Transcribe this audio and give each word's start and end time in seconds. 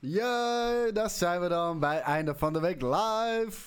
Jee, 0.00 0.92
daar 0.92 1.10
zijn 1.10 1.40
we 1.40 1.48
dan 1.48 1.78
bij 1.78 2.00
einde 2.00 2.34
van 2.36 2.52
de 2.52 2.60
week 2.60 2.82
live. 2.82 3.60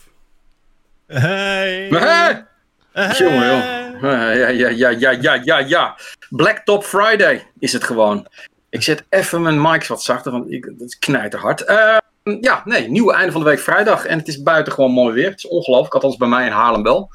Hey! 1.07 1.87
Hey! 1.89 2.45
Hey! 2.91 3.17
Jongen, 3.17 3.45
joh. 3.45 4.01
Ja, 4.01 4.29
ja, 4.31 4.67
ja, 4.67 4.89
ja, 4.89 5.11
ja, 5.11 5.33
ja, 5.43 5.57
ja. 5.57 5.97
Blacktop 6.29 6.83
Friday 6.83 7.47
is 7.59 7.73
het 7.73 7.83
gewoon. 7.83 8.27
Ik 8.69 8.81
zet 8.83 9.05
even 9.09 9.41
mijn 9.41 9.61
mics 9.61 9.87
wat 9.87 10.03
zachter, 10.03 10.31
want 10.31 10.51
ik, 10.51 10.65
dat 10.77 10.87
is 10.87 10.99
knijterhard. 10.99 11.61
Eh, 11.61 11.97
ja, 12.41 12.61
nee, 12.65 12.89
nieuwe 12.89 13.13
einde 13.13 13.31
van 13.31 13.41
de 13.41 13.47
week 13.49 13.59
vrijdag. 13.59 14.05
En 14.05 14.17
het 14.17 14.27
is 14.27 14.41
buiten 14.41 14.73
gewoon 14.73 14.91
mooi 14.91 15.13
weer. 15.13 15.29
Het 15.29 15.37
is 15.37 15.47
ongelooflijk, 15.47 15.93
althans 15.93 16.17
bij 16.17 16.27
mij 16.27 16.45
in 16.45 16.51
Haarlem 16.51 16.83
wel. 16.83 17.11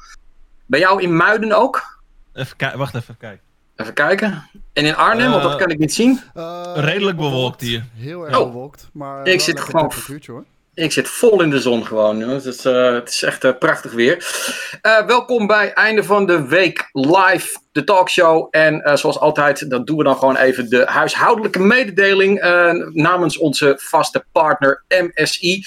Bij 0.65 0.79
jou 0.79 1.01
in 1.01 1.15
Muiden 1.15 1.51
ook? 1.51 1.99
Even 2.33 2.57
kijken, 2.57 2.77
wacht 2.77 2.95
even, 2.95 3.17
kijk. 3.17 3.41
Even 3.77 3.93
kijken. 3.93 4.49
En 4.73 4.85
in 4.85 4.95
Arnhem, 4.95 5.29
want 5.31 5.43
dat 5.43 5.51
Eh, 5.51 5.57
kan 5.57 5.69
ik 5.69 5.77
niet 5.77 5.93
zien. 5.93 6.19
Eh, 6.33 6.71
Redelijk 6.75 7.17
bewolkt 7.17 7.61
hier. 7.61 7.83
Heel 7.95 8.23
erg 8.25 8.39
Oh. 8.39 8.45
bewolkt, 8.45 8.89
maar 8.93 9.19
Ik 9.19 9.25
wel 9.25 9.39
zit 9.39 9.59
gewoon- 9.59 9.91
hoor. 10.27 10.45
Ik 10.73 10.91
zit 10.91 11.07
vol 11.07 11.41
in 11.41 11.49
de 11.49 11.59
zon 11.59 11.85
gewoon. 11.85 12.17
Joh. 12.17 12.29
Het, 12.29 12.45
is, 12.45 12.65
eh, 12.65 12.91
het 12.93 13.09
is 13.09 13.23
echt 13.23 13.43
eh, 13.43 13.51
prachtig 13.59 13.91
weer. 13.91 14.25
Eh, 14.81 15.05
welkom 15.05 15.47
bij 15.47 15.73
einde 15.73 16.03
van 16.03 16.25
de 16.25 16.47
week 16.47 16.89
live, 16.91 17.57
de 17.71 17.83
talkshow. 17.83 18.47
En 18.51 18.81
eh, 18.83 18.95
zoals 18.95 19.19
altijd, 19.19 19.69
dat 19.69 19.87
doen 19.87 19.97
we 19.97 20.03
dan 20.03 20.15
gewoon 20.17 20.35
even 20.37 20.69
de 20.69 20.83
huishoudelijke 20.85 21.59
mededeling 21.59 22.39
eh, 22.39 22.71
namens 22.91 23.37
onze 23.37 23.73
vaste 23.81 24.25
partner 24.31 24.83
MSI. 24.87 25.65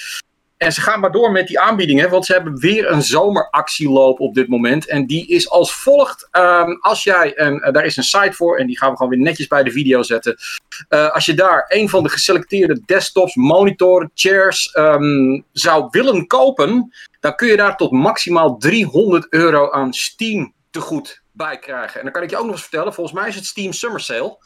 En 0.61 0.71
ze 0.71 0.81
gaan 0.81 0.99
maar 0.99 1.11
door 1.11 1.31
met 1.31 1.47
die 1.47 1.59
aanbiedingen, 1.59 2.09
want 2.09 2.25
ze 2.25 2.33
hebben 2.33 2.57
weer 2.57 2.91
een 2.91 3.01
zomeractie 3.01 3.89
lopen 3.89 4.25
op 4.25 4.33
dit 4.33 4.47
moment. 4.47 4.87
En 4.87 5.05
die 5.05 5.27
is 5.27 5.49
als 5.49 5.73
volgt. 5.73 6.27
Ehm, 6.31 6.71
als 6.79 7.03
jij, 7.03 7.39
een, 7.39 7.61
eh, 7.61 7.73
daar 7.73 7.85
is 7.85 7.97
een 7.97 8.03
site 8.03 8.33
voor 8.33 8.57
en 8.57 8.67
die 8.67 8.77
gaan 8.77 8.89
we 8.89 8.95
gewoon 8.95 9.11
weer 9.11 9.21
netjes 9.21 9.47
bij 9.47 9.63
de 9.63 9.71
video 9.71 10.03
zetten. 10.03 10.37
Eh, 10.87 11.11
als 11.11 11.25
je 11.25 11.33
daar 11.33 11.65
een 11.67 11.89
van 11.89 12.03
de 12.03 12.09
geselecteerde 12.09 12.81
desktops, 12.85 13.35
monitoren, 13.35 14.11
chairs 14.13 14.71
ehm, 14.71 15.41
zou 15.51 15.87
willen 15.91 16.27
kopen, 16.27 16.93
dan 17.19 17.35
kun 17.35 17.47
je 17.47 17.57
daar 17.57 17.77
tot 17.77 17.91
maximaal 17.91 18.57
300 18.57 19.27
euro 19.29 19.71
aan 19.71 19.93
Steam 19.93 20.53
tegoed 20.71 21.21
bij 21.31 21.59
krijgen. 21.59 21.97
En 21.97 22.03
dan 22.03 22.13
kan 22.13 22.23
ik 22.23 22.29
je 22.29 22.37
ook 22.37 22.45
nog 22.45 22.53
eens 22.53 22.61
vertellen, 22.61 22.93
volgens 22.93 23.19
mij 23.19 23.27
is 23.27 23.35
het 23.35 23.45
Steam 23.45 23.73
Summer 23.73 24.01
Sale. 24.01 24.37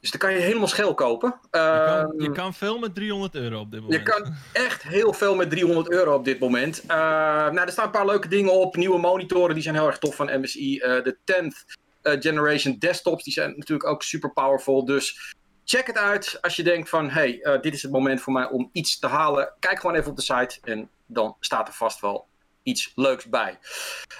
Dus 0.00 0.10
dan 0.10 0.20
kan 0.20 0.32
je 0.32 0.38
helemaal 0.38 0.68
scheel 0.68 0.94
kopen. 0.94 1.38
Je 1.42 1.48
kan, 1.50 1.60
Ehm, 1.60 2.22
je 2.22 2.32
kan 2.32 2.54
veel 2.54 2.78
met 2.78 2.94
300 2.94 3.34
euro 3.34 3.60
op 3.60 3.70
dit 3.70 3.80
je 3.80 3.86
moment. 3.86 4.08
kan 4.08 4.34
echt 4.52 4.82
heel 4.82 5.12
veel 5.12 5.34
met 5.34 5.50
300 5.50 5.90
euro 5.90 6.14
op 6.14 6.24
dit 6.24 6.38
moment. 6.38 6.80
Eh, 6.86 6.96
nou, 6.96 7.60
er 7.60 7.70
staan 7.70 7.84
een 7.84 7.90
paar 7.90 8.06
leuke 8.06 8.28
dingen 8.28 8.52
op. 8.52 8.76
Nieuwe 8.76 8.98
monitoren, 8.98 9.54
die 9.54 9.62
zijn 9.62 9.74
heel 9.74 9.86
erg 9.86 9.98
tof 9.98 10.14
van 10.14 10.40
MSI. 10.40 10.78
Eh, 10.78 11.02
de 11.04 11.16
10th 11.24 11.64
eh, 12.02 12.20
generation 12.20 12.76
desktops, 12.78 13.24
die 13.24 13.32
zijn 13.32 13.54
natuurlijk 13.56 13.88
ook 13.88 14.02
super 14.02 14.32
powerful. 14.32 14.84
Dus 14.84 15.34
check 15.64 15.86
het 15.86 15.98
uit 15.98 16.38
als 16.40 16.56
je 16.56 16.62
denkt 16.62 16.88
van... 16.88 17.10
hey, 17.10 17.58
dit 17.60 17.74
is 17.74 17.82
het 17.82 17.92
moment 17.92 18.20
voor 18.20 18.32
mij 18.32 18.48
om 18.48 18.68
iets 18.72 18.98
te 18.98 19.06
halen. 19.06 19.52
Kijk 19.58 19.80
gewoon 19.80 19.96
even 19.96 20.10
op 20.10 20.16
de 20.16 20.22
site 20.22 20.58
en 20.64 20.88
dan 21.06 21.36
staat 21.40 21.68
er 21.68 21.74
vast 21.74 22.00
wel 22.00 22.26
iets 22.62 22.92
leuks 22.94 23.28
bij. 23.28 23.58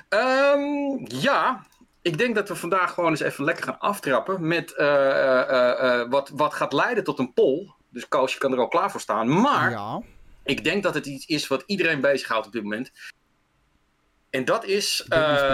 Ehm, 0.09 1.05
ja, 1.21 1.67
ik 2.03 2.19
denk 2.19 2.35
dat 2.35 2.49
we 2.49 2.55
vandaag 2.55 2.95
gewoon 2.95 3.11
eens 3.11 3.21
even 3.21 3.45
lekker 3.45 3.65
gaan 3.65 3.79
aftrappen 3.79 4.47
met 4.47 4.75
eh, 4.75 4.87
eh, 4.87 6.01
eh, 6.01 6.11
wat, 6.11 6.31
wat 6.35 6.55
gaat 6.55 6.73
leiden 6.73 7.05
tot 7.05 7.19
een 7.19 7.33
poll. 7.33 7.73
Dus 7.91 8.09
Koos, 8.09 8.33
je 8.33 8.39
kan 8.39 8.53
er 8.53 8.59
al 8.59 8.69
klaar 8.69 8.91
voor 8.91 9.01
staan. 9.01 9.41
Maar 9.41 9.71
Ja, 9.71 10.03
ik 10.45 10.65
denk 10.65 10.83
dat 10.83 10.95
het 10.95 11.07
iets 11.07 11.27
is 11.27 11.47
wat 11.47 11.63
iedereen 11.67 12.01
bezighoudt 12.01 12.47
op 12.47 12.53
dit 12.53 12.63
moment. 12.63 12.91
En 14.31 14.45
dat 14.45 14.65
is 14.65 15.05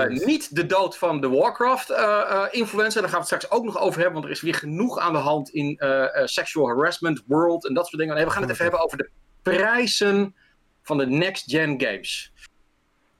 niet 0.08 0.56
de 0.56 0.66
dood 0.66 0.97
van 0.97 1.20
de 1.20 1.28
Warcraft-influencer. 1.28 3.00
Daar 3.00 3.10
gaan 3.10 3.20
we 3.20 3.27
het 3.27 3.41
straks 3.41 3.50
ook 3.50 3.64
nog 3.64 3.78
over 3.78 4.00
hebben, 4.00 4.12
want 4.12 4.25
er 4.25 4.31
is 4.31 4.41
weer 4.41 4.55
genoeg 4.55 4.98
aan 4.98 5.12
de 5.12 5.19
hand 5.19 5.50
in 5.50 5.81
sexual 6.25 6.66
harassment 6.66 7.22
world 7.27 7.66
en 7.66 7.75
dat 7.75 7.86
soort 7.86 8.00
dingen. 8.00 8.14
Nee, 8.14 8.25
we 8.25 8.31
gaan 8.31 8.42
het 8.42 8.50
even 8.50 8.62
hebben 8.62 8.83
over 8.83 8.98
de 8.98 9.10
prijzen 9.42 10.34
van 10.83 10.98
de 10.98 11.06
next-gen 11.06 11.81
games. 11.81 12.33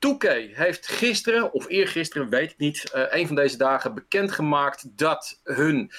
2K 0.07 0.55
heeft 0.55 0.87
gisteren, 0.87 1.53
of 1.53 1.69
eergisteren, 1.69 2.29
weet 2.29 2.51
ik 2.51 2.59
niet, 2.59 2.91
eh, 2.91 3.03
een 3.09 3.27
van 3.27 3.37
deze 3.37 3.57
dagen 3.57 3.95
bekendgemaakt 3.95 4.99
dat 4.99 5.41
hun 5.45 5.91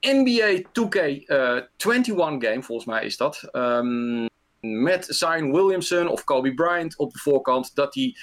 NBA 0.00 0.62
2K 0.72 0.96
eh 1.26 1.60
21 1.76 2.48
game, 2.48 2.62
volgens 2.62 2.86
mij 2.86 3.04
is 3.04 3.16
dat, 3.16 3.48
ehm, 3.52 4.26
met 4.60 5.06
Zion 5.08 5.52
Williamson 5.52 6.08
of 6.08 6.24
Kobe 6.24 6.54
Bryant 6.54 6.96
op 6.96 7.12
de 7.12 7.18
voorkant, 7.18 7.74
dat 7.74 7.92
die 7.92 8.18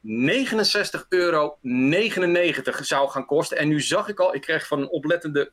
69,99 0.00 1.06
euro 1.08 1.58
zou 2.82 3.08
gaan 3.08 3.26
kosten. 3.26 3.58
En 3.58 3.68
nu 3.68 3.80
zag 3.80 4.08
ik 4.08 4.20
al, 4.20 4.34
ik 4.34 4.40
kreeg 4.40 4.66
van 4.66 4.80
een 4.80 4.90
oplettende 4.90 5.52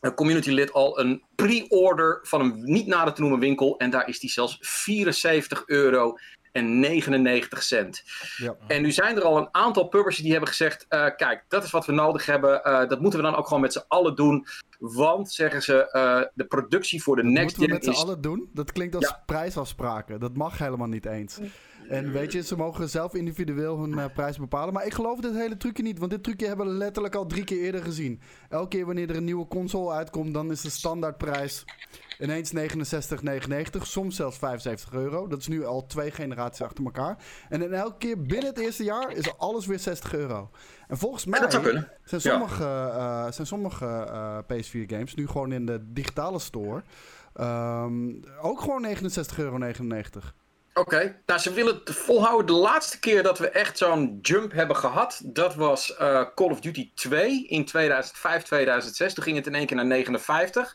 eh, 0.00 0.14
community 0.14 0.50
lid 0.50 0.72
al 0.72 1.00
een 1.00 1.22
pre-order 1.34 2.18
van 2.22 2.40
een 2.40 2.62
niet 2.64 2.86
nader 2.86 3.14
te 3.14 3.20
noemen 3.20 3.38
winkel. 3.38 3.78
En 3.78 3.90
daar 3.90 4.08
is 4.08 4.20
die 4.20 4.30
zelfs 4.30 4.58
74 4.60 5.62
euro 5.66 6.18
en 6.52 6.78
99 6.80 7.62
cent. 7.62 8.02
ja. 8.36 8.56
En 8.66 8.82
nu 8.82 8.92
zijn 8.92 9.16
er 9.16 9.22
al 9.22 9.36
een 9.38 9.48
aantal 9.52 9.88
publishers 9.88 10.22
die 10.22 10.30
hebben 10.30 10.48
gezegd: 10.48 10.86
eh, 10.88 11.06
kijk, 11.16 11.44
dat 11.48 11.64
is 11.64 11.70
wat 11.70 11.86
we 11.86 11.92
nodig 11.92 12.26
hebben. 12.26 12.64
eh, 12.64 12.88
dat 12.88 13.00
moeten 13.00 13.18
we 13.20 13.24
dan 13.26 13.36
ook 13.36 13.46
gewoon 13.46 13.62
met 13.62 13.72
z'n 13.72 13.84
allen 13.88 14.14
doen. 14.16 14.46
Want, 14.78 15.32
zeggen 15.32 15.62
ze, 15.62 15.90
eh, 15.90 16.20
de 16.34 16.44
productie 16.44 17.02
voor 17.02 17.16
de 17.16 17.22
Dat 17.22 17.30
next 17.30 17.44
moeten 17.44 17.62
we 17.62 17.66
gen 17.68 17.74
met 17.74 17.84
z'n 17.84 17.90
is. 18.02 18.08
allen 18.08 18.20
doen. 18.20 18.50
Dat 18.54 18.72
klinkt 18.72 18.94
als 18.94 19.04
Ja. 19.04 19.22
prijsafspraken. 19.26 20.20
Dat 20.20 20.34
mag 20.36 20.58
helemaal 20.58 20.86
niet 20.88 21.06
eens. 21.06 21.38
En 21.90 22.12
weet 22.12 22.32
je, 22.32 22.42
ze 22.42 22.56
mogen 22.56 22.88
zelf 22.88 23.14
individueel 23.14 23.78
hun 23.80 23.98
eh, 23.98 24.04
prijs 24.14 24.38
bepalen. 24.38 24.74
Maar 24.74 24.86
ik 24.86 24.94
geloof 24.94 25.20
dit 25.20 25.34
hele 25.34 25.56
trucje 25.56 25.82
niet. 25.82 25.98
Want 25.98 26.10
dit 26.10 26.22
trucje 26.22 26.46
hebben 26.46 26.66
we 26.66 26.72
letterlijk 26.72 27.14
al 27.14 27.26
drie 27.26 27.44
keer 27.44 27.60
eerder 27.62 27.82
gezien. 27.82 28.20
Elke 28.48 28.68
keer 28.68 28.86
wanneer 28.86 29.10
er 29.10 29.16
een 29.16 29.24
nieuwe 29.24 29.46
console 29.46 29.92
uitkomt, 29.94 30.34
dan 30.34 30.50
is 30.50 30.60
de 30.60 30.70
standaardprijs 30.70 31.64
ineens 32.18 32.52
69,99. 32.54 33.82
Soms 33.82 34.16
zelfs 34.16 34.38
75 34.38 34.92
euro. 34.92 35.26
Dat 35.26 35.38
is 35.38 35.48
nu 35.48 35.64
al 35.64 35.86
twee 35.86 36.10
generaties 36.10 36.62
achter 36.62 36.84
elkaar. 36.84 37.24
En 37.48 37.62
in 37.62 37.72
elke 37.72 37.98
keer 37.98 38.22
binnen 38.22 38.46
het 38.48 38.58
eerste 38.58 38.84
jaar 38.84 39.12
is 39.12 39.38
alles 39.38 39.66
weer 39.66 39.78
60 39.78 40.14
euro. 40.14 40.50
En 40.88 40.98
volgens 40.98 41.24
mij 41.24 41.40
Ja, 41.40 41.46
kunnen. 41.46 41.88
zijn 42.04 42.20
Ja. 42.24 42.30
sommige, 42.30 42.64
eh, 42.64 43.30
zijn 43.30 43.46
sommige 43.46 43.86
eh, 43.86 44.38
PS4 44.46 44.84
games 44.86 45.14
nu 45.14 45.26
gewoon 45.26 45.52
in 45.52 45.66
de 45.66 45.80
digitale 45.92 46.38
store. 46.38 46.82
ehm, 47.34 48.08
ook 48.40 48.60
gewoon 48.60 48.82
69,99 48.82 49.36
euro. 49.38 49.58
Oké, 50.74 51.16
nou 51.26 51.40
ze 51.40 51.52
willen 51.52 51.74
het 51.84 51.94
volhouden. 51.96 52.46
De 52.46 52.52
laatste 52.52 52.98
keer 52.98 53.22
dat 53.22 53.38
we 53.38 53.48
echt 53.48 53.78
zo'n 53.78 54.18
jump 54.22 54.52
hebben 54.52 54.76
gehad, 54.76 55.20
dat 55.24 55.54
was 55.54 55.96
eh, 55.96 56.24
Call 56.34 56.50
of 56.50 56.60
Duty 56.60 56.90
2 56.94 57.46
in 57.46 57.64
2005, 57.64 58.42
2006. 58.42 59.14
Toen 59.14 59.24
ging 59.24 59.36
het 59.36 59.46
in 59.46 59.54
één 59.54 59.66
keer 59.66 59.76
naar 59.76 59.86
59. 59.86 60.74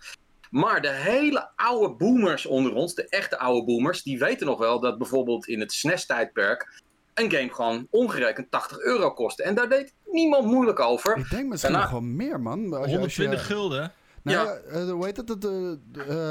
Maar 0.50 0.82
de 0.82 0.92
hele 0.92 1.50
oude 1.56 1.94
boomers 1.96 2.46
onder 2.46 2.74
ons, 2.74 2.94
de 2.96 3.08
echte 3.10 3.38
oude 3.40 3.66
boomers, 3.66 4.04
die 4.04 4.20
weten 4.20 4.46
nog 4.48 4.60
wel 4.60 4.80
dat 4.80 4.98
bijvoorbeeld 4.98 5.48
in 5.48 5.60
het 5.60 5.74
SNES-tijdperk 5.74 6.82
een 7.14 7.32
game 7.32 7.54
gewoon 7.54 7.88
ongerekend 7.90 8.52
80 8.52 8.80
euro 8.80 9.12
kostte. 9.12 9.44
En 9.44 9.56
daar 9.56 9.70
deed 9.70 9.94
niemand 10.06 10.46
moeilijk 10.46 10.80
over. 10.80 11.18
Ik 11.18 11.30
denk 11.30 11.50
misschien 11.50 11.72
Daarna- 11.74 11.92
nog 11.92 12.00
wel 12.02 12.10
meer, 12.10 12.40
man. 12.40 12.60
Als 12.60 12.70
je, 12.72 13.00
als 13.00 13.16
je, 13.16 13.22
120 13.26 13.46
gulden. 13.46 13.92
Nou, 14.34 14.48
Ja. 14.48 14.54
eh, 14.56 14.90
hoe 14.92 15.06
heet 15.06 15.18
het? 15.18 15.46
eh, 15.46 15.72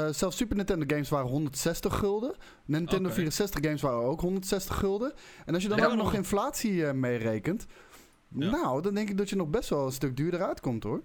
eh, 0.07 0.13
zelfs 0.13 0.37
Super 0.37 0.55
Nintendo 0.55 0.85
games 0.87 1.09
waren 1.09 1.27
160 1.27 1.97
gulden. 1.97 2.35
Nintendo 2.65 3.05
Oké. 3.05 3.15
64 3.15 3.63
games 3.63 3.81
waren 3.81 3.99
ook 4.03 4.21
160 4.21 4.75
gulden. 4.75 5.13
En 5.45 5.53
als 5.53 5.63
je 5.63 5.69
dan 5.69 5.77
Ja. 5.77 5.85
ook 5.85 5.95
nog 5.95 6.13
inflatie 6.13 6.85
eh, 6.85 6.93
meerekent... 6.93 7.65
Ja. 8.27 8.49
Nou, 8.49 8.81
dan 8.81 8.93
denk 8.93 9.09
ik 9.09 9.17
dat 9.17 9.29
je 9.29 9.35
nog 9.35 9.47
best 9.47 9.69
wel 9.69 9.85
een 9.85 9.91
stuk 9.91 10.17
duurder 10.17 10.43
uitkomt, 10.43 10.83
hoor. 10.83 11.01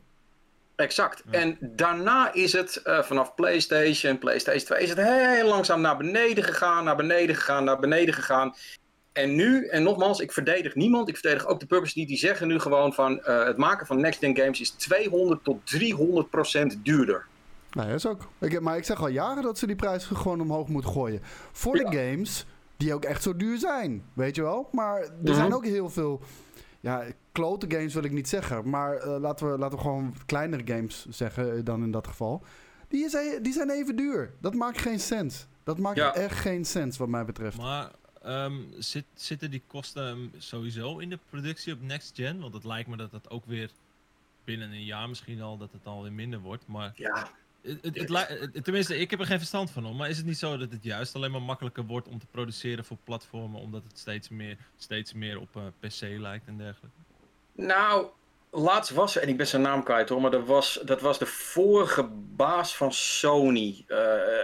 Exact. 0.77 1.23
En 1.31 1.57
daarna 1.61 2.33
is 2.33 2.53
het 2.53 2.81
vanaf 2.85 3.35
PlayStation, 3.35 4.19
PlayStation 4.19 4.65
2, 4.65 4.83
is 4.83 4.89
het 4.89 4.99
heel 4.99 5.49
langzaam 5.49 5.81
naar 5.81 5.97
beneden 5.97 6.45
gegaan, 6.45 6.85
naar 6.85 6.97
beneden 6.97 7.35
gegaan, 7.37 7.65
naar 7.65 7.79
beneden 7.81 8.15
gegaan. 8.15 8.55
En 9.13 9.35
nu, 9.35 9.67
en 9.67 9.83
nogmaals, 9.83 10.21
ik 10.21 10.33
verdedig 10.33 10.75
niemand, 10.75 11.09
ik 11.09 11.17
verdedig 11.17 11.47
ook 11.47 11.61
de 11.61 11.67
purpose 11.67 11.99
niet, 11.99 12.09
die 12.09 12.17
zeggen 12.17 12.49
nu 12.49 12.59
gewoon 12.59 12.93
van 12.93 13.21
eh, 13.23 13.45
het 13.45 13.57
maken 13.57 13.87
van 13.87 14.01
next-gen 14.01 14.37
games 14.37 14.61
is 14.61 14.71
200 14.71 15.45
tot 15.45 15.67
300 15.67 16.31
procent 16.31 16.79
duurder. 16.83 17.27
Nou, 17.71 17.87
dat 17.89 17.97
is 17.97 18.07
ook. 18.07 18.29
Ik, 18.39 18.61
maar 18.61 18.77
ik 18.77 18.85
zeg 18.85 19.01
al 19.01 19.09
jaren 19.09 19.43
dat 19.43 19.59
ze 19.59 19.67
die 19.67 19.77
prijs 19.77 20.05
gewoon 20.05 20.41
omhoog 20.41 20.69
moeten 20.69 20.91
gooien. 20.91 21.21
Voor 21.53 21.75
de 21.77 21.85
games 21.99 22.47
die 22.77 22.95
ook 22.95 23.05
echt 23.05 23.23
zo 23.23 23.37
duur 23.37 23.59
zijn. 23.59 24.05
Weet 24.13 24.35
je 24.37 24.43
wel? 24.43 24.69
Maar 24.73 25.01
er 25.01 25.11
Mhm. 25.23 25.35
zijn 25.35 25.55
ook 25.55 25.65
heel 25.65 25.91
veel. 25.91 26.21
Ja, 26.81 27.05
klote 27.33 27.67
games 27.69 27.95
wil 27.95 28.05
ik 28.05 28.13
niet 28.13 28.29
zeggen. 28.29 28.69
Maar 28.71 28.97
eh, 28.97 29.17
laten, 29.21 29.51
we, 29.53 29.59
laten 29.59 29.77
we 29.79 29.83
gewoon 29.85 30.15
kleinere 30.27 30.63
games 30.65 31.07
zeggen 31.09 31.57
eh, 31.57 31.65
dan 31.65 31.83
in 31.83 31.91
dat 31.91 32.07
geval. 32.07 32.43
Die 32.89 33.09
zijn, 33.09 33.43
die 33.43 33.53
zijn 33.53 33.71
even 33.71 33.97
duur. 33.97 34.33
Dat 34.41 34.55
maakt 34.55 34.79
geen 34.81 35.01
sens. 35.01 35.47
Dat 35.65 35.79
maakt 35.79 35.97
Ja. 35.97 36.15
echt 36.15 36.39
geen 36.39 36.65
sens 36.65 36.97
wat 36.97 37.09
mij 37.09 37.25
betreft. 37.25 37.57
Maar 37.57 37.91
ehm, 38.23 38.61
zit, 38.79 39.05
zitten 39.15 39.51
die 39.51 39.63
kosten 39.67 40.07
ehm, 40.07 40.41
sowieso 40.41 40.99
in 40.99 41.09
de 41.09 41.19
productie 41.31 41.73
op 41.73 41.83
next 41.83 42.15
gen? 42.15 42.41
Want 42.41 42.55
het 42.55 42.65
lijkt 42.65 42.89
me 42.89 42.97
dat 42.97 43.11
dat 43.11 43.31
ook 43.31 43.45
weer 43.47 43.71
binnen 44.45 44.71
een 44.71 44.85
jaar 44.85 45.09
misschien 45.09 45.41
al 45.41 45.57
dat 45.57 45.73
het 45.73 45.87
alweer 45.87 46.13
minder 46.13 46.41
wordt. 46.41 46.67
Maar 46.67 46.93
Ja, 46.95 47.31
het, 47.63 48.11
het, 48.53 48.65
tenminste, 48.65 48.99
ik 48.99 49.11
heb 49.11 49.21
er 49.21 49.27
geen 49.27 49.39
verstand 49.39 49.71
van 49.71 49.87
om. 49.87 49.97
Maar 49.97 50.09
is 50.09 50.17
het 50.17 50.27
niet 50.27 50.39
zo 50.39 50.57
dat 50.57 50.73
het 50.73 50.85
juist 50.85 51.15
alleen 51.15 51.31
maar 51.31 51.43
makkelijker 51.43 51.85
wordt 51.85 52.09
om 52.09 52.19
te 52.19 52.27
produceren 52.27 52.85
voor 52.85 52.97
platformen, 53.05 53.61
omdat 53.61 53.83
het 53.83 53.99
steeds 53.99 54.29
meer, 54.29 54.57
steeds 54.77 55.13
meer 55.13 55.41
op 55.41 55.57
eh, 55.57 55.63
PC 55.81 56.01
lijkt 56.01 56.47
en 56.47 56.57
dergelijke? 56.57 56.97
Nou, 57.53 58.07
laatst 58.51 58.91
was 58.93 59.17
en 59.17 59.29
ik 59.29 59.37
ben 59.37 59.47
zijn 59.47 59.63
naam 59.63 59.83
kwijt 59.83 60.09
hoor, 60.09 60.21
maar 60.21 60.31
dat 60.31 60.47
was, 60.47 60.81
dat 60.85 61.01
was 61.01 61.19
de 61.19 61.27
vorige 61.27 62.09
baas 62.13 62.77
van 62.77 62.93
Sony. 62.93 63.85
Uh, 63.89 63.99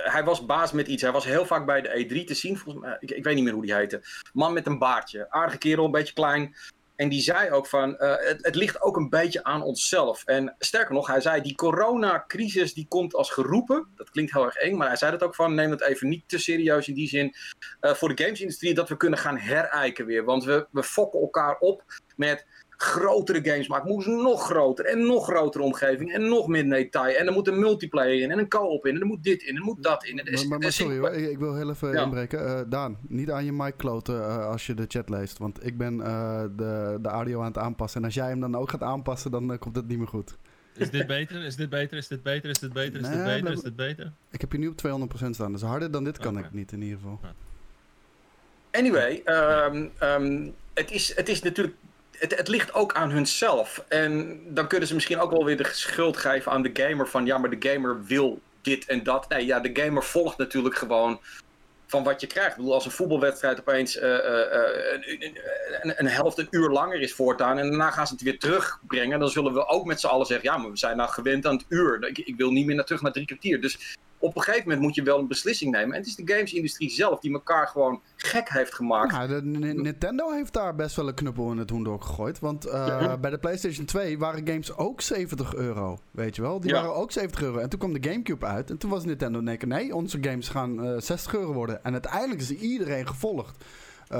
hij 0.05 0.25
was 0.25 0.47
baas 0.47 0.73
met 0.73 0.89
iets. 0.89 1.03
Hij 1.03 1.13
was 1.13 1.25
heel 1.25 1.47
vaak 1.47 1.67
bij 1.67 1.81
de 1.83 2.05
E3 2.05 2.25
te 2.25 2.35
zien. 2.35 2.57
Volgens 2.59 2.85
mij, 2.85 2.97
ik, 3.01 3.11
ik 3.11 3.25
weet 3.25 3.35
niet 3.35 3.45
meer 3.45 3.53
hoe 3.53 3.63
die 3.63 3.75
heette. 3.75 4.03
Man 4.33 4.53
met 4.53 4.67
een 4.67 4.79
baardje. 4.79 5.31
Aardige 5.31 5.59
kerel, 5.59 5.85
een 5.85 5.91
beetje 5.91 6.15
klein. 6.15 6.55
En 6.97 7.09
die 7.09 7.21
zei 7.21 7.51
ook 7.51 7.67
van, 7.67 7.97
uh, 7.99 8.15
het, 8.19 8.55
ligt 8.55 8.83
ook 8.83 8.97
een 8.97 9.09
beetje 9.09 9.45
aan 9.45 9.63
onszelf. 9.63 10.25
En 10.25 10.55
sterker 10.59 10.95
nog, 10.95 11.07
hij 11.07 11.21
zei, 11.21 11.43
die 11.43 11.55
coronacrisis 11.55 12.75
die 12.75 12.87
komt 12.89 13.15
als 13.15 13.31
geroepen. 13.31 13.87
Dat 13.97 14.11
klinkt 14.11 14.33
heel 14.33 14.45
erg 14.45 14.57
eng, 14.57 14.77
maar 14.77 14.87
hij 14.87 14.97
zei 14.97 15.11
dat 15.11 15.23
ook 15.23 15.35
van, 15.35 15.55
neem 15.55 15.71
het 15.71 15.83
even 15.83 16.09
niet 16.09 16.29
te 16.29 16.39
serieus 16.39 16.89
in 16.89 16.95
die 16.95 17.09
zin. 17.09 17.35
Uh, 17.81 17.95
voor 17.95 18.15
de 18.15 18.23
gamesindustrie, 18.23 18.75
dat 18.75 18.89
we 18.89 18.97
kunnen 18.97 19.19
gaan 19.19 19.39
herijken 19.39 20.07
weer. 20.07 20.25
Want 20.25 20.45
we, 20.45 20.67
we 20.71 20.83
fokken 20.83 21.21
elkaar 21.21 21.59
op 21.59 21.83
met 22.17 22.47
grotere 22.77 23.51
games 23.51 23.69
maken. 23.69 23.89
Moest 23.89 24.07
nog 24.07 24.45
groter 24.45 24.85
en 24.85 25.07
nog 25.07 25.27
grotere 25.27 25.65
omgeving 25.65 26.13
en 26.13 26.29
nog 26.29 26.47
meer 26.47 26.69
detail. 26.69 27.17
En 27.17 27.27
er 27.27 27.33
moet 27.33 27.49
een 27.49 27.59
multiplayer 27.59 28.23
in 28.23 28.31
en 28.31 28.39
een 28.39 28.49
co-op 28.49 28.87
in 28.87 28.95
en 28.95 29.01
er 29.01 29.07
moet 29.07 29.23
dit 29.23 29.43
in 29.43 29.49
en 29.49 29.57
er 29.57 29.63
moet 29.63 29.83
dat 29.83 30.05
in. 30.05 30.15
Maar, 30.15 30.49
maar, 30.49 30.59
maar 30.59 30.73
sorry 30.73 30.99
hoor, 30.99 31.11
ik, 31.11 31.31
ik, 31.31 31.39
wil 31.39 31.55
heel 31.55 31.71
even 31.71 31.93
ja. 31.93 32.03
inbreken. 32.03 32.47
Uh, 32.47 32.61
Daan, 32.69 32.99
niet 33.09 33.31
aan 33.31 33.45
je 33.45 33.53
mic 33.53 33.75
kloten 33.77 34.15
uh, 34.15 34.47
als 34.47 34.67
je 34.67 34.75
de 34.75 34.85
chat 34.89 35.09
leest. 35.09 35.39
Want 35.39 35.67
ik 35.67 35.79
ben 35.79 35.99
uh, 35.99 36.43
de, 36.57 36.99
de 37.03 37.09
audio 37.09 37.41
aan 37.41 37.47
het 37.47 37.59
aanpassen. 37.59 38.01
En 38.01 38.07
als 38.07 38.15
jij 38.15 38.29
hem 38.29 38.41
dan 38.41 38.57
ook 38.57 38.71
gaat 38.71 38.83
aanpassen, 38.83 39.31
dan 39.31 39.59
komt 39.59 39.77
het 39.77 39.89
niet 39.89 39.99
meer 39.99 40.09
goed. 40.09 40.37
Is 40.77 40.91
dit 40.91 41.07
beter? 41.07 41.45
Is 41.45 41.57
dit 41.57 41.69
beter? 41.69 41.97
Is 41.97 42.09
dit 42.09 42.23
beter? 42.23 42.51
Is 42.51 42.59
dit 42.59 42.73
beter? 42.73 43.01
Is 43.01 43.09
dit 43.09 43.25
beter? 43.25 43.53
Is 43.53 43.61
dit 43.61 43.77
beter? 43.77 44.13
Ik 44.31 44.41
heb 44.41 44.53
je 44.53 44.59
nu 44.59 44.69
op 44.69 44.83
200% 45.27 45.31
staan. 45.31 45.53
Dus 45.53 45.63
harder 45.63 45.91
dan 45.91 46.05
dit 46.05 46.19
kan 46.19 46.33
okay. 46.33 46.47
ik 46.47 46.53
niet 46.53 46.73
in 46.73 46.83
ieder 46.83 46.99
geval. 46.99 47.21
Anyway, 48.71 49.23
um, 49.25 49.91
um, 50.03 50.55
het, 50.75 50.91
is, 50.91 51.17
het 51.17 51.29
is 51.29 51.43
natuurlijk 51.43 51.75
het, 52.19 52.37
het, 52.37 52.49
ligt 52.49 52.75
ook 52.75 52.95
aan 52.95 53.11
hunzelf. 53.11 53.85
En 53.89 54.41
dan 54.47 54.67
kunnen 54.67 54.89
ze 54.89 54.95
misschien 54.95 55.21
ook 55.21 55.31
wel 55.31 55.45
weer 55.45 55.57
de 55.57 55.69
schuld 55.73 56.17
geven 56.17 56.53
aan 56.53 56.63
de 56.63 56.71
gamer 56.73 57.09
van 57.09 57.27
ja, 57.27 57.39
maar 57.39 57.51
de 57.59 57.69
gamer 57.71 58.05
wil 58.05 58.41
dit 58.63 58.87
en 58.87 59.03
dat. 59.03 59.29
Nee, 59.29 59.47
ja, 59.47 59.61
de 59.61 59.83
gamer 59.83 60.05
volgt 60.05 60.39
natuurlijk 60.39 60.77
gewoon 60.77 61.21
van 61.87 62.05
wat 62.05 62.21
je 62.21 62.27
krijgt. 62.27 62.51
Ik 62.51 62.57
bedoel, 62.57 62.75
als 62.75 62.85
een 62.85 62.91
voetbalwedstrijd 62.91 63.61
opeens 63.61 63.97
uh, 63.97 64.03
uh, 64.03 64.11
een, 64.93 65.41
een, 65.83 65.95
een, 65.97 66.07
helft 66.07 66.39
een 66.39 66.49
uur 66.51 66.69
langer 66.69 67.01
is 67.01 67.15
voortaan 67.15 67.59
en 67.59 67.69
daarna 67.69 67.91
gaan 67.91 68.07
ze 68.07 68.13
het 68.13 68.23
weer 68.23 68.39
terugbrengen, 68.39 69.19
dan 69.19 69.29
zullen 69.29 69.53
we 69.53 69.67
ook 69.67 69.85
met 69.85 70.01
z'n 70.01 70.07
allen 70.07 70.27
zeggen, 70.27 70.51
ja, 70.51 70.57
maar 70.57 70.71
we 70.71 70.77
zijn 70.77 70.97
nou 70.97 71.11
gewend 71.11 71.47
aan 71.47 71.57
het 71.57 71.67
uur. 71.69 72.07
Ik, 72.09 72.19
ik 72.19 72.37
wil 72.37 72.51
niet 72.51 72.67
meer 72.67 72.75
naar 72.75 72.85
terug 72.85 73.03
naar 73.03 73.13
drie 73.13 73.27
kwartier. 73.27 73.61
Dus 73.61 73.97
op 74.19 74.37
een 74.37 74.43
gegeven 74.43 74.63
moment 74.63 74.81
moet 74.81 74.95
je 74.95 75.03
wel 75.03 75.19
een 75.19 75.27
beslissing 75.27 75.71
nemen. 75.71 75.93
En 75.93 75.99
het 75.99 76.07
is 76.07 76.15
de 76.15 76.35
gamesindustrie 76.35 76.91
zelf 76.91 77.21
die 77.21 77.33
elkaar 77.33 77.67
gewoon 77.67 78.01
gek 78.17 78.49
heeft 78.49 78.75
gemaakt. 78.75 79.13
Ja, 79.13 79.27
de, 79.27 79.43
Nintendo 79.43 80.31
heeft 80.31 80.53
daar 80.53 80.75
best 80.75 80.97
wel 80.97 81.09
een 81.09 81.15
knuppel 81.15 81.51
in 81.51 81.59
het 81.59 81.71
hoendok 81.71 82.05
gegooid. 82.05 82.39
Want 82.39 82.67
uh, 82.67 82.73
ja. 82.73 83.17
bij 83.17 83.31
de 83.31 83.39
PlayStation 83.39 83.87
2 83.87 84.19
waren 84.19 84.49
games 84.49 84.77
ook 84.77 85.01
70 85.01 85.55
euro. 85.55 85.99
Weet 86.11 86.37
je 86.37 86.43
wel? 86.43 86.61
Die 86.61 86.71
ja. 86.71 86.77
waren 86.77 86.95
ook 86.95 87.13
70 87.13 87.43
euro. 87.43 87.59
En 87.59 87.69
toen 87.69 87.79
kwam 87.79 87.93
de 87.93 88.09
GameCube 88.11 88.47
uit. 88.47 88.71
En 88.71 88.79
toen 88.79 88.91
was 88.91 89.05
Nintendo 89.05 89.41
nee, 89.41 89.59
nee 89.67 89.95
onze 89.95 90.19
games 90.21 90.49
gaan 90.49 90.87
uh, 90.87 91.01
60 91.01 91.35
euro 91.35 91.53
worden. 91.53 91.85
En 91.85 91.93
uiteindelijk 91.93 92.41
is 92.41 92.51
iedereen 92.51 93.07
gevolgd. 93.07 93.65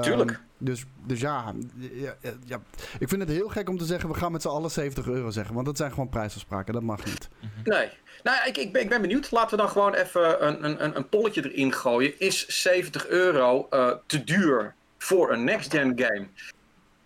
Tuurlijk. 0.01 0.31
Um, 0.31 0.37
dus, 0.57 0.85
dus 1.05 1.19
ja, 1.19 1.53
ja, 1.91 2.15
ja, 2.45 2.59
ik 2.99 3.09
vind 3.09 3.21
het 3.21 3.31
heel 3.31 3.47
gek 3.47 3.69
om 3.69 3.77
te 3.77 3.85
zeggen... 3.85 4.09
we 4.09 4.15
gaan 4.15 4.31
met 4.31 4.41
z'n 4.41 4.47
allen 4.47 4.71
70 4.71 5.07
euro 5.07 5.29
zeggen. 5.29 5.53
Want 5.53 5.65
dat 5.65 5.77
zijn 5.77 5.89
gewoon 5.89 6.09
prijsafspraken. 6.09 6.73
Dat 6.73 6.83
mag 6.83 7.05
niet. 7.05 7.29
Nee. 7.63 7.89
Nou, 8.23 8.47
ik, 8.47 8.57
ik, 8.57 8.71
ben, 8.71 8.81
ik 8.81 8.89
ben 8.89 9.01
benieuwd. 9.01 9.31
Laten 9.31 9.49
we 9.49 9.63
dan 9.63 9.69
gewoon 9.69 9.93
even 9.93 10.47
een, 10.47 10.83
een, 10.83 10.95
een 10.95 11.09
polletje 11.09 11.51
erin 11.51 11.73
gooien. 11.73 12.19
Is 12.19 12.47
70 12.47 13.07
euro 13.07 13.67
uh, 13.71 13.91
te 14.05 14.23
duur 14.23 14.73
voor 14.97 15.31
een 15.31 15.43
next-gen 15.43 15.93
game? 15.95 16.27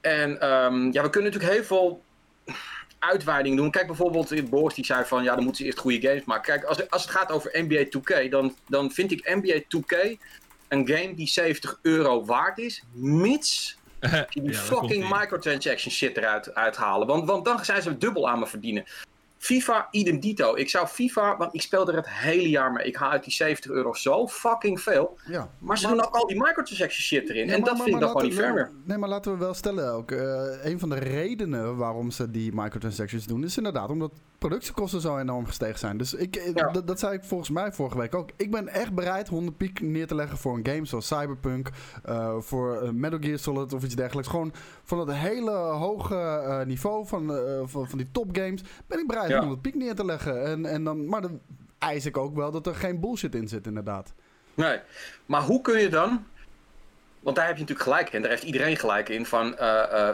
En 0.01 0.49
um, 0.49 0.93
ja, 0.93 1.01
we 1.03 1.09
kunnen 1.09 1.31
natuurlijk 1.31 1.53
heel 1.53 1.63
veel 1.63 2.03
uitweidingen 2.99 3.57
doen. 3.57 3.71
Kijk 3.71 3.87
bijvoorbeeld, 3.87 4.49
Boris 4.49 4.75
die 4.75 4.85
zei 4.85 5.05
van... 5.05 5.23
ja, 5.23 5.35
dan 5.35 5.43
moeten 5.43 5.61
ze 5.61 5.65
eerst 5.65 5.79
goede 5.79 6.07
games 6.07 6.23
maken. 6.23 6.53
Kijk, 6.53 6.63
als, 6.63 6.89
als 6.89 7.01
het 7.01 7.11
gaat 7.11 7.31
over 7.31 7.51
NBA 7.53 7.85
2K... 7.85 8.29
dan, 8.29 8.55
dan 8.67 8.91
vind 8.91 9.11
ik 9.11 9.35
NBA 9.35 9.59
2K 9.59 10.17
een 10.67 10.87
game 10.87 11.13
die 11.13 11.27
70 11.27 11.79
euro 11.81 12.25
waard 12.25 12.57
is... 12.57 12.83
mits 12.93 13.77
die 14.29 14.43
ja, 14.43 14.53
fucking 14.53 15.17
microtransaction 15.17 15.91
shit 15.91 16.17
eruit 16.17 16.55
uithalen. 16.55 17.07
Want, 17.07 17.27
want 17.27 17.45
dan 17.45 17.65
zijn 17.65 17.81
ze 17.81 17.97
dubbel 17.97 18.29
aan 18.29 18.39
me 18.39 18.47
verdienen. 18.47 18.85
FIFA, 19.41 19.87
idem 19.91 20.19
dito. 20.19 20.55
Ik 20.55 20.69
zou 20.69 20.87
FIFA, 20.87 21.37
want 21.37 21.53
ik 21.53 21.61
speel 21.61 21.87
er 21.87 21.95
het 21.95 22.09
hele 22.09 22.49
jaar 22.49 22.71
mee. 22.71 22.85
Ik 22.85 22.95
haal 22.95 23.09
uit 23.09 23.23
die 23.23 23.33
70 23.33 23.71
euro 23.71 23.93
zo 23.93 24.27
fucking 24.27 24.81
veel. 24.81 25.17
Ja. 25.25 25.49
Maar 25.59 25.77
ze 25.77 25.87
maar, 25.87 25.95
doen 25.95 26.05
ook 26.05 26.15
al 26.15 26.27
die 26.27 26.37
microtransaction 26.37 27.03
shit 27.03 27.29
erin. 27.29 27.47
Ja, 27.47 27.53
en 27.53 27.59
maar, 27.59 27.69
dat 27.69 27.77
maar, 27.77 27.83
vind 27.83 27.95
ik 27.95 28.01
dan 28.01 28.11
gewoon 28.11 28.25
niet 28.25 28.35
fair 28.35 28.53
meer. 28.53 28.71
Nee, 28.83 28.97
maar 28.97 29.09
laten 29.09 29.31
we 29.31 29.37
wel 29.37 29.53
stellen 29.53 29.93
ook. 29.93 30.11
Uh, 30.11 30.19
een 30.63 30.79
van 30.79 30.89
de 30.89 30.99
redenen 30.99 31.77
waarom 31.77 32.11
ze 32.11 32.31
die 32.31 32.51
microtransactions 32.53 33.25
doen... 33.25 33.43
is 33.43 33.57
inderdaad 33.57 33.89
omdat 33.89 34.11
productiekosten 34.47 35.01
zo 35.01 35.17
enorm 35.17 35.45
gestegen 35.45 35.79
zijn. 35.79 35.97
Dus 35.97 36.13
ik, 36.13 36.51
ja. 36.55 36.71
dat 36.71 36.99
zei 36.99 37.13
ik 37.13 37.23
volgens 37.23 37.49
mij 37.49 37.71
vorige 37.71 37.97
week 37.97 38.15
ook. 38.15 38.29
Ik 38.35 38.51
ben 38.51 38.67
echt 38.67 38.93
bereid 38.93 39.27
100 39.27 39.57
piek 39.57 39.81
neer 39.81 40.07
te 40.07 40.15
leggen 40.15 40.37
voor 40.37 40.57
een 40.57 40.67
game 40.67 40.85
zoals 40.85 41.07
Cyberpunk... 41.07 41.69
Uh, 42.09 42.39
voor 42.39 42.83
uh, 42.83 42.89
Metal 42.89 43.19
Gear 43.21 43.39
Solid 43.39 43.73
of 43.73 43.83
iets 43.83 43.95
dergelijks. 43.95 44.29
Gewoon 44.29 44.53
van 44.83 44.99
het 44.99 45.11
hele 45.11 45.51
hoge 45.51 46.63
niveau 46.67 47.07
van, 47.07 47.27
van, 47.65 47.89
van 47.89 47.97
die 47.97 48.11
topgames... 48.11 48.63
ben 48.87 48.99
ik 48.99 49.07
bereid 49.07 49.29
ja. 49.29 49.41
om 49.41 49.49
het 49.49 49.61
piek 49.61 49.75
neer 49.75 49.95
te 49.95 50.05
leggen. 50.05 50.45
En, 50.45 50.65
en 50.65 50.83
dan, 50.83 51.05
maar 51.05 51.21
dan 51.21 51.39
eis 51.77 52.05
ik 52.05 52.17
ook 52.17 52.35
wel 52.35 52.51
dat 52.51 52.67
er 52.67 52.75
geen 52.75 52.99
bullshit 52.99 53.35
in 53.35 53.47
zit, 53.47 53.67
inderdaad. 53.67 54.13
Nee, 54.53 54.79
maar 55.25 55.41
hoe 55.41 55.61
kun 55.61 55.79
je 55.79 55.89
dan... 55.89 56.25
Want 57.21 57.35
daar 57.35 57.45
heb 57.45 57.55
je 57.55 57.61
natuurlijk 57.61 57.89
gelijk 57.89 58.13
in. 58.13 58.21
Daar 58.21 58.31
heeft 58.31 58.43
iedereen 58.43 58.77
gelijk 58.77 59.09
in. 59.09 59.25
Van 59.25 59.55
uh, 59.59 59.83
uh, 59.91 60.09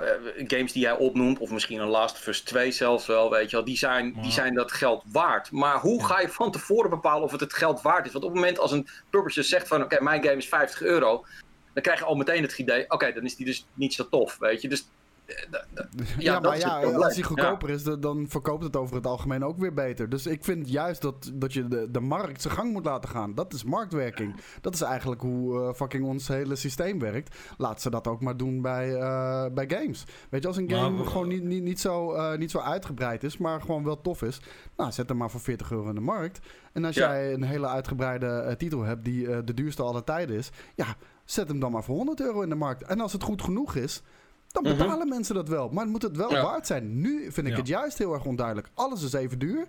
games 0.47 0.71
die 0.71 0.81
jij 0.81 0.91
opnoemt, 0.91 1.39
of 1.39 1.51
misschien 1.51 1.79
een 1.79 1.87
Last 1.87 2.15
of 2.15 2.27
Us 2.27 2.41
2 2.41 2.71
zelfs 2.71 3.05
wel, 3.05 3.29
weet 3.29 3.49
je 3.49 3.55
wel. 3.55 3.65
Die 3.65 3.77
zijn, 3.77 4.17
die 4.21 4.31
zijn 4.31 4.53
dat 4.53 4.71
geld 4.71 5.03
waard. 5.11 5.51
Maar 5.51 5.79
hoe 5.79 6.05
ga 6.05 6.19
je 6.19 6.29
van 6.29 6.51
tevoren 6.51 6.89
bepalen 6.89 7.23
of 7.23 7.31
het 7.31 7.39
het 7.39 7.53
geld 7.53 7.81
waard 7.81 8.05
is? 8.05 8.11
Want 8.11 8.23
op 8.23 8.29
het 8.29 8.39
moment 8.39 8.59
als 8.59 8.71
een 8.71 8.87
publisher 9.09 9.43
zegt 9.43 9.67
van... 9.67 9.83
Oké, 9.83 10.03
mijn 10.03 10.23
game 10.23 10.37
is 10.37 10.47
50 10.47 10.81
euro. 10.81 11.25
Dan 11.73 11.83
krijg 11.83 11.99
je 11.99 12.05
al 12.05 12.15
meteen 12.15 12.41
het 12.41 12.57
idee... 12.57 12.89
Oké, 12.89 13.13
dan 13.13 13.23
is 13.23 13.35
die 13.35 13.45
dus 13.45 13.67
niet 13.73 13.93
zo 13.93 14.09
tof, 14.09 14.37
weet 14.37 14.61
je. 14.61 14.69
Dus 14.69 14.87
ja, 15.27 15.85
ja 16.17 16.39
maar 16.39 16.57
ja, 16.57 16.81
als 16.81 17.13
hij 17.13 17.23
goedkoper 17.23 17.69
ja. 17.69 17.75
is, 17.75 17.83
dan 17.83 18.25
verkoopt 18.29 18.63
het 18.63 18.75
over 18.75 18.95
het 18.95 19.05
algemeen 19.05 19.43
ook 19.43 19.57
weer 19.57 19.73
beter. 19.73 20.09
Dus 20.09 20.27
ik 20.27 20.43
vind 20.43 20.69
juist 20.69 21.01
dat, 21.01 21.31
dat 21.33 21.53
je 21.53 21.67
de, 21.67 21.91
de 21.91 21.99
markt 21.99 22.41
zijn 22.41 22.53
gang 22.53 22.71
moet 22.71 22.85
laten 22.85 23.09
gaan. 23.09 23.35
Dat 23.35 23.53
is 23.53 23.63
marktwerking. 23.63 24.35
Dat 24.61 24.73
is 24.73 24.81
eigenlijk 24.81 25.21
hoe 25.21 25.59
uh, 25.59 25.73
fucking 25.73 26.05
ons 26.05 26.27
hele 26.27 26.55
systeem 26.55 26.99
werkt. 26.99 27.35
Laat 27.57 27.81
ze 27.81 27.89
dat 27.89 28.07
ook 28.07 28.21
maar 28.21 28.37
doen 28.37 28.61
bij, 28.61 28.89
uh, 28.89 29.45
bij 29.53 29.69
games. 29.69 30.05
Weet 30.29 30.41
je, 30.41 30.47
als 30.47 30.57
een 30.57 30.69
game 30.69 30.89
maar, 30.89 31.05
gewoon 31.05 31.27
niet, 31.27 31.43
niet, 31.43 31.63
niet, 31.63 31.79
zo, 31.79 32.13
uh, 32.13 32.37
niet 32.37 32.51
zo 32.51 32.59
uitgebreid 32.59 33.23
is, 33.23 33.37
maar 33.37 33.61
gewoon 33.61 33.83
wel 33.83 34.01
tof 34.01 34.21
is. 34.21 34.41
Nou, 34.75 34.91
zet 34.91 35.09
hem 35.09 35.17
maar 35.17 35.31
voor 35.31 35.39
40 35.39 35.71
euro 35.71 35.89
in 35.89 35.95
de 35.95 36.01
markt. 36.01 36.39
En 36.73 36.85
als 36.85 36.95
ja. 36.95 37.11
jij 37.11 37.33
een 37.33 37.43
hele 37.43 37.67
uitgebreide 37.67 38.55
titel 38.57 38.81
hebt 38.81 39.03
die 39.03 39.43
de 39.43 39.53
duurste 39.53 39.83
aller 39.83 40.03
tijden 40.03 40.35
is, 40.35 40.49
ja, 40.75 40.95
zet 41.25 41.47
hem 41.47 41.59
dan 41.59 41.71
maar 41.71 41.83
voor 41.83 41.95
100 41.95 42.21
euro 42.21 42.41
in 42.41 42.49
de 42.49 42.55
markt. 42.55 42.83
En 42.83 42.99
als 42.99 43.13
het 43.13 43.23
goed 43.23 43.41
genoeg 43.41 43.75
is, 43.75 44.03
dan 44.51 44.63
betalen 44.63 44.93
mm 44.93 44.99
-hmm. 44.99 45.09
mensen 45.09 45.35
dat 45.35 45.47
wel. 45.47 45.69
Maar 45.69 45.83
het 45.83 45.91
moet 45.91 46.01
het 46.01 46.17
wel 46.17 46.31
ja. 46.31 46.41
waard 46.41 46.67
zijn. 46.67 47.01
Nu 47.01 47.31
vind 47.31 47.47
ik 47.47 47.53
ja. 47.53 47.59
het 47.59 47.67
juist 47.67 47.97
heel 47.97 48.13
erg 48.13 48.25
onduidelijk. 48.25 48.69
Alles 48.73 49.03
is 49.03 49.13
even 49.13 49.39
duur. 49.39 49.67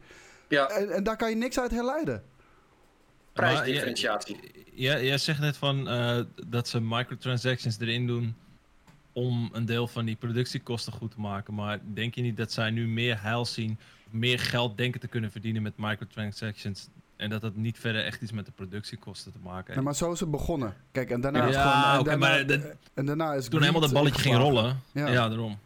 Ja. 0.49 0.68
En, 0.68 0.90
en 0.90 1.04
daar 1.04 1.16
kan 1.16 1.30
je 1.30 1.37
niks 1.37 1.58
uit 1.58 1.70
herleiden. 1.70 2.23
Prijsdifferentiatie. 3.32 4.37
Ja, 4.73 5.00
jij 5.00 5.18
zegt 5.18 5.40
net 5.40 5.56
van 5.56 5.88
uh, 5.88 6.20
dat 6.47 6.68
ze 6.68 6.80
microtransactions 6.80 7.78
erin 7.80 8.06
doen 8.06 8.37
om 9.12 9.49
een 9.52 9.64
deel 9.64 9.88
van 9.88 10.04
die 10.04 10.16
productiekosten 10.16 10.92
goed 10.92 11.11
te 11.11 11.20
maken. 11.20 11.54
Maar 11.54 11.78
denk 11.94 12.14
je 12.14 12.23
niet 12.23 12.37
dat 12.37 12.52
zij 12.52 12.70
nu 12.70 12.88
meer 12.88 13.23
heil 13.23 13.44
zien, 13.44 13.78
meer 14.11 14.38
geld 14.38 14.76
denken 14.76 15.00
te 15.00 15.08
kunnen 15.08 15.30
verdienen 15.30 15.62
met 15.62 15.73
microtransactions 15.76 16.88
en 17.18 17.30
dat 17.30 17.42
het 17.42 17.56
niet 17.56 17.78
verder 17.78 18.04
echt 18.04 18.22
iets 18.22 18.32
met 18.32 18.46
de 18.46 18.52
productiekosten 18.52 19.32
te 19.32 19.38
maken 19.42 19.64
heeft. 19.64 19.75
Nee, 19.75 19.84
maar 19.84 19.94
zo 19.94 20.12
is 20.12 20.20
het 20.20 20.30
begonnen. 20.30 20.75
Kijk, 20.92 21.10
en 21.10 21.20
daarna 21.20 21.38
ja, 21.38 21.48
is 21.48 21.56
gewoon... 21.56 21.72
En 21.72 22.00
okay, 22.00 22.18
daarna, 22.18 22.37
maar 22.37 22.46
de, 22.46 22.75
en 22.94 23.06
daarna 23.06 23.34
is 23.34 23.48
toen 23.48 23.60
helemaal 23.60 23.80
dat 23.80 23.92
balletje 23.92 24.22
ging 24.22 24.37
rollen. 24.37 24.80
Ja, 24.92 25.08
ja 25.08 25.28
daarom. 25.28 25.58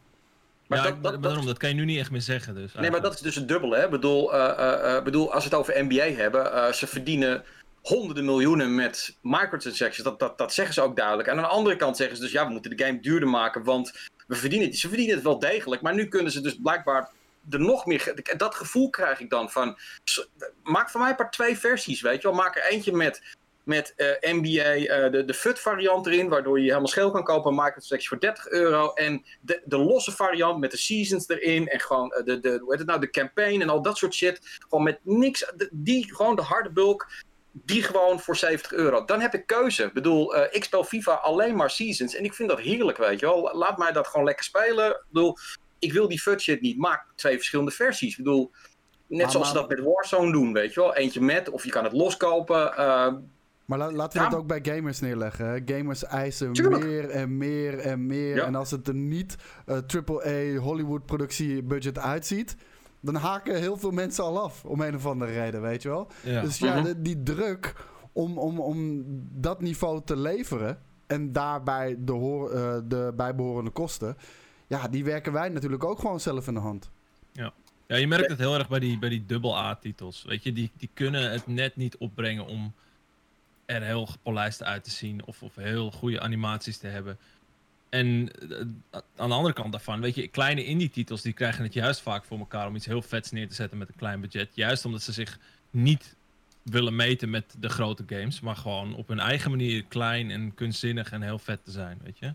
Maar 0.66 0.78
ja, 0.78 0.84
dat, 0.84 1.02
dat, 1.02 1.22
daarom, 1.22 1.46
dat 1.46 1.58
kan 1.58 1.68
je 1.68 1.74
nu 1.74 1.84
niet 1.84 1.98
echt 1.98 2.10
meer 2.10 2.20
zeggen. 2.20 2.54
Dus, 2.54 2.74
nee, 2.74 2.90
maar 2.90 3.00
dat 3.00 3.14
is 3.14 3.20
dus 3.20 3.34
het 3.34 3.48
dubbele. 3.48 3.76
Hè? 3.76 3.88
bedoel, 3.88 4.34
uh, 4.34 4.52
uh, 4.58 5.02
bedoel, 5.02 5.32
als 5.32 5.44
we 5.44 5.50
het 5.50 5.58
over 5.58 5.84
NBA 5.84 6.22
hebben, 6.22 6.46
uh, 6.46 6.72
ze 6.72 6.86
verdienen 6.86 7.44
honderden 7.82 8.24
miljoenen 8.24 8.74
met 8.74 9.16
microtransactions. 9.20 9.96
Dat, 9.96 10.18
dat, 10.18 10.38
dat 10.38 10.52
zeggen 10.52 10.74
ze 10.74 10.80
ook 10.80 10.96
duidelijk. 10.96 11.28
En 11.28 11.36
aan 11.36 11.42
de 11.42 11.48
andere 11.48 11.76
kant 11.76 11.96
zeggen 11.96 12.16
ze 12.16 12.22
dus, 12.22 12.32
ja, 12.32 12.46
we 12.46 12.52
moeten 12.52 12.76
de 12.76 12.84
game 12.84 13.00
duurder 13.00 13.28
maken, 13.28 13.64
want 13.64 13.92
we 14.26 14.34
verdienen 14.34 14.68
het. 14.68 14.78
Ze 14.78 14.88
verdienen 14.88 15.14
het 15.14 15.24
wel 15.24 15.38
degelijk, 15.38 15.82
maar 15.82 15.94
nu 15.94 16.06
kunnen 16.06 16.32
ze 16.32 16.40
dus 16.40 16.58
blijkbaar 16.62 17.08
er 17.50 17.60
nog 17.60 17.86
meer. 17.86 18.22
Dat 18.36 18.54
gevoel 18.54 18.90
krijg 18.90 19.20
ik 19.20 19.30
dan 19.30 19.50
van. 19.50 19.78
Maak 20.62 20.90
van 20.90 21.00
mij 21.00 21.14
maar 21.16 21.30
twee 21.30 21.58
versies, 21.58 22.00
weet 22.00 22.22
je 22.22 22.28
wel. 22.28 22.36
Maak 22.36 22.56
er 22.56 22.64
eentje 22.64 22.92
met. 22.92 23.40
Met 23.64 23.94
uh, 23.96 24.32
NBA, 24.32 24.76
uh, 24.76 25.12
de, 25.12 25.24
de 25.24 25.34
FUT 25.34 25.60
variant 25.60 26.06
erin, 26.06 26.28
waardoor 26.28 26.58
je 26.58 26.66
helemaal 26.66 26.86
scheel 26.86 27.10
kan 27.10 27.24
kopen. 27.24 27.54
Microtransactions 27.54 28.08
voor 28.08 28.20
30 28.20 28.48
euro. 28.48 28.92
En 28.92 29.24
de, 29.40 29.62
de 29.64 29.78
losse 29.78 30.12
variant 30.12 30.58
met 30.58 30.70
de 30.70 30.76
seasons 30.76 31.28
erin. 31.28 31.68
En 31.68 31.80
gewoon 31.80 32.14
uh, 32.18 32.24
de, 32.24 32.40
de, 32.40 32.58
hoe 32.58 32.70
heet 32.70 32.78
het 32.78 32.88
nou, 32.88 33.00
de 33.00 33.10
campaign 33.10 33.60
en 33.60 33.68
al 33.68 33.82
dat 33.82 33.96
soort 33.96 34.14
shit. 34.14 34.40
Gewoon 34.68 34.84
met 34.84 34.98
niks. 35.02 35.52
Die, 35.70 36.14
gewoon 36.14 36.36
de 36.36 36.42
harde 36.42 36.70
bulk. 36.70 37.10
Die 37.52 37.82
gewoon 37.82 38.20
voor 38.20 38.36
70 38.36 38.72
euro. 38.72 39.04
Dan 39.04 39.20
heb 39.20 39.34
ik 39.34 39.46
keuze. 39.46 39.84
Ik 39.84 39.92
bedoel, 39.92 40.36
ik 40.36 40.64
speel 40.64 40.84
FIFA 40.84 41.12
alleen 41.12 41.56
maar 41.56 41.70
seasons. 41.70 42.14
En 42.14 42.24
ik 42.24 42.34
vind 42.34 42.48
dat 42.48 42.60
heerlijk, 42.60 42.98
weet 42.98 43.20
je 43.20 43.26
wel. 43.26 43.50
Laat 43.54 43.78
mij 43.78 43.92
dat 43.92 44.06
gewoon 44.06 44.26
lekker 44.26 44.44
spelen. 44.44 44.90
Ik 44.90 45.04
bedoel, 45.08 45.36
ik 45.82 45.92
wil 45.92 46.08
die 46.08 46.20
fudge 46.20 46.40
shit 46.40 46.60
niet. 46.60 46.78
Maak 46.78 47.04
twee 47.14 47.36
verschillende 47.36 47.70
versies. 47.70 48.10
Ik 48.10 48.16
bedoel, 48.24 48.50
net 49.06 49.20
Maar- 49.22 49.30
zoals 49.30 49.48
ze 49.48 49.54
dat 49.54 49.68
met 49.68 49.80
Warzone 49.80 50.32
doen, 50.32 50.52
weet 50.52 50.74
je 50.74 50.80
wel. 50.80 50.94
Eentje 50.96 51.20
met, 51.20 51.50
of 51.50 51.64
je 51.64 51.70
kan 51.70 51.84
het 51.84 51.92
loskopen. 51.92 52.72
eh, 52.76 53.12
Maar 53.64 53.78
la- 53.78 53.92
laten 53.92 54.18
we 54.18 54.24
Ja. 54.24 54.30
het 54.30 54.38
ook 54.40 54.46
bij 54.46 54.60
gamers 54.62 55.00
neerleggen. 55.00 55.46
Hè? 55.46 55.58
Gamers 55.76 56.04
eisen 56.04 56.52
Tuurlijk. 56.52 56.84
meer 56.84 57.10
en 57.10 57.36
meer 57.36 57.78
en 57.78 58.06
meer. 58.06 58.36
Ja. 58.36 58.44
En 58.44 58.54
als 58.54 58.70
het 58.70 58.88
er 58.88 58.94
niet 58.94 59.36
eh 59.66 59.76
AAA 59.86 60.54
Hollywood 60.56 61.06
productiebudget 61.06 61.98
uitziet... 61.98 62.56
dan 63.00 63.14
haken 63.14 63.58
heel 63.58 63.76
veel 63.76 63.90
mensen 63.90 64.24
al 64.24 64.42
af. 64.42 64.64
Om 64.64 64.80
een 64.80 64.94
of 64.94 65.06
andere 65.06 65.32
reden, 65.32 65.62
weet 65.62 65.82
je 65.82 65.88
wel. 65.88 66.08
Ja. 66.24 66.40
Dus 66.40 66.58
ja, 66.58 66.74
Mhm. 66.74 66.84
de- 66.84 67.02
die 67.02 67.22
druk 67.22 67.74
om, 68.12 68.38
om, 68.38 68.60
om 68.60 69.02
dat 69.32 69.60
niveau 69.60 70.00
te 70.04 70.16
leveren... 70.16 70.78
en 71.06 71.32
daarbij 71.32 71.96
de, 71.98 72.12
hoor, 72.12 72.50
eh, 72.50 72.76
de 72.84 73.12
bijbehorende 73.16 73.70
kosten... 73.70 74.16
ja, 74.72 74.88
die 74.88 75.04
werken 75.04 75.32
wij 75.32 75.48
natuurlijk 75.48 75.84
ook 75.84 75.98
gewoon 75.98 76.20
zelf 76.20 76.46
in 76.46 76.54
de 76.54 76.60
hand. 76.60 76.90
Ja, 77.86 77.98
je 77.98 78.06
merkt 78.06 78.30
het 78.30 78.38
heel 78.38 78.54
erg 78.54 78.68
bij 78.68 78.78
die, 78.78 78.98
bij 78.98 79.08
die 79.08 79.26
dubbel 79.26 79.56
A-titels. 79.58 80.22
Weet 80.22 80.42
je, 80.42 80.52
die, 80.52 80.70
die 80.76 80.88
kunnen 80.94 81.30
het 81.30 81.46
net 81.46 81.76
niet 81.76 81.96
opbrengen 81.96 82.46
om 82.46 82.72
er 83.64 83.82
heel 83.82 84.06
gepolijst 84.06 84.62
uit 84.62 84.84
te 84.84 84.90
zien. 84.90 85.24
Of, 85.24 85.42
of 85.42 85.54
heel 85.54 85.90
goede 85.90 86.20
animaties 86.20 86.78
te 86.78 86.86
hebben. 86.86 87.18
En 87.88 88.30
eh, 88.50 88.58
aan 89.16 89.28
de 89.28 89.34
andere 89.34 89.54
kant 89.54 89.72
daarvan, 89.72 90.00
weet 90.00 90.14
je, 90.14 90.28
kleine 90.28 90.64
indie-titels 90.64 91.22
die 91.22 91.32
krijgen 91.32 91.64
het 91.64 91.74
juist 91.74 92.00
vaak 92.00 92.24
voor 92.24 92.38
elkaar 92.38 92.66
om 92.66 92.76
iets 92.76 92.86
heel 92.86 93.02
vets 93.02 93.30
neer 93.30 93.48
te 93.48 93.54
zetten 93.54 93.78
met 93.78 93.88
een 93.88 93.96
klein 93.96 94.20
budget. 94.20 94.48
Juist 94.54 94.84
omdat 94.84 95.02
ze 95.02 95.12
zich 95.12 95.38
niet 95.70 96.16
willen 96.62 96.96
meten 96.96 97.30
met 97.30 97.54
de 97.58 97.68
grote 97.68 98.04
games, 98.06 98.40
maar 98.40 98.56
gewoon 98.56 98.94
op 98.94 99.08
hun 99.08 99.20
eigen 99.20 99.50
manier 99.50 99.84
klein 99.84 100.30
en 100.30 100.54
kunstzinnig 100.54 101.12
en 101.12 101.22
heel 101.22 101.38
vet 101.38 101.64
te 101.64 101.70
zijn, 101.70 101.98
weet 102.02 102.18
je. 102.18 102.34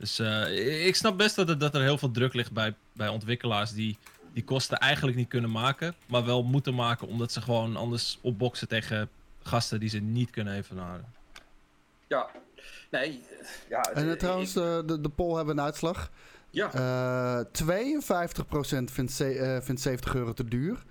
Dus 0.00 0.18
eh, 0.18 0.86
ik 0.86 0.94
snap 0.96 1.18
best 1.18 1.36
dat 1.36 1.48
er, 1.48 1.58
dat 1.58 1.74
er 1.74 1.80
heel 1.82 1.98
veel 1.98 2.10
druk 2.10 2.34
ligt 2.34 2.52
bij, 2.52 2.74
bij 2.92 3.08
ontwikkelaars 3.08 3.72
die 3.72 3.98
die 4.32 4.44
kosten 4.44 4.78
eigenlijk 4.78 5.16
niet 5.16 5.28
kunnen 5.28 5.50
maken, 5.50 5.94
maar 6.06 6.24
wel 6.24 6.42
moeten 6.42 6.74
maken 6.74 7.06
omdat 7.08 7.32
ze 7.32 7.40
gewoon 7.40 7.76
anders 7.76 8.18
opboksen 8.20 8.68
tegen 8.68 9.08
gasten 9.42 9.80
die 9.80 9.88
ze 9.88 9.98
niet 9.98 10.30
kunnen 10.30 10.54
evenaren. 10.54 11.04
ja, 12.08 12.30
nee. 12.90 13.22
Ja, 13.68 13.80
En 13.82 14.04
uh, 14.06 14.12
ik- 14.12 14.18
trouwens, 14.18 14.52
de, 14.52 14.82
de, 14.86 15.00
de 15.00 15.08
poll 15.08 15.36
hebben 15.36 15.58
een 15.58 15.64
uitslag. 15.64 16.10
ja. 16.50 16.74
Uh, 16.74 17.44
52% 17.44 18.84
vindt, 18.84 19.12
ze, 19.12 19.34
uh, 19.34 19.60
vindt 19.64 19.80
70 19.80 20.14
euro 20.14 20.32
te 20.32 20.44
duur. 20.44 20.78
46% 20.78 20.82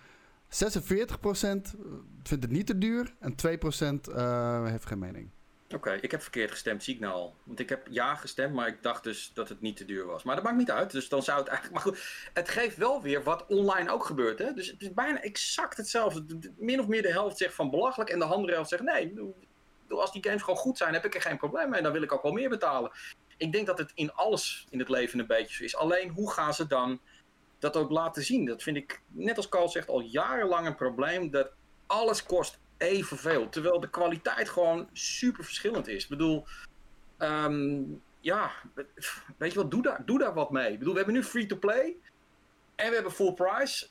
vindt 2.24 2.44
het 2.44 2.50
niet 2.52 2.66
te 2.68 2.78
duur. 2.78 3.14
En 3.20 3.32
2% 3.32 4.10
uh, 4.16 4.66
heeft 4.66 4.86
geen 4.86 5.00
mening. 5.00 5.30
Oké, 5.76 5.92
ik 5.94 6.12
heb 6.12 6.22
verkeerd 6.22 6.52
gestemd, 6.52 6.88
ik 6.88 7.00
nou. 7.00 7.32
Want 7.44 7.60
ik 7.60 7.70
heb 7.70 7.88
ja 7.90 8.16
gestemd, 8.16 8.54
maar 8.54 8.68
ik 8.68 8.84
dacht 8.84 9.04
dus 9.04 9.32
dat 9.34 9.50
het 9.50 9.62
niet 9.62 9.78
te 9.78 9.86
duur 9.86 10.06
was. 10.06 10.24
Maar 10.24 10.36
dat 10.36 10.44
maakt 10.44 10.58
niet 10.58 10.72
uit, 10.72 10.92
dus 10.92 11.10
dan 11.10 11.24
zou 11.24 11.40
het 11.40 11.48
eigenlijk... 11.48 11.84
Maar 11.84 11.94
goed, 11.94 12.30
het 12.34 12.50
geeft 12.50 12.78
wel 12.78 13.02
weer 13.02 13.24
wat 13.24 13.46
online 13.48 13.92
ook 13.92 14.06
gebeurt, 14.06 14.40
hè. 14.40 14.54
Dus 14.54 14.68
het 14.68 14.82
is 14.82 14.94
bijna 14.94 15.22
exact 15.22 15.78
hetzelfde. 15.78 16.52
Min 16.58 16.80
of 16.80 16.88
meer 16.88 17.02
de 17.02 17.12
helft 17.12 17.38
zegt 17.38 17.54
van 17.54 17.70
belachelijk 17.70 18.10
en 18.10 18.20
de 18.20 18.26
andere 18.26 18.54
helft 18.54 18.70
zegt... 18.70 18.84
Nee, 18.84 19.14
als 19.90 20.12
die 20.12 20.24
games 20.24 20.42
gewoon 20.42 20.60
goed 20.60 20.78
zijn, 20.78 20.94
heb 20.94 21.06
ik 21.06 21.16
er 21.16 21.22
geen 21.22 21.38
probleem 21.38 21.70
mee. 21.70 21.82
Dan 21.82 21.92
wil 21.92 22.02
ik 22.02 22.12
ook 22.12 22.24
wel 22.24 22.32
meer 22.32 22.50
betalen. 22.50 22.92
Ik 23.38 23.52
denk 23.52 23.68
dat 23.68 23.78
het 23.78 23.92
in 23.96 24.14
alles 24.14 24.68
in 24.70 24.80
het 24.80 24.90
leven 24.90 25.20
een 25.20 25.28
beetje 25.28 25.56
zo 25.56 25.64
is. 25.64 25.76
Alleen, 25.76 26.10
hoe 26.10 26.32
gaan 26.32 26.54
ze 26.54 26.68
dan 26.68 27.00
dat 27.60 27.78
ook 27.78 27.90
laten 27.90 28.24
zien? 28.24 28.46
Dat 28.46 28.64
vind 28.64 28.78
ik, 28.78 29.02
net 29.08 29.38
als 29.38 29.50
Carl 29.50 29.70
zegt, 29.70 29.88
al 29.88 30.02
jarenlang 30.02 30.68
een 30.68 30.76
probleem. 30.76 31.32
Dat 31.32 31.52
alles 31.88 32.24
kost 32.24 32.60
evenveel. 32.80 33.50
Terwijl 33.50 33.80
de 33.80 33.90
kwaliteit 33.90 34.50
gewoon 34.50 34.90
super 34.94 35.44
verschillend 35.44 35.88
is. 35.88 36.04
Ik 36.04 36.10
bedoel, 36.10 36.46
um, 37.18 38.02
ja, 38.20 38.52
weet 39.38 39.52
je 39.52 39.60
wat, 39.60 39.72
doe 39.72 39.82
daar, 39.82 40.06
doe 40.06 40.20
daar 40.20 40.34
wat 40.34 40.52
mee. 40.52 40.72
Ik 40.72 40.78
bedoel, 40.80 40.94
we 40.94 41.00
hebben 41.00 41.18
nu 41.18 41.24
free-to-play. 41.24 41.96
En 42.76 42.88
we 42.88 42.94
hebben 42.94 43.12
full 43.12 43.34
price. 43.34 43.88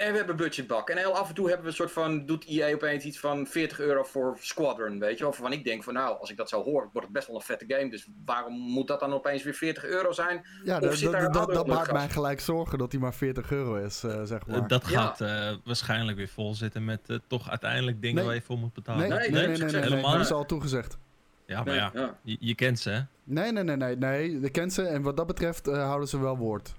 En 0.00 0.10
we 0.10 0.16
hebben 0.16 0.36
budgetbak. 0.36 0.88
En 0.88 0.96
heel 0.96 1.16
af 1.16 1.28
en 1.28 1.34
toe 1.34 1.46
hebben 1.46 1.64
we 1.64 1.70
een 1.70 1.76
soort 1.76 1.92
van, 1.92 2.26
doet 2.26 2.44
EA 2.46 2.74
opeens 2.74 3.04
iets 3.04 3.18
van 3.18 3.46
40 3.46 3.80
euro 3.80 4.02
voor 4.02 4.36
Squadron, 4.40 4.98
weet 4.98 5.18
je 5.18 5.22
wel. 5.22 5.32
Waarvan 5.32 5.52
ik 5.52 5.64
denk 5.64 5.82
van, 5.82 5.94
nou, 5.94 6.18
als 6.18 6.30
ik 6.30 6.36
dat 6.36 6.48
zo 6.48 6.62
hoor, 6.62 6.88
wordt 6.92 7.06
het 7.06 7.12
best 7.12 7.26
wel 7.26 7.36
een 7.36 7.42
vette 7.42 7.64
game. 7.68 7.90
Dus 7.90 8.08
waarom 8.24 8.54
moet 8.54 8.86
dat 8.88 9.00
dan 9.00 9.12
opeens 9.12 9.42
weer 9.42 9.54
40 9.54 9.84
euro 9.84 10.12
zijn? 10.12 10.46
Ja, 10.64 10.78
dat, 10.78 10.98
dat, 10.98 11.32
dat, 11.32 11.54
dat 11.54 11.66
maakt 11.66 11.92
mij 11.92 12.08
gelijk 12.08 12.40
zorgen 12.40 12.78
dat 12.78 12.92
hij 12.92 13.00
maar 13.00 13.14
40 13.14 13.50
euro 13.50 13.74
is, 13.74 14.04
uh, 14.04 14.22
zeg 14.24 14.46
maar. 14.46 14.68
Dat 14.68 14.84
gaat 14.84 15.18
ja. 15.18 15.50
uh, 15.50 15.56
waarschijnlijk 15.64 16.16
weer 16.16 16.28
vol 16.28 16.54
zitten 16.54 16.84
met 16.84 17.00
uh, 17.06 17.18
toch 17.26 17.50
uiteindelijk 17.50 18.00
dingen 18.00 18.16
nee. 18.16 18.24
waar 18.24 18.34
je 18.34 18.42
voor 18.42 18.58
moet 18.58 18.74
betalen. 18.74 19.08
Nee, 19.08 19.18
nee, 19.18 19.30
nee, 19.30 19.46
nee, 19.46 19.58
nee, 19.58 19.70
nee, 19.70 19.82
helemaal 19.82 20.12
dat 20.12 20.20
is 20.20 20.32
al 20.32 20.46
toegezegd. 20.46 20.98
Ja, 21.46 21.62
maar 21.62 21.74
ja, 21.74 21.90
ja. 21.94 22.18
Je, 22.22 22.36
je, 22.40 22.54
kent 22.54 22.78
ze, 22.78 22.90
hè? 22.90 23.00
Nee, 23.24 23.52
nee, 23.52 23.62
nee, 23.62 23.76
nee, 23.76 23.96
nee, 23.96 24.40
de 24.40 24.50
kent 24.50 24.72
ze. 24.72 24.82
En 24.82 25.02
wat 25.02 25.16
dat 25.16 25.26
betreft 25.26 25.68
uh, 25.68 25.74
houden 25.74 26.08
ze 26.08 26.20
wel 26.20 26.36
woord. 26.36 26.74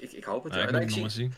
Ik, 0.00 0.12
ik, 0.12 0.24
hoop 0.24 0.44
het. 0.44 0.52
Nou, 0.52 0.72
ja. 0.72 0.78
ik, 0.78 0.90
ik, 0.90 1.10
zie, 1.10 1.30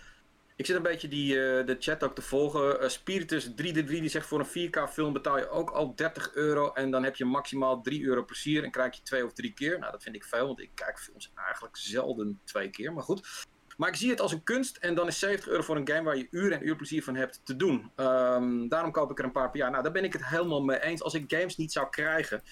ik 0.61 0.67
zit 0.67 0.77
een 0.77 0.83
beetje 0.83 1.09
die, 1.09 1.35
uh, 1.35 1.67
de 1.67 1.77
chat 1.79 2.05
ook 2.05 2.15
te 2.15 2.23
volgen. 2.23 2.83
Uh, 2.83 2.89
Spiritus 2.89 3.51
3D3 3.51 3.85
die 3.85 4.09
zegt 4.09 4.27
voor 4.27 4.41
een 4.41 4.71
4K 4.71 4.93
film 4.93 5.13
betaal 5.13 5.39
je 5.39 5.49
ook 5.49 5.71
al 5.71 5.95
30 5.95 6.35
euro. 6.35 6.73
En 6.73 6.91
dan 6.91 7.05
heb 7.05 7.17
je 7.17 7.25
maximaal 7.25 7.81
3 7.81 8.05
euro 8.05 8.25
plezier. 8.25 8.65
En 8.65 8.71
krijg 8.71 8.97
je 8.97 9.03
twee 9.03 9.25
of 9.25 9.33
drie 9.33 9.53
keer. 9.53 9.79
Nou, 9.79 9.93
dat 9.93 10.03
vind 10.03 10.17
ik 10.17 10.25
veel. 10.25 10.47
Want 10.47 10.61
ik 10.61 10.71
kijk 10.75 10.99
films 10.99 11.33
eigenlijk 11.35 11.77
zelden 11.77 12.41
twee 12.45 12.71
keer. 12.71 12.93
Maar 12.93 13.03
goed. 13.03 13.47
Maar 13.77 13.89
ik 13.89 13.97
zie 13.97 14.11
het 14.11 14.21
als 14.21 14.33
een 14.33 14.43
kunst. 14.43 14.77
En 14.77 14.95
dan 14.95 15.07
is 15.07 15.19
70 15.19 15.49
euro 15.49 15.63
voor 15.63 15.77
een 15.77 15.89
game 15.89 16.03
waar 16.03 16.17
je 16.17 16.29
uren 16.31 16.59
en 16.59 16.67
uur 16.67 16.77
plezier 16.77 17.03
van 17.03 17.15
hebt 17.15 17.41
te 17.45 17.57
doen. 17.57 17.91
Um, 17.97 18.69
daarom 18.69 18.93
koop 18.93 19.11
ik 19.11 19.19
er 19.19 19.25
een 19.25 19.33
paar 19.33 19.51
per 19.51 19.61
jaar. 19.61 19.71
Nou, 19.71 19.83
daar 19.83 19.93
ben 19.93 20.05
ik 20.05 20.13
het 20.13 20.27
helemaal 20.27 20.63
mee 20.63 20.83
eens. 20.83 21.03
Als 21.03 21.15
ik 21.15 21.25
games 21.33 21.57
niet 21.57 21.73
zou 21.73 21.89
krijgen. 21.91 22.43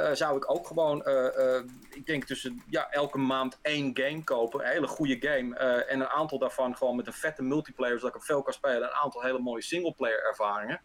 Uh, 0.00 0.10
zou 0.12 0.36
ik 0.36 0.50
ook 0.50 0.66
gewoon, 0.66 1.02
uh, 1.06 1.14
uh, 1.38 1.62
ik 1.90 2.06
denk 2.06 2.24
tussen 2.24 2.62
ja, 2.68 2.90
elke 2.90 3.18
maand 3.18 3.58
één 3.62 3.90
game 3.94 4.24
kopen. 4.24 4.60
Een 4.60 4.70
hele 4.70 4.86
goede 4.86 5.16
game. 5.20 5.56
En 5.84 6.00
een 6.00 6.08
aantal 6.08 6.38
daarvan 6.38 6.76
gewoon 6.76 6.96
met 6.96 7.06
een 7.06 7.12
vette 7.12 7.42
multiplayer, 7.42 7.98
zodat 7.98 8.08
ik 8.08 8.14
hem 8.14 8.26
veel 8.26 8.42
kan 8.42 8.52
spelen. 8.52 8.82
Een 8.82 8.94
aantal 8.94 9.22
hele 9.22 9.38
mooie 9.38 9.62
singleplayer 9.62 10.24
ervaringen. 10.24 10.80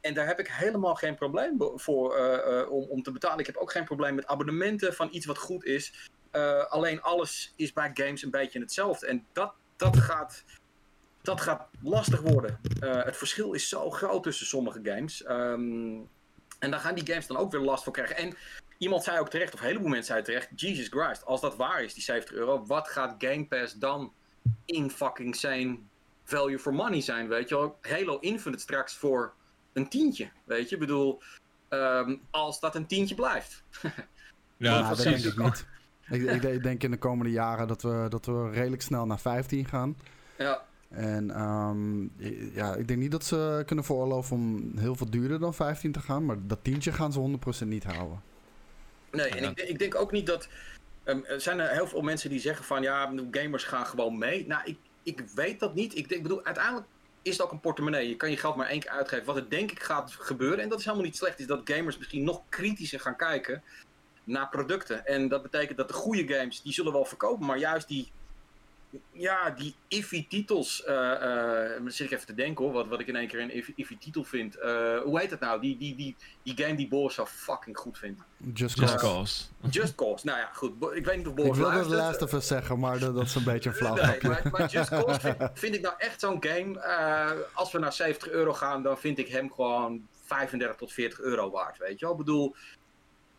En 0.00 0.14
daar 0.14 0.26
heb 0.26 0.38
ik 0.38 0.48
helemaal 0.48 0.94
geen 0.94 1.14
probleem 1.14 1.56
voor 1.74 2.16
om, 2.68 3.02
te 3.02 3.12
betalen. 3.12 3.38
Ik 3.38 3.46
heb 3.46 3.56
ook 3.56 3.72
geen 3.72 3.84
probleem 3.84 4.14
met 4.14 4.26
abonnementen 4.26 4.94
van 4.94 5.08
iets 5.10 5.26
wat 5.26 5.38
goed 5.38 5.64
is. 5.64 6.10
Alleen 6.68 7.02
alles 7.02 7.52
is 7.56 7.72
bij 7.72 7.90
games 7.94 8.22
een 8.22 8.30
beetje 8.30 8.60
hetzelfde. 8.60 9.06
En 9.06 9.26
dat, 9.32 9.52
dat, 9.76 9.96
gaat, 9.96 10.44
dat 11.22 11.40
gaat 11.40 11.68
lastig 11.82 12.20
worden. 12.20 12.60
Het 12.80 13.16
verschil 13.16 13.52
is 13.52 13.68
zo 13.68 13.90
groot 13.90 14.22
tussen 14.22 14.46
sommige 14.46 14.80
games. 14.82 15.28
Um, 15.28 16.08
en 16.58 16.70
daar 16.70 16.80
gaan 16.80 16.94
die 16.94 17.06
games 17.06 17.26
dan 17.26 17.36
ook 17.36 17.50
weer 17.50 17.60
last 17.60 17.84
van 17.84 17.92
krijgen. 17.92 18.16
En 18.16 18.36
iemand 18.78 19.04
zei 19.04 19.18
ook 19.18 19.30
terecht, 19.30 19.54
of 19.54 19.60
een 19.60 19.66
heleboel 19.66 19.88
mensen 19.88 20.06
zeiden 20.06 20.26
terecht... 20.26 20.60
Jesus 20.60 20.88
Christ, 20.88 21.24
als 21.24 21.40
dat 21.40 21.56
waar 21.56 21.82
is, 21.82 21.94
die 21.94 22.02
70 22.02 22.34
euro... 22.34 22.66
wat 22.66 22.88
gaat 22.88 23.14
Game 23.18 23.46
Pass 23.46 23.74
dan 23.74 24.12
in 24.64 24.90
fucking 24.90 25.36
zijn 25.36 25.88
value 26.24 26.58
for 26.58 26.74
money 26.74 27.00
zijn, 27.00 27.28
weet 27.28 27.48
je 27.48 27.54
wel? 27.54 27.78
Halo 27.80 28.18
Infinite 28.18 28.62
straks 28.62 28.96
voor 28.96 29.32
een 29.72 29.88
tientje, 29.88 30.30
weet 30.44 30.68
je? 30.68 30.74
Ik 30.74 30.80
bedoel, 30.80 31.22
um, 31.68 32.20
als 32.30 32.60
dat 32.60 32.74
een 32.74 32.86
tientje 32.86 33.14
blijft. 33.14 33.64
ja, 33.82 33.92
ja 34.56 34.88
dat 34.88 34.98
denk 34.98 35.16
ik 35.16 35.36
niet. 35.36 35.66
ik, 36.08 36.22
ik, 36.22 36.42
ik, 36.42 36.62
denk 36.62 36.82
in 36.82 36.90
de 36.90 36.98
komende 36.98 37.32
jaren 37.32 37.68
dat 37.68 37.82
we, 37.82 38.06
dat 38.08 38.26
we 38.26 38.50
redelijk 38.50 38.82
snel 38.82 39.06
naar 39.06 39.20
15 39.20 39.66
gaan. 39.66 39.96
Ja. 40.38 40.64
En 40.88 41.40
um, 41.40 42.12
ja, 42.54 42.74
ik 42.74 42.88
denk 42.88 43.00
niet 43.00 43.10
dat 43.10 43.24
ze 43.24 43.62
kunnen 43.66 43.84
veroorloven 43.84 44.36
om 44.36 44.72
heel 44.78 44.96
veel 44.96 45.10
duurder 45.10 45.38
dan 45.38 45.54
15 45.54 45.92
te 45.92 46.00
gaan. 46.00 46.24
Maar 46.24 46.36
dat 46.40 46.58
tientje 46.62 46.92
gaan 46.92 47.12
ze 47.12 47.38
100% 47.64 47.66
niet 47.66 47.84
houden. 47.84 48.22
Nee, 49.12 49.28
en 49.28 49.50
ik, 49.50 49.60
ik 49.60 49.78
denk 49.78 49.94
ook 49.94 50.12
niet 50.12 50.26
dat... 50.26 50.48
Um, 51.04 51.24
er 51.24 51.40
zijn 51.40 51.60
er 51.60 51.70
heel 51.70 51.86
veel 51.86 52.02
mensen 52.02 52.30
die 52.30 52.40
zeggen 52.40 52.64
van... 52.64 52.82
Ja, 52.82 53.12
gamers 53.30 53.64
gaan 53.64 53.86
gewoon 53.86 54.18
mee. 54.18 54.46
Nou, 54.46 54.62
ik, 54.64 54.78
ik 55.02 55.22
weet 55.34 55.60
dat 55.60 55.74
niet. 55.74 55.96
Ik, 55.96 56.08
denk, 56.08 56.10
ik 56.10 56.22
bedoel, 56.22 56.44
uiteindelijk 56.44 56.86
is 57.22 57.32
het 57.32 57.42
ook 57.42 57.52
een 57.52 57.60
portemonnee. 57.60 58.08
Je 58.08 58.16
kan 58.16 58.30
je 58.30 58.36
geld 58.36 58.56
maar 58.56 58.68
één 58.68 58.80
keer 58.80 58.90
uitgeven. 58.90 59.26
Wat 59.26 59.36
er 59.36 59.50
denk 59.50 59.70
ik 59.70 59.82
gaat 59.82 60.12
gebeuren... 60.18 60.58
En 60.58 60.68
dat 60.68 60.78
is 60.78 60.84
helemaal 60.84 61.06
niet 61.06 61.16
slecht. 61.16 61.40
Is 61.40 61.46
dat 61.46 61.70
gamers 61.70 61.98
misschien 61.98 62.24
nog 62.24 62.42
kritischer 62.48 63.00
gaan 63.00 63.16
kijken... 63.16 63.62
naar 64.24 64.48
producten. 64.48 65.06
En 65.06 65.28
dat 65.28 65.42
betekent 65.42 65.78
dat 65.78 65.88
de 65.88 65.94
goede 65.94 66.34
games... 66.34 66.62
die 66.62 66.72
zullen 66.72 66.92
wel 66.92 67.04
verkopen. 67.04 67.46
Maar 67.46 67.58
juist 67.58 67.88
die 67.88 68.12
ja, 69.12 69.50
die 69.50 69.74
iffy 69.88 70.26
titels. 70.28 70.84
Uh, 70.88 70.94
uh, 70.94 71.86
zit 71.86 72.06
ik 72.06 72.12
even 72.12 72.26
te 72.26 72.34
denken 72.34 72.64
hoor, 72.64 72.72
wat, 72.72 72.88
wat 72.88 73.00
ik 73.00 73.06
in 73.06 73.16
één 73.16 73.28
keer 73.28 73.40
een 73.40 73.74
iffy 73.76 73.98
titel 73.98 74.24
vind. 74.24 74.56
Uh, 74.56 74.98
hoe 74.98 75.18
heet 75.20 75.30
het 75.30 75.40
nou? 75.40 75.60
Die, 75.60 75.76
die, 75.76 75.96
die, 75.96 76.16
die 76.42 76.64
game 76.64 76.74
die 76.74 76.88
Boris 76.88 77.14
zo 77.14 77.26
fucking 77.26 77.76
goed 77.76 77.98
vindt. 77.98 78.22
Just, 78.54 78.78
Just 78.78 78.94
Cause. 78.94 79.44
Just 79.70 79.94
Cause. 79.94 80.26
Nou 80.26 80.38
ja, 80.38 80.50
goed. 80.52 80.72
Ik 80.94 81.04
weet 81.04 81.16
niet 81.16 81.26
of 81.26 81.34
Boris 81.34 81.50
Ik 81.50 81.56
wilde 81.56 81.88
de 81.88 81.94
laatste 81.94 82.24
even 82.24 82.42
zeggen, 82.42 82.78
maar 82.78 82.98
dat, 82.98 83.14
dat 83.14 83.24
is 83.24 83.34
een 83.34 83.44
beetje 83.44 83.68
een 83.68 83.76
flauw 83.76 83.94
nee, 83.94 84.18
maar, 84.22 84.42
maar, 84.50 84.70
Just 84.70 84.88
Cause 85.04 85.20
vind, 85.20 85.36
vind, 85.54 85.74
ik 85.74 85.80
nou 85.80 85.94
echt 85.98 86.20
zo'n 86.20 86.44
game. 86.44 86.80
als 87.52 87.72
we 87.72 87.78
naar 87.78 87.92
70 87.92 88.28
euro 88.28 88.52
gaan, 88.52 88.82
dan 88.82 88.98
vind 88.98 89.18
ik 89.18 89.28
hem 89.28 89.52
gewoon 89.52 90.06
35 90.24 90.76
tot 90.76 90.92
40 90.92 91.20
euro 91.20 91.50
waard. 91.50 91.78
Weet 91.78 91.98
je 91.98 92.04
wel? 92.04 92.14
Ik 92.14 92.24
bedoel, 92.24 92.54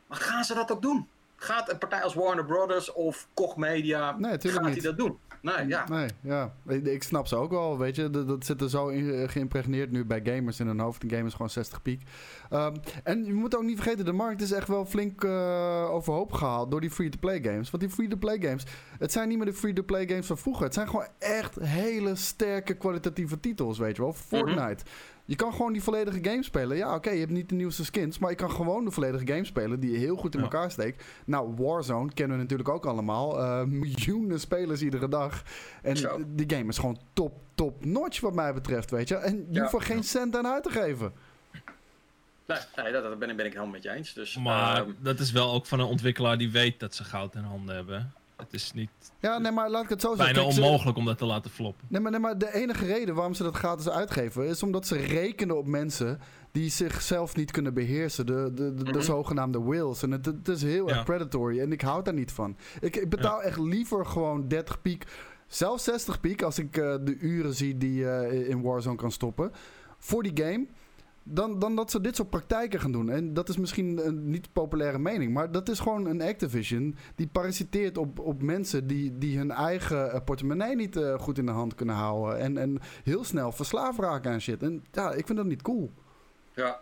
maar 0.07 0.17
gaan 0.17 0.43
ze 0.43 0.53
dat 0.53 0.71
ook 0.71 0.81
doen? 0.81 1.07
gaat 1.37 1.71
een 1.71 1.77
partij 1.77 2.03
als 2.03 2.13
Warner 2.13 2.45
Brothers 2.45 2.91
of 2.91 3.27
Koch 3.33 3.55
Media, 3.55 4.11
Nee, 4.11 4.31
gaat 4.31 4.43
natuurlijk 4.43 4.73
hij 4.73 4.81
dat 4.81 4.97
doen? 4.97 5.19
Nee, 5.41 5.67
ja. 5.67 5.87
Nee, 5.89 6.07
ja. 6.21 6.53
Ik, 6.67 7.03
snap 7.03 7.27
ze 7.27 7.35
ook 7.35 7.51
wel, 7.51 7.77
weet 7.77 7.95
je. 7.95 8.09
Dat, 8.09 8.27
dat 8.27 8.45
zit 8.45 8.61
er 8.61 8.69
zo 8.69 8.87
in, 8.87 9.13
eh, 9.13 9.29
geïmpregneerd 9.29 9.91
nu 9.91 10.05
bij 10.05 10.21
gamers 10.23 10.59
in 10.59 10.67
hun 10.67 10.79
hoofd. 10.79 11.03
Een 11.03 11.09
game 11.09 11.25
is 11.25 11.31
gewoon 11.31 11.49
60 11.49 11.81
piek. 11.81 12.01
Ehm, 12.49 12.75
en 13.03 13.25
je 13.25 13.33
moet 13.33 13.55
ook 13.55 13.63
niet 13.63 13.75
vergeten, 13.81 14.05
de 14.05 14.11
markt 14.11 14.41
is 14.41 14.51
echt 14.51 14.67
wel 14.67 14.85
flink 14.85 15.23
eh, 15.23 15.87
overhoop 15.89 16.33
gehaald 16.33 16.71
door 16.71 16.81
die 16.81 16.91
free-to-play 16.91 17.41
games. 17.43 17.69
Want 17.69 17.83
die 17.83 17.91
free-to-play 17.91 18.39
games, 18.41 18.63
het 18.99 19.11
zijn 19.11 19.27
niet 19.27 19.37
meer 19.37 19.47
de 19.47 19.53
free-to-play 19.53 20.07
games 20.07 20.25
van 20.25 20.37
vroeger. 20.37 20.63
Het 20.63 20.73
zijn 20.73 20.87
gewoon 20.87 21.07
echt 21.19 21.55
hele 21.59 22.15
sterke 22.15 22.73
kwalitatieve 22.73 23.39
titels, 23.39 23.77
weet 23.77 23.95
je 23.95 24.01
wel. 24.01 24.13
Fortnite. 24.13 24.83
Je 25.29 25.35
kan 25.35 25.51
gewoon 25.53 25.73
die 25.73 25.83
volledige 25.83 26.19
game 26.21 26.43
spelen. 26.43 26.77
Ja, 26.77 26.95
oké, 26.95 27.09
je 27.09 27.19
hebt 27.19 27.31
niet 27.31 27.49
de 27.49 27.55
nieuwste 27.55 27.85
skins, 27.85 28.17
maar 28.19 28.29
je 28.29 28.35
kan 28.35 28.51
gewoon 28.51 28.85
de 28.85 28.91
volledige 28.91 29.27
game 29.27 29.45
spelen 29.45 29.79
die 29.79 29.91
je 29.91 29.97
heel 29.97 30.15
goed 30.15 30.33
in 30.33 30.39
Ja. 30.39 30.45
elkaar 30.45 30.71
steekt. 30.71 31.03
Nou, 31.25 31.53
Warzone 31.55 32.13
kennen 32.13 32.35
we 32.37 32.41
natuurlijk 32.43 32.69
ook 32.69 32.85
allemaal. 32.85 33.39
Eh, 33.39 33.63
miljoenen 33.63 34.39
spelers 34.39 34.81
iedere 34.81 35.07
dag. 35.09 35.43
En 35.81 35.97
Zo. 35.97 36.19
die 36.27 36.49
game 36.57 36.69
is 36.69 36.77
gewoon 36.77 36.99
top, 37.13 37.33
top 37.55 37.85
notch 37.85 38.19
wat 38.19 38.33
mij 38.35 38.53
betreft, 38.53 38.91
weet 38.91 39.07
je. 39.07 39.15
En 39.15 39.35
je 39.37 39.45
Ja. 39.49 39.61
hoeft 39.61 39.73
er 39.73 39.81
geen 39.81 40.03
cent 40.03 40.35
aan 40.37 40.47
uit 40.47 40.63
te 40.63 40.69
geven. 40.69 41.11
Nee, 42.47 42.57
nee 42.75 42.91
dat, 42.91 43.03
dat 43.03 43.19
ben, 43.19 43.29
ik- 43.29 43.37
ben 43.37 43.45
ik 43.45 43.51
helemaal 43.53 43.73
met 43.73 43.83
je 43.83 43.89
eens. 43.91 44.13
Dus, 44.13 44.37
Maar 44.37 44.81
ehm, 44.81 44.91
dat 44.99 45.19
is 45.19 45.31
wel 45.31 45.51
ook 45.53 45.65
van 45.65 45.79
een 45.79 45.85
ontwikkelaar 45.85 46.37
die 46.37 46.51
weet 46.51 46.79
dat 46.79 46.95
ze 46.95 47.03
goud 47.03 47.35
in 47.35 47.43
handen 47.43 47.75
hebben. 47.75 48.13
Het 48.37 48.53
is 48.53 48.71
niet 48.73 48.89
Ja, 49.19 49.37
nee, 49.37 49.51
maar 49.51 49.69
laat 49.69 49.83
ik 49.83 49.89
het 49.89 50.01
zo 50.01 50.07
zeggen. 50.15 50.33
bijna 50.33 50.41
Kijk, 50.49 50.53
ze- 50.59 50.61
onmogelijk 50.65 50.97
om 50.97 51.05
dat 51.05 51.17
te 51.17 51.25
laten 51.25 51.51
floppen. 51.51 51.85
Nee 51.89 52.01
maar, 52.01 52.11
nee, 52.11 52.19
maar 52.19 52.37
de 52.37 52.53
enige 52.53 52.85
reden 52.85 53.15
waarom 53.15 53.33
ze 53.33 53.43
dat 53.43 53.55
gratis 53.55 53.89
uitgeven... 53.89 54.47
is 54.47 54.63
omdat 54.63 54.87
ze 54.87 54.95
rekenen 54.97 55.57
op 55.57 55.67
mensen 55.67 56.19
die 56.51 56.69
zichzelf 56.69 57.35
niet 57.35 57.51
kunnen 57.51 57.73
beheersen. 57.73 58.25
De, 58.25 58.51
de, 58.53 58.73
de, 58.73 58.83
de 58.83 58.91
Mhm. 58.91 59.01
zogenaamde 59.01 59.63
wills. 59.63 60.03
En 60.03 60.11
het, 60.11 60.25
het 60.25 60.47
is 60.47 60.61
heel 60.61 60.87
Ja. 60.89 60.95
erg 60.95 61.05
predatory. 61.05 61.59
En 61.59 61.71
ik 61.71 61.81
hou 61.81 62.03
daar 62.03 62.13
niet 62.13 62.31
van. 62.31 62.57
Ik, 62.79 62.95
ik 62.95 63.09
betaal 63.09 63.41
echt 63.41 63.59
liever 63.59 64.05
gewoon 64.05 64.47
30 64.47 64.81
piek... 64.81 65.05
zelfs 65.47 65.83
60 65.83 66.19
piek 66.19 66.41
als 66.41 66.59
ik 66.59 66.77
eh, 66.77 66.95
de 67.01 67.17
uren 67.19 67.53
zie 67.53 67.77
die 67.77 67.93
je 67.93 68.45
in 68.47 68.61
Warzone 68.61 68.95
kan 68.95 69.11
stoppen... 69.11 69.51
voor 69.99 70.23
die 70.23 70.43
game... 70.45 70.67
Dan, 71.29 71.59
dan 71.59 71.75
dat 71.75 71.91
ze 71.91 72.01
dit 72.01 72.15
soort 72.15 72.29
praktijken 72.29 72.79
gaan 72.79 72.91
doen. 72.91 73.09
En 73.09 73.33
dat 73.33 73.49
is 73.49 73.57
misschien 73.57 74.07
een 74.07 74.29
niet 74.29 74.53
populaire 74.53 74.99
mening. 74.99 75.33
Maar 75.33 75.51
dat 75.51 75.69
is 75.69 75.79
gewoon 75.79 76.05
een 76.05 76.21
Activision. 76.21 76.95
Die 77.15 77.27
parasiteert 77.27 77.97
op, 77.97 78.19
op 78.19 78.41
mensen 78.41 78.87
die, 78.87 79.17
die 79.17 79.37
hun 79.37 79.51
eigen 79.51 80.11
eh, 80.11 80.19
portemonnee 80.25 80.75
niet 80.75 80.95
eh, 80.95 81.19
goed 81.19 81.37
in 81.37 81.45
de 81.45 81.51
hand 81.51 81.75
kunnen 81.75 81.95
houden. 81.95 82.39
En, 82.39 82.57
en 82.57 82.79
heel 83.03 83.23
snel 83.23 83.51
verslaafd 83.51 83.99
raken 83.99 84.31
aan 84.31 84.41
shit. 84.41 84.63
En 84.63 84.85
ja, 84.91 85.11
ik 85.11 85.25
vind 85.25 85.37
dat 85.37 85.47
niet 85.47 85.61
cool. 85.61 85.91
Ja. 86.53 86.79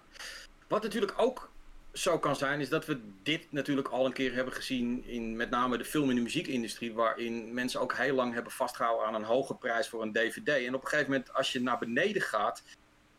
Wat 0.67 0.83
natuurlijk 0.83 1.13
ook 1.17 1.49
zo 1.93 2.19
kan 2.19 2.35
zijn, 2.35 2.59
is 2.59 2.69
dat 2.69 2.85
we 2.85 2.99
dit 3.23 3.51
natuurlijk 3.51 3.87
al 3.87 4.05
een 4.05 4.13
keer 4.13 4.33
hebben 4.33 4.53
gezien 4.53 5.03
in 5.05 5.35
met 5.35 5.49
name 5.49 5.77
de 5.77 5.85
film- 5.85 6.09
en 6.09 6.15
de 6.15 6.21
muziekindustrie, 6.21 6.93
waarin 6.93 7.53
mensen 7.53 7.81
ook 7.81 7.93
heel 7.93 8.15
lang 8.15 8.33
hebben 8.33 8.51
vastgehouden 8.51 9.07
aan 9.07 9.15
een 9.15 9.23
hoge 9.23 9.55
prijs 9.55 9.87
voor 9.87 10.01
een 10.01 10.11
DVD. 10.11 10.47
En 10.47 10.75
op 10.75 10.81
een 10.81 10.87
gegeven 10.87 11.11
moment, 11.11 11.33
als 11.33 11.51
je 11.51 11.61
naar 11.61 11.77
beneden 11.77 12.21
gaat, 12.21 12.63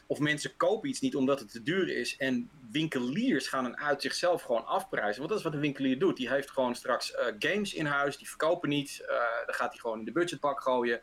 of 0.06 0.18
mensen 0.18 0.56
kopen 0.56 0.88
iets 0.88 1.00
niet 1.00 1.16
omdat 1.16 1.40
het 1.40 1.50
te 1.50 1.62
duur 1.62 1.88
is, 1.96 2.16
en 2.16 2.50
winkeliers 2.70 3.48
gaan 3.48 3.64
een 3.64 3.76
uit 3.78 4.02
zichzelf 4.02 4.42
gewoon 4.42 4.66
afprijzen. 4.66 5.16
Want 5.18 5.28
dat 5.28 5.38
is 5.38 5.44
wat 5.44 5.54
een 5.54 5.60
winkelier 5.60 5.98
doet. 5.98 6.16
Die 6.16 6.28
heeft 6.30 6.50
gewoon 6.50 6.74
straks 6.74 7.14
eh, 7.14 7.26
games 7.38 7.74
in 7.74 7.86
huis, 7.86 8.16
die 8.16 8.28
verkopen 8.28 8.68
niet, 8.68 9.00
eh, 9.08 9.14
dan 9.46 9.54
gaat 9.54 9.70
hij 9.70 9.78
gewoon 9.78 9.98
in 9.98 10.04
de 10.04 10.12
budgetbak 10.12 10.60
gooien. 10.62 11.00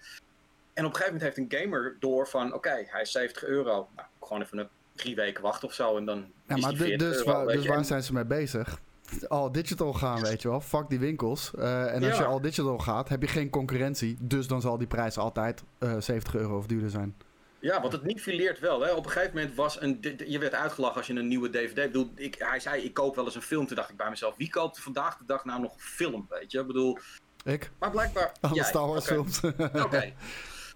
En 0.74 0.86
op 0.86 0.91
een 0.91 0.98
gegeven 0.98 1.13
moment 1.19 1.36
heeft 1.36 1.51
een 1.51 1.60
gamer 1.60 1.95
door 2.00 2.27
van, 2.27 2.53
oké, 2.53 2.83
hij 2.86 3.01
is 3.01 3.12
70 3.12 3.43
euro. 3.43 3.88
Nou, 3.95 4.07
gewoon 4.22 4.41
even 4.41 4.57
een 4.57 4.67
drie 4.95 5.15
weken 5.15 5.43
wachten 5.43 5.67
of 5.67 5.74
zo 5.74 5.98
en 5.98 6.05
dan 6.05 6.25
Ja, 6.48 6.55
is 6.55 6.62
maar 6.62 6.74
40 6.74 6.98
dus, 6.98 7.17
euro, 7.17 7.31
waar, 7.31 7.45
weet 7.45 7.55
dus 7.55 7.65
waar 7.65 7.86
zijn 7.86 8.03
ze 8.03 8.13
mee 8.13 8.25
bezig? 8.25 8.79
Al 9.27 9.51
digital 9.51 9.93
gaan, 9.93 10.22
weet 10.22 10.41
je 10.41 10.50
wel. 10.50 10.62
Fuck 10.62 10.89
die 10.89 11.00
winkels. 11.00 11.53
Eh, 11.55 11.93
en 11.95 12.03
als 12.03 12.17
Ja. 12.17 12.19
je 12.19 12.25
al 12.25 12.41
digital 12.41 12.77
gaat, 12.77 13.10
heb 13.10 13.22
je 13.22 13.27
geen 13.27 13.50
concurrentie. 13.50 14.17
Dus 14.19 14.48
dan 14.48 14.62
zal 14.62 14.77
die 14.77 14.88
prijs 14.88 15.17
altijd 15.17 15.63
eh 15.77 15.95
70 16.00 16.36
euro 16.36 16.57
of 16.57 16.67
duurder 16.67 16.89
zijn. 16.89 17.15
Ja, 17.63 17.82
want 17.82 17.93
het 17.93 18.03
niet 18.03 18.22
fileert 18.22 18.60
wel. 18.60 18.82
Hè. 18.82 18.91
Op 18.91 19.05
een 19.05 19.12
gegeven 19.12 19.36
moment 19.36 19.55
was 19.55 19.82
een. 19.82 20.15
Je 20.27 20.39
werd 20.39 20.53
uitgelachen 20.53 20.98
als 20.98 21.08
je 21.08 21.13
een 21.13 21.27
nieuwe 21.27 21.50
DVD. 21.50 21.77
Ik 21.77 21.91
bedoel, 21.91 22.12
ik, 22.15 22.36
hij 22.38 22.60
zei: 22.60 22.84
Ik 22.84 22.93
koop 22.93 23.15
wel 23.15 23.25
eens 23.25 23.36
een 23.36 23.41
film. 23.41 23.67
Toen 23.67 23.75
dacht 23.75 23.89
ik 23.89 23.98
bij 23.98 24.10
mezelf: 24.10 24.36
Wie 24.38 24.50
koopt 24.50 24.79
vandaag 24.79 25.17
de 25.17 25.25
dag 25.25 25.46
nou 25.46 25.62
nog 25.62 25.74
een 25.74 25.79
film? 25.79 26.25
Weet 26.29 26.51
je, 26.51 26.60
ik 26.60 26.67
bedoel. 26.67 26.98
Ik? 27.43 27.72
Maar 27.79 27.91
blijkbaar. 27.91 28.32
Alle 28.41 28.53
jij. 28.53 28.63
Star 28.63 28.88
Wars 28.88 29.05
films. 29.05 29.41
Oké. 29.86 30.13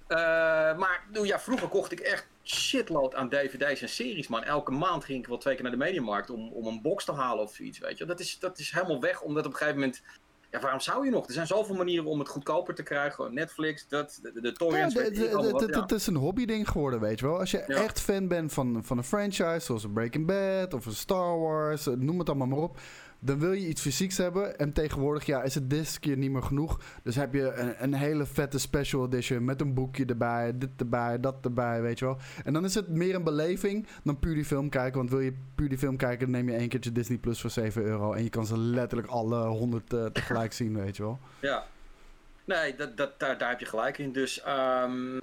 Eh, 0.07 0.17
maar 0.77 1.03
bedoel, 1.07 1.23
ja, 1.23 1.39
vroeger 1.39 1.67
kocht 1.67 1.91
ik 1.91 1.99
echt 1.99 2.27
shitload 2.43 3.15
aan 3.15 3.29
dvd's 3.29 3.81
en 3.81 3.89
series, 3.89 4.27
man. 4.27 4.43
Elke 4.43 4.71
maand 4.71 5.05
ging 5.05 5.19
ik 5.19 5.27
wel 5.27 5.37
twee 5.37 5.53
keer 5.53 5.63
naar 5.63 5.71
de 5.71 5.77
mediamarkt 5.77 6.29
om, 6.29 6.51
om 6.51 6.67
een 6.67 6.81
box 6.81 7.05
te 7.05 7.13
halen 7.13 7.43
of 7.43 7.53
zoiets, 7.55 7.79
weet 7.79 7.97
je. 7.97 8.05
Dat 8.05 8.19
is, 8.19 8.39
dat 8.39 8.59
is 8.59 8.71
helemaal 8.71 9.01
weg, 9.01 9.21
omdat 9.21 9.45
op 9.45 9.51
een 9.51 9.57
gegeven 9.57 9.79
moment... 9.79 10.01
Ja, 10.51 10.59
waarom 10.59 10.79
zou 10.79 11.05
je 11.05 11.11
nog? 11.11 11.27
Er 11.27 11.33
zijn 11.33 11.47
zoveel 11.47 11.75
manieren 11.75 12.05
om 12.05 12.19
het 12.19 12.27
goedkoper 12.29 12.75
te 12.75 12.83
krijgen. 12.83 13.33
Netflix, 13.33 13.87
dat, 13.87 14.19
de, 14.21 14.41
de 14.41 14.51
torrents, 14.51 14.93
ja. 14.93 15.01
Het 15.81 15.91
is 15.91 16.07
een 16.07 16.15
hobbyding 16.15 16.69
geworden, 16.69 16.99
weet 16.99 17.19
je 17.19 17.25
wel. 17.25 17.39
Als 17.39 17.51
je 17.51 17.63
Ja. 17.67 17.75
echt 17.75 17.99
fan 17.99 18.27
bent 18.27 18.53
van, 18.53 18.83
van 18.83 18.97
een 18.97 19.03
franchise, 19.03 19.59
zoals 19.59 19.83
een 19.83 19.93
Breaking 19.93 20.25
Bad 20.25 20.73
of 20.73 20.85
een 20.85 20.91
Star 20.95 21.39
Wars, 21.39 21.87
eh, 21.87 21.93
noem 21.93 22.19
het 22.19 22.29
allemaal 22.29 22.47
maar 22.47 22.57
op. 22.59 22.79
Dan 23.19 23.39
wil 23.39 23.51
je 23.51 23.67
iets 23.67 23.81
fysieks 23.81 24.17
hebben. 24.17 24.59
En 24.59 24.73
tegenwoordig 24.73 25.25
ja, 25.25 25.43
is 25.43 25.55
het 25.55 25.69
discje 25.69 26.15
niet 26.15 26.31
meer 26.31 26.43
genoeg. 26.43 26.81
Dus 27.03 27.15
heb 27.15 27.33
je 27.33 27.53
een, 27.53 27.83
een 27.83 27.93
hele 27.93 28.25
vette 28.25 28.59
special 28.59 29.05
edition 29.05 29.45
met 29.45 29.61
een 29.61 29.73
boekje 29.73 30.05
erbij, 30.05 30.57
dit 30.57 30.69
erbij, 30.77 31.19
dat 31.19 31.35
erbij, 31.41 31.81
weet 31.81 31.99
je 31.99 32.05
wel. 32.05 32.17
En 32.43 32.53
dan 32.53 32.65
is 32.65 32.75
het 32.75 32.87
meer 32.87 33.15
een 33.15 33.23
beleving 33.23 33.87
dan 34.03 34.19
puur 34.19 34.33
die 34.33 34.45
film 34.45 34.69
kijken. 34.69 34.97
Want 34.97 35.09
wil 35.09 35.19
je 35.19 35.33
puur 35.55 35.69
die 35.69 35.77
film 35.77 35.97
kijken, 35.97 36.19
dan 36.19 36.31
neem 36.31 36.49
je 36.49 36.55
één 36.55 36.69
keertje 36.69 36.91
Disney 36.91 37.17
Plus 37.17 37.41
voor 37.41 37.49
7 37.49 37.83
euro. 37.83 38.13
En 38.13 38.23
je 38.23 38.29
kan 38.29 38.45
ze 38.45 38.57
letterlijk 38.57 39.09
alle 39.09 39.45
100 39.45 39.93
eh, 39.93 40.05
tegelijk 40.05 40.53
zien, 40.53 40.77
weet 40.77 40.97
je 40.97 41.03
wel. 41.03 41.19
Ja. 41.39 41.63
Nee, 42.47 42.75
dat, 42.75 42.97
dat, 42.97 43.19
daar, 43.19 43.37
daar 43.37 43.49
heb 43.49 43.59
je 43.59 43.65
gelijk 43.65 43.97
in. 43.97 44.11
Dus 44.11 44.41
ehm, 44.41 45.15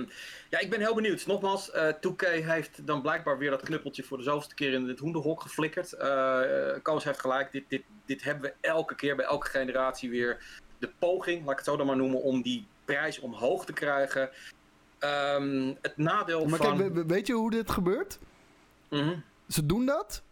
ja, 0.50 0.58
ik 0.58 0.70
ben 0.70 0.80
heel 0.80 0.94
benieuwd. 0.94 1.26
Nogmaals, 1.26 1.70
eh 1.70 1.88
2K 1.94 2.26
heeft 2.44 2.86
dan 2.86 3.02
blijkbaar 3.02 3.38
weer 3.38 3.50
dat 3.50 3.62
knuppeltje 3.62 4.02
voor 4.02 4.16
de 4.16 4.22
zoveelste 4.22 4.54
keer 4.54 4.72
in 4.72 4.88
het 4.88 4.98
hoenderhok 4.98 5.40
geflikkerd. 5.42 5.92
Eh, 5.92 6.40
Koos 6.82 7.04
heeft 7.04 7.20
gelijk. 7.20 7.52
Dit, 7.52 7.64
dit, 7.68 7.82
dit 8.06 8.22
hebben 8.22 8.42
we 8.42 8.68
elke 8.68 8.94
keer 8.94 9.16
bij 9.16 9.24
elke 9.24 9.46
generatie 9.46 10.10
weer. 10.10 10.44
De 10.78 10.90
poging, 10.98 11.40
laat 11.42 11.50
ik 11.50 11.56
het 11.56 11.66
zo 11.66 11.76
dan 11.76 11.86
maar 11.86 11.96
noemen, 11.96 12.22
om 12.22 12.42
die 12.42 12.66
prijs 12.84 13.18
omhoog 13.18 13.64
te 13.64 13.72
krijgen. 13.72 14.30
Ehm, 14.98 15.74
het 15.82 15.96
nadeel 15.96 16.46
Maar 16.46 16.58
van... 16.58 16.76
kijk, 16.76 16.88
we- 16.88 17.00
we- 17.00 17.06
weet 17.06 17.26
je 17.26 17.32
hoe 17.32 17.50
dit 17.50 17.70
gebeurt? 17.70 18.18
Mhm. 18.90 19.14
ze 19.48 19.66
doen 19.66 19.86
dat. 19.86 20.22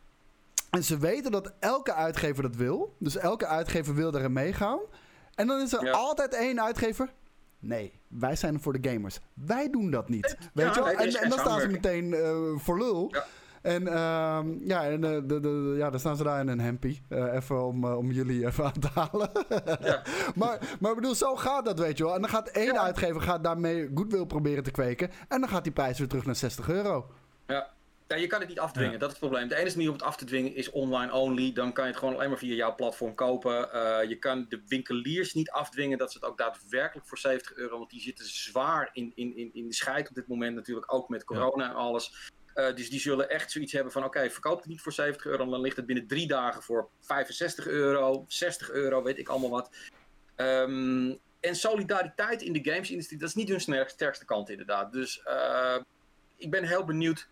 En 0.70 0.84
ze 0.84 0.98
weten 0.98 1.30
dat 1.30 1.52
elke 1.58 1.94
uitgever 1.94 2.42
dat 2.42 2.56
wil. 2.56 2.94
Dus 2.98 3.16
elke 3.16 3.46
uitgever 3.46 3.94
wil 3.94 4.10
daarin 4.10 4.32
meegaan. 4.32 4.78
En 5.34 5.46
dan 5.46 5.60
is 5.60 5.72
er 5.72 5.84
Ja. 5.84 5.90
altijd 5.90 6.34
één 6.34 6.62
uitgever. 6.62 7.12
Nee, 7.58 7.92
wij 8.08 8.36
zijn 8.36 8.54
er 8.54 8.60
voor 8.60 8.80
de 8.80 8.90
gamers. 8.90 9.20
Wij 9.34 9.70
doen 9.70 9.90
dat 9.90 10.08
niet. 10.08 10.36
Weet 10.54 10.74
je 10.74 10.82
wel? 10.82 10.88
En, 10.92 11.28
dan 11.28 11.38
staan 11.38 11.60
ze 11.60 11.68
meteen 11.68 12.14
eh, 12.14 12.36
voor 12.56 12.78
lul. 12.78 13.08
Ja. 13.10 13.24
En 13.62 13.86
ehm, 13.88 14.48
ja, 14.64 14.84
en, 14.84 15.04
eh, 15.04 15.10
de, 15.24 15.40
de, 15.40 15.74
ja, 15.76 15.90
dan 15.90 16.00
staan 16.00 16.16
ze 16.16 16.22
daar 16.22 16.40
in 16.40 16.48
een 16.48 16.60
hempie. 16.60 17.02
Eh, 17.08 17.34
even 17.34 17.66
om, 17.66 17.84
om 17.84 18.10
jullie 18.10 18.46
even 18.46 18.64
aan 18.64 18.72
te 18.80 18.88
halen. 18.94 19.30
Ja. 19.80 20.02
maar, 20.40 20.76
maar 20.80 20.90
ik 20.90 20.96
bedoel, 20.96 21.14
zo 21.14 21.36
gaat 21.36 21.64
dat, 21.64 21.78
weet 21.78 21.98
je 21.98 22.04
wel. 22.04 22.14
En 22.14 22.20
dan 22.20 22.30
gaat 22.30 22.48
één 22.48 22.72
Ja. 22.74 22.82
uitgever 22.82 23.20
gaat 23.20 23.44
daarmee 23.44 23.90
goodwill 23.94 24.26
proberen 24.26 24.62
te 24.62 24.70
kweken. 24.70 25.10
En 25.28 25.40
dan 25.40 25.48
gaat 25.48 25.62
die 25.64 25.72
prijs 25.72 25.98
weer 25.98 26.08
terug 26.08 26.24
naar 26.26 26.36
60 26.36 26.68
euro. 26.68 27.06
Ja. 27.46 27.68
Ja, 28.12 28.18
je 28.18 28.26
kan 28.26 28.40
het 28.40 28.48
niet 28.48 28.58
afdwingen, 28.58 28.92
Ja. 28.92 28.98
dat 28.98 29.10
is 29.12 29.16
het 29.18 29.28
probleem. 29.28 29.48
De 29.48 29.56
enige 29.56 29.76
manier 29.76 29.90
om 29.90 29.96
het 29.96 30.06
af 30.06 30.16
te 30.16 30.24
dwingen 30.24 30.54
is 30.54 30.70
online 30.70 31.12
only. 31.12 31.52
Dan 31.52 31.72
kan 31.72 31.84
je 31.84 31.90
het 31.90 31.98
gewoon 31.98 32.14
alleen 32.14 32.28
maar 32.28 32.38
via 32.38 32.54
jouw 32.54 32.74
platform 32.74 33.14
kopen. 33.14 33.72
Eh, 33.72 34.08
je 34.08 34.18
kan 34.18 34.46
de 34.48 34.62
winkeliers 34.66 35.34
niet 35.34 35.50
afdwingen 35.50 35.98
dat 35.98 36.12
ze 36.12 36.18
het 36.18 36.26
ook 36.26 36.38
daadwerkelijk 36.38 37.06
voor 37.06 37.18
70 37.18 37.54
euro, 37.54 37.78
want 37.78 37.90
die 37.90 38.00
zitten 38.00 38.26
zwaar 38.26 38.90
in, 38.92 39.12
in, 39.14 39.36
in, 39.36 39.50
in 39.54 39.66
de 39.68 39.74
scheid 39.74 40.08
op 40.08 40.14
dit 40.14 40.26
moment 40.28 40.54
natuurlijk, 40.54 40.94
ook 40.94 41.08
met 41.08 41.24
corona 41.24 41.68
en 41.68 41.74
alles. 41.74 42.30
Eh, 42.54 42.74
dus 42.74 42.90
die 42.90 43.00
zullen 43.00 43.30
echt 43.30 43.50
zoiets 43.50 43.72
hebben 43.72 43.92
van, 43.92 44.04
oké, 44.04 44.30
verkoop 44.30 44.58
het 44.58 44.68
niet 44.68 44.80
voor 44.80 44.92
70 44.92 45.24
euro, 45.26 45.46
dan 45.50 45.60
ligt 45.60 45.76
het 45.76 45.86
binnen 45.86 46.06
drie 46.06 46.26
dagen 46.26 46.62
voor 46.62 46.88
65 47.00 47.66
euro, 47.66 48.24
60 48.28 48.70
euro, 48.70 49.02
weet 49.02 49.18
ik 49.18 49.28
allemaal 49.28 49.50
wat. 49.50 49.70
Ehm, 50.36 51.14
en 51.40 51.54
solidariteit 51.54 52.42
in 52.42 52.52
de 52.52 52.70
gamesindustrie, 52.72 53.18
dat 53.18 53.28
is 53.28 53.34
niet 53.34 53.48
hun 53.48 53.86
sterkste 53.88 54.24
kant 54.24 54.50
inderdaad. 54.50 54.92
Dus 54.92 55.22
eh, 55.22 55.76
ik 56.36 56.50
ben 56.50 56.64
heel 56.64 56.84
benieuwd 56.84 57.28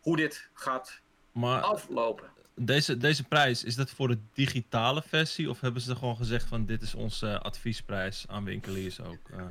hoe 0.00 0.16
dit 0.16 0.48
gaat 0.52 1.00
Maar 1.32 1.60
aflopen. 1.60 2.30
deze, 2.54 2.96
deze 2.96 3.24
prijs, 3.24 3.64
is 3.64 3.74
dat 3.76 3.90
voor 3.90 4.08
de 4.08 4.18
digitale 4.32 5.02
versie? 5.02 5.50
Of 5.50 5.60
hebben 5.60 5.82
ze 5.82 5.96
gewoon 5.96 6.16
gezegd 6.16 6.48
van 6.48 6.66
dit 6.66 6.82
is 6.82 6.94
onze 6.94 7.38
adviesprijs 7.38 8.24
aan 8.28 8.44
winkeliers 8.44 9.00
ook? 9.00 9.28
eh? 9.30 9.38
Eh, 9.40 9.48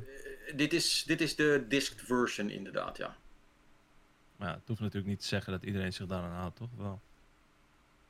dit, 0.55 0.73
is, 0.73 1.03
dit 1.03 1.21
is 1.21 1.35
de 1.35 1.65
disc 1.67 1.99
version 2.05 2.49
inderdaad, 2.49 2.97
ja. 2.97 3.15
maar 4.35 4.47
ja, 4.47 4.53
het 4.53 4.67
hoeft 4.67 4.79
natuurlijk 4.79 5.07
niet 5.09 5.19
te 5.19 5.27
zeggen 5.27 5.51
dat 5.51 5.63
iedereen 5.63 5.93
zich 5.93 6.05
daaraan 6.05 6.31
houdt, 6.39 6.55
toch? 6.55 6.69
Wel. 6.77 7.01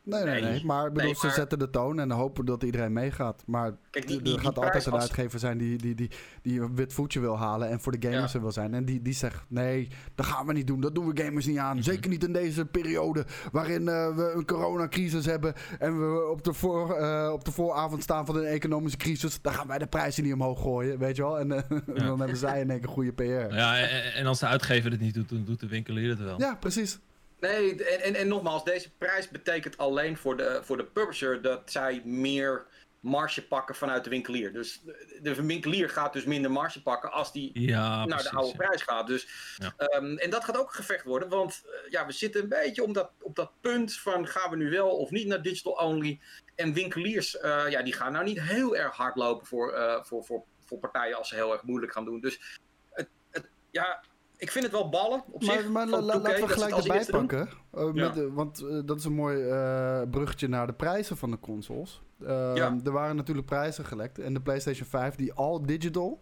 Nee, 0.03 0.23
nee, 0.23 0.41
Nee. 0.41 0.65
Maar 0.65 0.85
ik 0.87 0.93
bedoel, 0.93 1.05
Nee, 1.09 1.19
ze 1.19 1.25
maar- 1.25 1.35
zetten 1.35 1.59
de 1.59 1.69
toon 1.69 1.99
en 1.99 2.11
hopen 2.11 2.45
dat 2.45 2.63
iedereen 2.63 2.93
meegaat. 2.93 3.43
Maar 3.45 3.71
Kijk, 3.91 4.07
die, 4.07 4.17
er 4.17 4.23
die 4.23 4.39
gaat 4.39 4.57
altijd 4.57 4.85
een 4.85 4.99
uitgever 4.99 5.39
zijn 5.39 5.57
die, 5.57 5.77
die, 5.77 5.95
die, 5.95 6.09
die 6.41 6.61
een 6.61 6.75
wit 6.75 6.93
voetje 6.93 7.19
wil 7.19 7.37
halen 7.37 7.69
en 7.69 7.79
voor 7.79 7.99
de 7.99 8.07
gamers 8.09 8.31
Ja. 8.31 8.37
er 8.37 8.43
wil 8.43 8.51
zijn. 8.51 8.73
En 8.73 8.85
die, 8.85 9.01
die 9.01 9.13
zegt, 9.13 9.43
nee, 9.47 9.87
dat 10.15 10.25
gaan 10.25 10.45
we 10.47 10.53
niet 10.53 10.67
doen. 10.67 10.81
Dat 10.81 10.95
doen 10.95 11.13
we 11.13 11.21
gamers 11.23 11.45
niet 11.45 11.57
aan. 11.57 11.75
Mhm. 11.75 11.83
Zeker 11.83 12.09
niet 12.09 12.23
in 12.23 12.33
deze 12.33 12.65
periode 12.65 13.25
waarin 13.51 13.87
eh, 13.87 14.15
we 14.15 14.31
een 14.35 14.45
coronacrisis 14.45 15.25
hebben 15.25 15.53
en 15.79 15.99
we 15.99 16.27
op 16.31 16.43
de, 16.43 16.53
voor, 16.53 16.93
eh, 16.93 17.29
op 17.33 17.45
de 17.45 17.51
vooravond 17.51 18.03
staan 18.03 18.25
van 18.25 18.35
een 18.35 18.45
economische 18.45 18.97
crisis. 18.97 19.41
Dan 19.41 19.53
gaan 19.53 19.67
wij 19.67 19.77
de 19.77 19.87
prijzen 19.87 20.23
niet 20.23 20.33
omhoog 20.33 20.61
gooien, 20.61 20.99
weet 20.99 21.15
je 21.15 21.21
wel. 21.21 21.39
En 21.39 21.51
eh, 21.51 21.61
dan 22.07 22.19
hebben 22.19 22.37
zij 22.37 22.59
in 22.61 22.69
één 22.69 22.79
keer 22.79 22.89
goede 22.89 23.13
PR. 23.13 23.23
Ja, 23.55 23.77
en, 23.79 24.13
en 24.13 24.25
als 24.25 24.39
de 24.39 24.45
uitgever 24.47 24.91
het 24.91 24.99
niet 24.99 25.13
doet, 25.13 25.29
dan 25.29 25.43
doet 25.45 25.59
de 25.59 25.67
winkelier 25.67 26.09
het 26.09 26.19
wel. 26.19 26.39
Ja, 26.39 26.55
precies. 26.55 26.99
Nee, 27.39 27.83
en, 27.83 28.01
en, 28.01 28.15
en 28.15 28.27
nogmaals, 28.27 28.63
deze 28.63 28.91
prijs 28.91 29.29
betekent 29.29 29.77
alleen 29.77 30.17
voor 30.17 30.37
de, 30.37 30.59
voor 30.63 30.77
de 30.77 30.85
publisher 30.85 31.41
dat 31.41 31.71
zij 31.71 32.01
meer 32.05 32.65
marge 32.99 33.47
pakken 33.47 33.75
vanuit 33.75 34.03
de 34.03 34.09
winkelier. 34.09 34.53
Dus 34.53 34.81
de, 35.21 35.45
winkelier 35.45 35.89
gaat 35.89 36.13
dus 36.13 36.23
minder 36.23 36.51
marge 36.51 36.81
pakken 36.81 37.11
als 37.11 37.31
die 37.31 37.59
Ja, 37.59 37.97
naar 37.97 38.07
precies. 38.07 38.29
de 38.29 38.35
oude 38.37 38.51
ja. 38.51 38.65
prijs 38.65 38.81
gaat. 38.81 39.07
Dus, 39.07 39.27
Ja. 39.57 39.73
ehm, 39.77 40.17
en 40.17 40.29
dat 40.29 40.43
gaat 40.43 40.57
ook 40.57 40.67
een 40.67 40.75
gevecht 40.75 41.03
worden, 41.05 41.29
want 41.29 41.63
eh, 41.65 41.91
ja, 41.91 42.05
we 42.05 42.11
zitten 42.11 42.41
een 42.41 42.49
beetje 42.49 42.83
op 42.83 42.93
dat, 42.93 43.11
op 43.21 43.35
dat 43.35 43.51
punt 43.61 43.93
van 43.97 44.27
gaan 44.27 44.49
we 44.49 44.55
nu 44.55 44.69
wel 44.69 44.89
of 44.97 45.09
niet 45.09 45.27
naar 45.27 45.41
digital 45.41 45.73
only. 45.73 46.19
En 46.55 46.73
winkeliers, 46.73 47.37
eh, 47.37 47.69
ja, 47.69 47.81
die 47.81 47.93
gaan 47.93 48.11
nou 48.11 48.23
niet 48.25 48.41
heel 48.41 48.75
erg 48.75 48.95
hard 48.95 49.15
lopen 49.15 49.47
voor, 49.47 49.71
eh, 49.73 50.03
voor, 50.03 50.25
voor, 50.25 50.43
voor 50.65 50.79
partijen 50.79 51.17
als 51.17 51.29
ze 51.29 51.35
heel 51.35 51.51
erg 51.53 51.63
moeilijk 51.63 51.91
gaan 51.91 52.05
doen. 52.05 52.21
Dus 52.21 52.59
het, 52.89 53.09
het, 53.31 53.49
ja, 53.71 54.03
ik 54.39 54.51
vind 54.51 54.63
het 54.63 54.73
wel 54.73 54.89
ballen 54.89 55.23
op 55.31 55.43
zich. 55.43 55.53
Maar, 55.69 55.71
maar 55.71 55.87
van 55.87 56.03
la- 56.03 56.17
2K, 56.19 56.21
laten 56.23 56.41
we 56.47 56.47
gelijk 56.53 56.75
erbij 56.77 57.05
pakken. 57.05 57.49
Eh, 57.71 57.91
met 57.91 58.13
de- 58.13 58.31
want 58.31 58.61
eh, 58.63 58.79
dat 58.85 58.97
is 58.97 59.05
een 59.05 59.13
mooi 59.13 59.41
eh 59.43 60.01
bruggetje 60.11 60.47
naar 60.47 60.67
de 60.67 60.73
prijzen 60.73 61.17
van 61.17 61.31
de 61.31 61.39
consoles. 61.39 62.01
Ja. 62.19 62.77
Er 62.83 62.91
waren 62.91 63.15
natuurlijk 63.15 63.47
prijzen 63.47 63.85
gelekt. 63.85 64.19
En 64.19 64.33
de 64.33 64.41
PlayStation 64.41 64.87
5, 64.87 65.15
die 65.15 65.33
all 65.33 65.59
digital, 65.65 66.19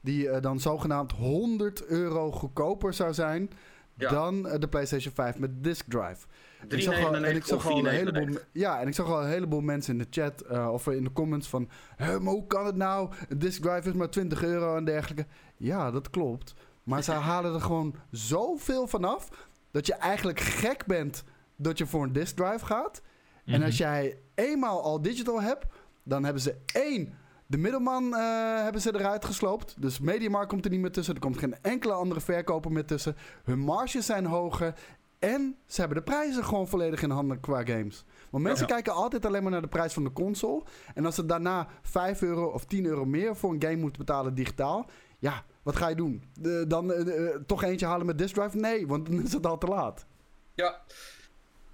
die 0.00 0.40
dan 0.40 0.60
zogenaamd 0.60 1.12
100 1.12 1.86
euro 1.86 2.30
goedkoper 2.32 2.94
zou 2.94 3.14
zijn 3.14 3.50
Ja. 3.94 4.10
dan 4.10 4.42
de 4.42 4.68
PlayStation 4.68 5.14
5 5.14 5.38
met 5.38 5.64
disk 5.64 5.84
drive. 5.88 6.26
Ik 6.68 6.80
zag 6.82 7.04
al, 7.04 7.14
en 7.14 7.24
ik 7.36 7.42
3,99 7.42 7.46
zag 7.46 7.66
al 7.70 7.78
een 7.78 7.84
4,99. 7.84 7.90
heleboel, 7.90 8.36
ja, 8.52 8.80
en 8.80 8.88
ik 8.88 8.94
zag 8.94 9.06
al 9.06 9.22
een 9.22 9.28
heleboel 9.28 9.60
mensen 9.60 9.92
in 9.92 9.98
de 9.98 10.06
chat 10.22 10.40
eh, 10.40 10.72
of 10.72 10.86
in 10.86 11.04
de 11.04 11.12
comments 11.12 11.48
van, 11.48 11.68
"Hè, 11.96 12.20
maar 12.20 12.32
hoe 12.32 12.46
kan 12.46 12.66
het 12.66 12.76
nou? 12.76 13.10
Een 13.28 13.38
disk 13.38 13.62
drive 13.62 13.88
is 13.88 13.94
maar 13.94 14.10
20 14.10 14.42
euro 14.42 14.76
en 14.76 14.84
dergelijke. 14.84 15.26
Ja, 15.56 15.90
dat 15.90 16.10
klopt. 16.10 16.54
Maar 16.90 17.02
ze 17.02 17.12
halen 17.12 17.54
er 17.54 17.60
gewoon 17.60 17.94
zoveel 18.10 18.86
vanaf 18.86 19.28
dat 19.70 19.86
je 19.86 19.94
eigenlijk 19.94 20.40
gek 20.40 20.86
bent 20.86 21.24
dat 21.56 21.78
je 21.78 21.86
voor 21.86 22.02
een 22.02 22.12
disk 22.12 22.36
drive 22.36 22.64
gaat. 22.66 23.02
En 23.44 23.54
Mhm. 23.56 23.62
als 23.64 23.76
jij 23.76 24.18
eenmaal 24.34 24.82
al 24.82 25.02
digital 25.02 25.42
hebt, 25.42 25.66
dan 26.02 26.24
hebben 26.24 26.42
ze 26.42 26.56
één. 26.72 27.14
De 27.46 27.56
middelman 27.58 28.14
eh, 28.14 28.62
hebben 28.62 28.80
ze 28.80 28.94
eruit 28.94 29.24
gesloopt. 29.24 29.74
Dus 29.78 29.98
Mediamarkt 30.00 30.48
komt 30.48 30.64
er 30.64 30.70
niet 30.70 30.80
meer 30.80 30.92
tussen. 30.92 31.14
Er 31.14 31.20
komt 31.20 31.38
geen 31.38 31.54
enkele 31.62 31.92
andere 31.92 32.20
verkoper 32.20 32.72
meer 32.72 32.84
tussen. 32.86 33.16
Hun 33.44 33.58
marges 33.58 34.06
zijn 34.06 34.26
hoger. 34.26 34.74
En 35.18 35.56
ze 35.66 35.80
hebben 35.80 35.98
de 35.98 36.04
prijzen 36.04 36.44
gewoon 36.44 36.68
volledig 36.68 37.02
in 37.02 37.10
handen 37.10 37.40
qua 37.40 37.64
games. 37.64 38.04
Want 38.30 38.42
mensen 38.44 38.66
Ja. 38.66 38.72
kijken 38.74 38.92
altijd 38.92 39.26
alleen 39.26 39.42
maar 39.42 39.52
naar 39.52 39.62
de 39.62 39.68
prijs 39.68 39.92
van 39.92 40.04
de 40.04 40.12
console. 40.12 40.62
En 40.94 41.04
als 41.04 41.14
ze 41.14 41.26
daarna 41.26 41.66
5 41.82 42.22
euro 42.22 42.46
of 42.46 42.64
10 42.64 42.84
euro 42.84 43.04
meer 43.04 43.36
voor 43.36 43.52
een 43.52 43.62
game 43.62 43.76
moeten 43.76 44.04
betalen 44.04 44.34
digitaal. 44.34 44.86
Ja, 45.20 45.44
wat 45.62 45.76
ga 45.76 45.88
je 45.88 45.94
doen? 45.94 46.24
De- 46.40 46.64
dan 46.68 46.92
eh, 46.92 47.28
eh, 47.28 47.40
toch 47.46 47.62
eentje 47.62 47.86
halen 47.86 48.06
met 48.06 48.18
disk 48.18 48.34
drive? 48.34 48.56
Nee, 48.56 48.86
want 48.86 49.06
dan 49.06 49.22
is 49.22 49.32
het 49.32 49.46
al 49.46 49.58
te 49.58 49.66
laat. 49.66 50.06
Ja. 50.54 50.80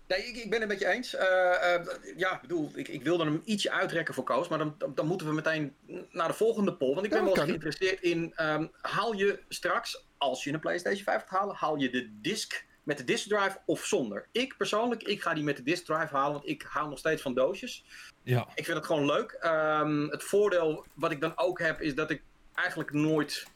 Nee, 0.08 0.18
ik, 0.26 0.36
ik 0.36 0.50
ben 0.50 0.60
het 0.60 0.68
met 0.68 0.78
je 0.78 0.86
eens. 0.86 1.14
Eh, 1.14 1.74
eh, 1.74 1.86
ja, 2.16 2.34
ik 2.34 2.40
bedoel, 2.40 2.70
ik, 2.74 2.88
ik 2.88 3.02
wilde 3.02 3.24
hem 3.24 3.42
ietsje 3.44 3.70
uitrekken 3.70 4.14
voor 4.14 4.24
Koos, 4.24 4.48
maar 4.48 4.58
dan, 4.58 4.74
dan, 4.78 4.94
dan 4.94 5.06
moeten 5.06 5.26
we 5.26 5.32
meteen 5.34 5.74
naar 6.10 6.28
de 6.28 6.34
volgende 6.34 6.74
poll. 6.74 6.94
Want 6.94 7.06
ik 7.06 7.12
Ja, 7.12 7.16
ben 7.16 7.26
wel 7.26 7.36
eens 7.36 7.44
geïnteresseerd 7.44 8.00
in, 8.02 8.32
ehm, 8.36 8.66
haal 8.80 9.12
je 9.12 9.42
straks, 9.48 10.06
als 10.18 10.44
je 10.44 10.52
een 10.52 10.60
PlayStation 10.60 11.02
5 11.04 11.20
gaat 11.22 11.38
halen, 11.38 11.54
haal 11.56 11.76
je 11.76 11.90
de 11.90 12.10
disc 12.20 12.64
met 12.82 12.98
de 12.98 13.04
disk 13.04 13.28
drive 13.28 13.58
of 13.64 13.84
zonder? 13.84 14.26
Ik 14.32 14.56
persoonlijk, 14.56 15.02
ik 15.02 15.22
ga 15.22 15.34
die 15.34 15.44
met 15.44 15.56
de 15.56 15.62
disk 15.62 15.84
drive 15.84 16.14
halen, 16.16 16.32
want 16.32 16.48
ik 16.48 16.62
hou 16.68 16.88
nog 16.88 16.98
steeds 16.98 17.22
van 17.22 17.34
doosjes. 17.34 17.84
Ja, 18.22 18.48
Ik 18.54 18.64
vind 18.64 18.76
het 18.76 18.86
gewoon 18.86 19.06
leuk. 19.06 19.30
Ehm, 19.40 20.06
het 20.08 20.22
voordeel 20.24 20.84
wat 20.94 21.10
ik 21.10 21.20
dan 21.20 21.32
ook 21.38 21.58
heb, 21.58 21.80
is 21.80 21.94
dat 21.94 22.10
ik 22.10 22.22
eigenlijk 22.56 22.92
nooit 22.92 23.46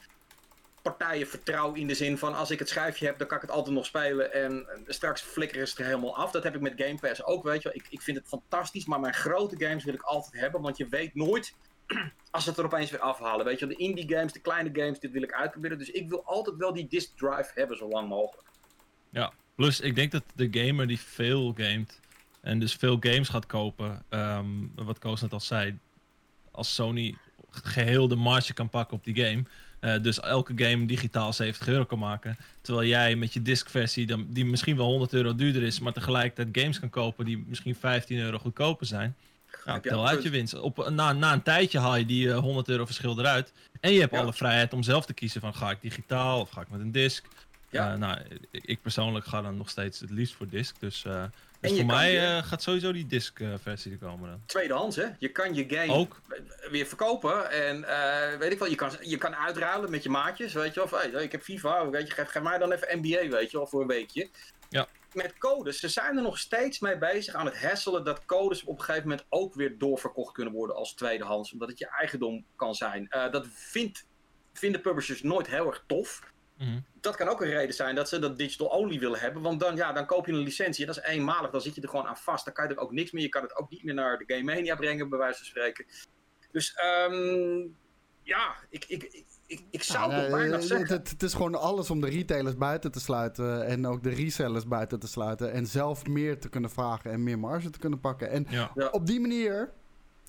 partijen 0.82 1.26
vertrouw 1.26 1.72
in 1.72 1.86
de 1.86 1.94
zin 1.94 2.18
van 2.18 2.34
als 2.34 2.50
ik 2.50 2.58
het 2.58 2.68
schijfje 2.68 3.06
heb, 3.06 3.18
dan 3.18 3.26
kan 3.26 3.36
ik 3.36 3.42
het 3.42 3.52
altijd 3.52 3.74
nog 3.74 3.86
spelen 3.86 4.32
en 4.32 4.66
straks 4.86 5.20
flikkeren 5.20 5.68
ze 5.68 5.78
er 5.78 5.84
helemaal 5.84 6.16
af. 6.16 6.30
Dat 6.30 6.42
heb 6.42 6.54
ik 6.54 6.60
met 6.60 6.72
Game 6.76 6.98
Pass 7.00 7.24
ook, 7.24 7.44
weet 7.44 7.62
je 7.62 7.68
wel. 7.68 7.78
Ik, 7.82 7.86
ik 7.90 8.02
vind 8.02 8.16
het 8.16 8.28
fantastisch, 8.28 8.84
maar 8.86 9.00
mijn 9.00 9.14
grote 9.14 9.66
games 9.66 9.84
wil 9.84 9.94
ik 9.94 10.02
altijd 10.02 10.40
hebben, 10.40 10.60
want 10.60 10.76
je 10.76 10.88
weet 10.88 11.14
nooit 11.14 11.54
als 12.30 12.42
ze 12.44 12.50
het 12.50 12.58
er 12.58 12.64
opeens 12.64 12.90
weer 12.90 13.00
afhalen. 13.00 13.44
Weet 13.46 13.58
je 13.58 13.66
de 13.66 13.76
indie 13.76 14.08
games, 14.08 14.32
de 14.32 14.40
kleine 14.40 14.70
games, 14.72 15.00
dit 15.00 15.10
wil 15.10 15.22
ik 15.22 15.32
uitproberen. 15.32 15.78
Dus 15.78 15.90
ik 15.90 16.08
wil 16.08 16.24
altijd 16.24 16.56
wel 16.56 16.72
die 16.72 16.86
disk 16.88 17.16
drive 17.16 17.50
hebben, 17.54 17.76
zo 17.76 17.88
lang 17.88 18.08
mogelijk. 18.08 18.48
ja. 19.10 19.32
Plus, 19.54 19.80
ik 19.80 19.94
denk 19.94 20.12
dat 20.12 20.22
de 20.34 20.48
gamer 20.50 20.86
die 20.86 21.00
veel 21.00 21.52
gamet 21.56 22.00
en 22.40 22.58
dus 22.58 22.74
veel 22.74 22.96
games 23.00 23.28
gaat 23.28 23.46
kopen, 23.46 24.04
ehm, 24.08 24.46
wat 24.74 24.98
Koos 24.98 25.20
net 25.20 25.32
al 25.32 25.40
zei, 25.40 25.78
als 26.50 26.74
Sony 26.74 27.16
geheel 27.50 28.08
de 28.08 28.16
marge 28.16 28.52
kan 28.52 28.68
pakken 28.68 28.96
op 28.96 29.04
die 29.04 29.24
game, 29.24 29.42
eh, 29.80 30.02
dus 30.02 30.20
elke 30.20 30.52
game 30.56 30.86
digitaal 30.86 31.32
70 31.32 31.68
euro 31.68 31.84
kan 31.84 31.98
maken, 31.98 32.36
terwijl 32.60 32.88
jij 32.88 33.16
met 33.16 33.32
je 33.32 33.42
disc-versie, 33.42 34.06
dan- 34.06 34.26
die 34.28 34.44
misschien 34.44 34.76
wel 34.76 34.86
100 34.86 35.12
euro 35.12 35.34
duurder 35.34 35.62
is, 35.62 35.80
maar 35.80 35.92
tegelijkertijd 35.92 36.48
games 36.62 36.80
kan 36.80 36.90
kopen 36.90 37.24
die 37.24 37.44
misschien 37.48 37.74
15 37.74 38.18
euro 38.18 38.38
goedkoper 38.38 38.86
zijn, 38.86 39.16
je 39.64 39.78
tel 39.82 40.08
uit 40.08 40.22
je 40.22 40.30
winst. 40.30 40.60
Op, 40.60 40.88
na, 40.90 41.12
na 41.12 41.32
een 41.32 41.42
tijdje 41.42 41.78
haal 41.78 41.96
je 41.96 42.06
die 42.06 42.30
eh, 42.32 42.38
100 42.38 42.68
euro 42.68 42.84
verschil 42.86 43.18
eruit. 43.18 43.52
En 43.80 43.92
je 43.92 44.00
hebt 44.00 44.12
Ja. 44.14 44.20
alle 44.20 44.32
vrijheid 44.32 44.72
om 44.72 44.82
zelf 44.82 45.06
te 45.06 45.12
kiezen 45.12 45.40
van 45.40 45.54
ga 45.54 45.70
ik 45.70 45.80
digitaal 45.80 46.40
of 46.40 46.50
ga 46.50 46.60
ik 46.60 46.70
met 46.70 46.80
een 46.80 46.92
disc. 46.92 47.24
Ja. 47.70 47.92
Eh, 47.92 47.98
nou, 47.98 48.18
ik 48.50 48.82
persoonlijk 48.82 49.26
ga 49.26 49.42
dan 49.42 49.56
nog 49.56 49.70
steeds 49.70 50.00
het 50.00 50.10
liefst 50.10 50.34
voor 50.34 50.48
disc. 50.48 50.74
Dus, 50.80 51.04
eh, 51.04 51.24
dus 51.60 51.76
voor 51.76 51.86
mij 51.86 52.12
je- 52.12 52.18
eh, 52.20 52.42
gaat 52.42 52.62
sowieso 52.62 52.92
die 52.92 53.06
disc 53.06 53.40
eh, 53.40 53.54
versie 53.62 53.92
er 53.92 53.98
komen 53.98 54.28
dan. 54.30 54.42
Tweedehands, 54.46 54.96
hè? 54.96 55.06
Je 55.18 55.28
kan 55.28 55.54
je 55.54 55.64
game 55.68 55.92
Ook. 55.92 56.20
weer 56.70 56.86
verkopen. 56.86 57.50
En 57.50 57.84
eh, 57.84 58.38
weet 58.38 58.52
ik 58.52 58.58
wel, 58.58 58.68
je 58.68 58.74
kan, 58.74 58.92
je 59.00 59.16
kan 59.18 59.36
uitruilen 59.36 59.90
met 59.90 60.02
je 60.02 60.08
maatjes. 60.08 60.52
Weet 60.52 60.74
je, 60.74 60.82
of 60.82 60.90
hey, 60.90 61.08
ik 61.22 61.32
heb 61.32 61.42
FIFA, 61.42 61.88
weet 61.90 62.06
je, 62.08 62.14
geef, 62.14 62.28
geef 62.28 62.42
mij 62.42 62.58
dan 62.58 62.72
even 62.72 62.98
NBA, 62.98 63.28
weet 63.36 63.50
je 63.50 63.56
wel, 63.56 63.66
voor 63.66 63.80
een 63.80 63.86
weekje. 63.86 64.28
Ja. 64.68 64.86
Met 65.12 65.38
codes. 65.38 65.78
Ze 65.80 65.88
zijn 65.88 66.16
er 66.16 66.22
nog 66.22 66.38
steeds 66.38 66.78
mee 66.80 66.98
bezig 66.98 67.34
aan 67.34 67.46
het 67.46 67.60
hasselen 67.62 68.04
dat 68.04 68.24
codes 68.24 68.64
op 68.64 68.78
een 68.78 68.84
gegeven 68.84 69.08
moment 69.08 69.26
ook 69.28 69.54
weer 69.54 69.78
doorverkocht 69.78 70.32
kunnen 70.32 70.52
worden 70.54 70.76
als 70.76 70.94
tweedehands. 70.94 71.52
Omdat 71.52 71.68
het 71.68 71.78
je 71.78 71.88
eigendom 71.88 72.44
kan 72.56 72.74
zijn. 72.74 73.06
Dat 73.30 73.46
vindt, 73.50 74.06
vinden 74.52 74.80
publishers 74.80 75.22
nooit 75.22 75.46
heel 75.46 75.66
erg 75.66 75.84
tof. 75.86 76.20
Mhm. 76.60 76.80
Dat 77.00 77.16
kan 77.16 77.28
ook 77.28 77.40
een 77.40 77.50
reden 77.50 77.74
zijn 77.74 77.94
dat 77.94 78.08
ze 78.08 78.18
dat 78.18 78.38
digital 78.38 78.66
only 78.66 78.98
willen 78.98 79.20
hebben. 79.20 79.42
Want 79.42 79.60
dan, 79.60 79.76
ja, 79.76 79.92
dan 79.92 80.06
koop 80.06 80.26
je 80.26 80.32
een 80.32 80.38
licentie. 80.38 80.86
En 80.86 80.92
dat 80.92 81.04
is 81.04 81.10
eenmalig. 81.10 81.50
Dan 81.50 81.60
zit 81.60 81.74
je 81.74 81.80
er 81.80 81.88
gewoon 81.88 82.06
aan 82.06 82.16
vast. 82.16 82.44
Dan 82.44 82.54
kan 82.54 82.68
je 82.68 82.74
er 82.74 82.80
ook 82.80 82.92
niks 82.92 83.10
meer. 83.10 83.22
Je 83.22 83.28
kan 83.28 83.42
het 83.42 83.56
ook 83.56 83.70
niet 83.70 83.84
meer 83.84 83.94
naar 83.94 84.18
de 84.18 84.34
Game 84.34 84.54
Mania 84.54 84.76
brengen, 84.76 85.08
bij 85.08 85.18
wijze 85.18 85.36
van 85.38 85.46
spreken. 85.46 85.86
Dus 86.52 86.74
ehm, 86.74 87.66
ja, 88.22 88.54
ik, 88.68 88.84
ik, 88.88 89.02
ik, 89.02 89.24
ik, 89.46 89.62
ik 89.70 89.82
zou 89.82 90.12
nee, 90.12 90.30
bijna 90.30 90.56
het, 90.56 90.64
zeggen. 90.64 90.96
het, 90.96 91.10
het 91.10 91.22
is 91.22 91.34
gewoon 91.34 91.54
alles 91.54 91.90
om 91.90 92.00
de 92.00 92.08
retailers 92.08 92.56
buiten 92.56 92.92
te 92.92 93.00
sluiten 93.00 93.66
en 93.66 93.86
ook 93.86 94.02
de 94.02 94.10
resellers 94.10 94.66
buiten 94.66 95.00
te 95.00 95.08
sluiten 95.08 95.52
en 95.52 95.66
zelf 95.66 96.06
meer 96.06 96.38
te 96.38 96.48
kunnen 96.48 96.70
vragen 96.70 97.10
en 97.10 97.22
meer 97.22 97.38
marge 97.38 97.70
te 97.70 97.78
kunnen 97.78 98.00
pakken. 98.00 98.30
En 98.30 98.46
Ja. 98.48 98.88
Op 98.90 99.06
die 99.06 99.20
manier, 99.20 99.72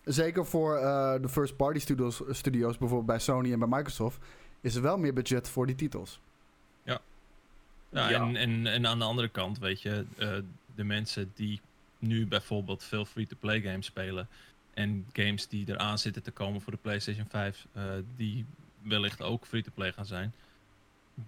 zeker 0.03 0.45
voor 0.45 0.75
eh, 0.75 1.21
de 1.21 1.29
first 1.29 1.55
party 1.55 1.79
studios, 1.79 2.21
studio's, 2.29 2.77
bijvoorbeeld 2.77 3.09
bij 3.09 3.19
Sony 3.19 3.51
en 3.51 3.59
bij 3.59 3.67
Microsoft, 3.67 4.25
is 4.61 4.75
er 4.75 4.81
wel 4.81 4.97
meer 4.97 5.13
budget 5.13 5.49
voor 5.49 5.65
die 5.67 5.75
titels. 5.75 6.19
Ja, 6.83 7.01
Ja. 8.09 8.09
En, 8.09 8.35
en, 8.35 8.67
en 8.67 8.87
aan 8.87 8.99
de 8.99 9.05
andere 9.05 9.27
kant, 9.29 9.59
weet 9.59 9.81
je, 9.81 10.05
eh, 10.17 10.29
de 10.75 10.83
mensen 10.83 11.31
die 11.35 11.59
nu 11.99 12.27
bijvoorbeeld 12.27 12.83
veel 12.83 13.05
free-to-play 13.05 13.61
games 13.61 13.85
spelen 13.85 14.27
en 14.73 15.05
games 15.13 15.47
die 15.47 15.69
eraan 15.69 15.97
zitten 15.99 16.23
te 16.23 16.31
komen 16.31 16.61
voor 16.61 16.71
de 16.73 16.79
PlayStation 16.81 17.25
5, 17.29 17.65
eh, 17.73 17.83
die 18.15 18.45
wellicht 18.81 19.21
ook 19.21 19.45
free-to-play 19.45 19.91
gaan 19.93 20.05
zijn, 20.05 20.33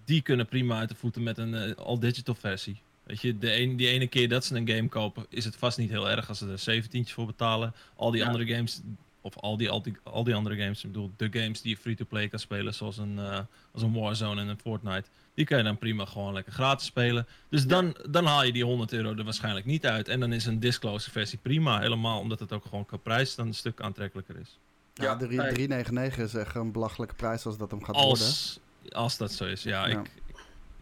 die 0.04 0.22
kunnen 0.22 0.46
prima 0.46 0.78
uit 0.78 0.88
de 0.88 0.94
voeten 0.94 1.22
met 1.22 1.38
een 1.38 1.54
eh, 1.54 1.74
all-digital 1.76 2.34
versie. 2.34 2.80
Weet 3.02 3.20
je, 3.20 3.38
de 3.38 3.56
een, 3.60 3.76
die 3.76 3.88
ene 3.88 4.06
keer 4.06 4.28
dat 4.28 4.44
ze 4.44 4.54
een 4.56 4.68
game 4.68 4.88
kopen, 4.88 5.26
is 5.28 5.44
het 5.44 5.56
vast 5.56 5.78
niet 5.78 5.90
heel 5.90 6.10
erg 6.10 6.28
als 6.28 6.38
ze 6.38 6.48
er 6.50 6.58
17 6.58 7.06
voor 7.06 7.26
betalen. 7.26 7.74
Al 7.96 8.10
die 8.10 8.20
Ja. 8.20 8.26
andere 8.26 8.46
games, 8.54 8.80
of 9.24 9.36
al 9.36 9.56
die, 9.56 9.70
al, 9.70 9.82
die, 9.82 9.96
al 10.02 10.24
die 10.24 10.34
andere 10.34 10.56
games, 10.56 10.84
ik 10.84 10.92
bedoel, 10.92 11.10
de 11.16 11.28
games 11.30 11.60
die 11.60 11.70
je 11.70 11.80
free-to-play 11.80 12.28
kan 12.28 12.38
spelen, 12.38 12.74
zoals 12.74 12.98
een, 12.98 13.18
eh, 13.18 13.38
als 13.72 13.82
een 13.82 13.92
Warzone 13.92 14.40
en 14.40 14.48
een 14.48 14.58
Fortnite, 14.58 15.08
die 15.34 15.44
kan 15.44 15.58
je 15.58 15.64
dan 15.64 15.78
prima 15.78 16.04
gewoon 16.04 16.32
lekker 16.32 16.52
gratis 16.52 16.86
spelen. 16.86 17.26
Dus 17.48 17.66
dan, 17.66 17.96
dan 18.10 18.26
haal 18.26 18.44
je 18.44 18.52
die 18.52 18.64
100 18.64 18.92
euro 18.92 19.14
er 19.14 19.24
waarschijnlijk 19.24 19.66
niet 19.66 19.86
uit. 19.86 20.08
En 20.08 20.20
dan 20.20 20.32
is 20.32 20.46
een 20.46 20.60
disclose 20.60 21.10
versie 21.10 21.38
prima, 21.42 21.80
helemaal 21.80 22.20
omdat 22.20 22.40
het 22.40 22.52
ook 22.52 22.64
gewoon 22.64 22.86
qua 22.86 22.96
prijs 22.96 23.34
dan 23.34 23.46
een 23.46 23.54
stuk 23.54 23.80
aantrekkelijker 23.80 24.36
is. 24.36 24.58
Ja, 24.94 25.14
nee. 25.14 25.68
3,99 26.12 26.20
is 26.20 26.34
echt 26.34 26.54
een 26.54 26.72
belachelijke 26.72 27.14
prijs 27.14 27.46
als 27.46 27.56
dat 27.56 27.70
hem 27.70 27.84
gaat 27.84 27.94
worden. 27.94 28.10
Als, 28.10 28.60
als 28.90 29.16
dat 29.16 29.32
zo 29.32 29.44
is, 29.44 29.62
ja. 29.62 29.86
Ja. 29.86 30.00
Ik, 30.00 30.10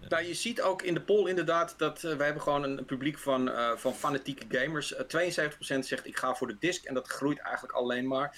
Nou, 0.08 0.24
je 0.24 0.34
ziet 0.34 0.62
ook 0.62 0.82
in 0.82 0.94
de 0.94 1.00
poll 1.00 1.28
inderdaad 1.28 1.74
dat 1.76 2.02
uh, 2.02 2.16
we 2.16 2.24
hebben 2.24 2.42
gewoon 2.42 2.62
een, 2.62 2.84
publiek 2.84 3.18
van, 3.18 3.48
uh, 3.48 3.70
van 3.76 3.94
fanatieke 3.94 4.58
gamers. 4.58 4.92
Uh, 4.92 5.00
72% 5.00 5.78
zegt 5.78 6.06
ik 6.06 6.16
ga 6.16 6.34
voor 6.34 6.46
de 6.46 6.56
disc 6.58 6.84
en 6.84 6.94
dat 6.94 7.08
groeit 7.08 7.38
eigenlijk 7.38 7.74
alleen 7.74 8.06
maar. 8.06 8.36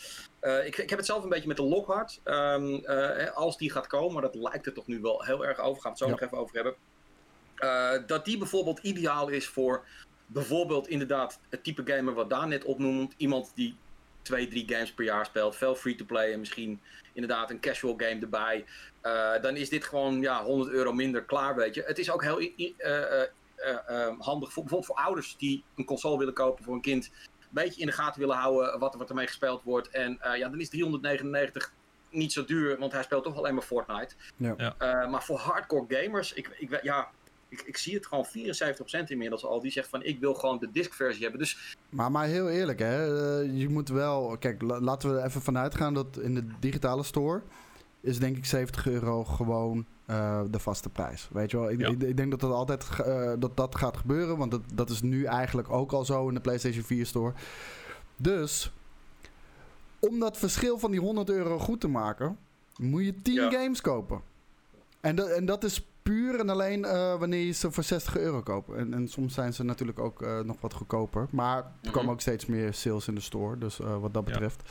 Ik, 0.64 0.76
ik, 0.76 0.90
heb 0.90 0.98
het 0.98 1.06
zelf 1.06 1.22
een 1.22 1.28
beetje 1.28 1.48
met 1.48 1.56
de 1.56 1.62
Lockhart. 1.62 2.20
Um, 2.24 2.86
als 3.34 3.56
die 3.56 3.70
gaat 3.70 3.86
komen, 3.86 4.12
maar 4.12 4.22
dat 4.22 4.34
lijkt 4.34 4.66
er 4.66 4.72
toch 4.72 4.86
nu 4.86 5.00
wel 5.00 5.24
heel 5.24 5.46
erg 5.46 5.58
over. 5.58 5.82
Gaan 5.82 5.92
we 5.92 5.98
het 5.98 5.98
zo 5.98 6.04
ja. 6.04 6.10
nog 6.10 6.20
even 6.20 6.38
over 6.38 6.54
hebben. 6.54 8.06
dat 8.06 8.24
die 8.24 8.38
bijvoorbeeld 8.38 8.78
ideaal 8.78 9.28
is 9.28 9.46
voor 9.46 9.84
bijvoorbeeld 10.26 10.88
inderdaad 10.88 11.40
het 11.48 11.64
type 11.64 11.82
gamer 11.84 12.14
wat 12.14 12.30
Daan 12.30 12.48
net 12.48 12.64
opnoemt. 12.64 13.14
Iemand 13.16 13.52
die 13.54 13.76
twee, 14.22 14.48
drie 14.48 14.68
games 14.68 14.92
per 14.92 15.04
jaar 15.04 15.26
speelt. 15.26 15.56
Veel 15.56 15.74
free-to-play 15.74 16.32
en 16.32 16.38
misschien 16.38 16.80
inderdaad 17.12 17.50
een 17.50 17.60
casual 17.60 17.94
game 17.96 18.20
erbij. 18.20 18.64
Uh, 19.06 19.42
dan 19.42 19.56
is 19.56 19.68
dit 19.68 19.84
gewoon 19.84 20.20
ja, 20.20 20.44
100 20.44 20.70
euro 20.70 20.92
minder 20.92 21.22
klaar, 21.22 21.54
weet 21.54 21.74
je. 21.74 21.82
Het 21.86 21.98
is 21.98 22.10
ook 22.10 22.22
heel 22.22 22.40
uh, 22.40 22.50
uh, 22.56 24.08
handig 24.18 24.52
voor, 24.52 24.62
bijvoorbeeld 24.62 24.86
voor 24.86 24.96
ouders 24.96 25.36
die 25.36 25.64
een 25.76 25.84
console 25.84 26.18
willen 26.18 26.34
kopen 26.34 26.64
voor 26.64 26.74
een 26.74 26.80
kind. 26.80 27.10
Een 27.40 27.48
beetje 27.50 27.80
in 27.80 27.86
de 27.86 27.92
gaten 27.92 28.20
willen 28.20 28.36
houden 28.36 28.78
wat, 28.78 28.94
wat 28.94 29.08
ermee 29.08 29.26
gespeeld 29.26 29.62
wordt. 29.62 29.88
En 29.88 30.18
ja, 30.20 30.48
dan 30.48 30.60
is 30.60 30.68
399 30.68 31.72
niet 32.10 32.32
zo 32.32 32.44
duur, 32.44 32.78
want 32.78 32.92
hij 32.92 33.02
speelt 33.02 33.24
toch 33.24 33.36
alleen 33.36 33.54
maar 33.54 33.62
Fortnite. 33.62 34.14
Ja. 34.36 34.74
maar 35.10 35.22
voor 35.22 35.38
hardcore 35.38 35.84
gamers, 35.88 36.32
ik, 36.32 36.56
ik, 36.58 36.82
ja, 36.82 37.10
ik, 37.48 37.60
ik 37.60 37.76
zie 37.76 37.94
het 37.94 38.06
gewoon 38.06 38.26
74% 38.26 39.06
inmiddels 39.06 39.44
al. 39.44 39.60
Die 39.60 39.70
zegt 39.70 39.88
van 39.88 40.02
ik 40.02 40.20
wil 40.20 40.34
gewoon 40.34 40.58
de 40.58 40.70
disc-versie 40.70 41.22
hebben. 41.22 41.40
Dus... 41.40 41.76
Maar, 41.88 42.10
maar 42.10 42.26
heel 42.26 42.48
eerlijk, 42.48 42.78
hè, 42.78 43.04
je 43.38 43.68
moet 43.68 43.88
wel. 43.88 44.36
Kijk, 44.38 44.62
laten 44.62 45.10
we 45.10 45.18
er 45.18 45.24
even 45.24 45.42
vanuit 45.42 45.74
gaan 45.74 45.94
dat 45.94 46.18
in 46.18 46.34
de 46.34 46.46
digitale 46.60 47.02
store 47.02 47.42
is 48.04 48.18
denk 48.18 48.36
ik 48.36 48.44
70 48.44 48.86
euro 48.86 49.24
gewoon 49.24 49.86
uh, 50.06 50.40
de 50.50 50.58
vaste 50.58 50.88
prijs. 50.88 51.28
Weet 51.32 51.50
je 51.50 51.56
wel, 51.56 51.70
ik, 51.70 51.80
ik, 51.80 52.02
ik 52.02 52.16
denk 52.16 52.30
dat 52.30 52.40
dat 52.40 52.52
altijd 52.52 52.86
uh, 53.06 53.32
dat, 53.38 53.56
dat 53.56 53.74
gaat 53.74 53.96
gebeuren, 53.96 54.36
want 54.36 54.50
dat, 54.50 54.62
dat 54.74 54.90
is 54.90 55.02
nu 55.02 55.24
eigenlijk 55.24 55.70
ook 55.70 55.92
al 55.92 56.04
zo 56.04 56.28
in 56.28 56.34
de 56.34 56.40
PlayStation 56.40 56.84
4 56.84 57.06
store. 57.06 57.32
Dus 58.16 58.72
om 59.98 60.18
dat 60.18 60.38
verschil 60.38 60.78
van 60.78 60.90
die 60.90 61.00
100 61.00 61.30
euro 61.30 61.58
goed 61.58 61.80
te 61.80 61.88
maken, 61.88 62.38
moet 62.76 63.04
je 63.04 63.22
10 63.22 63.34
ja. 63.34 63.50
games 63.50 63.80
kopen. 63.80 64.20
En, 65.00 65.16
dat 65.16 65.28
en 65.28 65.44
dat 65.44 65.64
is 65.64 65.86
puur 66.02 66.40
en 66.40 66.48
alleen 66.48 66.80
uh, 66.80 67.18
wanneer 67.18 67.44
je 67.44 67.52
ze 67.52 67.70
voor 67.70 67.82
60 67.82 68.16
euro 68.16 68.42
koopt. 68.42 68.72
En, 68.72 68.94
en 68.94 69.08
soms 69.08 69.34
zijn 69.34 69.52
ze 69.52 69.64
natuurlijk 69.64 69.98
ook 69.98 70.44
nog 70.44 70.56
wat 70.60 70.72
goedkoper. 70.72 71.26
Maar 71.30 71.56
er 71.56 71.64
komen 71.64 71.92
mm 71.92 72.00
-hmm. 72.00 72.08
ook 72.08 72.20
steeds 72.20 72.46
meer 72.46 72.74
sales 72.74 73.08
in 73.08 73.14
de 73.14 73.20
store. 73.20 73.58
Dus 73.58 73.76
wat 73.76 74.14
dat 74.14 74.24
betreft. 74.24 74.62
Ja. 74.64 74.70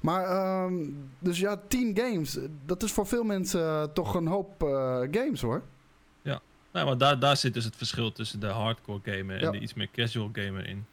Maar, 0.00 0.62
um, 0.64 1.10
dus 1.18 1.38
ja, 1.38 1.60
10 1.68 1.96
games. 1.96 2.38
Dat 2.66 2.82
is 2.82 2.92
voor 2.92 3.06
veel 3.06 3.24
mensen 3.24 3.92
toch 3.92 4.14
een 4.14 4.26
hoop 4.26 4.62
games 5.10 5.40
hoor. 5.40 5.62
Ja, 6.22 6.40
nou, 6.72 6.86
maar 6.86 6.98
daar, 6.98 7.18
daar 7.18 7.36
zit 7.36 7.54
dus 7.54 7.64
het 7.64 7.76
verschil 7.76 8.12
tussen 8.12 8.40
de 8.40 8.46
hardcore 8.46 9.00
gamer 9.04 9.36
en 9.36 9.42
ja. 9.42 9.50
de 9.50 9.60
iets 9.60 9.74
meer 9.74 9.90
casual 9.92 10.30
gamer 10.32 10.66
in. 10.66 10.86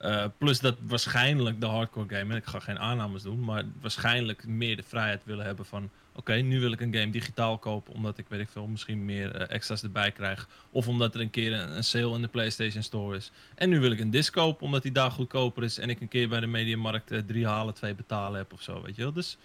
Uh, 0.00 0.24
plus 0.38 0.60
dat 0.60 0.76
waarschijnlijk 0.86 1.60
de 1.60 1.66
hardcore 1.66 2.16
gamer, 2.16 2.36
ik 2.36 2.44
ga 2.44 2.58
geen 2.58 2.78
aannames 2.78 3.22
doen, 3.22 3.44
maar 3.44 3.64
waarschijnlijk 3.80 4.46
meer 4.46 4.76
de 4.76 4.82
vrijheid 4.82 5.24
willen 5.24 5.44
hebben 5.44 5.66
van 5.66 5.90
oké, 6.12 6.34
nu 6.34 6.60
wil 6.60 6.72
ik 6.72 6.80
een 6.80 6.94
game 6.94 7.10
digitaal 7.10 7.58
kopen 7.58 7.94
omdat 7.94 8.18
ik 8.18 8.24
weet 8.28 8.40
ik 8.40 8.48
veel, 8.48 8.66
misschien 8.66 9.04
meer 9.04 9.34
uh, 9.34 9.50
extra's 9.50 9.82
erbij 9.82 10.12
krijg. 10.12 10.48
Of 10.70 10.88
omdat 10.88 11.14
er 11.14 11.20
een 11.20 11.30
keer 11.30 11.52
een, 11.52 11.84
sale 11.84 12.14
in 12.14 12.22
de 12.22 12.28
PlayStation 12.28 12.82
Store 12.82 13.16
is. 13.16 13.30
En 13.54 13.68
nu 13.68 13.80
wil 13.80 13.90
ik 13.90 14.00
een 14.00 14.10
disc 14.10 14.32
kopen 14.32 14.66
omdat 14.66 14.82
die 14.82 14.92
daar 14.92 15.10
goedkoper 15.10 15.62
is 15.62 15.78
en 15.78 15.90
ik 15.90 16.00
een 16.00 16.08
keer 16.08 16.28
bij 16.28 16.40
de 16.40 16.46
Mediamarkt 16.46 17.12
uh, 17.12 17.18
drie 17.18 17.46
halen, 17.46 17.74
twee 17.74 17.94
betalen 17.94 18.38
heb 18.38 18.52
of 18.52 18.62
zo, 18.62 18.82
weet 18.82 18.96
je 18.96 19.02
wel. 19.02 19.12
Dus 19.12 19.36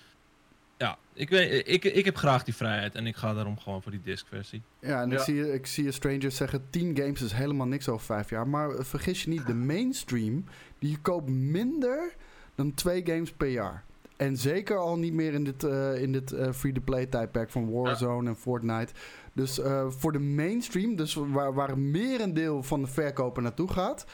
ja, 0.78 0.98
ik, 1.14 1.30
weet, 1.30 1.68
ik, 1.68 1.84
ik 1.84 2.06
heb 2.06 2.18
graag 2.18 2.44
die 2.44 2.56
vrijheid 2.56 2.96
en 2.96 3.08
ik 3.08 3.16
ga 3.16 3.34
daarom 3.34 3.60
gewoon 3.60 3.82
voor 3.82 3.92
die 3.92 4.02
disc-versie. 4.04 4.62
Ja, 4.80 5.02
en 5.02 5.10
ja. 5.10 5.16
Ik, 5.16 5.22
zie, 5.22 5.54
ik 5.54 5.66
zie 5.66 5.92
Strangers 5.92 6.36
zeggen: 6.36 6.66
10 6.70 6.98
games 6.98 7.22
is 7.22 7.32
helemaal 7.32 7.68
niks 7.68 7.90
over 7.90 8.06
5 8.06 8.30
jaar. 8.30 8.48
Maar 8.48 8.86
vergis 8.86 9.24
je 9.24 9.30
niet, 9.30 9.46
de 9.46 9.54
mainstream 9.54 10.44
die 10.80 10.98
koopt 11.02 11.30
minder 11.30 12.16
dan 12.56 12.74
twee 12.74 13.06
games 13.06 13.32
per 13.32 13.50
jaar. 13.50 13.84
En 14.18 14.38
zeker 14.38 14.78
al 14.78 14.98
niet 14.98 15.14
meer 15.14 15.34
in 15.34 15.44
dit, 15.44 15.64
uh, 15.64 16.02
in 16.02 16.12
dit 16.12 16.32
uh, 16.32 16.52
free-to-play 16.52 17.06
tijdperk 17.06 17.50
van 17.50 17.72
Warzone 17.72 18.24
ja. 18.24 18.30
en 18.30 18.36
Fortnite. 18.36 18.94
Dus 19.34 19.60
uh, 19.60 19.86
voor 19.90 20.12
de 20.12 20.20
mainstream, 20.20 20.96
dus 20.96 21.14
waar, 21.14 21.54
waar 21.54 21.70
een 21.70 21.92
merendeel 21.92 22.64
van 22.64 22.82
de 22.82 22.88
verkoper 22.88 23.44
naartoe 23.44 23.72
gaat, 23.72 24.06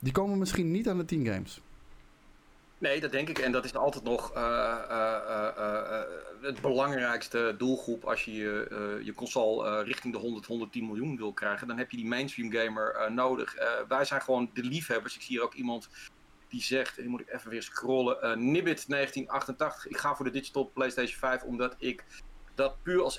die 0.00 0.12
komen 0.12 0.38
misschien 0.38 0.70
niet 0.70 0.88
aan 0.88 0.98
de 0.98 1.04
10 1.04 1.26
games. 1.26 1.60
Nee, 2.84 3.00
dat 3.00 3.12
denk 3.12 3.28
ik. 3.28 3.38
En 3.38 3.52
dat 3.52 3.64
is 3.64 3.74
altijd 3.74 4.04
nog 4.04 4.36
uh, 4.36 4.40
uh, 4.90 5.50
uh, 5.58 6.00
het 6.40 6.60
belangrijkste 6.60 7.54
doelgroep 7.58 8.04
als 8.04 8.24
je 8.24 8.32
je, 8.32 9.00
je 9.04 9.14
console 9.14 9.82
richting 9.82 10.14
de 10.14 10.20
100, 10.20 10.46
110 10.46 10.86
miljoen 10.86 11.16
wil 11.16 11.32
krijgen. 11.32 11.66
Dan 11.66 11.78
heb 11.78 11.90
je 11.90 11.96
die 11.96 12.06
mainstream 12.06 12.52
gamer 12.52 13.12
nodig. 13.12 13.54
wij 13.88 14.04
zijn 14.04 14.20
gewoon 14.20 14.50
de 14.54 14.62
liefhebbers. 14.62 15.14
Ik 15.14 15.22
zie 15.22 15.36
hier 15.36 15.44
ook 15.44 15.54
iemand 15.54 15.88
die 16.48 16.62
zegt, 16.62 16.96
die 16.96 17.08
moet 17.08 17.20
ik 17.20 17.32
even 17.32 17.50
weer 17.50 17.62
scrollen, 17.62 18.50
Nibbit 18.50 18.88
1988. 18.88 19.86
Ik 19.86 19.96
ga 19.96 20.14
voor 20.14 20.24
de 20.24 20.30
digital 20.30 20.70
PlayStation 20.74 21.18
5 21.18 21.42
omdat 21.42 21.74
ik 21.78 22.04
dat 22.54 22.82
puur 22.82 23.02
als 23.02 23.18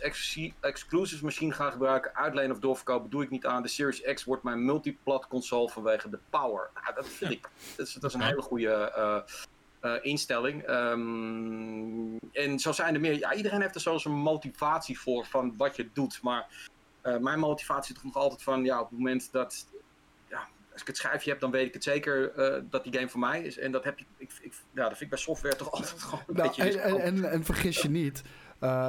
exclusive 0.60 1.23
machine 1.23 1.54
ga 1.54 1.69
gebruiken. 1.69 2.15
Uitlenen 2.15 2.51
of 2.51 2.60
doorverkopen 2.60 3.10
doe 3.10 3.23
ik 3.23 3.30
niet 3.30 3.45
aan. 3.45 3.62
De 3.62 3.67
Series 3.67 4.01
X 4.01 4.23
wordt 4.23 4.43
mijn 4.43 4.65
multiplat 4.65 5.28
console 5.28 5.69
vanwege 5.69 6.10
de 6.10 6.19
power. 6.30 6.69
Nou, 6.73 6.95
dat 6.95 7.08
vind 7.08 7.32
ik, 7.32 7.49
dat 7.75 7.88
is, 7.88 7.93
dat 7.93 8.10
is 8.10 8.13
een 8.13 8.21
hele 8.21 8.41
goede 8.41 8.93
uh, 8.97 9.36
instelling. 10.02 10.69
Um, 10.69 12.17
en 12.32 12.60
zo 12.60 12.71
zijn 12.71 12.93
er 12.93 13.00
meer. 13.00 13.17
Ja, 13.17 13.34
iedereen 13.34 13.62
heeft 13.62 13.76
er 13.76 13.82
zo 13.82 13.98
zijn 13.98 14.13
motivatie 14.13 15.00
voor 15.00 15.26
van 15.26 15.54
wat 15.58 15.76
je 15.76 15.89
doet. 15.93 16.19
Maar 16.21 16.48
uh, 17.04 17.17
mijn 17.17 17.39
motivatie 17.39 17.95
is 17.95 18.02
toch 18.02 18.13
nog 18.13 18.24
altijd 18.24 18.43
van 18.43 18.63
ja, 18.63 18.80
op 18.80 18.89
het 18.89 18.98
moment 18.98 19.32
dat. 19.32 19.67
Ja, 20.30 20.48
als 20.71 20.82
ik 20.82 20.88
het 20.88 20.98
schrijfje 20.98 21.30
heb, 21.30 21.39
dan 21.39 21.52
weet 21.52 21.67
ik 21.67 21.74
het 21.74 21.84
zeker 21.84 22.34
uh, 22.38 22.63
dat 22.69 22.84
die 22.84 22.93
game 22.93 23.10
voor 23.10 23.19
mij 23.19 23.41
is. 23.41 23.58
En 23.58 23.71
dat 23.71 23.84
heb 23.84 24.00
je. 24.00 24.06
Ik, 24.17 24.32
ik, 24.41 24.54
ja, 24.71 24.82
dat 24.82 24.88
vind 24.88 25.02
ik 25.02 25.10
bij 25.10 25.17
software 25.17 25.56
toch 25.56 25.71
altijd 25.76 26.02
gewoon 26.02 26.24
een 26.28 26.36
nou, 26.36 26.48
beetje. 26.48 26.80
En, 26.80 26.95
en, 26.95 27.02
en, 27.02 27.32
en 27.32 27.43
vergis 27.43 27.82
je 27.82 27.89
niet. 27.89 28.21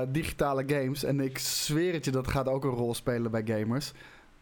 digitale 0.09 0.63
games, 0.67 1.05
en 1.05 1.21
ik 1.21 1.39
zweer 1.39 1.93
het 1.93 2.05
je, 2.05 2.11
dat 2.11 2.29
gaat 2.29 2.49
ook 2.49 2.65
een 2.65 2.71
rol 2.71 2.95
spelen 2.95 3.31
bij 3.31 3.43
gamers. 3.45 3.93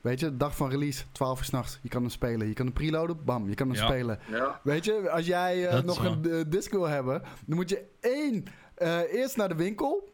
Weet 0.05 0.21
je, 0.21 0.37
dag 0.37 0.57
van 0.57 0.71
release, 0.71 1.05
12 1.13 1.39
uur 1.39 1.45
s'nachts. 1.45 1.79
Je 1.83 1.89
kan 1.89 2.01
hem 2.01 2.11
spelen. 2.11 2.49
Je 2.49 2.53
kan 2.53 2.65
hem 2.65 2.75
preloaden, 2.75 3.25
bam, 3.25 3.49
je 3.49 3.55
kan 3.55 3.69
hem 3.69 3.77
ja. 3.77 3.85
spelen. 3.85 4.19
Ja. 4.31 4.61
Weet 4.63 4.85
je, 4.85 5.11
als 5.11 5.27
jij 5.27 5.73
uh, 5.73 5.83
nog 5.83 6.05
een 6.05 6.27
uh, 6.27 6.41
disc 6.47 6.71
wil 6.71 6.89
hebben, 6.89 7.23
dan 7.47 7.57
moet 7.57 7.69
je 7.69 7.85
één, 8.01 8.45
uh, 8.79 9.13
eerst 9.13 9.37
naar 9.37 9.49
de 9.49 9.55
winkel. 9.55 10.13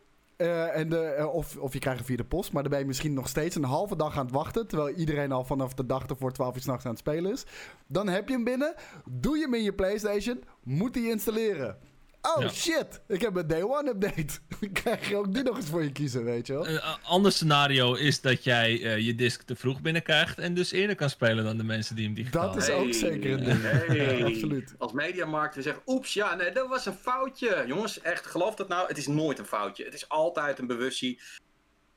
en 0.74 0.88
de, 0.88 1.29
of, 1.33 1.57
of 1.57 1.72
je 1.72 1.79
krijgt 1.79 1.98
hem 1.98 2.09
via 2.09 2.16
de 2.16 2.24
post, 2.24 2.53
maar 2.53 2.62
dan 2.62 2.70
ben 2.70 2.81
je 2.81 2.87
misschien 2.87 3.14
nog 3.14 3.29
steeds 3.29 3.57
een 3.57 3.64
halve 3.64 3.96
dag 3.96 4.18
aan 4.18 4.24
het 4.24 4.35
wachten. 4.35 4.66
Terwijl 4.66 4.96
iedereen 4.96 5.33
al 5.33 5.44
vanaf 5.44 5.74
de 5.74 5.87
dag 5.87 6.07
ervoor 6.07 6.33
12 6.33 6.55
uur 6.55 6.62
s'nachts 6.62 6.85
aan 6.85 6.90
het 6.90 7.00
spelen 7.00 7.33
is. 7.33 7.46
Dan 7.87 8.09
heb 8.09 8.29
je 8.29 8.35
hem 8.35 8.44
binnen, 8.44 8.74
doe 9.11 9.37
je 9.37 9.42
hem 9.42 9.55
in 9.55 9.62
je 9.62 9.72
PlayStation, 9.72 10.44
moet 10.62 10.94
hij 10.94 11.05
installeren. 11.05 11.79
Oh 12.22 12.42
ja. 12.42 12.48
shit, 12.48 13.00
ik 13.06 13.20
heb 13.20 13.37
een 13.37 13.46
day 13.46 13.62
one 13.62 13.88
update. 13.88 14.38
Dan 14.61 14.72
krijg 14.72 15.09
je 15.09 15.16
ook 15.16 15.35
die 15.35 15.42
nog 15.42 15.56
eens 15.56 15.68
voor 15.68 15.83
je 15.83 15.92
kiezen, 15.92 16.24
weet 16.24 16.46
je 16.46 16.52
wel. 16.52 16.66
Een 16.66 16.72
uh, 16.72 16.94
ander 17.02 17.33
scenario 17.33 17.94
is 17.94 18.20
dat 18.20 18.44
jij 18.44 18.78
uh, 18.78 18.98
je 18.98 19.14
disc 19.14 19.42
te 19.42 19.56
vroeg 19.56 19.80
binnenkrijgt 19.80 20.38
en 20.38 20.54
dus 20.54 20.72
eerder 20.72 20.96
kan 20.96 21.11
spelen 21.11 21.44
dan 21.44 21.56
de 21.56 21.64
mensen 21.64 21.96
die 21.96 22.04
hem 22.04 22.14
digitaal 22.14 22.46
Dat 22.46 22.56
is 22.56 22.66
hey, 22.66 22.76
ook 22.76 22.94
zeker 22.94 23.33
een 23.33 23.44
ding. 23.44 23.62
Hey. 23.70 24.18
ja, 24.18 24.24
absoluut. 24.26 24.74
Als 24.78 24.92
mediamarkt 24.92 25.54
we 25.54 25.62
zeggen, 25.62 25.83
oeps, 25.87 26.14
ja, 26.14 26.35
nee, 26.35 26.52
dat 26.52 26.68
was 26.68 26.87
een 26.87 26.92
foutje. 26.92 27.64
Jongens, 27.66 28.00
echt, 28.00 28.26
geloof 28.26 28.54
dat 28.54 28.68
nou, 28.68 28.88
het 28.88 28.98
is 28.98 29.06
nooit 29.06 29.38
een 29.38 29.44
foutje. 29.44 29.85
Het 29.85 29.94
is 29.94 30.09
altijd 30.09 30.59
een 30.59 30.66
bewustzijn. 30.66 31.18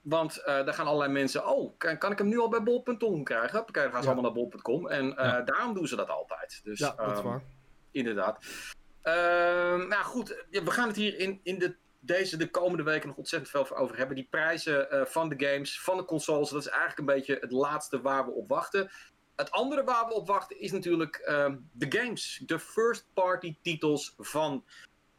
Want 0.01 0.37
uh, 0.37 0.45
daar 0.45 0.73
gaan 0.73 0.87
allerlei 0.87 1.11
mensen, 1.11 1.47
oh, 1.47 1.77
kan, 1.77 1.97
kan 1.97 2.11
ik 2.11 2.17
hem 2.17 2.27
nu 2.27 2.39
al 2.39 2.49
bij 2.49 2.63
bol.com 2.63 3.23
krijgen? 3.23 3.63
Dan 3.71 3.91
gaan 3.91 3.91
ze 3.91 4.09
ja. 4.09 4.13
allemaal 4.13 4.31
naar 4.31 4.49
bol.com. 4.49 4.87
En 4.87 5.05
ja. 5.05 5.41
daarom 5.41 5.73
doen 5.73 5.87
ze 5.87 5.95
dat 5.95 6.09
altijd. 6.09 6.61
Dus, 6.63 6.79
ja, 6.79 6.93
dat 6.97 7.17
is 7.17 7.23
waar. 7.23 7.33
Um, 7.33 7.41
inderdaad. 7.91 8.45
Uh, 9.03 9.87
nou 9.87 10.03
goed, 10.03 10.45
we 10.49 10.71
gaan 10.71 10.87
het 10.87 10.95
hier 10.95 11.19
in, 11.19 11.39
in 11.43 11.59
de, 11.59 11.75
deze 11.99 12.37
de 12.37 12.49
komende 12.49 12.83
weken 12.83 13.07
nog 13.07 13.17
ontzettend 13.17 13.51
veel 13.51 13.77
over 13.77 13.97
hebben. 13.97 14.15
Die 14.15 14.27
prijzen 14.29 14.87
uh, 14.91 15.05
van 15.05 15.29
de 15.29 15.45
games, 15.45 15.81
van 15.81 15.97
de 15.97 16.05
consoles, 16.05 16.49
dat 16.49 16.61
is 16.61 16.67
eigenlijk 16.67 16.99
een 16.99 17.15
beetje 17.15 17.37
het 17.39 17.51
laatste 17.51 18.01
waar 18.01 18.25
we 18.25 18.31
op 18.31 18.47
wachten. 18.47 18.91
Het 19.35 19.51
andere 19.51 19.83
waar 19.83 20.07
we 20.07 20.13
op 20.13 20.27
wachten 20.27 20.59
is 20.59 20.71
natuurlijk 20.71 21.21
uh, 21.29 21.53
de 21.71 21.99
games. 21.99 22.41
De 22.45 22.59
first 22.59 23.07
party 23.13 23.55
titels 23.61 24.13
van, 24.17 24.63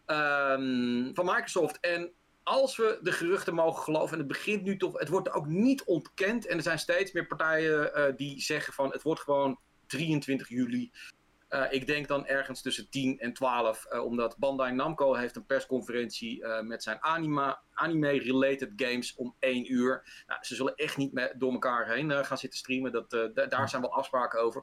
ehm, 0.06 1.14
van 1.14 1.24
Microsoft. 1.24 1.80
En 1.80 2.12
als 2.42 2.76
we 2.76 2.98
de 3.02 3.12
geruchten 3.12 3.54
mogen 3.54 3.82
geloven, 3.82 4.12
en 4.12 4.18
het 4.18 4.28
begint 4.28 4.62
nu 4.62 4.76
toch, 4.76 4.98
het 4.98 5.08
wordt 5.08 5.30
ook 5.30 5.46
niet 5.46 5.84
ontkend. 5.84 6.46
En 6.46 6.56
er 6.56 6.62
zijn 6.62 6.78
steeds 6.78 7.12
meer 7.12 7.26
partijen 7.26 7.98
uh, 7.98 8.16
die 8.16 8.40
zeggen 8.40 8.72
van 8.72 8.90
het 8.90 9.02
wordt 9.02 9.20
gewoon 9.20 9.58
23 9.86 10.48
juli. 10.48 10.90
Uh, 11.54 11.62
ik 11.70 11.86
denk 11.86 12.08
dan 12.08 12.26
ergens 12.26 12.62
tussen 12.62 12.88
10 12.88 13.18
en 13.18 13.32
12, 13.32 13.86
uh, 13.92 14.04
omdat 14.04 14.36
Bandai 14.36 14.72
Namco 14.72 15.14
heeft 15.14 15.36
een 15.36 15.46
persconferentie 15.46 16.40
uh, 16.42 16.60
met 16.60 16.82
zijn 16.82 16.98
anime-related 17.70 18.72
games 18.76 19.14
om 19.14 19.34
1 19.38 19.72
uur. 19.72 20.24
Nou, 20.26 20.44
ze 20.44 20.54
zullen 20.54 20.74
echt 20.74 20.96
niet 20.96 21.12
met, 21.12 21.32
door 21.36 21.52
elkaar 21.52 21.92
heen 21.92 22.24
gaan 22.24 22.38
zitten 22.38 22.58
streamen, 22.58 22.92
dat, 22.92 23.10
daar 23.50 23.68
zijn 23.68 23.82
wel 23.82 23.92
afspraken 23.92 24.40
over. 24.40 24.62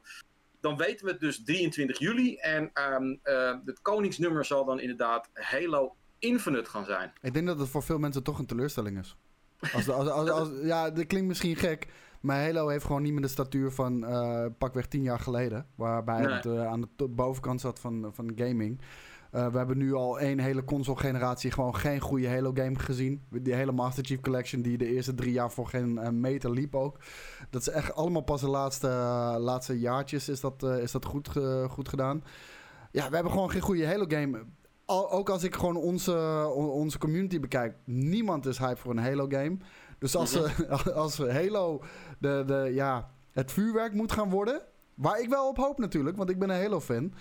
Dan 0.59 0.77
weten 0.77 1.05
we 1.05 1.11
het 1.11 1.19
dus 1.19 1.43
23 1.43 1.99
juli 1.99 2.35
en 2.35 2.71
um, 2.73 3.19
het 3.65 3.81
koningsnummer 3.81 4.45
zal 4.45 4.65
dan 4.65 4.79
inderdaad 4.79 5.29
Halo 5.33 5.95
Infinite 6.19 6.69
gaan 6.69 6.85
zijn. 6.85 7.13
Ik 7.21 7.33
denk 7.33 7.47
dat 7.47 7.59
het 7.59 7.69
voor 7.69 7.83
veel 7.83 7.97
mensen 7.97 8.23
toch 8.23 8.39
een 8.39 8.45
teleurstelling 8.45 8.99
is. 8.99 9.15
Als, 9.73 9.89
als, 9.89 10.49
ja, 10.61 10.89
dat 10.89 11.07
klinkt 11.07 11.27
misschien 11.27 11.55
gek, 11.55 11.87
Maar 12.21 12.43
Halo 12.43 12.67
heeft 12.67 12.85
gewoon 12.85 13.01
niet 13.01 13.11
meer 13.11 13.21
de 13.21 13.27
statuur 13.27 13.71
van 13.71 14.03
uh, 14.03 14.45
pakweg 14.57 14.87
tien 14.87 15.01
jaar 15.01 15.19
geleden. 15.19 15.65
Waarbij 15.75 16.21
het 16.21 16.45
uh, 16.45 16.67
aan 16.67 16.89
de 16.95 17.07
bovenkant 17.07 17.61
zat 17.61 17.79
van, 17.79 18.09
van 18.11 18.31
gaming. 18.35 18.81
Uh, 19.31 19.47
we 19.47 19.57
hebben 19.57 19.77
nu 19.77 19.93
al 19.93 20.19
één 20.19 20.39
hele 20.39 20.63
console-generatie 20.63 21.51
gewoon 21.51 21.75
geen 21.75 21.99
goede 21.99 22.29
Halo-game 22.29 22.79
gezien. 22.79 23.23
Die 23.29 23.53
hele 23.53 23.71
Master 23.71 24.05
Chief 24.05 24.19
Collection 24.19 24.61
die 24.61 24.77
de 24.77 24.93
eerste 24.93 25.15
drie 25.15 25.31
jaar 25.31 25.51
voor 25.51 25.67
geen 25.67 26.19
meter 26.19 26.51
liep 26.51 26.75
ook. 26.75 26.99
Dat 27.49 27.61
is 27.61 27.69
echt 27.69 27.95
allemaal 27.95 28.21
pas 28.21 28.41
de 28.41 28.49
laatste, 28.49 28.87
laatste 29.39 29.79
jaartjes 29.79 30.29
is 30.29 30.41
dat, 30.41 30.63
is 30.63 30.91
dat 30.91 31.05
goed, 31.05 31.29
goed 31.69 31.89
gedaan. 31.89 32.23
Ja, 32.91 33.09
we 33.09 33.13
hebben 33.13 33.31
gewoon 33.31 33.51
geen 33.51 33.61
goede 33.61 33.87
Halo-game 33.87 34.45
ook 34.93 35.29
als 35.29 35.43
ik 35.43 35.55
gewoon 35.55 35.75
onze, 35.75 36.47
onze 36.55 36.97
community 36.97 37.39
bekijk, 37.39 37.75
niemand 37.85 38.45
is 38.45 38.57
hype 38.57 38.75
voor 38.75 38.91
een 38.91 39.03
Halo-game. 39.03 39.57
Dus 40.01 40.15
als, 40.15 40.35
mm 40.35 40.65
als 40.93 41.17
Halo 41.17 41.83
de, 42.19 42.43
de, 42.45 42.71
ja, 42.73 43.09
het 43.31 43.51
vuurwerk 43.51 43.93
moet 43.93 44.11
gaan 44.11 44.29
worden, 44.29 44.61
waar 44.95 45.21
ik 45.21 45.29
wel 45.29 45.47
op 45.47 45.57
hoop 45.57 45.77
natuurlijk, 45.77 46.17
want 46.17 46.29
ik 46.29 46.39
ben 46.39 46.49
een 46.49 46.61
Halo-fan. 46.61 47.13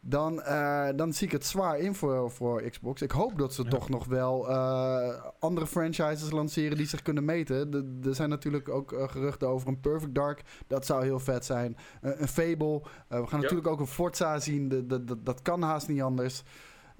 Dan, 0.00 0.34
uh, 0.38 0.88
dan 0.96 1.12
zie 1.12 1.26
ik 1.26 1.32
het 1.32 1.46
zwaar 1.46 1.78
in 1.78 1.94
voor, 1.94 2.30
voor 2.30 2.62
Xbox. 2.62 3.02
Ik 3.02 3.10
hoop 3.10 3.38
dat 3.38 3.54
ze 3.54 3.64
toch 3.64 3.88
nog 3.88 4.04
wel 4.04 4.50
uh, 4.50 5.24
andere 5.38 5.66
franchises 5.66 6.30
lanceren 6.30 6.76
die 6.76 6.86
zich 6.86 7.02
kunnen 7.02 7.24
meten. 7.24 7.98
er 8.04 8.14
zijn 8.14 8.28
natuurlijk 8.28 8.68
ook 8.68 8.92
uh, 8.92 9.08
geruchten 9.08 9.48
over 9.48 9.68
een 9.68 9.80
Perfect 9.80 10.14
Dark. 10.14 10.42
Dat 10.66 10.86
zou 10.86 11.04
heel 11.04 11.20
vet 11.20 11.44
zijn. 11.44 11.76
een 12.00 12.28
Fable. 12.28 12.82
we 13.08 13.26
gaan 13.26 13.40
natuurlijk 13.40 13.68
ook 13.68 13.80
een 13.80 13.86
Forza 13.86 14.38
zien. 14.38 14.68
De, 14.68 14.86
de, 14.86 15.04
de, 15.04 15.22
dat 15.22 15.42
kan 15.42 15.62
haast 15.62 15.88
niet 15.88 16.02
anders. 16.02 16.42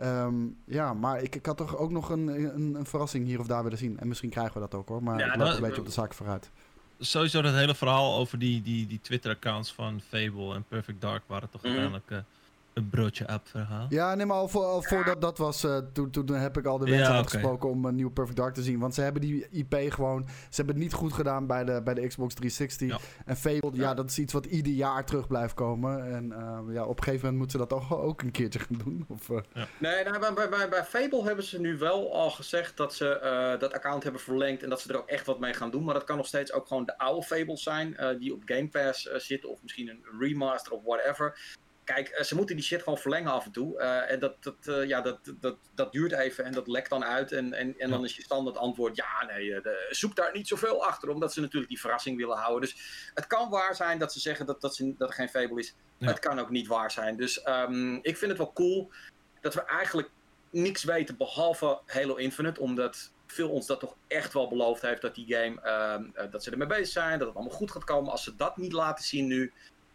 Um, 0.03 0.57
ja, 0.65 0.95
maar 0.95 1.23
ik, 1.23 1.35
ik 1.35 1.47
had 1.47 1.57
toch 1.57 1.77
ook 1.77 1.91
nog 1.91 2.11
een, 2.11 2.27
een, 2.29 2.75
een, 2.75 2.87
verrassing 2.87 3.27
hier 3.27 3.41
of 3.41 3.47
daar 3.47 3.63
willen 3.63 3.79
zien. 3.79 3.99
En 3.99 4.09
misschien 4.09 4.31
krijgen 4.31 4.55
we 4.55 4.61
dat 4.61 4.75
ook 4.75 4.89
hoor. 4.89 5.03
Maar 5.03 5.19
ja, 5.19 5.33
ik 5.33 5.37
loop 5.37 5.55
een 5.55 5.61
beetje 5.61 5.81
op 5.81 5.87
de 5.87 5.93
zaak 5.93 6.15
vooruit. 6.15 6.51
Sowieso 6.99 7.43
dat 7.43 7.55
hele 7.55 7.75
verhaal 7.75 8.17
over 8.17 8.39
die, 8.39 8.63
die, 8.63 8.87
die 8.87 9.01
Twitter-accounts 9.01 9.73
van 9.73 10.01
Fable 10.09 10.55
en 10.55 10.65
Perfect 10.69 11.01
Dark 11.01 11.23
waren 11.27 11.51
toch 11.51 11.63
mm. 11.63 11.69
uiteindelijk... 11.69 12.11
Uh, 12.11 12.19
een 12.79 12.89
broodje 12.89 13.27
app 13.27 13.49
verhaal. 13.49 13.87
Ja, 13.89 14.15
nee, 14.15 14.27
maar 14.27 14.37
al, 14.37 14.49
voor, 14.49 14.65
al 14.65 14.83
voordat 14.83 15.21
dat 15.21 15.39
was, 15.39 15.65
uh, 15.65 15.79
toen, 15.93 16.11
toen 16.11 16.29
heb 16.29 16.59
ik 16.59 16.67
al 16.67 16.79
de 16.79 16.91
wens 16.91 17.07
ja, 17.07 17.15
uitgesproken 17.15 17.69
om 17.69 17.85
een 17.85 17.95
nieuw 17.95 18.11
Perfect 18.11 18.37
Dark 18.37 18.55
te 18.55 18.63
zien. 18.63 18.79
Want 18.79 18.95
ze 18.95 19.01
hebben 19.01 19.23
die 19.23 19.49
IP 19.51 19.75
gewoon, 19.93 20.27
ze 20.27 20.57
hebben 20.57 20.75
het 20.75 20.85
niet 20.85 20.93
goed 20.93 21.13
gedaan 21.13 21.47
bij 21.47 21.65
de, 21.65 21.81
bij 21.85 21.95
de 21.95 22.07
Xbox 22.07 22.35
360. 22.35 23.01
En 23.27 23.37
Fable, 23.37 23.71
ja. 23.73 23.95
dat 23.95 24.11
is 24.11 24.19
iets 24.19 24.33
wat 24.33 24.47
ieder 24.47 24.73
jaar 24.73 25.05
terug 25.05 25.27
blijft 25.27 25.55
komen. 25.55 26.15
En 26.15 26.25
uh, 26.25 26.75
ja, 26.75 26.85
op 26.85 26.99
een 26.99 27.05
gegeven 27.05 27.27
moment 27.27 27.37
moeten 27.37 27.51
ze 27.51 27.67
dat 27.67 27.69
toch 27.69 28.01
ook 28.01 28.23
een 28.23 28.31
keertje 28.31 28.59
gaan 28.59 28.81
doen. 28.85 29.05
Of, 29.09 29.29
uh... 29.29 29.39
Nee, 29.79 30.05
nou, 30.05 30.35
bij, 30.35 30.49
bij, 30.49 30.69
bij 30.69 30.85
Fable 30.85 31.25
hebben 31.25 31.45
ze 31.45 31.61
nu 31.61 31.79
wel 31.79 32.15
al 32.15 32.31
gezegd 32.31 32.77
dat 32.77 32.95
ze 32.95 33.57
dat 33.59 33.73
account 33.73 34.03
hebben 34.03 34.21
verlengd 34.21 34.63
en 34.63 34.69
dat 34.69 34.81
ze 34.81 34.89
er 34.89 34.99
ook 34.99 35.09
echt 35.09 35.27
wat 35.27 35.41
mee 35.41 35.55
gaan 35.55 35.71
doen. 35.71 35.85
Maar 35.85 35.95
dat 35.95 36.05
kan 36.05 36.17
nog 36.17 36.27
steeds 36.27 36.53
ook 36.53 36.67
gewoon 36.67 36.85
de 36.85 36.99
oude 36.99 37.27
Fables 37.27 37.63
zijn 37.63 37.97
die 38.19 38.33
op 38.33 38.43
Game 38.45 38.69
Pass 38.69 39.03
zitten 39.03 39.51
of 39.51 39.63
misschien 39.63 39.89
een 39.89 40.05
remaster 40.19 40.73
of 40.73 40.83
whatever 40.85 41.57
kijk, 41.95 42.09
eh, 42.09 42.25
ze 42.25 42.35
moeten 42.35 42.57
die 42.57 42.65
shit 42.65 42.83
gewoon 42.83 42.99
verlengen 42.99 43.33
af 43.33 43.45
en 43.45 43.53
toe. 43.53 43.81
Uh, 43.81 44.11
en 44.11 44.19
dat, 44.19 44.43
dat, 44.43 44.55
uh, 44.67 44.85
ja, 44.85 45.01
dat, 45.01 45.19
dat, 45.41 45.57
dat 45.75 45.93
duurt 45.93 46.13
even 46.13 46.45
en 46.45 46.53
dat 46.53 46.67
lekt 46.67 46.91
dan 46.91 47.05
uit. 47.05 47.33
En, 47.33 47.53
en, 47.53 47.79
en 47.79 47.91
dan 47.91 48.05
is 48.05 48.17
je 48.17 48.23
standaard 48.23 48.57
antwoord: 48.57 48.97
ja, 48.97 49.25
nee, 49.27 49.61
de, 49.61 49.87
zoek 49.91 50.17
daar 50.17 50.33
niet 50.33 50.49
zoveel 50.49 50.85
achter. 50.85 51.09
Omdat 51.09 51.33
ze 51.33 51.41
natuurlijk 51.41 51.69
die 51.69 51.81
verrassing 51.81 52.17
willen 52.17 52.37
houden. 52.37 52.69
Dus 52.69 53.11
het 53.15 53.27
kan 53.27 53.51
waar 53.51 53.75
zijn 53.75 53.99
dat 53.99 54.13
ze 54.13 54.21
zeggen 54.21 54.47
dat, 54.47 54.61
dat, 54.61 54.77
ze, 54.77 54.95
dat 54.97 55.09
er 55.09 55.15
geen 55.15 55.29
Fable 55.29 55.59
is. 55.59 55.75
Ja. 55.99 56.07
Het 56.07 56.19
kan 56.19 56.39
ook 56.39 56.51
niet 56.51 56.67
waar 56.67 56.91
zijn. 56.91 57.17
Dus 57.17 57.47
um, 57.47 57.99
ik 58.03 58.17
vind 58.17 58.31
het 58.31 58.39
wel 58.39 58.53
cool 58.53 58.91
dat 59.41 59.55
we 59.55 59.65
eigenlijk 59.65 60.11
niks 60.51 60.85
weten 60.85 61.17
behalve 61.17 61.81
Halo 61.87 62.15
Infinite. 62.15 62.61
Omdat 62.61 63.13
veel 63.27 63.51
ons 63.51 63.67
dat 63.67 63.81
toch 63.81 63.97
echt 64.07 64.33
wel 64.33 64.49
beloofd 64.49 64.83
heeft 64.83 65.03
dat 65.03 65.15
die 65.15 65.35
game, 65.35 65.61
uh, 66.15 66.31
dat 66.31 66.43
ze 66.43 66.51
ermee 66.51 66.69
bezig 66.69 66.89
zijn, 66.89 67.19
dat 67.19 67.29
het 67.29 67.37
allemaal 67.37 67.57
goed 67.57 67.71
gaat 67.71 67.85
komen. 67.85 68.11
Als 68.11 68.25
ze 68.25 68.37
dat 68.37 68.57
niet 68.57 68.73
laten 68.73 69.05
zien 69.05 69.27
nu, 69.27 69.53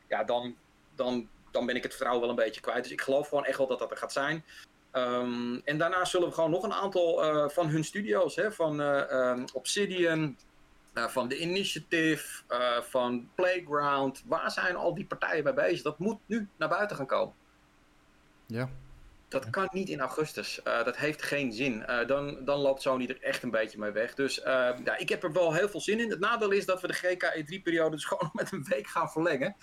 ja, 0.08 0.24
dan, 0.24 0.56
dan 0.96 1.30
dan 1.54 1.66
ben 1.66 1.76
ik 1.76 1.84
het 1.84 1.92
vertrouwen 1.92 2.22
wel 2.22 2.30
een 2.30 2.44
beetje 2.44 2.62
kwijt. 2.62 2.84
Dus 2.84 2.92
ik 2.92 3.02
geloof 3.02 3.28
gewoon 3.28 3.46
echt 3.46 3.58
wel 3.58 3.68
dat 3.68 3.80
dat 3.80 3.92
er 3.92 3.98
gaat 3.98 4.12
zijn. 4.12 4.44
Um, 4.92 5.62
en 5.66 5.78
daarna 5.78 6.06
zullen 6.06 6.28
we 6.28 6.34
gewoon 6.34 6.52
nog 6.52 6.64
een 6.64 6.74
aantal 6.74 7.26
uh, 7.26 7.50
van 7.50 7.68
hun 7.68 7.84
studio's, 7.84 8.36
hè, 8.36 8.52
van 8.52 8.82
uh, 8.82 9.12
um, 9.12 9.46
Obsidian, 9.54 10.38
uh, 10.94 11.08
van 11.08 11.28
The 11.28 11.40
Initiative, 11.40 12.44
van 12.82 13.30
Playground. 13.36 14.24
Waar 14.26 14.52
zijn 14.52 14.76
al 14.76 14.94
die 14.94 15.06
partijen 15.06 15.44
mee 15.44 15.54
bezig? 15.54 15.82
Dat 15.82 16.00
moet 16.00 16.20
nu 16.26 16.48
naar 16.58 16.70
buiten 16.70 16.96
gaan 16.96 17.06
komen. 17.06 17.34
Ja. 18.46 18.70
Dat 19.28 19.50
kan 19.50 19.70
niet 19.72 19.90
in 19.90 20.00
augustus. 20.00 20.60
dat 20.64 20.98
heeft 20.98 21.22
geen 21.22 21.54
zin. 21.54 21.86
dan, 22.08 22.46
dan 22.46 22.60
loopt 22.60 22.82
Sony 22.82 23.06
er 23.06 23.22
echt 23.22 23.44
een 23.44 23.52
beetje 23.52 23.80
mee 23.80 23.92
weg. 23.92 24.14
Dus 24.14 24.36
ja, 24.84 24.98
ik 24.98 25.10
heb 25.10 25.24
er 25.24 25.32
wel 25.32 25.54
heel 25.54 25.70
veel 25.70 25.82
zin 25.82 26.00
in. 26.00 26.10
Het 26.10 26.20
nadeel 26.20 26.52
is 26.52 26.66
dat 26.66 26.82
we 26.82 26.88
de 26.88 26.96
GKE3-periode 26.96 27.96
dus 27.96 28.06
gewoon 28.12 28.30
met 28.34 28.52
een 28.52 28.66
week 28.70 28.88
gaan 28.88 29.12
verlengen. 29.12 29.56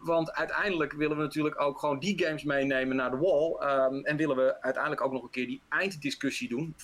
Want 0.00 0.32
uiteindelijk 0.32 0.92
willen 0.92 1.16
we 1.16 1.22
natuurlijk 1.22 1.60
ook 1.60 1.78
gewoon 1.78 1.98
die 1.98 2.24
games 2.24 2.44
meenemen 2.44 2.96
naar 2.96 3.10
de 3.10 3.16
wall. 3.16 3.70
Um, 3.70 4.04
en 4.04 4.16
willen 4.16 4.36
we 4.36 4.62
uiteindelijk 4.62 5.02
ook 5.02 5.12
nog 5.12 5.22
een 5.22 5.30
keer 5.30 5.46
die 5.46 5.60
einddiscussie 5.68 6.48
doen. 6.48 6.74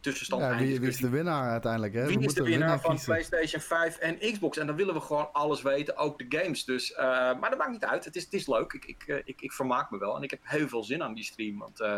Tussenstand 0.00 0.42
ja, 0.42 0.56
wie, 0.58 0.80
wie, 0.80 0.88
is 0.88 0.96
de 0.96 1.08
winnaar 1.08 1.50
uiteindelijk? 1.50 1.94
Hè? 1.94 2.06
Wie 2.06 2.18
is 2.18 2.34
de 2.34 2.42
winnaar, 2.42 2.80
van 2.80 2.98
PlayStation 3.04 3.60
5 3.60 3.96
en 3.96 4.18
Xbox? 4.18 4.58
En 4.58 4.66
dan 4.66 4.76
willen 4.76 4.94
we 4.94 5.00
gewoon 5.00 5.32
alles 5.32 5.62
weten, 5.62 5.96
ook 5.96 6.18
de 6.18 6.38
games. 6.38 6.64
Dus, 6.64 6.90
uh, 6.90 6.96
maar 7.40 7.50
dat 7.50 7.58
maakt 7.58 7.70
niet 7.70 7.84
uit. 7.84 8.04
Het 8.04 8.16
is, 8.16 8.24
het 8.24 8.32
is 8.32 8.46
leuk. 8.46 8.72
Ik, 8.72 8.84
ik, 8.84 9.04
uh, 9.06 9.16
ik, 9.24 9.40
ik 9.40 9.52
vermaak 9.52 9.90
me 9.90 9.98
wel. 9.98 10.16
En 10.16 10.22
ik 10.22 10.30
heb 10.30 10.40
heel 10.42 10.68
veel 10.68 10.84
zin 10.84 11.02
aan 11.02 11.14
die 11.14 11.24
stream. 11.24 11.58
Want 11.58 11.80
uh, 11.80 11.96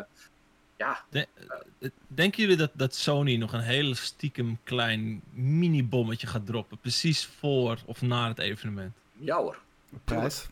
ja. 0.77 1.05
De, 1.09 1.27
denken 2.07 2.43
jullie 2.43 2.57
dat, 2.57 2.71
dat 2.73 2.95
Sony 2.95 3.37
nog 3.37 3.53
een 3.53 3.61
heel 3.61 3.95
stiekem 3.95 4.59
klein 4.65 5.23
mini-bommetje 5.33 6.27
gaat 6.27 6.47
droppen? 6.47 6.79
Precies 6.79 7.27
voor 7.27 7.79
of 7.87 8.03
na 8.03 8.29
het 8.29 8.39
evenement? 8.39 8.93
Ja 9.13 9.37
hoor. 9.37 9.59
Prijs? 10.05 10.47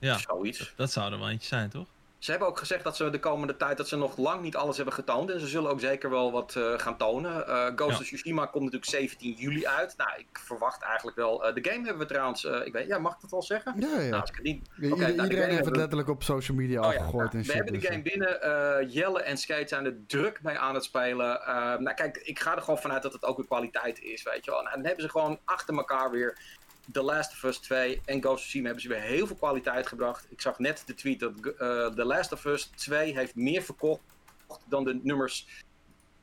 Ja, 0.00 0.18
Zoiets. 0.18 0.72
Dat, 0.76 0.92
zou 0.92 1.12
er 1.12 1.18
wel 1.18 1.28
eentje 1.28 1.48
zijn, 1.48 1.70
toch? 1.70 1.86
Ze 2.18 2.30
hebben 2.30 2.48
ook 2.48 2.58
gezegd 2.58 2.84
dat 2.84 2.96
ze 2.96 3.10
de 3.10 3.18
komende 3.18 3.56
tijd 3.56 3.76
dat 3.76 3.88
ze 3.88 3.96
nog 3.96 4.16
lang 4.16 4.42
niet 4.42 4.56
alles 4.56 4.76
hebben 4.76 4.94
getoond. 4.94 5.30
En 5.30 5.40
ze 5.40 5.46
zullen 5.46 5.70
ook 5.70 5.80
zeker 5.80 6.10
wel 6.10 6.32
wat 6.32 6.54
uh, 6.58 6.78
gaan 6.78 6.96
tonen. 6.96 7.44
Uh, 7.48 7.66
Ghost 7.76 8.00
of 8.00 8.06
Tsushima 8.06 8.46
komt 8.46 8.64
natuurlijk 8.64 8.90
17 8.90 9.32
juli 9.32 9.66
uit. 9.66 9.94
Nou, 9.96 10.10
ik 10.16 10.38
verwacht 10.38 10.82
eigenlijk 10.82 11.16
wel. 11.16 11.48
Uh, 11.48 11.54
de 11.54 11.70
game 11.70 11.84
hebben 11.84 11.98
we 11.98 12.12
trouwens. 12.12 12.44
ik 12.44 12.72
weet, 12.72 12.86
ja, 12.86 12.98
mag 12.98 13.14
ik 13.14 13.20
dat 13.20 13.30
wel 13.30 13.42
zeggen? 13.42 13.74
Ja, 13.78 13.88
ja. 13.88 14.08
Nou, 14.08 14.20
als 14.20 14.30
ik 14.30 14.36
het 14.36 14.44
niet... 14.44 14.68
Okay, 14.92 15.12
nou, 15.12 15.28
iedereen 15.28 15.50
heeft 15.50 15.64
het 15.64 15.76
letterlijk 15.76 16.08
op 16.08 16.22
social 16.22 16.56
media 16.56 16.80
oh, 16.80 16.88
gegooid. 16.88 17.32
Ja, 17.32 17.38
nou, 17.38 17.46
we 17.46 17.52
hebben 17.52 17.72
de 17.72 17.80
game 17.80 18.02
binnen. 18.02 18.90
Jelle 18.90 19.22
en 19.22 19.36
Skate 19.36 19.68
zijn 19.68 19.84
er 19.84 19.96
druk 20.06 20.42
mee 20.42 20.58
aan 20.58 20.74
het 20.74 20.84
spelen. 20.84 21.40
nou, 21.78 21.94
kijk, 21.94 22.16
ik 22.16 22.38
ga 22.38 22.56
er 22.56 22.62
gewoon 22.62 22.80
vanuit 22.80 23.02
dat 23.02 23.12
het 23.12 23.24
ook 23.24 23.36
weer 23.36 23.46
kwaliteit 23.46 24.00
is. 24.00 24.22
Weet 24.22 24.44
je 24.44 24.50
wel. 24.50 24.62
Nou, 24.62 24.74
dan 24.74 24.84
hebben 24.84 25.02
ze 25.04 25.10
gewoon 25.10 25.38
achter 25.44 25.76
elkaar 25.76 26.10
weer 26.10 26.38
The 26.92 27.02
Last 27.02 27.32
of 27.32 27.42
Us 27.42 27.58
2 27.58 28.00
en 28.04 28.22
Ghost 28.22 28.34
of 28.34 28.40
Tsushima 28.40 28.64
hebben 28.64 28.82
ze 28.82 28.88
weer 28.88 29.00
heel 29.00 29.26
veel 29.26 29.36
kwaliteit 29.36 29.86
gebracht. 29.86 30.26
Ik 30.28 30.40
zag 30.40 30.58
net 30.58 30.82
de 30.86 30.94
tweet 30.94 31.20
dat 31.20 31.32
uh, 31.36 31.52
The 31.86 32.04
Last 32.04 32.32
of 32.32 32.44
Us 32.44 32.64
2 32.64 33.14
heeft 33.14 33.34
meer 33.34 33.62
verkocht 33.62 34.02
dan 34.68 34.84
de 34.84 35.00
nummers 35.02 35.64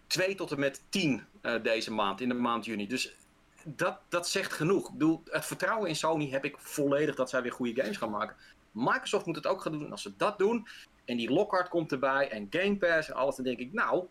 2 0.08 0.36
tot 0.36 0.52
en 0.52 0.60
met 0.60 0.82
10 0.90 1.12
uh, 1.42 1.56
eh, 1.56 1.64
deze 1.64 1.94
maand, 1.94 2.22
in 2.22 2.30
de 2.30 2.36
maand 2.36 2.66
juni. 2.66 2.88
Dus 2.88 3.16
dat, 3.64 4.00
dat 4.10 4.30
zegt 4.30 4.54
genoeg. 4.54 4.88
Ik 4.88 4.94
bedoel, 4.94 5.22
het 5.26 5.46
vertrouwen 5.46 5.90
in 5.90 5.96
Sony 5.96 6.30
heb 6.30 6.46
ik 6.46 6.58
volledig 6.58 7.16
dat 7.16 7.30
zij 7.30 7.42
weer 7.42 7.52
goede 7.52 7.82
games 7.82 7.98
gaan 7.98 8.12
maken. 8.12 8.36
Microsoft 8.72 9.26
moet 9.26 9.36
het 9.36 9.48
ook 9.48 9.62
gaan 9.62 9.72
doen. 9.72 9.86
En 9.86 9.92
als 9.92 10.02
ze 10.02 10.14
dat 10.18 10.38
doen, 10.38 10.68
en 11.06 11.18
die 11.18 11.32
Lockhart 11.32 11.70
komt 11.70 11.92
erbij, 11.92 12.30
en 12.30 12.48
Game 12.50 12.78
Pass 12.78 13.10
en 13.10 13.16
alles, 13.16 13.36
dan 13.36 13.46
denk 13.46 13.60
ik, 13.60 13.74
nou, 13.74 14.06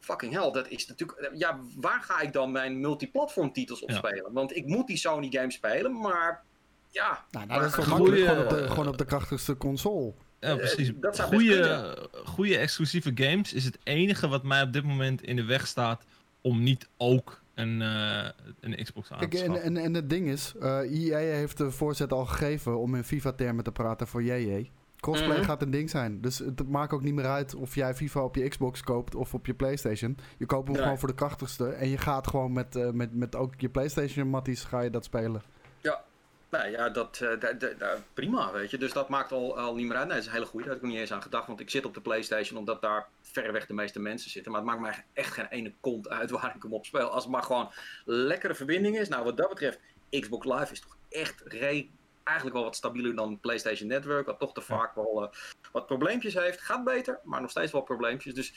fucking 0.00 0.32
hell, 0.32 0.50
dat 0.50 0.68
is 0.68 0.86
natuurlijk. 0.86 1.18
Eh, 1.18 1.38
ja, 1.38 1.60
waar 1.76 2.02
ga 2.02 2.20
ik 2.20 2.32
dan 2.32 2.52
mijn 2.52 2.80
multiplatform 2.80 3.52
titels 3.52 3.82
op 3.82 3.90
spelen? 3.90 4.32
Want 4.32 4.56
ik 4.56 4.66
moet 4.66 4.86
die 4.86 4.96
Sony 4.96 5.28
games 5.30 5.54
spelen, 5.54 6.00
maar 6.00 6.42
ja. 6.90 7.24
Nou, 7.30 7.46
nou 7.46 7.60
dat 7.60 7.68
is 7.68 7.74
toch 7.74 7.86
makkelijk 7.86 8.26
gewoon 8.26 8.44
op, 8.44 8.50
de, 8.50 8.68
gewoon 8.68 8.88
op 8.88 8.98
de 8.98 9.04
krachtigste 9.04 9.56
console. 9.56 10.12
Ja, 10.40 10.56
precies. 10.56 10.92
Uh, 11.00 11.10
goede, 11.10 11.96
goede 12.24 12.58
exclusieve 12.58 13.10
games 13.14 13.52
is 13.52 13.64
het 13.64 13.78
enige 13.82 14.28
wat 14.28 14.42
mij 14.42 14.62
op 14.62 14.72
dit 14.72 14.84
moment 14.84 15.22
in 15.22 15.36
de 15.36 15.44
weg 15.44 15.66
staat 15.66 16.04
om 16.40 16.62
niet 16.62 16.88
ook 16.96 17.42
een, 17.54 17.80
uh, 17.80 18.28
een 18.60 18.84
Xbox 18.84 19.10
aan 19.10 19.18
te 19.18 19.28
Kijk, 19.28 19.48
en, 19.48 19.62
en, 19.62 19.76
en 19.76 19.94
het 19.94 20.10
ding 20.10 20.28
is, 20.28 20.54
uh, 20.60 21.08
EA 21.08 21.18
heeft 21.18 21.56
de 21.56 21.70
voorzet 21.70 22.12
al 22.12 22.26
gegeven 22.26 22.78
om 22.78 22.94
in 22.94 23.04
FIFA-termen 23.04 23.64
te 23.64 23.72
praten 23.72 24.06
voor 24.06 24.22
JJ. 24.22 24.70
Crossplay 25.00 25.36
mhm. 25.36 25.46
gaat 25.46 25.62
een 25.62 25.70
ding 25.70 25.90
zijn. 25.90 26.20
Dus 26.20 26.38
het 26.38 26.68
maakt 26.68 26.92
ook 26.92 27.02
niet 27.02 27.14
meer 27.14 27.26
uit 27.26 27.54
of 27.54 27.74
jij 27.74 27.94
FIFA 27.94 28.22
op 28.22 28.34
je 28.34 28.48
Xbox 28.48 28.82
koopt 28.82 29.14
of 29.14 29.34
op 29.34 29.46
je 29.46 29.54
PlayStation. 29.54 30.18
Je 30.38 30.46
koopt 30.46 30.68
hem 30.68 30.76
gewoon 30.76 30.98
voor 30.98 31.08
de 31.08 31.14
krachtigste. 31.14 31.68
En 31.68 31.88
je 31.88 31.98
gaat 31.98 32.26
gewoon 32.26 32.52
met, 32.52 32.76
uh, 32.76 32.90
met, 32.90 33.14
met 33.14 33.36
ook 33.36 33.54
je 33.56 33.68
PlayStation 33.68 34.28
matties 34.28 34.64
ga 34.64 34.80
je 34.80 34.90
dat 34.90 35.04
spelen. 35.04 35.42
Ja, 35.80 36.04
nou 36.48 36.70
ja, 36.70 36.88
dat, 36.88 37.20
uh, 37.22 37.92
prima, 38.14 38.52
weet 38.52 38.70
je. 38.70 38.78
Dus 38.78 38.92
dat 38.92 39.08
maakt 39.08 39.32
al, 39.32 39.58
al 39.58 39.74
niet 39.74 39.86
meer 39.86 39.96
uit. 39.96 40.06
Nee, 40.06 40.14
dat 40.14 40.22
is 40.22 40.26
een 40.26 40.36
hele 40.36 40.46
goede. 40.46 40.66
Daar 40.66 40.74
heb 40.74 40.82
ik 40.82 40.88
nog 40.88 40.92
niet 40.92 41.06
eens 41.08 41.16
aan 41.16 41.22
gedacht. 41.22 41.46
Want 41.46 41.60
ik 41.60 41.70
zit 41.70 41.84
op 41.84 41.94
de 41.94 42.00
PlayStation 42.00 42.58
omdat 42.58 42.80
daar 42.80 43.08
verreweg 43.22 43.66
de 43.66 43.74
meeste 43.74 44.00
mensen 44.00 44.30
zitten. 44.30 44.52
Maar 44.52 44.60
het 44.60 44.70
maakt 44.70 44.80
mij 44.80 45.04
echt 45.12 45.32
geen 45.32 45.46
ene 45.48 45.74
kont 45.80 46.08
uit 46.08 46.30
waar 46.30 46.54
ik 46.56 46.62
hem 46.62 46.72
op 46.72 46.86
speel. 46.86 47.08
Als 47.08 47.22
het 47.22 47.32
maar 47.32 47.42
gewoon 47.42 47.72
lekkere 48.04 48.54
verbinding 48.54 48.98
is. 48.98 49.08
Nou, 49.08 49.24
wat 49.24 49.36
dat 49.36 49.48
betreft, 49.48 49.80
Xbox 50.10 50.46
Live 50.46 50.72
is 50.72 50.80
toch 50.80 50.96
echt 51.08 51.42
re 51.44 51.88
eigenlijk 52.28 52.56
wel 52.56 52.64
wat 52.64 52.76
stabieler 52.76 53.14
dan 53.14 53.40
PlayStation 53.40 53.88
Network. 53.88 54.26
Wat 54.26 54.38
toch 54.38 54.52
te 54.52 54.60
vaak 54.60 54.94
wel 54.94 55.22
uh, 55.22 55.28
wat 55.72 55.86
probleempjes 55.86 56.34
heeft. 56.34 56.60
Gaat 56.60 56.84
beter, 56.84 57.20
maar 57.24 57.40
nog 57.40 57.50
steeds 57.50 57.72
wel 57.72 57.82
probleempjes. 57.82 58.34
Dus 58.34 58.54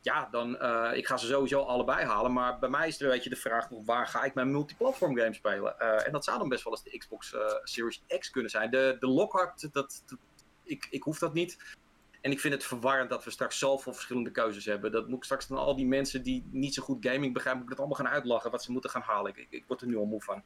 ja, 0.00 0.28
dan 0.30 0.56
uh, 0.62 0.90
ik 0.94 1.06
ga 1.06 1.16
ze 1.16 1.26
sowieso 1.26 1.60
allebei 1.60 2.04
halen. 2.04 2.32
Maar 2.32 2.58
bij 2.58 2.68
mij 2.68 2.88
is 2.88 3.00
er 3.00 3.06
een 3.06 3.12
beetje 3.12 3.30
de 3.30 3.36
vraag: 3.36 3.68
waar 3.84 4.06
ga 4.06 4.24
ik 4.24 4.34
mijn 4.34 4.50
multiplatform 4.50 5.16
game 5.16 5.34
spelen? 5.34 5.74
Uh, 5.78 6.06
en 6.06 6.12
dat 6.12 6.24
zou 6.24 6.38
dan 6.38 6.48
best 6.48 6.64
wel 6.64 6.72
eens 6.72 6.82
de 6.82 6.98
Xbox 6.98 7.34
Series 7.62 8.02
X 8.18 8.30
kunnen 8.30 8.50
zijn. 8.50 8.70
De, 8.70 8.96
de 9.00 9.06
Lockhart, 9.06 9.72
dat, 9.72 10.02
dat, 10.06 10.18
ik, 10.62 10.86
ik 10.90 11.02
hoef 11.02 11.18
dat 11.18 11.34
niet. 11.34 11.76
En 12.20 12.30
ik 12.30 12.40
vind 12.40 12.54
het 12.54 12.64
verwarrend 12.64 13.10
dat 13.10 13.24
we 13.24 13.30
straks 13.30 13.58
zoveel 13.58 13.92
verschillende 13.92 14.30
keuzes 14.30 14.64
hebben. 14.64 14.92
Dat 14.92 15.08
moet 15.08 15.16
ik 15.16 15.24
straks 15.24 15.46
dan 15.46 15.58
al 15.58 15.76
die 15.76 15.86
mensen 15.86 16.22
die 16.22 16.48
niet 16.50 16.74
zo 16.74 16.82
goed 16.82 17.06
gaming 17.06 17.32
begrijpen, 17.32 17.62
moet 17.62 17.70
ik 17.70 17.76
dat 17.76 17.86
allemaal 17.86 18.04
gaan 18.04 18.14
uitlachen 18.14 18.50
wat 18.50 18.62
ze 18.62 18.72
moeten 18.72 18.90
gaan 18.90 19.02
halen. 19.02 19.30
Ik, 19.30 19.36
ik, 19.36 19.50
ik 19.50 19.64
word 19.66 19.80
er 19.80 19.86
nu 19.86 19.96
al 19.96 20.04
moe 20.04 20.22
van. 20.22 20.42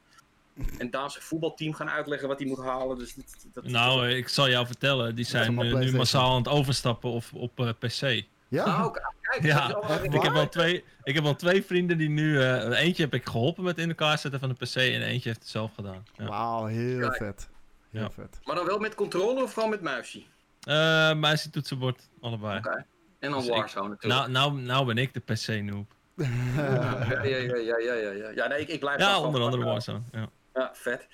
En 0.77 0.89
daar 0.89 1.11
zijn 1.11 1.23
voetbalteam 1.23 1.73
gaan 1.73 1.89
uitleggen 1.89 2.27
wat 2.27 2.39
hij 2.39 2.47
moet 2.47 2.59
halen. 2.59 2.97
Dus 2.97 3.13
dat, 3.15 3.25
dat, 3.53 3.63
nou, 3.63 4.09
ik 4.09 4.27
zal 4.27 4.49
jou 4.49 4.65
vertellen, 4.65 5.15
die 5.15 5.25
zijn 5.25 5.55
nu 5.79 5.91
massaal 5.91 6.31
aan 6.31 6.37
het 6.37 6.47
overstappen 6.47 7.09
op, 7.09 7.23
op 7.33 7.75
PC. 7.79 8.23
Ja? 8.47 8.85
Oh, 8.85 8.93
kijk, 9.21 9.43
ja. 9.43 9.67
Ik, 10.01 10.21
heb 10.21 10.33
wel 10.33 10.49
twee, 10.49 10.83
ik 11.03 11.15
heb 11.15 11.23
wel 11.23 11.35
twee 11.35 11.63
vrienden 11.63 11.97
die 11.97 12.09
nu... 12.09 12.33
Uh, 12.33 12.79
eentje 12.79 13.03
heb 13.03 13.13
ik 13.13 13.25
geholpen 13.25 13.63
met 13.63 13.77
in 13.77 13.89
elkaar 13.89 14.17
zetten 14.17 14.39
van 14.39 14.49
de 14.49 14.55
PC 14.55 14.75
en 14.75 15.01
eentje 15.01 15.29
heeft 15.29 15.41
het 15.41 15.49
zelf 15.49 15.73
gedaan. 15.75 16.05
Ja. 16.17 16.25
Wauw, 16.25 16.65
heel 16.65 17.11
vet. 17.11 17.49
Heel 17.89 18.01
ja. 18.01 18.11
vet. 18.11 18.39
Maar 18.43 18.55
dan 18.55 18.65
wel 18.65 18.79
met 18.79 18.95
controller 18.95 19.43
of 19.43 19.53
gewoon 19.53 19.69
met 19.69 19.81
muisje? 19.81 20.19
Uh, 20.19 21.13
muisje, 21.13 21.49
toetsenbord, 21.49 22.09
allebei. 22.21 22.57
Oké. 22.57 22.67
Okay. 22.67 22.85
En 23.19 23.31
dan 23.31 23.39
dus 23.39 23.49
Warzone 23.49 23.85
ik, 23.85 23.89
natuurlijk. 23.89 24.31
Nou, 24.31 24.51
nou, 24.51 24.61
nou 24.61 24.85
ben 24.85 24.97
ik 24.97 25.13
de 25.13 25.19
PC-noob. 25.19 25.93
ja, 26.15 27.23
ja, 27.23 27.37
ja, 27.37 27.77
ja, 27.77 27.93
ja, 27.93 28.11
ja. 28.11 28.29
Ja, 28.29 28.47
nee, 28.47 28.61
ik, 28.61 28.67
ik 28.67 28.79
blijf 28.79 28.99
Ja, 28.99 29.21
onder 29.21 29.41
andere 29.41 29.63
Warzone, 29.63 30.01
ja. 30.11 30.29
Ja, 30.59 30.69
vet. 30.73 31.07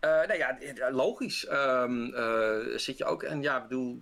Uh, 0.00 0.10
nou 0.10 0.36
ja, 0.36 0.56
logisch. 0.90 1.48
Um, 1.50 2.14
uh, 2.14 2.76
zit 2.76 2.98
je 2.98 3.04
ook... 3.04 3.22
En 3.22 3.42
ja, 3.42 3.56
ik 3.56 3.62
bedoel 3.62 3.98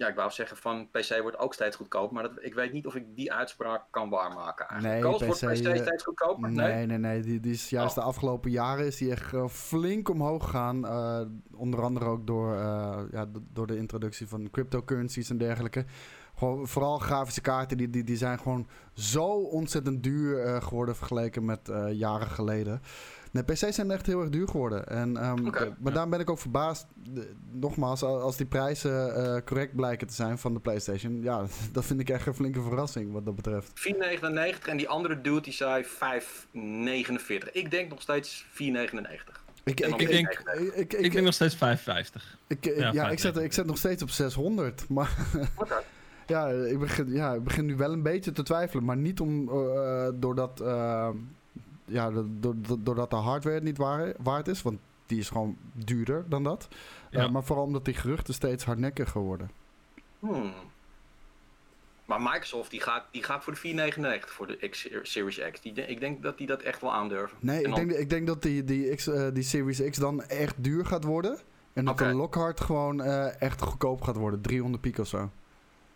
ja, 0.00 0.08
ik 0.08 0.14
wou 0.14 0.30
zeggen 0.30 0.56
van 0.56 0.88
PC 0.90 1.18
wordt 1.22 1.38
ook 1.38 1.54
steeds 1.54 1.76
goedkoop, 1.76 2.10
maar 2.10 2.22
dat, 2.22 2.32
ik 2.40 2.54
weet 2.54 2.72
niet 2.72 2.86
of 2.86 2.94
ik 2.94 3.04
die 3.14 3.32
uitspraak 3.32 3.82
kan 3.90 4.08
waarmaken. 4.08 4.68
Eigenlijk. 4.68 5.02
Nee, 5.02 5.14
PC, 5.14 5.24
wordt 5.24 5.60
PC 5.60 5.66
uh, 5.66 5.76
steeds 5.76 6.04
goedkoper? 6.04 6.50
Nee, 6.50 6.74
nee, 6.74 6.86
nee. 6.86 6.98
nee. 6.98 7.22
Die, 7.22 7.40
die, 7.40 7.52
is 7.52 7.70
juist 7.70 7.96
oh. 7.96 8.02
de 8.02 8.08
afgelopen 8.08 8.50
jaren 8.50 8.86
is 8.86 8.96
die 8.96 9.10
echt 9.10 9.34
flink 9.50 10.08
omhoog 10.08 10.44
gegaan. 10.44 10.86
Onder 11.56 11.82
andere 11.82 12.04
ook 12.04 12.26
door, 12.26 12.54
ja, 13.10 13.26
door 13.52 13.66
de 13.66 13.76
introductie 13.76 14.28
van 14.28 14.50
cryptocurrencies 14.50 15.30
en 15.30 15.38
dergelijke. 15.38 15.84
Gewoon, 16.34 16.68
vooral 16.68 16.98
grafische 16.98 17.40
kaarten, 17.40 17.76
die, 17.76 17.90
die, 17.90 18.04
die 18.04 18.16
zijn 18.16 18.38
gewoon 18.38 18.66
zo 18.94 19.26
ontzettend 19.32 20.02
duur 20.02 20.62
geworden 20.62 20.96
vergeleken 20.96 21.44
met 21.44 21.70
jaren 21.92 22.28
geleden. 22.28 22.80
Nee, 23.30 23.42
PC's 23.42 23.74
zijn 23.74 23.90
echt 23.90 24.06
heel 24.06 24.20
erg 24.20 24.30
duur 24.30 24.48
geworden. 24.48 24.86
En, 24.86 25.24
um, 25.26 25.46
okay, 25.46 25.74
maar 25.78 25.92
daarom 25.92 26.10
ben 26.10 26.20
ik 26.20 26.30
ook 26.30 26.38
verbaasd. 26.38 26.86
Nogmaals, 27.52 28.02
als 28.02 28.36
die 28.36 28.46
prijzen 28.46 29.18
uh, 29.18 29.36
correct 29.44 29.74
blijken 29.76 30.06
te 30.06 30.14
zijn 30.14 30.38
van 30.38 30.54
de 30.54 30.60
PlayStation. 30.60 31.22
Ja, 31.22 31.44
dat 31.72 31.84
vind 31.84 32.00
ik 32.00 32.08
echt 32.08 32.26
een 32.26 32.34
flinke 32.34 32.62
verrassing 32.62 33.12
wat 33.12 33.24
dat 33.24 33.36
betreft. 33.36 33.72
4,99 33.94 34.68
en 34.68 34.76
die 34.76 34.88
andere 34.88 35.20
dude 35.20 35.40
die 35.40 35.52
zei 35.52 35.84
5,49. 35.84 37.52
Ik 37.52 37.70
denk 37.70 37.90
nog 37.90 38.00
steeds 38.00 38.44
4,99. 38.44 39.40
Ik, 39.64 39.80
ik, 39.80 40.00
ik, 40.00 40.08
denk, 40.08 40.42
ik, 40.74 40.92
ik, 40.92 41.12
denk 41.12 41.24
nog 41.24 41.34
steeds 41.34 41.54
5,50. 41.54 41.60
Ik, 42.46 42.64
ja, 42.64 42.92
ja 42.92 43.10
ik, 43.10 43.18
zet, 43.18 43.36
ik 43.36 43.52
zet 43.52 43.66
nog 43.66 43.78
steeds 43.78 44.02
op 44.02 44.10
600. 44.10 44.88
Maar 44.88 45.16
okay. 45.56 45.82
ja, 46.26 46.48
ik 46.48 46.78
begin, 46.78 47.12
ja, 47.12 47.32
ik 47.32 47.44
begin 47.44 47.66
nu 47.66 47.76
wel 47.76 47.92
een 47.92 48.02
beetje 48.02 48.32
te 48.32 48.42
twijfelen. 48.42 48.84
Maar 48.84 48.96
niet 48.96 49.20
om, 49.20 49.48
uh, 49.48 50.08
doordat... 50.14 50.60
Uh, 50.60 51.08
ja, 51.90 52.10
doordat 52.78 53.10
de 53.10 53.16
hardware 53.16 53.54
het 53.54 53.64
niet 53.64 53.78
waard 54.18 54.48
is. 54.48 54.62
Want 54.62 54.78
die 55.06 55.18
is 55.18 55.28
gewoon 55.28 55.56
duurder 55.72 56.24
dan 56.28 56.42
dat. 56.42 56.68
Ja. 57.10 57.24
Uh, 57.24 57.30
maar 57.30 57.44
vooral 57.44 57.64
omdat 57.64 57.84
die 57.84 57.94
geruchten 57.94 58.34
steeds 58.34 58.64
hardnekkiger 58.64 59.20
worden. 59.20 59.50
Hmm. 60.18 60.52
Maar 62.04 62.20
Microsoft 62.22 62.70
die 62.70 62.80
gaat, 62.80 63.04
die 63.10 63.22
gaat 63.22 63.44
voor 63.44 63.58
de 63.62 63.92
4,99 64.24 64.28
voor 64.28 64.46
de 64.46 64.68
X 64.68 64.88
Series 65.02 65.40
X. 65.52 65.60
Die, 65.60 65.72
ik 65.72 66.00
denk 66.00 66.22
dat 66.22 66.38
die 66.38 66.46
dat 66.46 66.62
echt 66.62 66.80
wel 66.80 66.92
aandurven. 66.92 67.36
Nee, 67.40 67.62
ik, 67.62 67.74
denk, 67.74 67.90
ik 67.90 68.10
denk 68.10 68.26
dat 68.26 68.42
die, 68.42 68.64
die, 68.64 68.94
X, 68.94 69.08
uh, 69.08 69.28
die 69.32 69.42
Series 69.42 69.82
X 69.90 69.98
dan 69.98 70.22
echt 70.22 70.54
duur 70.58 70.86
gaat 70.86 71.04
worden. 71.04 71.38
En 71.72 71.84
dat 71.84 71.94
okay. 71.94 72.08
de 72.08 72.14
Lockhart 72.14 72.60
gewoon 72.60 73.00
uh, 73.00 73.42
echt 73.42 73.62
goedkoop 73.62 74.02
gaat 74.02 74.16
worden. 74.16 74.40
300 74.40 74.82
piek 74.82 74.98
of 74.98 75.06
zo. 75.06 75.30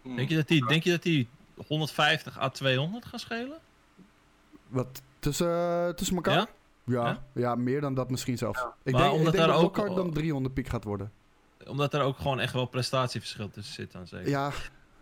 Hmm. 0.02 0.16
Denk, 0.16 0.28
je 0.28 0.36
dat 0.36 0.48
die, 0.48 0.66
denk 0.66 0.82
je 0.82 0.90
dat 0.90 1.02
die 1.02 1.28
150 1.66 2.40
à 2.40 2.48
200 2.48 3.04
gaan 3.04 3.18
schelen? 3.18 3.58
Wat 4.68 5.02
Tussen, 5.24 5.96
tussen 5.96 6.16
elkaar? 6.16 6.34
Ja? 6.34 6.48
Ja, 6.84 7.22
ja? 7.32 7.54
meer 7.54 7.80
dan 7.80 7.94
dat 7.94 8.10
misschien 8.10 8.38
zelfs. 8.38 8.60
Ja. 8.60 8.74
Ik, 8.82 8.92
maar 8.92 9.02
denk, 9.02 9.14
omdat 9.14 9.32
ik 9.32 9.38
denk 9.38 9.50
daar 9.50 9.60
dat 9.60 9.78
ook 9.78 9.96
dan 9.96 10.12
300 10.12 10.54
piek 10.54 10.68
gaat 10.68 10.84
worden. 10.84 11.12
Omdat 11.66 11.94
er 11.94 12.02
ook 12.02 12.16
gewoon 12.16 12.40
echt 12.40 12.52
wel 12.52 12.66
prestatieverschil 12.66 13.50
tussen 13.50 13.74
zit 13.74 13.92
dan 13.92 14.06
zeker. 14.06 14.28
Ja. 14.28 14.50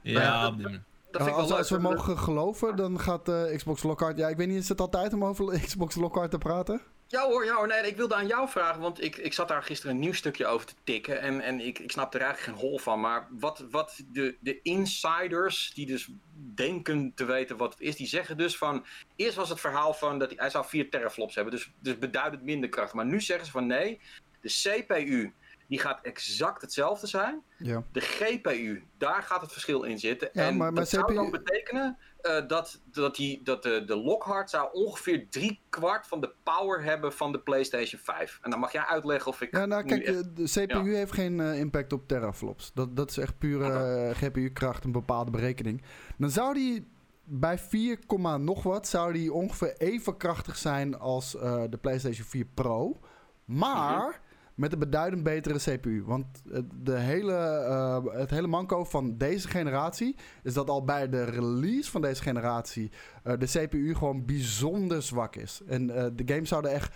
Ja, 0.03 0.47
op 0.47 0.57
die 0.57 0.81
uh, 1.21 1.37
als, 1.37 1.51
als, 1.51 1.71
we 1.71 1.79
mogen 1.79 2.19
geloven, 2.19 2.77
dan 2.77 3.01
gaat 3.01 3.29
uh, 3.29 3.57
Xbox 3.57 3.83
Lockhart... 3.83 4.19
Ja, 4.19 4.29
ik 4.29 4.37
weet 4.37 4.49
niet, 4.49 4.57
is 4.57 4.69
het 4.69 4.81
altijd 4.81 5.13
om 5.13 5.25
over 5.25 5.61
Xbox 5.67 5.95
Lockhart 5.95 6.31
te 6.31 6.39
praten? 6.39 6.81
Ja 7.13 7.27
hoor, 7.27 7.45
ja 7.45 7.55
hoor. 7.55 7.67
Nee, 7.67 7.87
ik 7.87 7.97
wilde 7.97 8.15
aan 8.15 8.27
jou 8.27 8.49
vragen, 8.49 8.81
want 8.81 9.03
ik, 9.03 9.17
ik 9.17 9.33
zat 9.33 9.49
daar 9.49 9.63
gisteren 9.63 9.95
een 9.95 10.01
nieuw 10.01 10.13
stukje 10.13 10.47
over 10.47 10.67
te 10.67 10.75
tikken. 10.85 11.21
En, 11.21 11.41
en 11.41 11.61
ik, 11.61 11.79
ik 11.79 11.91
snap 11.91 12.15
er 12.15 12.21
eigenlijk 12.21 12.59
geen 12.59 12.69
hol 12.69 12.79
van. 12.79 13.01
Maar 13.01 13.27
wat, 13.31 13.65
wat 13.71 14.01
de, 14.13 14.37
de 14.41 14.63
insiders, 14.63 15.73
die 15.75 15.87
dus 15.87 16.11
denken 16.55 17.13
te 17.15 17.25
weten 17.25 17.57
wat 17.57 17.73
het 17.73 17.81
is, 17.81 17.97
die 17.97 18.07
zeggen 18.07 18.37
dus 18.37 18.57
van... 18.57 18.85
Eerst 19.17 19.37
was 19.37 19.49
het 19.49 19.61
verhaal 19.61 19.95
van 19.95 20.19
dat 20.19 20.29
hij, 20.29 20.39
hij 20.41 20.51
zou 20.51 20.65
vier 20.67 20.91
teraflops 20.91 21.35
hebben, 21.35 21.55
dus, 21.55 21.71
dus 21.79 21.99
beduidend 21.99 22.43
minder 22.43 22.69
kracht. 22.69 22.93
Maar 22.93 23.07
nu 23.07 23.21
zeggen 23.21 23.47
ze 23.47 23.53
van 23.53 23.67
nee, 23.67 24.01
de 24.41 24.49
CPU 24.49 25.33
die 25.67 25.79
gaat 25.79 26.01
exact 26.03 26.63
hetzelfde 26.63 27.07
zijn. 27.07 27.43
Ja. 27.57 27.83
De 27.93 28.01
GPU, 28.01 28.83
daar 28.99 29.23
gaat 29.23 29.41
het 29.41 29.53
verschil 29.53 29.83
in 29.83 29.99
zitten. 29.99 30.29
Ja, 30.33 30.47
en 30.47 30.57
maar, 30.57 30.73
maar 30.73 30.83
dat 30.83 30.89
CPU... 30.89 30.99
zou 30.99 31.15
dan 31.15 31.31
betekenen 31.31 31.99
uh, 32.23 32.49
dat, 32.49 32.81
dat, 32.85 33.17
die, 33.17 33.43
dat 33.43 33.63
de, 33.63 33.85
de 33.85 33.97
Lockhart 33.97 34.51
zou 34.51 34.69
ongeveer 34.73 35.27
drie 35.31 35.61
kwart 35.69 36.07
van 36.07 36.21
de 36.21 36.33
power 36.43 36.83
hebben 36.83 37.13
van 37.13 37.33
de 37.33 37.41
PlayStation 37.41 38.01
5. 38.01 38.39
En 38.43 38.51
dan 38.51 38.61
mag 38.61 38.73
jij 38.73 38.85
uitleggen 38.85 39.31
of 39.31 39.41
ik. 39.41 39.57
Ja, 39.57 39.67
nou 39.67 39.85
kijk, 39.85 40.03
echt... 40.03 40.37
de 40.37 40.45
CPU 40.45 40.95
heeft 40.95 41.13
geen 41.13 41.39
uh, 41.39 41.59
impact 41.59 41.93
op 41.93 42.09
teraflops. 42.09 42.71
Dat, 42.75 42.97
dat 42.97 43.11
is 43.11 43.19
echt 43.19 43.39
pure 43.39 43.67
okay. 43.67 44.09
uh, 44.09 44.17
GPU-kracht, 44.17 44.85
een 44.85 44.93
bepaalde 44.93 45.31
berekening. 45.31 45.83
Dan 46.19 46.31
zou 46.31 46.55
die 46.55 46.87
bij 47.25 47.59
4, 47.59 47.99
nog 48.39 48.63
wat, 48.63 48.89
zou 48.89 49.13
die 49.13 49.33
ongeveer 49.33 49.77
even 49.77 50.17
krachtig 50.17 50.57
zijn 50.57 50.99
als 50.99 51.31
de 51.71 51.79
PlayStation 51.81 52.27
4 52.27 52.47
Pro. 52.55 53.01
Maar. 53.45 53.97
Mm 53.97 54.03
-hmm 54.03 54.31
met 54.55 54.73
een 54.73 54.79
beduidend 54.79 55.23
betere 55.23 55.59
CPU. 55.59 56.03
Want 56.05 56.27
de 56.75 56.99
hele, 56.99 57.67
uh, 57.69 58.15
het 58.15 58.31
hele 58.31 58.47
manco 58.47 58.85
van 58.85 59.17
deze 59.17 59.49
generatie 59.49 60.17
is 60.43 60.55
dat 60.55 60.71
al 60.71 60.85
bij 60.85 61.09
de 61.09 61.25
release 61.25 61.91
van 61.91 62.01
deze 62.01 62.23
generatie 62.23 62.91
uh, 63.25 63.33
de 63.39 63.47
CPU 63.47 63.95
gewoon 63.95 64.25
bijzonder 64.25 65.03
zwak 65.03 65.37
is. 65.37 65.63
En 65.67 65.89
uh, 65.89 66.07
de 66.15 66.23
games 66.27 66.49
zouden 66.49 66.71
echt 66.71 66.95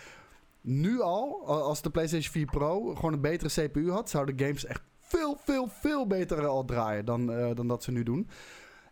nu 0.60 1.00
al, 1.00 1.46
als 1.46 1.82
de 1.82 1.90
PlayStation 1.90 2.32
4 2.32 2.46
Pro 2.46 2.94
gewoon 2.94 3.12
een 3.12 3.20
betere 3.20 3.68
CPU 3.68 3.90
had, 3.90 4.10
zouden 4.10 4.38
games 4.38 4.64
echt 4.64 4.82
veel, 5.00 5.36
veel, 5.44 5.68
veel 5.68 6.06
beter 6.06 6.46
al 6.46 6.64
draaien 6.64 7.04
dan, 7.04 7.26
dan 7.54 7.68
dat 7.68 7.82
ze 7.82 7.92
nu 7.92 8.02
doen. 8.02 8.28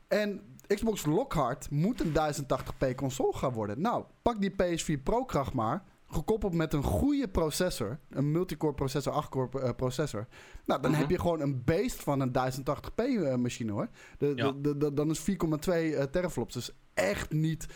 En 0.08 0.40
Xbox 0.66 1.06
Lockhart 1.06 1.70
moet 1.70 2.00
een 2.00 2.12
1080p 2.12 2.94
console 2.94 3.36
gaan 3.36 3.52
worden. 3.52 3.80
Nou, 3.80 4.04
pak 4.22 4.40
die 4.40 4.52
PS4 4.52 5.02
Pro 5.02 5.24
kracht 5.24 5.52
maar 5.52 5.84
gekoppeld 6.14 6.54
met 6.54 6.72
een 6.72 6.82
goede 6.82 7.28
processor, 7.28 7.98
een 8.08 8.30
multicore 8.30 8.74
processor, 8.74 9.24
8-core 9.24 9.48
uh, 9.62 9.70
processor. 9.76 10.26
Nou, 10.64 10.80
dan 10.80 10.90
uh 10.90 10.96
-huh. 10.96 11.06
heb 11.06 11.16
je 11.16 11.20
gewoon 11.20 11.40
een 11.40 11.64
beest 11.64 12.02
van 12.02 12.20
een 12.20 12.32
1080p 12.32 13.04
uh, 13.04 13.34
machine 13.34 13.72
hoor. 13.72 13.88
De, 14.18 14.32
ja. 14.36 14.52
de, 14.52 14.76
de, 14.76 14.92
dan 14.92 15.10
is 15.10 15.20
4,2 15.20 15.26
uh, 15.34 16.02
teraflops. 16.02 16.54
Dus 16.54 16.70
echt 16.94 17.32
niet, 17.32 17.66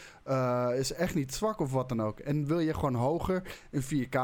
is 0.74 0.92
echt 0.92 1.14
niet 1.14 1.34
zwak 1.34 1.60
of 1.60 1.72
wat 1.72 1.88
dan 1.88 2.02
ook. 2.02 2.18
En 2.18 2.46
wil 2.46 2.58
je 2.58 2.74
gewoon 2.74 2.94
hoger 2.94 3.42
in 3.70 3.82
4K, 3.82 4.18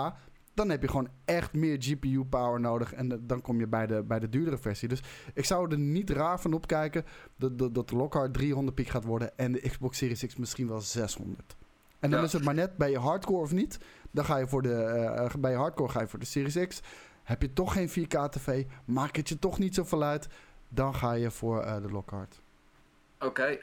dan 0.55 0.71
heb 0.71 0.83
je 0.83 0.89
gewoon 0.89 1.09
echt 1.25 1.53
meer 1.53 1.77
GPU 1.81 2.25
power 2.25 2.61
nodig. 2.61 2.93
En 2.93 3.27
dan 3.27 3.41
kom 3.41 3.59
je 3.59 3.67
bij 3.67 3.87
de, 3.87 4.03
bij 4.03 4.19
de 4.19 4.29
duurdere 4.29 4.59
versie. 4.59 4.89
Dus 4.89 5.03
ik 5.35 5.45
zou 5.45 5.71
er 5.71 5.79
niet 5.79 6.11
raar 6.11 6.41
van 6.41 6.53
opkijken 6.53 7.05
dat, 7.37 7.59
dat, 7.59 7.75
dat 7.75 7.89
de 7.89 7.97
Lockhart 7.97 8.35
300 8.35 8.77
piek 8.77 8.89
gaat 8.89 9.05
worden 9.05 9.39
en 9.39 9.53
de 9.53 9.61
Xbox 9.61 9.99
Series 9.99 10.27
X 10.27 10.37
misschien 10.37 10.69
wel 10.69 10.81
600. 10.81 11.57
En 11.99 12.11
dan 12.11 12.19
ja. 12.19 12.25
is 12.27 12.33
het 12.33 12.45
maar 12.45 12.55
net, 12.55 12.77
ben 12.77 12.91
je 12.91 12.99
hardcore 12.99 13.43
of 13.43 13.53
niet? 13.53 13.79
Dan 14.15 14.25
ga 14.25 14.37
je 14.37 14.49
voor 14.49 14.63
de, 14.63 15.05
uh, 15.19 15.35
bij 15.41 15.51
je 15.51 15.57
hardcore 15.57 15.91
ga 15.91 16.01
je 16.01 16.07
voor 16.07 16.19
de 16.19 16.25
Series 16.25 16.67
X. 16.67 16.81
Heb 17.23 17.43
je 17.43 17.53
toch 17.53 17.73
geen 17.73 17.89
4K 17.89 18.29
TV, 18.31 18.65
maakt 18.85 19.17
het 19.17 19.29
je 19.29 19.39
toch 19.39 19.59
niet 19.59 19.75
zoveel 19.75 20.03
uit, 20.03 20.27
dan 20.69 20.95
ga 20.95 21.13
je 21.13 21.31
voor 21.31 21.65
uh, 21.65 21.77
de 21.83 21.91
Lockhart. 21.91 22.43
Oké, 23.15 23.27
okay, 23.27 23.55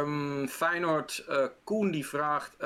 um, 0.00 0.38
ehm, 0.38 0.46
Feyenoord 0.46 1.24
uh, 1.28 1.44
Koen 1.64 1.90
die 1.90 2.06
vraagt, 2.06 2.56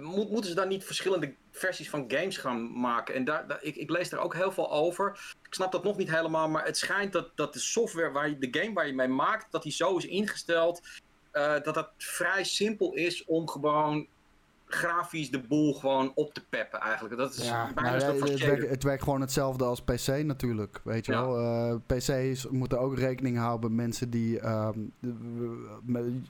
moet, 0.00 0.30
moeten 0.30 0.50
ze 0.50 0.54
dan 0.54 0.68
niet 0.68 0.84
verschillende 0.84 1.34
versies 1.50 1.90
van 1.90 2.04
games 2.08 2.36
gaan 2.36 2.80
maken? 2.80 3.14
En 3.14 3.24
daar, 3.24 3.46
daar, 3.46 3.62
ik, 3.62 3.76
ik, 3.76 3.90
lees 3.90 4.08
daar 4.08 4.20
ook 4.20 4.34
heel 4.34 4.52
veel 4.52 4.72
over. 4.72 5.34
Ik 5.42 5.54
snap 5.54 5.72
dat 5.72 5.84
nog 5.84 5.96
niet 5.96 6.10
helemaal, 6.10 6.48
maar 6.48 6.64
het 6.64 6.76
schijnt 6.76 7.12
dat, 7.12 7.30
dat 7.34 7.52
de 7.52 7.58
software, 7.58 8.10
waar 8.10 8.28
je, 8.28 8.38
de 8.38 8.60
game 8.60 8.74
waar 8.74 8.86
je 8.86 8.94
mee 8.94 9.08
maakt, 9.08 9.46
dat 9.50 9.62
die 9.62 9.72
zo 9.72 9.96
is 9.96 10.06
ingesteld, 10.06 10.80
dat 11.32 11.74
dat 11.74 11.90
vrij 11.96 12.44
simpel 12.44 12.94
is 12.94 13.24
om 13.24 13.48
gewoon 13.48 14.06
grafisch 14.74 15.30
de 15.30 15.40
boel 15.40 15.74
gewoon 15.74 16.12
op 16.14 16.34
te 16.34 16.44
peppen 16.48 16.80
eigenlijk. 16.80 17.16
Dat 17.16 17.34
is 17.34 17.44
Ja, 17.48 17.70
bijna 17.74 17.98
soort 18.00 18.30
het, 18.30 18.40
werkt, 18.40 18.68
het 18.68 18.82
werkt 18.82 19.02
gewoon 19.02 19.20
hetzelfde 19.20 19.64
als 19.64 19.82
PC 19.82 20.22
natuurlijk, 20.24 20.80
weet 20.84 21.06
je 21.06 21.12
Ja. 21.12 21.26
wel. 21.26 21.38
Eh, 21.38 21.74
PC's 21.86 22.46
moeten 22.50 22.80
ook 22.80 22.98
rekening 22.98 23.36
houden 23.38 23.70
met 23.74 23.84
mensen 23.84 24.10
die 24.10 24.40
ehm, 24.40 24.78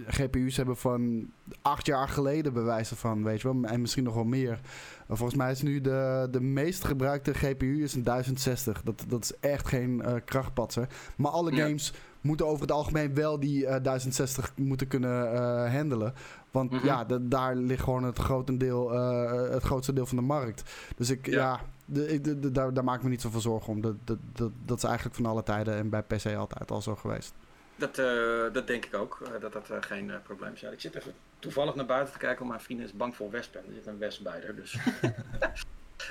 GPU's 0.07 0.57
hebben 0.57 0.76
van 0.76 1.30
acht 1.62 1.86
jaar 1.86 2.09
geleden 2.09 2.53
bewijzen 2.53 2.97
van, 2.97 3.24
weet 3.24 3.41
je 3.41 3.53
wel. 3.53 3.70
En 3.70 3.80
misschien 3.80 4.05
nog 4.05 4.14
wel 4.14 4.24
meer. 4.24 4.61
Volgens 5.09 5.38
mij 5.38 5.51
is 5.51 5.62
nu 5.62 5.80
de, 5.80 6.28
de 6.30 6.41
meest 6.41 6.84
gebruikte 6.84 7.34
GPU 7.34 7.82
is 7.82 7.95
een 7.95 8.03
1060. 8.05 8.82
Dat, 8.82 9.05
dat 9.09 9.22
is 9.24 9.32
echt 9.41 9.66
geen 9.68 10.03
eh, 10.03 10.14
krachtpatser. 10.24 10.86
Maar 11.16 11.30
alle 11.30 11.53
games 11.57 11.93
moeten 12.20 12.47
over 12.47 12.61
het 12.61 12.72
algemeen 12.72 13.14
wel 13.14 13.41
die 13.41 13.66
eh, 13.66 13.82
1060 13.82 14.53
moeten 14.57 14.86
kunnen 14.88 15.32
eh, 15.32 15.74
handelen. 15.74 16.14
Want 16.51 16.70
Mhm. 16.70 16.86
ja, 16.86 17.05
da- 17.05 17.18
daar 17.20 17.55
ligt 17.57 17.82
gewoon 17.82 18.03
het, 18.05 18.18
grotendeel, 18.18 18.92
eh, 18.94 19.51
het 19.51 19.62
grootste 19.62 19.92
deel 19.92 20.07
van 20.07 20.16
de 20.16 20.22
markt. 20.22 20.62
Dus 20.96 21.11
ik, 21.11 21.26
Ja. 21.26 21.32
ja, 21.32 21.61
de, 21.84 22.20
de- 22.20 22.38
de- 22.40 22.51
daar, 22.53 22.72
daar 22.74 22.84
maak 22.84 22.96
ik 22.96 23.03
me 23.03 23.09
niet 23.09 23.20
zoveel 23.20 23.40
zorgen 23.40 23.72
om. 23.72 23.80
Dat, 23.80 23.94
dat, 24.05 24.18
dat, 24.32 24.51
dat 24.64 24.76
is 24.76 24.84
eigenlijk 24.84 25.16
van 25.16 25.26
alle 25.26 25.42
tijden 25.42 25.74
en 25.74 25.88
bij 25.90 26.03
PC 26.03 26.26
altijd 26.36 26.70
al 26.70 26.82
zo 26.82 26.96
geweest. 26.96 27.32
Dat, 27.76 27.98
eh, 27.98 28.07
dat 28.53 28.66
denk 28.66 28.84
ik 28.84 28.94
ook, 28.94 29.20
eh, 29.24 29.40
dat 29.40 29.53
dat 29.53 29.70
eh, 29.70 29.76
geen 29.80 30.11
eh, 30.11 30.16
probleem 30.22 30.53
is. 30.53 30.61
Ja, 30.61 30.70
ik 30.70 30.80
zit 30.80 30.94
even 30.94 31.12
toevallig 31.38 31.74
naar 31.74 31.86
buiten 31.86 32.12
te 32.12 32.18
kijken, 32.18 32.38
want 32.38 32.51
mijn 32.51 32.62
vriendin 32.64 32.86
is 32.86 32.92
bang 32.92 33.16
voor 33.16 33.30
wespen. 33.30 33.61
Er 33.66 33.74
zit 33.74 33.86
een 33.86 33.98
wesp 33.98 34.22
bij 34.22 34.42
haar, 34.44 34.55
dus... 34.55 34.76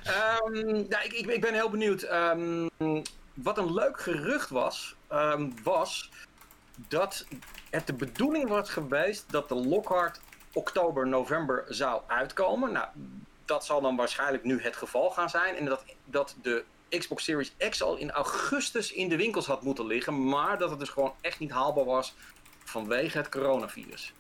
Ehm, 0.04 0.76
ja, 0.90 1.02
ik, 1.02 1.14
ik, 1.14 1.26
ik 1.26 1.42
ben 1.42 1.54
heel 1.54 1.70
benieuwd. 1.70 2.02
Ehm, 2.02 2.68
wat 3.34 3.58
een 3.58 3.74
leuk 3.74 4.00
gerucht 4.02 4.50
was, 4.50 4.96
ehm, 5.08 5.50
was 5.64 6.12
dat 6.88 7.26
het 7.70 7.88
de 7.88 7.94
bedoeling 7.94 8.50
was 8.50 8.70
geweest 8.70 9.26
dat 9.32 9.50
de 9.50 9.56
Lockhart 9.56 10.20
oktober, 10.54 11.08
november 11.08 11.66
zou 11.68 12.02
uitkomen. 12.08 12.72
Nou, 12.72 12.88
dat 13.46 13.66
zal 13.66 13.82
dan 13.82 13.96
waarschijnlijk 13.96 14.44
nu 14.44 14.62
het 14.62 14.76
geval 14.76 15.10
gaan 15.10 15.30
zijn. 15.30 15.56
En 15.56 15.66
dat, 15.66 15.84
dat 16.06 16.36
de 16.42 16.64
Xbox 16.90 17.24
Series 17.24 17.54
X 17.70 17.82
al 17.82 17.96
in 17.96 18.12
augustus 18.12 18.94
in 18.94 19.10
de 19.10 19.18
winkels 19.18 19.46
had 19.46 19.62
moeten 19.62 19.86
liggen. 19.86 20.30
Maar 20.30 20.58
dat 20.58 20.70
het 20.70 20.80
dus 20.80 20.90
gewoon 20.90 21.14
echt 21.22 21.40
niet 21.40 21.52
haalbaar 21.52 21.86
was 21.86 22.16
vanwege 22.64 23.18
het 23.18 23.30
coronavirus. 23.30 24.14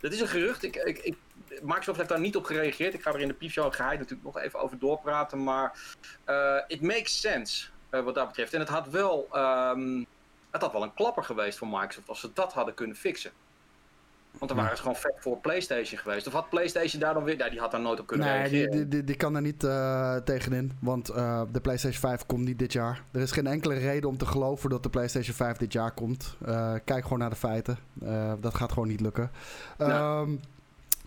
Dat 0.00 0.12
is 0.12 0.20
een 0.20 0.28
gerucht. 0.28 0.62
Ik, 0.62 0.76
ik, 0.76 1.16
Microsoft 1.62 1.96
heeft 1.96 2.08
daar 2.08 2.20
niet 2.20 2.36
op 2.36 2.44
gereageerd. 2.44 2.94
Ik 2.94 3.02
ga 3.02 3.12
er 3.12 3.20
in 3.20 3.28
de 3.28 3.34
piepshow 3.34 3.74
geheid 3.74 3.98
natuurlijk 3.98 4.26
nog 4.34 4.38
even 4.38 4.60
over 4.60 4.78
doorpraten. 4.78 5.44
Maar 5.44 5.96
eh 6.24 6.60
it 6.66 6.82
makes 6.82 7.20
sense 7.20 7.68
eh, 7.90 8.02
wat 8.02 8.14
dat 8.14 8.26
betreft. 8.26 8.54
En 8.54 8.60
het 8.60 8.68
had 8.68 8.88
wel... 8.88 9.28
ehm, 9.32 10.04
het 10.50 10.62
had 10.62 10.72
wel 10.72 10.82
een 10.82 10.94
klapper 10.94 11.24
geweest 11.24 11.58
voor 11.58 11.68
Microsoft 11.68 12.08
als 12.08 12.20
ze 12.20 12.32
dat 12.32 12.52
hadden 12.52 12.74
kunnen 12.74 12.96
fixen. 12.96 13.32
Want 14.38 14.50
dan 14.50 14.60
waren 14.60 14.76
ze 14.76 14.82
gewoon 14.82 14.96
vet 14.96 15.14
voor 15.18 15.38
PlayStation 15.38 15.98
geweest. 15.98 16.26
Of 16.26 16.32
had 16.32 16.48
PlayStation 16.48 17.00
daar 17.00 17.14
dan 17.14 17.24
weer... 17.24 17.38
Ja, 17.38 17.48
die 17.48 17.60
had 17.60 17.70
daar 17.70 17.80
nooit 17.80 18.00
op 18.00 18.06
kunnen 18.06 18.26
Nee, 18.26 18.36
reageren. 18.36 18.70
die, 18.70 18.88
die, 18.88 19.04
die 19.04 19.16
kan 19.16 19.34
er 19.34 19.42
niet 19.42 19.64
eh, 19.64 20.16
tegenin. 20.16 20.72
Want 20.80 21.08
eh, 21.08 21.42
de 21.52 21.60
PlayStation 21.60 22.00
5 22.00 22.26
komt 22.26 22.44
niet 22.44 22.58
dit 22.58 22.72
jaar. 22.72 23.02
Er 23.10 23.20
is 23.20 23.32
geen 23.32 23.46
enkele 23.46 23.74
reden 23.74 24.08
om 24.08 24.16
te 24.16 24.26
geloven 24.26 24.70
dat 24.70 24.82
de 24.82 24.90
PlayStation 24.90 25.34
5 25.34 25.56
dit 25.56 25.72
jaar 25.72 25.90
komt. 25.92 26.36
Eh, 26.44 26.74
kijk 26.84 27.02
gewoon 27.02 27.18
naar 27.18 27.30
de 27.30 27.36
feiten. 27.36 27.78
Dat 28.40 28.54
gaat 28.54 28.72
gewoon 28.72 28.88
niet 28.88 29.00
lukken. 29.00 29.30
Ja. 29.78 29.86
Ehm, 29.88 30.30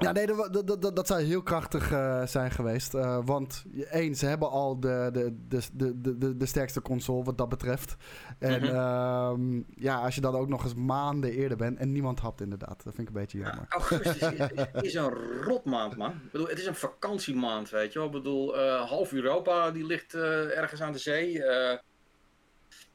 ja, 0.02 0.12
nee, 0.12 0.26
dat, 0.26 0.54
dat, 0.68 0.82
dat, 0.82 0.96
dat 0.96 1.08
zou 1.08 1.22
heel 1.22 1.42
krachtig 1.44 1.92
eh, 1.92 2.26
zijn 2.26 2.52
geweest. 2.52 2.94
Eh, 2.94 3.20
want 3.26 3.64
één, 3.90 4.16
ze 4.16 4.26
hebben 4.26 4.50
al 4.50 4.80
de, 4.80 5.10
de, 5.14 5.38
de, 5.48 5.62
de, 6.02 6.18
de- 6.18 6.38
de, 6.38 6.46
sterkste 6.46 6.82
console 6.82 7.24
wat 7.24 7.38
dat 7.38 7.50
betreft. 7.50 7.96
En 8.40 8.62
Mhm. 8.62 8.76
ehm, 8.76 9.62
ja, 9.76 9.96
als 9.96 10.16
je 10.16 10.22
dan 10.22 10.36
ook 10.36 10.48
nog 10.48 10.64
eens 10.64 10.76
maanden 10.76 11.32
eerder 11.32 11.58
bent 11.58 11.78
en 11.78 11.92
niemand 11.92 12.20
hapt 12.20 12.42
inderdaad. 12.42 12.84
Dat 12.84 12.94
vind 12.96 13.08
ik 13.10 13.16
een 13.16 13.22
beetje 13.22 13.38
Ja, 13.40 13.46
jammer. 13.46 13.66
augustus 13.70 14.18
is, 14.32 14.50
is 14.88 14.94
een 14.94 15.14
rotmaand, 15.42 15.98
man. 15.98 16.12
Ik 16.12 16.32
bedoel, 16.32 16.48
het 16.48 16.60
is 16.60 16.66
een 16.66 16.76
vakantiemaand, 16.76 17.70
weet 17.70 17.94
je 17.94 18.00
wel. 18.00 18.08
Ik 18.08 18.14
bedoel, 18.14 18.58
eh, 18.58 18.88
half 18.90 19.12
Europa 19.14 19.72
die 19.72 19.86
ligt 19.86 20.14
ergens 20.14 20.82
aan 20.82 20.92
de 20.92 20.98
zee. 20.98 21.44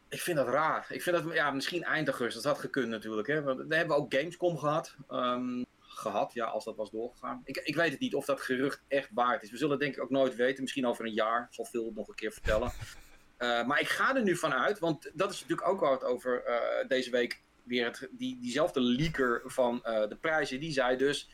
Ik 0.09 0.21
vind 0.21 0.37
dat 0.37 0.49
raar. 0.49 0.87
Ik 0.89 1.03
vind 1.03 1.17
dat, 1.25 1.35
ja, 1.35 1.51
misschien 1.51 1.83
eind 1.83 2.09
augustus, 2.09 2.43
dat 2.43 2.53
had 2.53 2.61
gekund 2.61 2.89
natuurlijk. 2.89 3.29
Hè. 3.29 3.43
Want 3.43 3.61
we 3.69 3.77
hebben 3.77 3.97
ook 3.97 4.15
Gamescom 4.15 4.59
gehad. 4.59 4.95
Ehm, 5.09 5.65
gehad, 6.11 6.33
ja, 6.33 6.45
als 6.45 6.65
dat 6.65 6.77
was 6.77 6.91
doorgegaan. 6.91 7.41
Ik, 7.45 7.57
ik 7.57 7.75
weet 7.75 7.91
het 7.91 8.01
niet 8.01 8.15
of 8.15 8.25
dat 8.25 8.41
gerucht 8.41 8.85
echt 8.89 9.11
waard 9.15 9.43
is. 9.43 9.51
We 9.51 9.57
zullen 9.57 9.73
het 9.73 9.81
denk 9.81 9.95
ik 9.95 10.03
ook 10.03 10.11
nooit 10.11 10.35
weten. 10.35 10.63
Misschien 10.63 10.87
over 10.87 11.05
een 11.05 11.13
jaar. 11.13 11.47
Zal 11.51 11.65
Phil 11.65 11.93
nog 11.95 12.09
een 12.09 12.15
keer 12.15 12.33
vertellen. 12.33 12.73
Eh, 13.37 13.67
maar 13.67 13.81
ik 13.81 13.89
ga 13.89 14.17
er 14.17 14.23
nu 14.23 14.37
van 14.37 14.53
uit, 14.53 14.79
want 14.79 15.11
dat 15.15 15.33
is 15.33 15.41
natuurlijk 15.41 15.69
ook 15.69 15.81
waar 15.81 15.93
het 15.93 16.05
over 16.05 16.45
eh, 16.45 16.89
deze 16.89 17.11
week 17.11 17.43
weer 17.63 17.85
het, 17.85 18.09
die, 18.11 18.39
diezelfde 18.41 18.81
leaker 18.81 19.43
van 19.45 19.85
eh, 19.85 20.09
de 20.09 20.17
prijzen. 20.17 20.61
Die 20.61 20.73
zei 20.73 20.97
dus 20.97 21.31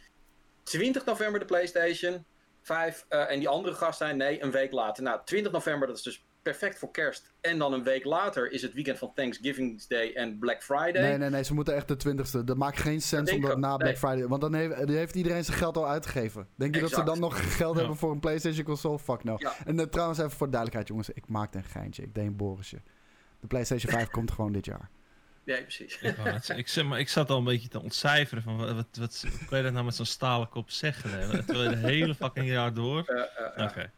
20 0.63 1.05
november 1.05 1.41
de 1.41 1.47
PlayStation 1.47 2.25
5 2.63 3.05
eh, 3.09 3.31
en 3.31 3.39
die 3.39 3.49
andere 3.49 3.75
gast 3.75 3.99
zei 3.99 4.15
nee, 4.15 4.43
een 4.43 4.51
week 4.51 4.73
later. 4.73 5.03
Nou, 5.03 5.21
20 5.25 5.53
november 5.53 5.89
dat 5.89 5.97
is 5.97 6.03
dus 6.03 6.25
perfect 6.43 6.79
voor 6.79 6.91
kerst. 6.91 7.33
En 7.41 7.59
dan 7.59 7.73
een 7.73 7.83
week 7.83 8.05
later 8.05 8.53
is 8.53 8.63
het 8.63 8.73
weekend 8.73 8.99
van 8.99 9.13
Thanksgiving 9.15 9.87
Day 9.87 10.13
en 10.15 10.39
Black 10.39 10.63
Friday. 10.63 11.03
Nee, 11.03 11.19
nee, 11.19 11.31
nee, 11.31 11.45
ze 11.45 11.55
moeten 11.55 11.75
echt 11.75 11.89
de 11.89 11.97
twintigste. 11.97 12.45
Dat 12.45 12.57
maakt 12.57 12.79
geen 12.81 13.03
sens 13.03 13.31
denk 13.31 13.43
om 13.43 13.49
dat 13.49 13.59
na 13.59 13.77
Black. 13.77 13.97
Friday... 13.99 14.27
Want 14.27 14.41
dan 14.41 14.55
heeft, 14.55 14.75
heeft 14.89 15.15
iedereen 15.15 15.45
zijn 15.45 15.57
geld 15.57 15.77
al 15.77 15.89
uitgegeven. 15.89 16.49
Denk 16.57 16.75
je 16.75 16.81
dat 16.81 16.91
ze 16.91 17.03
dan 17.03 17.21
nog 17.21 17.37
geld 17.57 17.75
Ja. 17.75 17.79
hebben 17.79 17.97
voor 17.99 18.11
een 18.13 18.21
PlayStation 18.21 18.65
console? 18.65 18.99
Fuck 18.99 19.25
no. 19.25 19.35
Ja. 19.39 19.55
En 19.65 19.81
eh, 19.81 19.87
trouwens 19.87 20.19
even 20.19 20.31
voor 20.31 20.47
de 20.47 20.53
duidelijkheid, 20.53 20.89
jongens. 20.89 21.11
Ik 21.11 21.29
maakte 21.29 21.59
een 21.59 21.65
geintje. 21.65 22.03
Ik 22.03 22.15
deed 22.15 22.27
een 22.27 22.37
Borisje. 22.37 22.81
De 23.41 23.47
PlayStation 23.47 23.93
5 23.93 24.09
komt 24.17 24.31
gewoon 24.31 24.53
dit 24.53 24.65
jaar. 24.65 24.91
Nee, 25.45 25.63
precies. 25.63 25.99
Ik, 26.01 26.17
ik, 26.57 26.69
zeg 26.69 26.85
maar, 26.85 26.99
ik 26.99 27.09
zat 27.09 27.31
al 27.31 27.39
een 27.39 27.45
beetje 27.45 27.69
te 27.69 27.83
ontcijferen 27.83 28.43
van 28.43 28.57
wat, 28.57 28.75
wat, 28.75 28.87
wat 28.99 29.27
kan 29.49 29.59
je 29.59 29.65
dat 29.65 29.73
nou 29.73 29.85
met 29.85 29.95
zo'n 29.95 30.07
stalen 30.07 30.49
kop 30.49 30.71
zeggen? 30.71 31.11
hè? 31.11 31.45
Terwijl 31.45 31.71
je 31.71 31.77
de 31.81 31.87
hele 31.87 32.15
fucking 32.15 32.47
jaar 32.47 32.75
door. 32.75 32.99
Oké. 33.57 33.91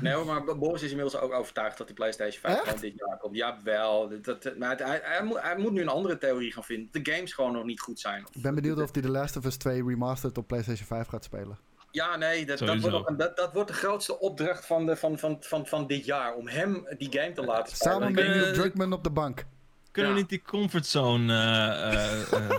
Nee 0.00 0.12
hoor, 0.12 0.26
maar 0.26 0.58
Boris 0.58 0.82
is 0.82 0.90
inmiddels 0.90 1.20
ook 1.20 1.32
overtuigd 1.32 1.78
dat 1.78 1.86
die 1.86 1.96
PlayStation 1.96 2.40
5 2.40 2.54
Echt? 2.54 2.64
gewoon 2.64 2.80
dit 2.80 2.92
jaar 2.96 3.18
komt. 3.18 3.36
Jawel, 3.36 4.08
dat, 4.22 4.42
dat, 4.42 4.56
maar 4.58 4.70
het- 4.70 4.78
hij, 4.82 5.00
hij, 5.02 5.22
moet, 5.24 5.40
hij 5.42 5.56
moet 5.56 5.72
nu 5.72 5.80
een 5.80 5.88
andere 5.88 6.18
theorie 6.18 6.52
gaan 6.52 6.64
vinden. 6.64 7.02
De 7.02 7.12
games 7.12 7.32
gewoon 7.32 7.52
nog 7.52 7.64
niet 7.64 7.80
goed 7.80 8.00
zijn. 8.00 8.24
Of- 8.28 8.34
Ik 8.34 8.42
ben 8.42 8.54
benieuwd 8.54 8.80
of 8.80 8.92
hij 8.92 9.02
The 9.02 9.10
Last 9.10 9.36
of 9.36 9.44
Us 9.44 9.56
2 9.56 9.84
Remastered 9.84 10.38
op 10.38 10.46
PlayStation 10.46 10.86
5 10.86 11.06
gaat 11.06 11.24
spelen. 11.24 11.58
Ja, 11.90 12.16
nee, 12.16 12.46
dat, 12.46 12.58
dat, 12.58 12.80
wordt, 12.80 13.18
dat, 13.18 13.36
dat 13.36 13.52
wordt 13.52 13.68
de 13.68 13.74
grootste 13.74 14.18
opdracht 14.20 14.66
van, 14.66 14.86
de, 14.86 14.96
van, 14.96 15.18
van, 15.18 15.36
van, 15.40 15.66
van 15.66 15.86
dit 15.86 16.04
jaar. 16.04 16.34
Om 16.34 16.48
hem 16.48 16.86
die 16.98 17.12
game 17.12 17.32
te 17.32 17.42
laten 17.44 17.76
spelen. 17.76 17.94
Samen 17.94 18.12
met 18.14 18.26
Neil 18.26 18.52
Druckmann 18.52 18.92
op 18.92 19.04
de 19.04 19.10
bank. 19.10 19.44
Kunnen 19.92 20.12
we 20.12 20.16
Ja. 20.18 20.22
niet 20.22 20.30
die 20.30 20.42
comfortzone 20.42 21.32
eh 21.34 22.32
eh, 22.32 22.50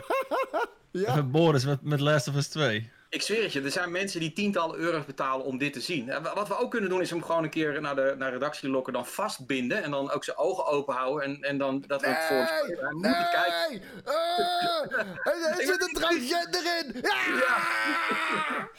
Ja. 0.91 1.23
Boris 1.23 1.65
met, 1.65 1.82
met 1.82 1.99
Last 1.99 2.27
of 2.27 2.36
Us 2.36 2.47
2? 2.47 2.91
Ik 3.10 3.22
zweer 3.22 3.43
het 3.43 3.53
je, 3.53 3.62
er 3.62 3.72
zijn 3.72 3.91
mensen 3.91 4.20
die 4.20 4.34
tientallen 4.34 4.78
euro's 4.78 5.05
betalen 5.05 5.45
om 5.45 5.57
dit 5.57 5.74
te 5.74 5.82
zien. 5.82 6.10
En 6.10 6.24
Wat 6.24 6.47
we 6.47 6.57
ook 6.57 6.72
kunnen 6.72 6.89
doen 6.89 7.01
is 7.01 7.10
hem 7.10 7.24
gewoon 7.24 7.43
een 7.43 7.49
keer 7.49 7.82
naar 7.82 7.95
de 7.95 8.16
naar 8.18 8.32
redactie 8.32 8.70
lokken, 8.70 8.93
dan 8.93 9.05
vastbinden 9.05 9.84
en 9.84 9.91
dan 9.91 10.12
ook 10.12 10.24
zijn 10.24 10.38
ogen 10.38 10.66
open 10.66 10.95
houden. 10.95 11.24
En, 11.24 11.41
en 11.41 11.57
dan 11.57 11.84
dat 11.88 12.01
we 12.01 12.07
het 12.07 12.26
voor 12.28 12.38
Nee! 12.38 12.78
Hij 12.80 12.91
moet 12.91 13.05
het 13.05 13.30
kijken. 13.30 13.70
Nee! 13.70 13.82
Ah! 14.03 14.91
er, 15.24 15.60
er 15.60 15.66
zit 15.66 15.82
een 15.82 15.93
transgender 15.93 16.62
in! 16.80 17.01
Ja! 17.01 18.70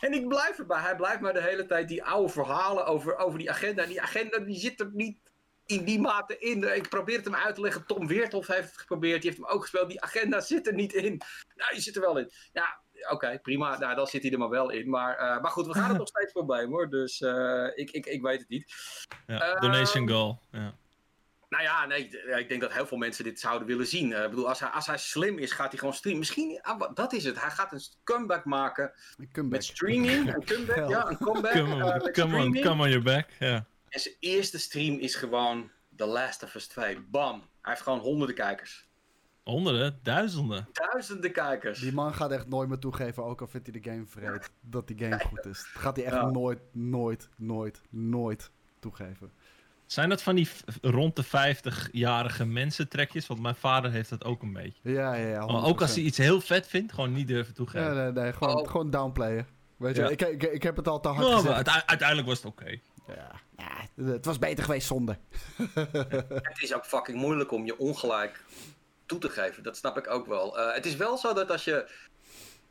En 0.00 0.12
ik 0.12 0.28
blijf 0.28 0.58
erbij. 0.58 0.80
Hij 0.80 0.96
blijft 0.96 1.20
maar 1.20 1.32
de 1.32 1.42
hele 1.42 1.66
tijd 1.66 1.88
die 1.88 2.04
oude 2.04 2.32
verhalen 2.32 2.86
over, 2.86 3.16
over 3.16 3.38
die 3.38 3.50
agenda. 3.50 3.86
Die 3.86 4.02
agenda 4.02 4.38
die 4.38 4.58
zit 4.58 4.80
er 4.80 4.90
niet 4.92 5.18
in 5.66 5.84
die 5.84 6.00
mate 6.00 6.38
in. 6.38 6.76
Ik 6.76 6.88
probeer 6.88 7.16
het 7.16 7.24
hem 7.24 7.34
uit 7.34 7.54
te 7.54 7.60
leggen. 7.60 7.86
Tom 7.86 8.06
Weerthof 8.06 8.46
heeft 8.46 8.68
het 8.68 8.78
geprobeerd. 8.78 9.22
Die 9.22 9.30
heeft 9.30 9.42
hem 9.42 9.52
ook 9.52 9.60
gespeeld. 9.60 9.88
Die 9.88 10.00
agenda 10.02 10.40
zit 10.40 10.66
er 10.66 10.74
niet 10.74 10.92
in. 10.92 11.20
Nou, 11.54 11.72
die 11.72 11.80
zit 11.82 11.94
er 11.96 12.00
wel 12.00 12.18
in. 12.18 12.30
Ja, 12.52 12.78
oké, 13.10 13.38
prima. 13.42 13.78
Nou, 13.78 13.94
dan 13.94 14.06
zit 14.06 14.22
hij 14.22 14.32
er 14.32 14.38
maar 14.38 14.48
wel 14.48 14.70
in. 14.70 14.90
Maar, 14.90 15.16
eh, 15.16 15.40
maar 15.40 15.50
goed, 15.50 15.66
we 15.66 15.74
gaan 15.74 15.88
het 15.88 15.98
nog 15.98 16.08
steeds 16.16 16.32
voorbij 16.32 16.64
hoor. 16.64 16.88
Dus 16.90 17.20
eh, 17.20 17.66
ik, 17.74 17.90
ik, 17.90 18.06
ik 18.06 18.22
weet 18.22 18.40
het 18.40 18.48
niet. 18.48 18.74
Ja, 19.26 19.40
Ehm, 19.40 19.60
donation 19.60 20.08
goal. 20.08 20.40
Ja. 20.50 20.74
Nou 21.48 21.62
ja, 21.66 21.86
nee, 21.86 22.08
d- 22.08 22.14
ik 22.38 22.48
denk 22.48 22.60
dat 22.60 22.72
heel 22.72 22.86
veel 22.86 22.98
mensen 22.98 23.24
dit 23.24 23.40
zouden 23.40 23.68
willen 23.68 23.86
zien. 23.86 24.12
Eh, 24.12 24.22
ik 24.24 24.30
bedoel, 24.30 24.48
als 24.48 24.60
hij, 24.60 24.68
als 24.68 24.86
hij 24.86 24.98
slim 24.98 25.38
is, 25.38 25.52
gaat 25.52 25.68
hij 25.70 25.78
gewoon 25.78 25.94
streamen. 25.94 26.20
Misschien, 26.20 26.58
ah, 26.62 26.78
wat- 26.78 26.96
dat 26.96 27.12
is 27.12 27.24
het. 27.24 27.40
Hij 27.40 27.50
gaat 27.50 27.72
een 27.72 27.80
comeback 28.04 28.44
maken 28.44 28.92
Een 29.16 29.28
comeback. 29.32 29.50
met 29.52 29.64
streaming. 29.64 30.34
Een 30.34 30.44
comeback, 30.44 30.88
ja, 30.94 31.08
een 31.08 31.18
comeback. 31.18 31.52
Come, 31.52 31.70
eh, 31.92 32.02
on, 32.04 32.12
come, 32.12 32.36
on, 32.44 32.60
come 32.60 32.82
on 32.82 32.88
your 32.88 33.02
back. 33.02 33.28
Ja. 33.38 33.66
En 33.94 34.00
zijn 34.00 34.14
eerste 34.20 34.58
stream 34.58 34.98
is 34.98 35.14
gewoon 35.14 35.70
The 35.96 36.06
Last 36.06 36.42
of 36.42 36.54
Us 36.54 36.66
2. 36.66 37.00
Bam. 37.10 37.38
Hij 37.38 37.72
heeft 37.72 37.82
gewoon 37.82 37.98
honderden 37.98 38.36
kijkers. 38.36 38.86
Honderden, 39.42 39.98
duizenden. 40.02 40.68
Duizenden 40.72 41.32
kijkers. 41.32 41.80
Die 41.80 41.92
man 41.92 42.14
gaat 42.14 42.30
echt 42.30 42.48
nooit 42.48 42.68
meer 42.68 42.78
toegeven, 42.78 43.24
ook 43.24 43.40
al 43.40 43.46
vindt 43.46 43.66
hij 43.70 43.80
de 43.80 43.90
game 43.90 44.06
vreed, 44.06 44.50
dat 44.60 44.86
die 44.88 44.98
game 44.98 45.20
goed 45.20 45.44
is. 45.46 45.58
Dat 45.72 45.82
gaat 45.82 45.96
hij 45.96 46.04
echt 46.04 46.14
Ja. 46.14 46.30
nooit, 46.30 46.60
nooit, 46.72 47.28
nooit, 47.36 47.80
nooit 47.90 48.50
toegeven. 48.78 49.32
Zijn 49.86 50.08
dat 50.08 50.22
van 50.22 50.34
die 50.34 50.48
rond 50.82 51.16
de 51.16 51.24
50-jarige 51.24 52.44
mensen 52.46 52.88
trekjes? 52.88 53.26
Want 53.26 53.40
mijn 53.40 53.54
vader 53.54 53.90
heeft 53.90 54.10
dat 54.10 54.24
ook 54.24 54.42
een 54.42 54.52
beetje. 54.52 54.90
Ja, 54.92 55.14
ja, 55.14 55.26
ja. 55.28 55.46
Maar 55.46 55.64
ook 55.64 55.80
als 55.80 55.90
100%. 55.90 55.94
hij 55.94 56.04
iets 56.04 56.18
heel 56.18 56.40
vet 56.40 56.66
vindt, 56.66 56.92
gewoon 56.92 57.12
niet 57.12 57.28
durven 57.28 57.54
toegeven. 57.54 57.94
Ja, 57.94 58.02
nee, 58.02 58.12
nee, 58.12 58.32
gewoon, 58.32 58.56
Oh. 58.60 58.70
gewoon 58.70 58.90
downplayen. 58.90 59.46
Weet 59.76 59.96
je, 59.96 60.02
Ja. 60.02 60.08
ik, 60.08 60.22
ik, 60.22 60.42
ik 60.42 60.62
heb 60.62 60.76
het 60.76 60.88
al 60.88 61.00
te 61.00 61.08
hard 61.08 61.20
Nou, 61.28 61.34
gezegd. 61.34 61.54
uite- 61.68 61.86
uiteindelijk 61.86 62.28
was 62.28 62.36
het 62.42 62.46
oké. 62.46 62.78
Ja, 63.06 63.40
ja, 63.56 64.04
het 64.04 64.24
was 64.24 64.38
beter 64.38 64.64
geweest 64.64 64.86
zonder. 64.86 65.18
Het 66.50 66.62
is 66.62 66.74
ook 66.74 66.86
fucking 66.86 67.18
moeilijk 67.18 67.50
om 67.50 67.64
je 67.64 67.78
ongelijk 67.78 68.44
toe 69.06 69.18
te 69.18 69.28
geven. 69.28 69.62
Dat 69.62 69.76
snap 69.76 69.96
ik 69.96 70.10
ook 70.10 70.26
wel. 70.26 70.58
Eh, 70.58 70.74
het 70.74 70.86
is 70.86 70.96
wel 70.96 71.18
zo 71.18 71.32
dat 71.32 71.50
als 71.50 71.64
je 71.64 71.90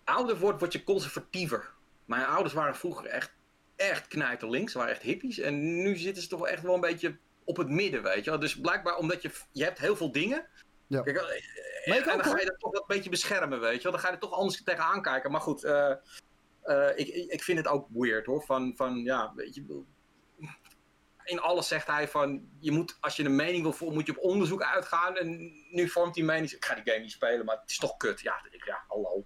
ouder 0.03 0.37
wordt, 0.37 0.59
word 0.59 0.73
je 0.73 0.83
conservatiever. 0.83 1.69
Mijn 2.05 2.25
ouders 2.25 2.53
waren 2.53 2.75
vroeger 2.75 3.05
echt, 3.05 3.31
echt 3.75 4.07
knijterlinks, 4.07 4.71
ze 4.71 4.77
waren 4.77 4.93
echt 4.93 5.01
hippies. 5.01 5.39
En 5.39 5.81
nu 5.81 5.97
zitten 5.97 6.23
ze 6.23 6.29
toch 6.29 6.39
wel 6.39 6.49
echt 6.49 6.63
wel 6.63 6.73
een 6.73 6.81
beetje 6.81 7.17
op 7.43 7.57
het 7.57 7.69
midden, 7.69 8.03
weet 8.03 8.23
je 8.23 8.29
wel. 8.29 8.39
Dus 8.39 8.59
blijkbaar 8.59 8.97
omdat 8.97 9.21
je, 9.21 9.31
je 9.51 9.63
hebt 9.63 9.79
heel 9.79 9.95
veel 9.95 10.11
dingen. 10.11 10.47
Ja. 10.87 11.01
Kijk, 11.01 11.17
eh, 11.17 11.23
Maar 11.87 11.97
ik 11.97 12.05
en 12.05 12.11
ook, 12.11 12.23
dan 12.23 12.33
ga 12.33 12.39
je 12.39 12.45
dat 12.45 12.59
toch 12.59 12.73
een 12.73 12.83
beetje 12.87 13.09
beschermen, 13.09 13.59
weet 13.59 13.77
je 13.77 13.83
wel. 13.83 13.91
Dan 13.91 14.01
ga 14.01 14.07
je 14.07 14.13
er 14.13 14.19
toch 14.19 14.31
anders 14.33 14.63
tegenaan 14.63 15.01
kijken. 15.01 15.31
Maar 15.31 15.41
goed, 15.41 15.63
eh, 15.63 15.91
eh, 16.61 16.89
ik, 16.95 17.07
ik 17.07 17.43
vind 17.43 17.57
het 17.57 17.67
ook 17.67 17.87
weird 17.89 18.25
hoor. 18.25 18.43
Van, 18.43 18.73
van 18.75 18.97
ja, 18.97 19.33
weet 19.35 19.55
je, 19.55 19.83
in 21.25 21.39
alles 21.39 21.67
zegt 21.67 21.87
hij 21.87 22.07
van, 22.07 22.41
je 22.59 22.71
moet, 22.71 22.97
als 22.99 23.15
je 23.15 23.23
een 23.23 23.35
mening 23.35 23.63
wil 23.63 23.73
vormen, 23.73 23.95
moet 23.95 24.05
je 24.05 24.11
op 24.17 24.23
onderzoek 24.23 24.61
uitgaan. 24.63 25.15
En 25.17 25.51
nu 25.71 25.89
vormt 25.89 26.15
hij 26.15 26.25
mening, 26.25 26.51
ik 26.51 26.65
ga 26.65 26.75
die 26.75 26.83
game 26.85 26.99
niet 26.99 27.11
spelen, 27.11 27.45
maar 27.45 27.57
het 27.61 27.69
is 27.69 27.77
toch 27.77 27.97
kut. 27.97 28.21
Ja, 28.21 28.33
ik, 28.51 28.65
ja 28.65 28.83
hallo. 28.87 29.25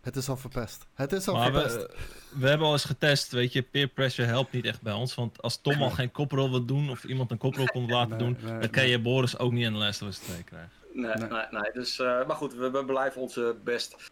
Het 0.00 0.16
is 0.16 0.28
al 0.28 0.36
verpest. 0.36 0.86
Het 0.94 1.12
is 1.12 1.28
al 1.28 1.34
Maar 1.34 1.52
verpest. 1.52 1.74
we, 1.76 1.90
we 2.30 2.48
hebben 2.48 2.66
al 2.66 2.72
eens 2.72 2.84
getest, 2.84 3.32
weet 3.32 3.52
je, 3.52 3.62
peer 3.62 3.88
pressure 3.88 4.28
helpt 4.28 4.52
niet 4.52 4.64
echt 4.64 4.82
bij 4.82 4.92
ons. 4.92 5.14
Want 5.14 5.42
als 5.42 5.60
Tom 5.60 5.82
al 5.82 5.90
geen 5.90 6.10
koprol 6.10 6.50
wil 6.50 6.64
doen, 6.64 6.90
of 6.90 7.04
iemand 7.04 7.30
een 7.30 7.38
koprol 7.38 7.66
komt 7.66 7.90
laten 7.90 8.08
Nee, 8.10 8.18
doen, 8.18 8.36
nee, 8.42 8.58
dan 8.58 8.70
kan 8.70 8.82
nee. 8.82 8.90
je 8.90 9.00
Boris 9.00 9.38
ook 9.38 9.52
niet 9.52 9.64
in 9.64 9.72
de 9.72 9.78
Last 9.78 10.02
of 10.02 10.08
Us 10.08 10.18
2 10.18 10.42
krijgen. 10.44 10.70
Nee, 10.92 11.14
Nee. 11.14 11.28
nee. 11.28 11.46
nee, 11.50 11.72
Dus, 11.72 11.98
eh, 11.98 12.26
maar 12.26 12.36
goed, 12.36 12.54
we, 12.54 12.70
we 12.70 12.84
blijven 12.84 13.20
onze 13.20 13.56
best 13.64 14.10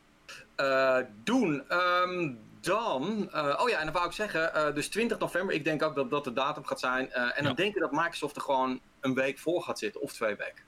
eh, 0.57 0.99
doen. 1.25 1.69
Ehm, 1.69 2.33
dan, 2.65 3.31
eh, 3.33 3.61
oh 3.63 3.69
ja, 3.69 3.79
en 3.79 3.85
dan 3.85 3.95
wou 3.95 4.07
ik 4.07 4.13
zeggen, 4.13 4.55
eh, 4.55 4.75
dus 4.75 4.89
20 4.89 5.19
november, 5.19 5.55
ik 5.55 5.65
denk 5.65 5.83
ook 5.83 5.95
dat 5.95 6.11
dat 6.11 6.25
de 6.25 6.33
datum 6.33 6.65
gaat 6.65 6.81
zijn. 6.81 7.13
Eh, 7.13 7.39
en 7.39 7.45
dan 7.45 7.55
denk 7.55 7.75
ik 7.75 7.81
dat 7.81 7.93
Microsoft 7.93 8.37
er 8.37 8.43
gewoon 8.43 8.81
een 9.01 9.15
week 9.15 9.39
voor 9.39 9.63
gaat 9.63 9.79
zitten, 9.79 10.01
of 10.01 10.13
twee 10.13 10.37
weken. 10.37 10.65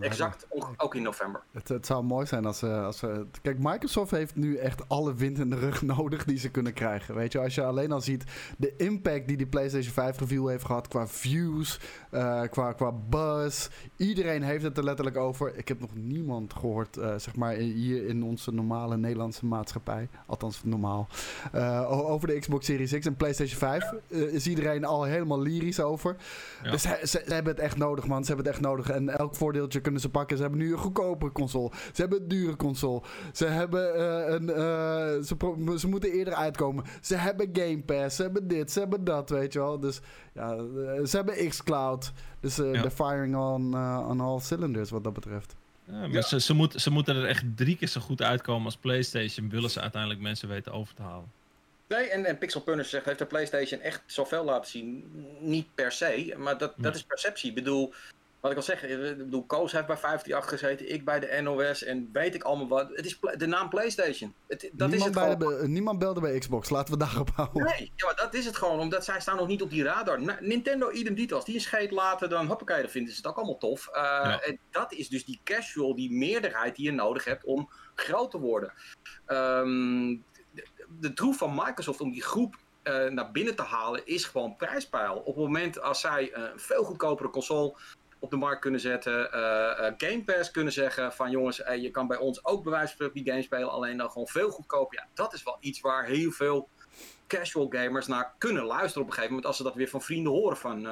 Exact, 0.00 0.46
ook- 0.48 0.74
ook 0.76 0.94
in 0.94 1.02
november. 1.02 1.40
Het, 1.52 1.68
het 1.68 1.86
zou 1.86 2.04
mooi 2.04 2.26
zijn 2.26 2.44
als 2.46 2.58
ze, 2.58 2.68
als 2.80 2.98
ze... 2.98 3.26
Kijk, 3.42 3.58
Microsoft 3.58 4.10
heeft 4.10 4.36
nu 4.36 4.56
echt 4.56 4.88
alle 4.88 5.14
wind 5.14 5.38
in 5.38 5.50
de 5.50 5.56
rug 5.58 5.82
nodig 5.96 6.24
die 6.24 6.38
ze 6.38 6.48
kunnen 6.50 6.72
krijgen. 6.72 7.14
Weet 7.14 7.32
je, 7.32 7.38
als 7.40 7.54
je 7.54 7.64
alleen 7.64 7.92
al 7.92 8.00
ziet 8.00 8.24
de 8.58 8.74
impact 8.76 9.28
die 9.28 9.36
die 9.36 9.46
PlayStation 9.46 9.92
5 9.92 10.18
review 10.18 10.48
heeft 10.48 10.64
gehad 10.64 10.88
qua 10.88 11.06
views, 11.06 11.80
eh, 12.10 12.42
qua, 12.50 12.72
qua 12.72 12.92
buzz. 13.08 13.68
Iedereen 13.96 14.42
heeft 14.42 14.62
het 14.64 14.78
er 14.78 14.84
letterlijk 14.84 15.16
over. 15.16 15.56
Ik 15.56 15.68
heb 15.68 15.80
nog 15.80 15.90
niemand 15.94 16.52
gehoord, 16.54 16.96
eh, 16.96 17.14
zeg 17.16 17.36
maar, 17.36 17.54
hier 17.54 18.06
in 18.06 18.22
onze 18.22 18.52
normale 18.52 18.96
Nederlandse 18.96 19.46
maatschappij. 19.46 20.08
Althans, 20.26 20.60
normaal. 20.64 21.08
eh, 21.52 22.10
over 22.10 22.28
de 22.28 22.38
Xbox 22.38 22.66
Series 22.66 22.98
X 22.98 23.06
en 23.06 23.16
PlayStation 23.16 23.58
5 23.58 23.92
eh, 24.10 24.20
is 24.20 24.46
iedereen 24.46 24.84
al 24.84 25.02
helemaal 25.04 25.40
lyrisch 25.40 25.80
over. 25.80 26.16
Ja. 26.62 26.70
Dus 26.70 26.82
ze, 26.82 26.98
ze, 27.00 27.06
ze 27.26 27.32
hebben 27.34 27.52
het 27.52 27.62
echt 27.62 27.76
nodig, 27.76 28.06
man. 28.06 28.24
Ze 28.24 28.26
hebben 28.32 28.46
het 28.46 28.54
echt 28.54 28.64
nodig. 28.64 28.90
En 28.90 29.08
elk 29.18 29.34
voordeeltje 29.34 29.80
kunnen 29.84 30.00
ze 30.00 30.08
pakken. 30.08 30.36
Ze 30.36 30.42
hebben 30.42 30.60
nu 30.60 30.72
een 30.72 30.78
goedkope 30.78 31.32
console. 31.32 31.70
Ze 31.92 32.00
hebben 32.00 32.20
een 32.22 32.28
dure 32.28 32.56
console. 32.56 33.02
Ze 33.32 33.46
hebben 33.46 33.94
eh, 33.94 34.34
een. 34.34 34.50
eh, 34.50 35.22
ze, 35.24 35.34
pro- 35.38 35.76
ze 35.76 35.88
moeten 35.88 36.10
eerder 36.12 36.34
uitkomen. 36.34 36.84
Ze 37.02 37.16
hebben 37.16 37.48
Game 37.52 37.82
Pass. 37.82 38.16
Ze 38.16 38.22
hebben 38.22 38.48
dit. 38.48 38.70
Ze 38.72 38.78
hebben 38.78 39.04
dat, 39.04 39.30
weet 39.30 39.52
je 39.52 39.58
wel. 39.58 39.80
Dus 39.80 40.00
ja, 40.34 40.52
eh, 40.54 41.04
ze 41.04 41.16
hebben 41.16 41.48
Xcloud. 41.48 42.12
Dus 42.40 42.58
eh 42.58 42.72
Ja. 42.74 42.82
de 42.82 42.90
firing 42.90 43.36
on, 43.36 43.74
eh, 43.74 44.06
on 44.08 44.20
all 44.20 44.40
cylinders 44.40 44.90
wat 44.90 45.04
dat 45.04 45.12
betreft. 45.12 45.56
Ja, 45.84 45.92
maar 45.92 46.10
Ja. 46.10 46.22
Ze, 46.22 46.40
ze, 46.40 46.54
moet, 46.54 46.80
ze 46.80 46.90
moeten 46.90 47.16
er 47.16 47.24
echt 47.26 47.44
drie 47.56 47.76
keer 47.76 47.88
zo 47.88 48.00
goed 48.00 48.22
uitkomen 48.22 48.64
als 48.64 48.76
PlayStation, 48.76 49.50
willen 49.50 49.70
ze 49.70 49.80
uiteindelijk 49.80 50.20
mensen 50.20 50.48
weten 50.48 50.72
over 50.72 50.94
te 50.94 51.02
halen. 51.02 51.32
Nee, 51.88 52.08
en, 52.08 52.24
en 52.24 52.38
Pixel 52.38 52.60
Punisher 52.60 52.90
zegt, 52.90 53.04
heeft 53.04 53.18
de 53.18 53.24
PlayStation 53.26 53.80
echt 53.80 54.02
zoveel 54.06 54.44
laten 54.44 54.70
zien? 54.70 55.04
Niet 55.40 55.66
per 55.74 55.92
se, 55.92 56.34
maar 56.38 56.58
dat, 56.58 56.72
dat 56.76 56.94
is 56.94 57.02
perceptie. 57.02 57.48
Ik 57.48 57.54
bedoel, 57.54 57.92
wat 58.44 58.52
ik 58.52 58.58
al 58.58 58.64
zeg, 58.64 58.82
eh, 58.84 59.10
ik 59.10 59.16
bedoel, 59.18 59.44
Koos 59.46 59.72
heeft 59.72 59.86
bij 59.86 59.96
538 59.96 60.48
gezeten, 60.48 60.94
ik 60.94 61.04
bij 61.04 61.20
de 61.20 61.40
NOS 61.42 61.82
en 61.82 62.08
weet 62.12 62.34
ik 62.34 62.42
allemaal 62.42 62.68
wat. 62.68 62.88
Het 62.94 63.06
is 63.06 63.18
de 63.36 63.46
naam 63.46 63.68
PlayStation. 63.68 64.34
Het, 64.46 64.70
dat 64.72 64.92
is 64.92 65.04
niemand, 65.04 65.28
het 65.28 65.38
bij 65.38 65.48
de, 65.48 65.68
niemand 65.68 65.98
belde 65.98 66.20
bij 66.20 66.38
Xbox. 66.38 66.70
Laten 66.70 66.92
we 66.92 66.98
daarop 66.98 67.30
houden. 67.34 67.64
Nee, 67.64 67.92
ja, 67.96 68.06
maar 68.06 68.16
dat 68.16 68.34
is 68.34 68.44
het 68.46 68.56
gewoon, 68.56 68.78
omdat 68.80 69.04
zij 69.04 69.20
staan 69.20 69.36
nog 69.36 69.46
niet 69.46 69.62
op 69.62 69.70
die 69.70 69.82
radar. 69.82 70.22
Na- 70.22 70.38
Nintendo 70.40 70.90
idem 70.90 71.14
dito, 71.14 71.34
als 71.36 71.44
die 71.44 71.54
een 71.54 71.60
scheet 71.60 71.90
laten, 71.90 72.28
dan 72.30 72.46
hoppakee, 72.46 72.80
dan 72.82 72.90
vinden 72.90 73.10
ze 73.12 73.16
het 73.16 73.26
ook 73.26 73.36
allemaal 73.36 73.58
tof. 73.58 73.88
Eh, 73.88 74.02
Ja. 74.02 74.40
En 74.40 74.58
dat 74.70 74.92
is 74.92 75.08
dus 75.08 75.24
die 75.24 75.40
casual, 75.44 75.94
die 75.94 76.12
meerderheid 76.12 76.76
die 76.76 76.84
je 76.84 76.92
nodig 76.92 77.24
hebt 77.24 77.44
om 77.44 77.68
groot 77.94 78.30
te 78.30 78.38
worden. 78.38 78.72
Ehm, 79.26 80.16
de, 80.50 80.66
de 81.00 81.12
troef 81.12 81.36
van 81.36 81.54
Microsoft 81.54 82.00
om 82.00 82.12
die 82.12 82.22
groep 82.22 82.56
eh, 82.82 83.06
naar 83.06 83.30
binnen 83.30 83.56
te 83.56 83.62
halen 83.62 84.06
is 84.06 84.24
gewoon 84.24 84.56
prijspeil. 84.56 85.16
Op 85.16 85.26
het 85.26 85.44
moment 85.44 85.80
als 85.80 86.00
zij 86.00 86.30
een 86.34 86.50
veel 86.60 86.84
goedkopere 86.84 87.30
console 87.30 87.74
op 88.24 88.30
de 88.30 88.36
markt 88.36 88.60
kunnen 88.60 88.80
zetten, 88.80 89.32
eh, 89.32 89.86
eh, 89.86 89.94
Game 89.96 90.24
Pass 90.24 90.50
kunnen 90.50 90.72
zeggen 90.72 91.12
van 91.12 91.30
jongens, 91.30 91.62
eh, 91.62 91.82
je 91.82 91.90
kan 91.90 92.06
bij 92.06 92.16
ons 92.16 92.44
ook 92.44 92.64
van 92.64 92.88
spreken 92.88 93.14
die 93.14 93.30
game 93.30 93.42
spelen, 93.42 93.70
alleen 93.70 93.96
dan 93.96 94.10
gewoon 94.10 94.26
veel 94.26 94.50
goedkoper. 94.50 94.98
Ja, 94.98 95.08
dat 95.14 95.32
is 95.32 95.42
wel 95.42 95.56
iets 95.60 95.80
waar 95.80 96.04
heel 96.04 96.30
veel 96.30 96.68
casual 97.38 97.66
gamers 97.70 98.06
naar 98.06 98.34
kunnen 98.38 98.64
luisteren 98.64 99.00
op 99.02 99.06
een 99.08 99.12
gegeven 99.14 99.28
moment 99.28 99.46
als 99.46 99.56
ze 99.56 99.62
dat 99.62 99.74
weer 99.74 99.88
van 99.88 100.02
vrienden 100.02 100.32
horen 100.32 100.56
van 100.56 100.84
hé, 100.84 100.90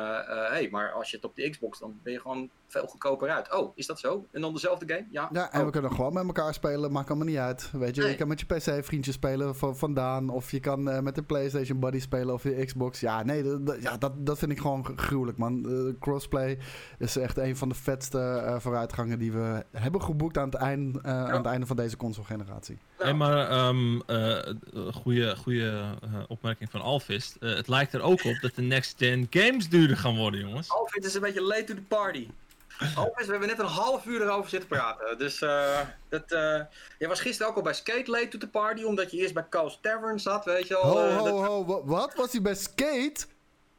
hey, 0.49 0.69
maar 0.71 0.93
als 0.93 1.11
je 1.11 1.17
het 1.17 1.25
op 1.25 1.37
de 1.37 1.51
Xbox 1.51 1.79
dan 1.79 1.99
ben 2.03 2.13
je 2.13 2.21
gewoon 2.21 2.51
veel 2.67 2.87
goedkoper 2.87 3.29
uit. 3.31 3.55
Oh, 3.55 3.73
is 3.77 3.87
dat 3.87 3.99
zo? 3.99 4.27
En 4.31 4.41
dan 4.41 4.53
dezelfde 4.53 4.95
game? 4.95 5.07
Ja. 5.11 5.29
Ja, 5.33 5.53
en 5.53 5.59
Oh. 5.61 5.65
we 5.67 5.73
kunnen 5.73 5.93
gewoon 5.93 6.13
met 6.13 6.25
elkaar 6.27 6.55
spelen. 6.55 6.93
Maakt 6.93 7.09
allemaal 7.09 7.27
niet 7.27 7.37
uit. 7.37 7.71
Weet 7.73 7.95
je, 7.95 8.01
Nee. 8.01 8.11
je 8.11 8.17
kan 8.17 8.29
met 8.29 8.41
je 8.41 8.47
PC 8.47 8.85
vriendjes 8.85 9.15
spelen 9.15 9.57
van, 9.57 9.77
vandaan. 9.77 10.29
Of 10.29 10.51
je 10.51 10.61
kan 10.61 10.91
eh, 10.91 11.01
met 11.01 11.15
de 11.15 11.23
PlayStation 11.23 11.81
Buddy 11.81 12.01
spelen 12.01 12.35
of 12.35 12.43
je 12.43 12.65
Xbox. 12.65 13.01
Ja, 13.01 13.23
nee, 13.23 13.45
ja, 13.81 13.97
dat, 13.97 14.27
dat 14.27 14.39
vind 14.39 14.51
ik 14.53 14.59
gewoon 14.61 14.85
gr- 14.85 14.93
gruwelijk, 14.97 15.39
man. 15.39 15.67
Eh, 15.69 16.01
crossplay 16.01 16.59
is 16.99 17.17
echt 17.17 17.37
een 17.39 17.57
van 17.57 17.69
de 17.69 17.75
vetste 17.75 18.19
eh, 18.21 18.59
vooruitgangen 18.59 19.19
die 19.19 19.33
we 19.33 19.65
hebben 19.73 20.03
geboekt 20.03 20.39
aan 20.39 20.45
het, 20.45 20.55
eind, 20.55 21.01
eh, 21.01 21.25
aan 21.25 21.37
het 21.37 21.47
einde 21.47 21.67
van 21.67 21.77
deze 21.77 21.97
console-generatie. 21.97 22.79
Ja. 22.99 23.05
Hey, 23.05 23.15
maar 23.15 23.49
ehm 23.51 24.01
eh, 24.07 24.39
goede, 24.93 25.37
goede 25.37 25.97
eh, 26.03 26.23
opmerking 26.33 26.71
van 26.71 26.81
Alvist. 26.81 27.37
Eh, 27.41 27.55
het 27.55 27.69
lijkt 27.69 27.93
er 27.93 28.01
ook 28.03 28.25
op 28.25 28.39
dat 28.41 28.55
de 28.55 28.63
next 28.63 28.95
gen 28.99 29.27
games 29.31 29.69
duurder 29.69 29.97
gaan 29.97 30.17
worden, 30.17 30.41
jongens. 30.41 30.71
Alfred 30.71 31.05
is 31.05 31.15
een 31.15 31.21
beetje 31.21 31.43
late 31.43 31.65
to 31.65 31.75
the 31.75 31.81
party. 31.89 32.29
Alfred, 32.95 33.27
we 33.27 33.31
hebben 33.31 33.49
net 33.49 33.59
een 33.59 33.65
half 33.67 34.07
uur 34.07 34.23
erover 34.23 34.51
zitten 34.51 34.69
praten. 34.69 35.19
Dus 35.19 35.41
eh 35.43 35.81
dat, 36.09 36.33
eh 36.33 36.61
jij 36.99 37.09
was 37.09 37.21
gisteren 37.21 37.51
ook 37.51 37.57
al 37.57 37.63
bij 37.63 37.75
Skate 37.75 38.11
late 38.11 38.29
to 38.29 38.39
the 38.39 38.49
party, 38.49 38.83
omdat 38.83 39.11
je 39.11 39.17
eerst 39.17 39.35
bij 39.35 39.47
Coast 39.51 39.79
Tavern 39.83 40.21
zat, 40.21 40.45
weet 40.45 40.67
je 40.69 40.75
wel. 40.75 40.83
Ho, 40.83 41.09
ho, 41.11 41.25
dat- 41.25 41.47
ho. 41.47 41.65
wa- 41.65 41.85
Wat? 41.85 42.15
Was 42.15 42.33
hij 42.33 42.43
bij 42.43 42.55
Skate? 42.55 43.27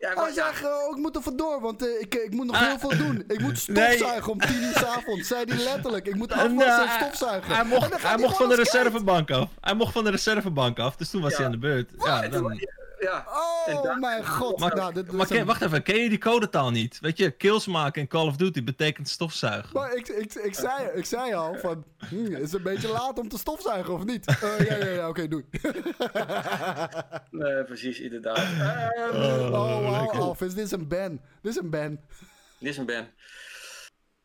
Ja, 0.03 0.13
Oh, 0.15 0.23
hij 0.23 0.33
zei, 0.33 0.47
oh, 0.65 0.95
ik 0.95 1.01
moet 1.01 1.15
er 1.15 1.21
vandoor, 1.21 1.61
want 1.61 1.81
eh, 1.85 1.99
ik, 2.01 2.15
ik 2.15 2.33
moet 2.33 2.45
nog 2.45 2.55
Ah. 2.55 2.61
heel 2.67 2.79
veel 2.79 2.97
doen. 2.97 3.23
Ik 3.27 3.39
moet 3.39 3.67
Nee. 3.67 3.95
stofzuigen 3.97 4.31
om 4.31 4.39
tien 4.39 4.63
uur 4.63 4.73
's 4.73 4.83
avonds. 4.83 5.27
Zei 5.27 5.43
hij 5.47 5.57
letterlijk. 5.63 6.07
Ik 6.07 6.15
moet 6.15 6.31
afwassen 6.43 6.59
en 6.59 6.85
Nou, 6.85 6.89
stofzuigen. 7.01 7.55
Hij 7.55 7.63
mocht, 7.65 8.01
hij 8.03 8.29
van 8.29 8.49
de 8.49 8.55
reservebank 8.55 9.31
af. 9.31 9.49
Hij 9.61 9.73
mocht 9.73 9.93
van 9.93 10.03
de 10.03 10.09
reservebank 10.09 10.79
af, 10.79 10.95
dus 10.95 11.09
toen 11.09 11.21
was 11.21 11.31
Ja. 11.31 11.37
hij 11.37 11.45
aan 11.45 11.51
de 11.51 11.57
beurt. 11.57 11.91
Ja, 12.03 12.27
dan... 12.27 12.67
ja. 13.03 13.25
Oh 13.27 13.83
daar- 13.83 13.99
mijn 13.99 14.27
god. 14.27 14.59
Maar- 14.59 14.75
nou, 14.75 14.93
dit, 14.93 15.11
Maar 15.11 15.21
is 15.21 15.37
ken- 15.37 15.45
wacht 15.45 15.61
even, 15.61 15.83
ken 15.83 15.99
je 15.99 16.09
die 16.09 16.17
codetaal 16.17 16.71
niet? 16.71 16.99
Weet 17.01 17.17
je, 17.17 17.31
kills 17.31 17.67
maken 17.67 18.01
in 18.01 18.07
Call 18.07 18.27
of 18.27 18.35
Duty 18.35 18.63
betekent 18.63 19.09
stofzuigen. 19.09 19.69
Maar 19.73 19.93
ik, 19.95 20.07
ik, 20.07 20.33
ik, 20.33 20.53
zei, 20.55 20.87
ik 20.93 21.05
zei 21.05 21.33
al 21.33 21.55
van, 21.61 21.83
hm, 22.09 22.25
is 22.35 22.41
het 22.41 22.53
een 22.53 22.63
beetje 22.63 22.87
laat 22.91 23.19
om 23.19 23.27
te 23.29 23.37
stofzuigen 23.37 23.93
of 23.93 24.03
niet? 24.05 24.25
Eh, 24.27 24.67
ja, 24.69 24.75
ja, 24.75 24.85
ja, 24.85 25.07
oké, 25.09 25.27
doei. 25.27 25.45
Nee, 27.31 27.63
precies, 27.63 27.99
inderdaad. 27.99 28.37
Ehm, 28.37 29.53
Oh, 29.53 29.79
wow, 29.79 29.99
lekker. 30.01 30.19
Alvis, 30.19 30.53
dit 30.53 30.65
is 30.65 30.71
een 30.71 30.87
ban. 30.87 31.19
Dit 31.41 31.51
is 31.51 31.57
een 31.57 31.69
ban. 31.69 31.99
Dit 32.59 32.69
is 32.69 32.77
een 32.77 32.85
ban. 32.85 33.05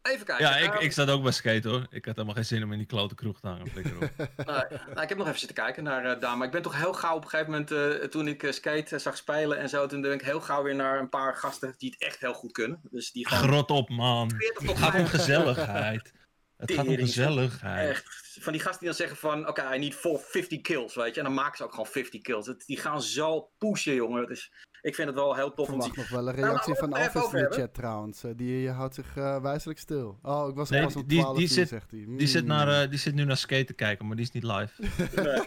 Even 0.09 0.27
kijken. 0.27 0.47
Ja, 0.47 0.57
ik, 0.57 0.73
ehm, 0.75 0.83
ik 0.83 0.93
zat 0.93 1.11
ook 1.11 1.23
bij 1.23 1.33
skate 1.33 1.69
hoor. 1.69 1.87
Ik 1.91 2.05
had 2.05 2.15
helemaal 2.15 2.35
geen 2.37 2.45
zin 2.45 2.63
om 2.63 2.73
in 2.73 2.79
die 2.79 2.87
klote 2.87 3.15
kroeg 3.15 3.41
te 3.41 3.47
hangen. 3.47 3.69
Flikker 3.71 3.97
op. 3.97 4.11
nou, 4.47 4.65
nou, 4.71 5.01
ik 5.03 5.09
heb 5.09 5.19
nog 5.19 5.27
even 5.27 5.39
zitten 5.39 5.57
kijken 5.57 5.83
naar 5.83 6.05
eh 6.05 6.21
Daan, 6.21 6.39
maar 6.39 6.47
ik 6.47 6.53
ben 6.53 6.63
toch 6.63 6.77
heel 6.77 6.93
gauw 6.93 7.17
op 7.17 7.23
een 7.25 7.29
gegeven 7.31 7.51
moment, 7.53 7.71
eh, 7.71 8.09
toen 8.09 8.29
ik 8.29 8.43
eh, 8.43 8.53
skate 8.53 8.99
zag 8.99 9.17
spelen 9.17 9.59
en 9.59 9.69
zo, 9.69 9.87
toen 9.87 10.01
ben 10.01 10.13
ik 10.13 10.23
heel 10.23 10.41
gauw 10.41 10.63
weer 10.63 10.75
naar 10.75 10.99
een 10.99 11.09
paar 11.09 11.37
gasten 11.37 11.75
die 11.79 11.91
het 11.91 12.01
echt 12.09 12.21
heel 12.21 12.35
goed 12.35 12.53
kunnen. 12.53 12.81
Dus 12.91 13.13
die 13.13 13.29
gewoon 13.29 13.49
Grot 13.49 13.71
op, 13.71 13.89
man. 13.89 14.31
40 14.31 14.57
tot 14.59 14.69
Het 14.69 14.79
gaat 14.79 14.95
om 14.95 15.07
50 15.07 15.21
gezelligheid. 15.21 16.13
Het 16.57 16.73
gaat 16.73 16.87
om 16.87 16.97
gezelligheid. 16.97 17.89
Echt, 17.89 18.39
van 18.41 18.53
die 18.53 18.63
gasten 18.63 18.79
die 18.81 18.89
dan 18.89 18.99
zeggen 18.99 19.17
van, 19.17 19.49
oké, 19.49 19.75
I 19.75 19.79
need 19.79 19.95
for 19.95 20.21
50 20.21 20.61
kills, 20.61 20.95
weet 20.95 21.15
je. 21.15 21.21
En 21.21 21.27
dan 21.27 21.35
maken 21.35 21.57
ze 21.57 21.65
ook 21.65 21.71
gewoon 21.71 21.87
50 21.87 22.23
kills. 22.23 22.47
Het- 22.47 22.67
die 22.67 22.77
gaan 22.79 23.03
zo 23.03 23.51
pushen, 23.59 23.95
jongen. 23.95 24.27
Dus 24.27 24.53
ik 24.83 24.95
vind 24.95 25.09
het 25.09 25.17
wel 25.17 25.35
heel 25.35 25.55
tof 25.55 25.69
om 25.69 25.79
te 25.81 25.85
zien. 25.87 25.95
nog 25.97 26.09
wel 26.09 26.19
een 26.29 26.35
Nou, 26.35 26.47
reactie 26.49 26.75
van 26.75 26.93
Alvis 26.93 27.33
in 27.33 27.39
de 27.49 27.51
chat 27.51 27.75
trouwens. 27.75 28.25
Eh, 28.25 28.31
die 28.37 28.71
houdt 28.71 28.95
zich 28.95 29.17
eh, 29.17 29.41
wijselijk 29.43 29.79
stil. 29.79 30.19
Oh, 30.23 30.49
ik 30.49 30.55
was 30.55 30.71
Nee, 30.71 30.83
pas 30.83 30.97
om 30.97 31.07
die- 31.07 31.19
12 31.21 31.37
die 31.37 31.47
uur, 31.47 31.53
zit- 31.53 31.69
zegt 31.69 31.91
hij. 31.91 32.05
Die 32.09 32.27
zit, 32.27 32.45
naar, 32.47 32.83
eh, 32.83 32.91
die 32.91 32.99
zit 32.99 33.15
nu 33.15 33.25
naar 33.25 33.37
skate 33.37 33.65
te 33.65 33.73
kijken, 33.73 34.07
maar 34.07 34.17
die 34.17 34.25
is 34.25 34.31
niet 34.33 34.43
live. 34.43 34.83
Nee. 35.23 35.41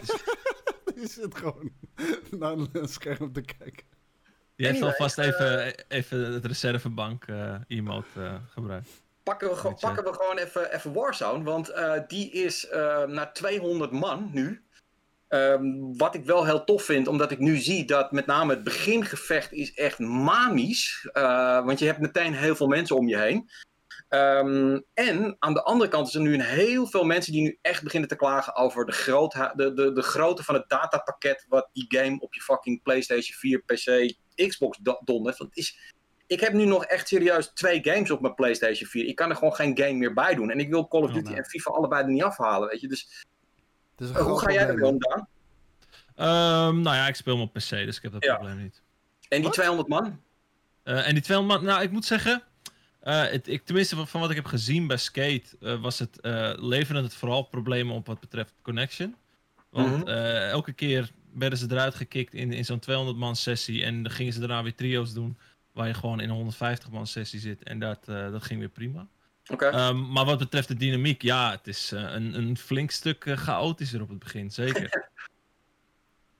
Die 0.94 1.08
zit 1.10 1.34
gewoon 1.36 1.70
naar 2.40 2.52
een 2.72 2.88
scherm 2.88 3.32
te 3.32 3.40
kijken. 3.40 3.86
Die 4.56 4.66
heeft 4.66 4.82
alvast 4.82 5.18
even, 5.18 5.74
even 5.88 6.32
het 6.32 6.44
reservebank 6.44 7.24
eh, 7.24 7.54
emote 7.66 8.06
eh, 8.20 8.34
gebruikt. 8.48 8.88
Pakken 9.22 9.48
we, 9.48 9.74
pakken 9.80 10.04
we 10.04 10.12
gewoon 10.12 10.38
even, 10.38 10.74
even 10.74 10.92
Warzone, 10.92 11.44
want 11.44 11.68
eh, 11.68 11.92
die 12.06 12.30
is 12.30 12.68
eh, 12.68 13.04
naar 13.04 13.32
200 13.32 13.90
man 13.92 14.30
nu. 14.32 14.62
Ehm, 15.32 15.96
wat 15.96 16.14
ik 16.14 16.24
wel 16.24 16.44
heel 16.44 16.64
tof 16.64 16.82
vind, 16.82 17.08
omdat 17.08 17.30
ik 17.30 17.38
nu 17.38 17.56
zie 17.56 17.84
dat 17.84 18.12
met 18.12 18.26
name 18.26 18.54
het 18.54 18.64
begingevecht 18.64 19.52
is 19.52 19.74
echt 19.74 19.98
manisch. 19.98 21.08
Eh, 21.12 21.64
want 21.64 21.78
je 21.78 21.84
hebt 21.86 21.98
meteen 22.00 22.34
heel 22.34 22.56
veel 22.56 22.66
mensen 22.66 22.96
om 22.96 23.08
je 23.08 23.18
heen. 23.18 23.50
Ehm, 24.08 24.80
en 24.94 25.36
aan 25.38 25.54
de 25.54 25.62
andere 25.62 25.90
kant 25.90 26.08
is 26.08 26.14
er 26.14 26.20
nu 26.20 26.34
een 26.34 26.40
heel 26.40 26.86
veel 26.86 27.04
mensen 27.04 27.32
die 27.32 27.42
nu 27.42 27.58
echt 27.62 27.82
beginnen 27.82 28.08
te 28.08 28.16
klagen 28.16 28.54
over 28.56 28.86
de, 28.86 28.92
grootha- 28.92 29.52
de, 29.56 29.72
de, 29.74 29.92
de 29.92 30.02
grootte 30.02 30.42
van 30.44 30.54
het 30.54 30.68
datapakket 30.68 31.44
wat 31.48 31.68
die 31.72 31.84
game 31.88 32.20
op 32.20 32.34
je 32.34 32.40
fucking 32.40 32.82
PlayStation 32.82 33.36
4, 33.36 33.62
PC, 33.62 34.14
Xbox 34.48 34.78
do- 34.78 35.00
dondert. 35.04 35.38
Want 35.38 35.56
is, 35.56 35.92
ik 36.26 36.40
heb 36.40 36.52
nu 36.52 36.64
nog 36.64 36.84
echt 36.84 37.08
serieus 37.08 37.50
twee 37.54 37.80
games 37.82 38.10
op 38.10 38.20
mijn 38.20 38.34
PlayStation 38.34 38.88
4. 38.88 39.04
Ik 39.06 39.16
kan 39.16 39.30
er 39.30 39.36
gewoon 39.36 39.54
geen 39.54 39.78
game 39.78 39.92
meer 39.92 40.14
bij 40.14 40.34
doen. 40.34 40.50
En 40.50 40.58
ik 40.60 40.70
wil 40.70 40.88
Call 40.88 41.02
of 41.02 41.08
Oh, 41.08 41.14
Duty 41.14 41.28
nee. 41.28 41.36
en 41.38 41.44
FIFA 41.44 41.70
allebei 41.70 42.02
er 42.04 42.10
niet 42.10 42.22
afhalen, 42.22 42.68
weet 42.68 42.80
je. 42.80 42.88
Dus 42.88 43.00
Het 43.02 43.10
is 43.10 43.22
een 43.22 43.22
eh, 43.22 43.80
hoe 43.96 44.38
ga 44.38 44.52
jij 44.52 44.66
ermee 44.68 44.86
om, 44.90 44.98
Daan? 44.98 45.28
Ehm, 46.14 46.80
nou 46.80 46.96
ja, 46.96 47.08
ik 47.08 47.14
speel 47.14 47.34
hem 47.34 47.42
op 47.42 47.52
PC, 47.52 47.68
dus 47.68 47.96
ik 47.96 48.02
heb 48.02 48.12
dat 48.12 48.24
Ja. 48.24 48.34
probleem 48.34 48.62
niet. 48.62 48.82
En 49.28 49.36
die 49.38 49.42
Wat? 49.42 49.52
200 49.52 49.88
man? 49.88 50.20
Eh, 50.82 51.06
en 51.06 51.12
die 51.14 51.22
200 51.22 51.60
man, 51.60 51.70
nou 51.70 51.82
ik 51.82 51.90
moet 51.90 52.04
zeggen, 52.04 52.42
eh, 53.00 53.22
het, 53.24 53.48
ik, 53.48 53.64
tenminste 53.64 53.96
van, 53.96 54.08
van 54.08 54.20
wat 54.20 54.30
ik 54.30 54.36
heb 54.36 54.44
gezien 54.44 54.86
bij 54.86 54.96
Skate, 54.96 55.42
eh, 55.60 55.80
was 55.80 55.98
het, 55.98 56.20
eh 56.20 56.52
leverde 56.56 57.02
het 57.02 57.14
vooral 57.14 57.42
problemen 57.42 57.94
op 57.94 58.06
wat 58.06 58.20
betreft 58.20 58.54
connection. 58.62 59.16
Want 59.70 59.96
Mhm. 59.96 60.08
eh, 60.08 60.48
elke 60.48 60.72
keer 60.72 61.10
werden 61.34 61.58
ze 61.58 61.66
eruit 61.70 61.94
gekikt 61.94 62.34
in, 62.34 62.52
in 62.52 62.64
zo'n 62.64 62.78
200 62.78 63.16
man 63.18 63.36
sessie 63.36 63.84
en 63.84 64.02
dan 64.02 64.12
gingen 64.12 64.32
ze 64.32 64.38
daarna 64.38 64.62
weer 64.62 64.74
trio's 64.74 65.12
doen, 65.12 65.38
waar 65.72 65.86
je 65.86 65.94
gewoon 65.94 66.20
in 66.20 66.28
een 66.28 66.34
150 66.34 66.90
man 66.90 67.06
sessie 67.06 67.40
zit 67.40 67.62
en 67.62 67.78
dat, 67.78 68.08
eh, 68.08 68.30
dat 68.30 68.42
ging 68.42 68.58
weer 68.60 68.68
prima. 68.68 69.06
Oké. 69.50 69.66
Ehm, 69.66 70.12
maar 70.12 70.24
wat 70.24 70.38
betreft 70.38 70.68
de 70.68 70.76
dynamiek, 70.76 71.22
ja, 71.22 71.50
het 71.50 71.66
is 71.66 71.92
eh, 71.92 72.00
een, 72.02 72.34
een 72.38 72.56
flink 72.56 72.90
stuk 72.90 73.24
eh, 73.24 73.36
chaotischer 73.36 74.02
op 74.02 74.08
het 74.08 74.18
begin, 74.18 74.50
zeker. 74.50 74.90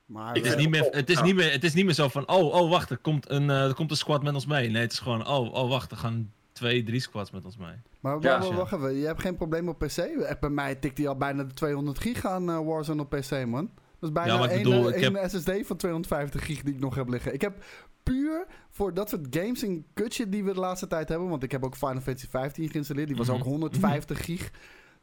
Maar 0.07 0.34
Het 0.34 0.44
is, 0.44 0.50
we- 0.55 0.61
niet 0.61 0.68
meer, 0.70 0.82
top, 0.82 0.92
het, 0.92 1.11
is 1.11 1.16
ja. 1.16 1.22
niet 1.24 1.34
meer, 1.34 1.53
het 1.53 1.64
is 1.64 1.74
niet 1.74 1.84
meer 1.84 1.94
zo 1.94 2.09
van, 2.09 2.28
oh, 2.28 2.55
oh 2.55 2.70
wacht, 2.70 2.90
er 2.90 2.96
komt, 2.98 3.30
een, 3.30 3.50
eh, 3.50 3.64
er 3.64 3.74
komt 3.74 3.90
een 3.90 3.96
squad 3.96 4.22
met 4.22 4.34
ons 4.34 4.46
mee. 4.46 4.70
Nee, 4.70 4.82
het 4.82 4.92
is 4.92 4.98
gewoon, 4.98 5.26
oh, 5.26 5.53
oh 5.55 5.68
wacht, 5.68 5.90
er 5.90 5.96
gaan 5.96 6.32
twee, 6.53 6.82
drie 6.82 7.00
squads 7.00 7.30
met 7.30 7.44
ons 7.44 7.57
mee. 7.57 7.74
maar 8.00 8.20
Ja. 8.20 8.38
wa- 8.40 8.48
wa- 8.48 8.55
wacht 8.55 8.72
even, 8.72 8.94
je 8.94 9.07
hebt 9.07 9.20
geen 9.20 9.36
probleem 9.36 9.68
op 9.68 9.78
PC? 9.78 9.96
Echt, 9.96 10.40
Bij 10.40 10.50
mij 10.50 10.74
tikt 10.74 10.98
hij 10.98 11.09
al 11.09 11.16
bijna 11.16 11.42
de 11.44 11.55
200 11.55 11.98
gig 11.98 12.26
aan 12.26 12.50
eh, 12.50 12.59
Warzone 12.66 13.03
op 13.03 13.11
PC, 13.11 13.46
man. 13.46 13.70
Dat 14.03 14.11
is 14.11 14.16
bijna 14.24 14.42
Ja, 14.42 14.48
één, 14.48 14.62
bedoel, 14.62 14.92
eh, 14.92 15.03
één 15.03 15.30
SSD 15.30 15.66
van 15.66 15.76
250 15.76 16.44
gig 16.44 16.62
die 16.62 16.74
ik 16.74 16.80
nog 16.80 16.94
heb 16.94 17.09
liggen. 17.09 17.34
Ik 17.34 17.40
heb 17.40 17.64
puur 18.03 18.46
voor 18.70 18.94
dat 18.94 19.09
soort 19.09 19.26
games 19.30 19.62
en 19.62 19.86
kutje 19.94 20.28
die 20.28 20.44
we 20.44 20.53
de 20.53 20.61
laatste 20.61 20.86
tijd 20.86 21.09
hebben, 21.09 21.28
want 21.28 21.42
ik 21.42 21.50
heb 21.53 21.64
ook 21.64 21.76
Final 21.76 22.00
Fantasy 22.00 22.28
15 22.28 22.68
geïnstalleerd, 22.70 23.09
die 23.09 23.16
was 23.16 23.26
Mhm. 23.28 23.36
ook 23.36 23.42
150 23.44 24.24
gig. 24.24 24.50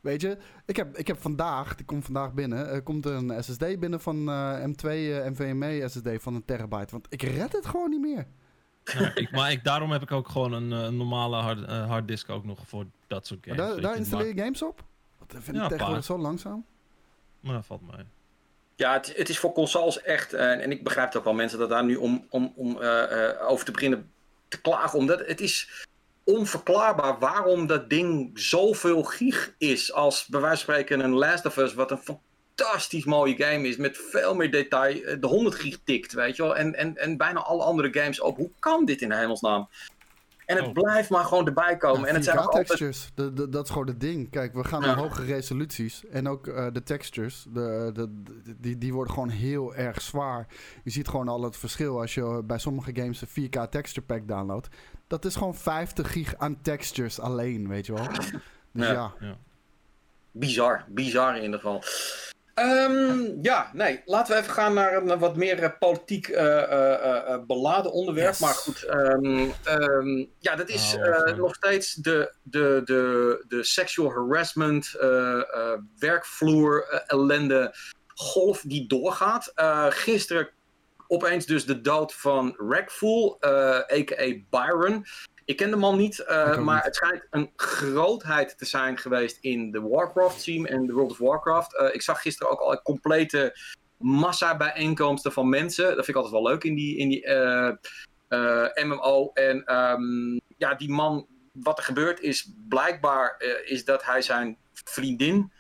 Weet 0.02 0.22
je, 0.22 0.38
ik 0.66 0.76
heb, 0.76 0.98
ik 0.98 1.08
heb 1.08 1.22
vandaag, 1.22 1.76
die 1.76 1.86
komt 1.86 2.06
vandaag 2.06 2.34
binnen, 2.34 2.68
er 2.70 2.82
komt 2.82 3.06
een 3.06 3.44
SSD 3.44 3.80
binnen 3.80 4.02
van 4.02 4.30
eh, 4.30 4.64
M2 4.64 4.88
eh, 4.90 5.26
NVMe 5.32 5.90
SSD 5.90 6.10
van 6.24 6.36
een 6.36 6.46
terabyte. 6.46 6.92
Want 6.92 7.08
ik 7.10 7.22
red 7.22 7.52
het 7.52 7.66
gewoon 7.66 7.90
niet 7.90 8.02
meer. 8.02 8.28
Ja, 8.84 9.16
ik, 9.16 9.32
maar 9.32 9.52
ik, 9.52 9.64
daarom 9.64 9.92
heb 9.92 10.02
ik 10.02 10.12
ook 10.12 10.30
gewoon 10.30 10.54
een 10.54 10.72
eh, 10.74 10.90
normale 10.90 11.36
hard, 11.36 11.66
eh, 11.66 11.88
harddisk 11.88 12.30
ook 12.30 12.46
nog 12.46 12.68
voor 12.68 12.86
dat 13.08 13.28
soort 13.28 13.46
Maar 13.46 13.56
games. 13.58 13.82
daar 13.82 13.98
installeer 13.98 14.36
je 14.36 14.42
games 14.42 14.62
op? 14.64 14.84
Wat 15.20 15.36
vind 15.44 15.58
Ja, 15.58 15.64
ik 15.64 15.70
tegenwoordig 15.70 16.06
zo 16.06 16.18
langzaam. 16.18 16.66
Maar 17.40 17.54
dat 17.54 17.66
valt 17.66 17.82
mee. 17.96 18.06
Ja, 18.80 18.94
het, 18.94 19.30
is 19.30 19.40
voor 19.40 19.52
consoles 19.52 20.02
echt, 20.02 20.34
eh, 20.34 20.52
en 20.52 20.72
ik 20.72 20.84
begrijp 20.84 21.16
ook 21.16 21.24
wel 21.24 21.34
mensen 21.34 21.60
dat 21.60 21.70
daar 21.70 21.84
nu 21.84 21.96
om, 21.96 22.26
om, 22.30 22.54
om 22.56 22.82
eh, 22.82 23.30
eh, 23.30 23.50
over 23.50 23.66
te 23.66 23.72
beginnen 23.72 24.12
te 24.48 24.62
klagen. 24.62 25.00
Omdat 25.00 25.28
het 25.28 25.42
is 25.42 25.86
onverklaarbaar 26.24 27.20
waarom 27.20 27.68
dat 27.68 27.90
ding 27.90 28.32
zoveel 28.40 29.04
gig 29.04 29.54
is. 29.58 29.94
Als 29.94 30.26
bij 30.26 30.40
wijze 30.40 30.66
van 30.66 30.74
spreken 30.74 31.00
een 31.00 31.14
Last 31.14 31.46
of 31.46 31.58
Us, 31.58 31.74
wat 31.74 31.92
een 31.92 32.20
fantastisch 32.56 33.06
mooie 33.06 33.36
game 33.36 33.68
is, 33.68 33.78
met 33.78 33.98
veel 33.98 34.36
meer 34.36 34.52
detail, 34.52 35.20
de 35.20 35.28
100 35.28 35.56
gig 35.56 35.78
tikt, 35.84 36.14
weet 36.14 36.36
je 36.36 36.42
wel. 36.44 36.56
En, 36.56 36.76
en, 36.76 36.98
en 36.98 37.18
bijna 37.18 37.40
alle 37.40 37.64
andere 37.64 38.00
games 38.00 38.22
ook. 38.22 38.38
Hoe 38.38 38.52
kan 38.60 38.86
dit 38.86 39.02
in 39.02 39.12
hemelsnaam? 39.12 39.70
En 40.50 40.56
het 40.58 40.66
Oh. 40.68 40.72
blijft 40.74 41.10
maar 41.10 41.24
gewoon 41.26 41.46
erbij 41.46 41.78
komen. 41.78 42.02
Ja, 42.02 42.08
en 42.08 42.16
het 42.16 42.24
zijn 42.24 42.38
ook 42.38 42.46
altijd... 42.46 42.68
textures, 42.68 43.12
de, 43.16 43.34
de- 43.34 43.50
dat 43.50 43.64
is 43.66 43.72
gewoon 43.72 43.88
het 43.88 44.00
ding. 44.00 44.30
Kijk, 44.30 44.54
we 44.54 44.64
gaan 44.64 44.82
Ja. 44.82 44.86
naar 44.88 44.96
hoge 44.98 45.24
resoluties. 45.26 46.06
En 46.06 46.28
ook 46.28 46.48
eh, 46.48 46.68
de 46.72 46.84
textures, 46.84 47.46
de, 47.54 47.90
de, 47.94 48.22
de- 48.24 48.56
die, 48.60 48.78
die 48.78 48.94
worden 48.94 49.14
gewoon 49.14 49.30
heel 49.30 49.76
erg 49.76 50.02
zwaar. 50.02 50.48
Je 50.84 50.92
ziet 50.92 51.08
gewoon 51.08 51.28
al 51.28 51.44
het 51.44 51.58
verschil 51.58 52.00
als 52.00 52.14
je 52.14 52.42
bij 52.46 52.58
sommige 52.58 52.92
games 52.96 53.22
een 53.22 53.28
4K 53.50 53.70
texture 53.70 54.06
pack 54.06 54.28
downloadt. 54.28 54.68
Dat 55.08 55.26
is 55.26 55.36
gewoon 55.36 55.56
50 55.56 56.12
gig 56.12 56.36
aan 56.38 56.62
textures 56.62 57.20
alleen, 57.20 57.68
weet 57.68 57.86
je 57.86 57.94
wel. 57.94 58.08
Dus 58.72 58.88
Ja. 58.88 58.92
ja, 58.92 59.14
Ja. 59.20 59.38
Bizar, 60.32 60.86
bizar 60.88 61.38
in 61.38 61.44
ieder 61.44 61.60
geval. 61.60 61.84
Ehm, 62.60 63.42
ja, 63.42 63.70
nee, 63.74 64.02
laten 64.06 64.34
we 64.34 64.42
even 64.42 64.54
gaan 64.54 64.74
naar 64.74 64.94
een 64.94 65.20
wat 65.20 65.36
meer 65.36 65.64
eh, 65.64 65.70
politiek 65.80 66.28
eh, 66.28 67.34
eh, 67.34 67.40
beladen 67.48 67.92
onderwerp. 67.92 68.30
Yes. 68.30 68.40
Maar 68.40 68.54
goed, 68.54 68.84
ehm, 68.84 69.50
ehm, 69.64 70.26
ja, 70.40 70.56
dat 70.56 70.70
is 70.70 70.96
Oh, 70.96 71.38
nog 71.38 71.56
steeds 71.56 71.94
de, 71.94 72.34
de, 72.44 72.82
de, 72.86 73.46
de 73.48 73.64
sexual 73.64 74.12
harassment, 74.12 74.96
werkvloer, 76.00 77.04
ellende, 77.08 77.76
golf 78.08 78.62
die 78.62 78.88
doorgaat. 78.88 79.52
Gisteren 79.90 80.50
opeens 81.08 81.46
dus 81.46 81.66
de 81.66 81.82
dood 81.82 82.14
van 82.14 82.54
Rackful, 82.58 83.38
a.k.a. 83.92 84.34
Byron. 84.50 85.06
Ik 85.50 85.58
ken 85.58 85.70
de 85.70 85.76
man 85.76 85.98
niet, 85.98 86.20
eh, 86.20 86.52
ook 86.52 86.60
maar 86.60 86.76
niet. 86.76 86.84
het 86.84 86.96
schijnt 86.96 87.28
een 87.30 87.52
grootheid 87.56 88.58
te 88.58 88.66
zijn 88.66 88.98
geweest 88.98 89.38
in 89.42 89.72
de 89.72 89.82
Warcraft-team 89.82 90.66
en 90.66 90.86
de 90.86 90.94
World 90.94 91.12
of 91.12 91.18
Warcraft. 91.18 91.78
Eh, 91.78 91.94
ik 91.94 92.02
zag 92.02 92.22
gisteren 92.22 92.52
ook 92.52 92.60
al 92.60 92.72
een 92.72 92.82
complete 92.82 93.58
massa 93.98 94.58
bijeenkomsten 94.58 95.32
van 95.32 95.50
mensen. 95.50 95.86
Dat 95.86 95.96
vind 95.96 96.08
ik 96.08 96.16
altijd 96.16 96.34
wel 96.34 96.52
leuk 96.52 96.64
in 96.64 96.76
die, 96.76 96.98
in 96.98 97.10
die 97.10 97.26
eh, 97.26 98.86
MMO. 98.86 99.32
En 99.34 99.64
ehm, 99.66 100.40
ja, 100.58 100.74
die 100.78 100.90
man, 100.90 101.28
wat 101.52 101.78
er 101.78 101.84
gebeurt 101.84 102.20
is 102.20 102.52
blijkbaar 102.68 103.42
is 103.66 103.86
dat 103.86 104.06
hij 104.06 104.22
zijn 104.22 104.58
vriendin 104.74 105.52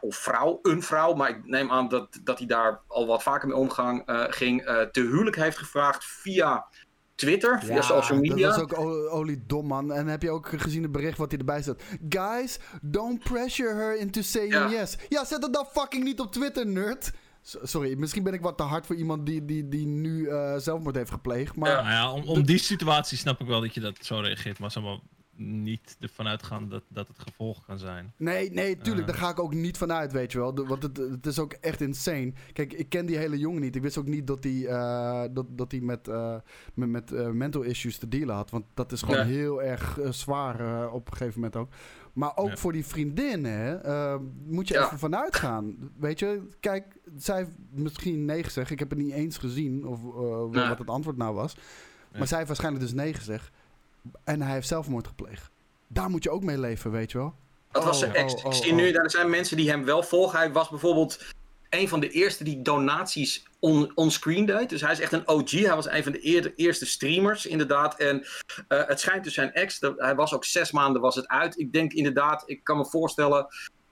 of 0.00 0.16
vrouw, 0.16 0.58
een 0.62 0.82
vrouw, 0.82 1.14
maar 1.14 1.28
ik 1.28 1.44
neem 1.44 1.70
aan 1.70 1.88
dat, 1.88 2.20
dat 2.22 2.38
hij 2.38 2.46
daar 2.46 2.80
al 2.86 3.06
wat 3.06 3.22
vaker 3.22 3.48
mee 3.48 3.56
omgang 3.56 4.02
ging, 4.30 4.62
te 4.92 5.00
huwelijk 5.00 5.36
heeft 5.36 5.58
gevraagd 5.58 6.04
via 6.04 6.66
Twitter, 7.16 7.60
via 7.64 7.82
social 7.82 8.18
media. 8.18 8.48
dat 8.48 8.56
was 8.56 8.62
ook 8.62 8.78
o- 8.78 9.08
olie 9.08 9.42
dom, 9.46 9.66
man. 9.66 9.92
En 9.92 10.06
heb 10.06 10.22
je 10.22 10.30
ook 10.30 10.48
gezien 10.56 10.82
het 10.82 10.92
bericht 10.92 11.18
wat 11.18 11.30
hij 11.30 11.38
erbij 11.38 11.62
zet? 11.62 11.82
Guys, 12.08 12.58
don't 12.82 13.22
pressure 13.22 13.74
her 13.74 13.98
into 13.98 14.22
saying 14.22 14.52
Ja. 14.52 14.70
yes. 14.70 14.96
Ja, 15.08 15.24
zet 15.24 15.42
het 15.42 15.52
dan 15.52 15.66
fucking 15.72 16.04
niet 16.04 16.20
op 16.20 16.32
Twitter, 16.32 16.66
nerd. 16.66 17.12
Sorry, 17.62 17.94
misschien 17.98 18.22
ben 18.22 18.32
ik 18.32 18.40
wat 18.40 18.56
te 18.56 18.62
hard 18.62 18.86
voor 18.86 18.96
iemand 18.96 19.26
die, 19.26 19.44
die, 19.44 19.68
die 19.68 19.86
nu 19.86 20.28
eh, 20.28 20.56
zelfmoord 20.56 20.94
heeft 20.96 21.10
gepleegd. 21.10 21.56
Maar 21.56 21.70
Ja. 21.70 21.76
Nou 21.82 21.88
ja, 21.92 22.12
om, 22.12 22.22
om 22.22 22.44
die 22.46 22.58
situatie 22.58 23.18
snap 23.18 23.40
ik 23.40 23.46
wel 23.46 23.60
dat 23.60 23.74
je 23.74 23.80
dat 23.80 23.96
zo 24.00 24.18
reageert, 24.18 24.58
maar 24.58 24.70
zeg 24.70 24.82
maar 24.82 24.98
niet 25.36 25.96
ervan 26.00 26.26
uitgaan 26.26 26.68
dat, 26.68 26.82
dat 26.88 27.08
het 27.08 27.18
gevolg 27.18 27.64
kan 27.64 27.78
zijn. 27.78 28.12
Nee, 28.16 28.50
nee, 28.50 28.76
tuurlijk. 28.76 29.06
Eh. 29.06 29.12
Daar 29.12 29.22
ga 29.22 29.30
ik 29.30 29.40
ook 29.40 29.54
niet 29.54 29.78
van 29.78 29.92
uit, 29.92 30.12
weet 30.12 30.32
je 30.32 30.38
wel. 30.38 30.54
De- 30.54 30.64
want 30.66 30.82
het, 30.82 30.96
het 30.96 31.26
is 31.26 31.38
ook 31.38 31.52
echt 31.52 31.80
insane. 31.80 32.32
Kijk, 32.52 32.72
ik 32.72 32.88
ken 32.88 33.06
die 33.06 33.16
hele 33.16 33.38
jongen 33.38 33.60
niet. 33.62 33.76
Ik 33.76 33.82
wist 33.82 33.98
ook 33.98 34.06
niet 34.06 34.26
dat 34.26 34.44
hij 34.44 34.66
eh, 34.66 35.24
dat, 35.34 35.46
dat 35.48 35.70
hij 35.72 35.80
met, 35.80 36.08
eh, 36.08 36.36
met, 36.74 36.88
met 36.88 37.12
eh, 37.12 37.28
mental 37.30 37.62
issues 37.62 37.98
te 37.98 38.08
dealen 38.08 38.34
had. 38.34 38.50
Want 38.50 38.64
dat 38.74 38.92
is 38.92 39.02
gewoon 39.02 39.26
Nee. 39.26 39.36
heel 39.36 39.62
erg 39.62 39.98
zwaar 40.10 40.90
op 40.92 41.06
een 41.10 41.16
gegeven 41.16 41.40
moment 41.40 41.56
ook. 41.56 41.68
Maar 42.12 42.36
ook 42.36 42.48
Ja. 42.48 42.56
voor 42.56 42.72
die 42.72 42.86
vriendin, 42.86 43.44
hè, 43.44 43.76
moet 44.46 44.68
je 44.68 44.74
Ja. 44.74 44.84
even 44.84 44.98
vanuit 44.98 45.36
gaan. 45.36 45.76
Weet 45.98 46.18
je, 46.18 46.42
kijk, 46.60 47.00
zij 47.16 47.36
heeft 47.36 47.50
misschien 47.70 48.24
nee 48.24 48.42
gezegd. 48.42 48.70
Ik 48.70 48.78
heb 48.78 48.90
het 48.90 48.98
niet 48.98 49.12
eens 49.12 49.38
gezien 49.38 49.86
of 49.86 50.00
eh, 50.04 50.44
Nee. 50.60 50.68
wat 50.68 50.78
het 50.78 50.90
antwoord 50.90 51.16
nou 51.16 51.34
was. 51.34 51.56
Maar 52.18 52.26
zij 52.26 52.36
heeft 52.36 52.48
waarschijnlijk 52.48 52.84
dus 52.84 52.94
nee 52.94 53.14
gezegd. 53.14 53.50
En 54.24 54.42
hij 54.42 54.52
heeft 54.52 54.68
zelfmoord 54.68 55.06
gepleegd. 55.06 55.50
Daar 55.88 56.10
moet 56.10 56.22
je 56.22 56.30
ook 56.30 56.42
mee 56.44 56.58
leven, 56.58 56.90
weet 56.90 57.10
je 57.12 57.18
wel. 57.18 57.34
Dat 57.70 57.84
was 57.84 57.92
Oh, 57.94 57.98
zijn 58.00 58.14
ex. 58.14 58.32
oh, 58.32 58.38
ik 58.38 58.46
oh, 58.46 58.52
zie 58.52 58.70
oh. 58.70 58.76
nu, 58.76 58.90
er 58.92 59.10
zijn 59.10 59.30
mensen 59.30 59.56
die 59.56 59.70
hem 59.70 59.84
wel 59.84 60.02
volgen. 60.02 60.38
Hij 60.38 60.52
was 60.52 60.68
bijvoorbeeld 60.68 61.24
een 61.70 61.88
van 61.88 62.00
de 62.00 62.08
eerste 62.10 62.44
die 62.44 62.62
donaties 62.62 63.46
on, 63.60 63.92
onscreen 63.94 64.46
deed. 64.46 64.68
Dus 64.68 64.80
hij 64.80 64.92
is 64.92 65.00
echt 65.00 65.12
een 65.12 65.28
OG. 65.28 65.50
Hij 65.50 65.74
was 65.74 65.88
een 65.88 66.02
van 66.02 66.12
de 66.12 66.26
eer- 66.26 66.52
eerste 66.56 66.86
streamers, 66.86 67.46
inderdaad. 67.46 67.94
En 68.00 68.26
eh, 68.68 68.86
het 68.86 69.00
schijnt 69.00 69.24
dus 69.24 69.34
zijn 69.34 69.52
ex, 69.52 69.78
dat, 69.78 69.94
hij 69.98 70.14
was 70.14 70.34
ook 70.34 70.44
zes 70.44 70.70
maanden 70.70 71.02
was 71.02 71.14
het 71.14 71.28
uit. 71.28 71.58
Ik 71.58 71.72
denk 71.72 71.92
inderdaad, 71.92 72.42
ik 72.46 72.64
kan 72.64 72.76
me 72.76 72.86
voorstellen... 72.86 73.46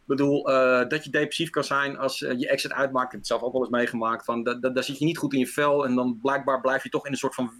Ik 0.06 0.10
bedoel, 0.10 0.48
eh, 0.50 0.88
dat 0.88 1.04
je 1.04 1.10
depressief 1.10 1.50
kan 1.50 1.64
zijn 1.64 1.98
als 1.98 2.22
eh, 2.22 2.38
je 2.38 2.48
ex 2.48 2.62
het 2.62 2.72
uitmaakt. 2.72 3.04
Ik 3.06 3.10
heb 3.10 3.20
het 3.20 3.28
zelf 3.28 3.42
ook 3.42 3.52
wel 3.52 3.60
eens 3.60 3.70
meegemaakt. 3.70 4.24
Van, 4.24 4.42
da, 4.42 4.54
da- 4.54 4.68
daar 4.70 4.84
zit 4.84 4.98
je 4.98 5.04
niet 5.04 5.18
goed 5.18 5.32
in 5.32 5.38
je 5.38 5.46
vel. 5.46 5.84
En 5.86 5.94
dan 5.94 6.18
blijkbaar 6.22 6.60
blijf 6.60 6.82
je 6.82 6.88
toch 6.88 7.06
in 7.06 7.12
een 7.12 7.18
soort 7.18 7.34
van 7.34 7.52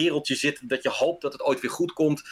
wereldje 0.00 0.34
zitten. 0.34 0.68
Dat 0.68 0.82
je 0.82 0.88
hoopt 0.88 1.22
dat 1.22 1.32
het 1.32 1.42
ooit 1.42 1.60
weer 1.60 1.70
goed 1.70 1.92
komt. 1.92 2.22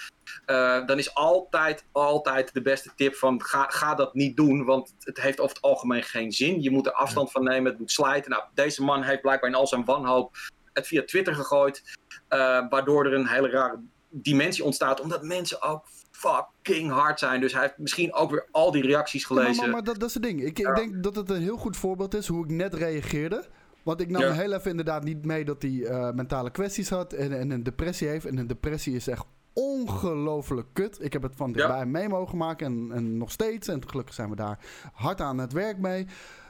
Eh, 0.47 0.87
dan 0.87 0.99
is 0.99 1.15
altijd, 1.15 1.85
altijd 1.93 2.55
de 2.55 2.63
beste 2.63 2.91
tip 2.97 3.15
van 3.15 3.43
ga, 3.43 3.67
ga 3.69 3.95
dat 3.95 4.15
niet 4.15 4.37
doen. 4.37 4.65
Want 4.65 4.95
het 4.99 5.21
heeft 5.21 5.41
over 5.41 5.55
het 5.57 5.65
algemeen 5.65 6.03
geen 6.03 6.33
zin. 6.33 6.63
Je 6.63 6.71
moet 6.71 6.87
er 6.87 6.93
afstand 6.93 7.31
van 7.31 7.45
nemen. 7.45 7.71
Het 7.71 7.81
moet 7.81 7.91
slijten. 7.91 8.31
Nou, 8.31 8.43
deze 8.55 8.83
man 8.83 9.03
heeft 9.03 9.21
blijkbaar 9.21 9.51
in 9.51 9.57
al 9.57 9.67
zijn 9.67 9.85
wanhoop 9.85 10.37
het 10.73 10.87
via 10.87 11.03
Twitter 11.05 11.35
gegooid. 11.35 11.83
eh, 12.29 12.39
waardoor 12.69 13.07
er 13.07 13.13
een 13.15 13.29
hele 13.29 13.49
rare 13.51 13.81
dimensie 14.11 14.65
ontstaat. 14.65 15.01
Omdat 15.01 15.23
mensen 15.23 15.63
ook 15.63 15.85
fucking 16.11 16.91
hard 16.91 17.19
zijn. 17.19 17.41
Dus 17.41 17.53
hij 17.53 17.63
heeft 17.63 17.79
misschien 17.79 18.13
ook 18.15 18.31
weer 18.31 18.49
al 18.51 18.71
die 18.71 18.83
reacties 18.83 19.27
Ja, 19.29 19.35
maar, 19.35 19.43
gelezen. 19.43 19.63
maar, 19.63 19.73
maar 19.73 19.85
dat, 19.85 20.01
dat 20.01 20.09
is 20.09 20.15
het 20.15 20.23
ding. 20.23 20.43
Ik, 20.45 20.59
Ja. 20.59 20.69
ik 20.69 20.77
denk 20.77 21.03
dat 21.03 21.17
het 21.17 21.31
een 21.31 21.43
heel 21.43 21.57
goed 21.57 21.77
voorbeeld 21.77 22.15
is 22.15 22.27
hoe 22.27 22.45
ik 22.45 22.51
net 22.51 22.75
reageerde. 22.75 23.45
Want 23.83 24.01
ik 24.01 24.11
nam 24.11 24.23
Ja. 24.23 24.33
heel 24.33 24.53
even 24.53 24.71
inderdaad 24.71 25.05
niet 25.05 25.25
mee 25.25 25.45
dat 25.45 25.63
hij 25.63 25.85
eh, 25.85 26.11
mentale 26.13 26.51
kwesties 26.51 26.89
had 26.91 27.13
en, 27.13 27.39
en 27.39 27.51
een 27.51 27.63
depressie 27.63 28.09
heeft. 28.09 28.25
En 28.27 28.37
een 28.39 28.47
depressie 28.47 28.95
is 28.95 29.07
echt 29.09 29.25
ongelooflijk 29.53 30.67
kut. 30.73 30.99
Ik 31.05 31.13
heb 31.13 31.23
het 31.23 31.37
van 31.37 31.53
dichtbij 31.53 31.87
mee 31.87 32.09
mogen 32.09 32.39
maken 32.39 32.67
en, 32.67 32.89
en 32.93 33.17
nog 33.17 33.31
steeds. 33.31 33.69
En 33.69 33.89
gelukkig 33.89 34.15
zijn 34.15 34.31
we 34.31 34.37
daar 34.37 34.59
hard 34.93 35.21
aan 35.21 35.39
het 35.39 35.53
werk 35.53 35.79
mee. 35.79 36.07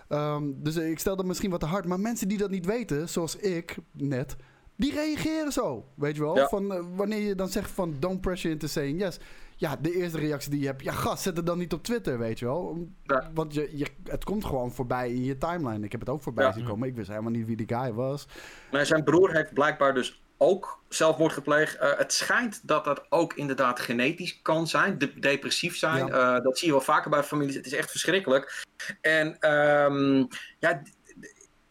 Ehm, 0.09 0.45
dus 0.57 0.77
ik 0.77 0.99
stel 0.99 1.17
dat 1.17 1.27
misschien 1.27 1.51
wat 1.51 1.61
te 1.61 1.67
hard. 1.67 1.87
Maar 1.87 2.01
mensen 2.01 2.29
die 2.29 2.39
dat 2.39 2.51
niet 2.51 2.67
weten, 2.67 3.09
zoals 3.09 3.37
ik 3.37 3.77
net, 3.93 4.37
die 4.77 4.93
reageren 4.93 5.53
zo. 5.53 5.85
Weet 5.95 6.17
je 6.17 6.23
wel? 6.23 6.49
Van, 6.49 6.73
eh, 6.73 6.85
wanneer 6.97 7.21
je 7.21 7.35
dan 7.35 7.49
zegt 7.49 7.71
van 7.71 7.95
don't 7.99 8.21
pressure 8.21 8.53
into 8.53 8.67
saying 8.67 9.01
yes. 9.01 9.19
Ja, 9.63 9.77
de 9.81 9.93
eerste 9.93 10.19
reactie 10.19 10.51
die 10.51 10.61
je 10.61 10.67
hebt. 10.67 10.83
Ja, 10.83 10.93
gast, 10.93 11.23
zet 11.23 11.37
het 11.37 11.47
dan 11.47 11.59
niet 11.59 11.73
op 11.73 11.83
Twitter, 11.83 12.19
weet 12.19 12.39
je 12.39 12.45
wel. 12.45 12.89
Want 13.35 13.55
je, 13.55 13.77
je, 13.77 13.87
het 14.05 14.25
komt 14.25 14.45
gewoon 14.45 14.73
voorbij 14.73 15.11
in 15.11 15.25
je 15.25 15.39
timeline. 15.39 15.85
Ik 15.85 15.93
heb 15.93 16.01
het 16.01 16.09
ook 16.09 16.23
voorbij 16.23 16.53
zien 16.53 16.65
komen. 16.65 16.89
Ik 16.89 16.95
wist 16.95 17.09
helemaal 17.09 17.31
niet 17.31 17.47
wie 17.47 17.57
die 17.57 17.77
guy 17.77 17.93
was. 17.93 18.27
Maar 18.71 18.87
zijn 18.87 19.05
broer 19.05 19.33
heeft 19.33 19.53
blijkbaar 19.55 19.95
dus 19.95 20.23
ook 20.37 20.83
zelfmoord 20.89 21.33
gepleegd. 21.33 21.77
Uh, 21.77 21.99
het 21.99 22.13
schijnt 22.13 22.61
dat 22.69 22.85
dat 22.85 23.07
ook 23.09 23.35
inderdaad 23.35 23.81
genetisch 23.81 24.43
kan 24.43 24.67
zijn, 24.67 24.99
de 24.99 25.19
depressief 25.19 25.77
zijn. 25.77 26.09
Uh, 26.09 26.41
dat 26.41 26.59
zie 26.59 26.67
je 26.67 26.73
wel 26.73 26.83
vaker 26.83 27.11
bij 27.11 27.23
families. 27.23 27.55
Het 27.55 27.67
is 27.67 27.75
echt 27.75 27.91
verschrikkelijk. 27.91 28.65
En 29.01 29.51
um, 29.51 30.29
ja, 30.59 30.83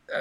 uh, 0.08 0.18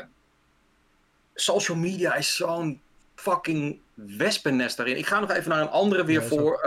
social 1.35 1.77
media 1.77 2.15
is 2.15 2.37
zo'n 2.37 2.81
fucking 3.21 3.81
wespennest 3.95 4.77
daarin. 4.77 4.97
Ik 4.97 5.07
ga 5.07 5.21
nog 5.21 5.31
even 5.31 5.51
naar 5.51 5.61
een 5.61 5.69
andere 5.69 6.05
weer 6.05 6.23
voor. 6.23 6.61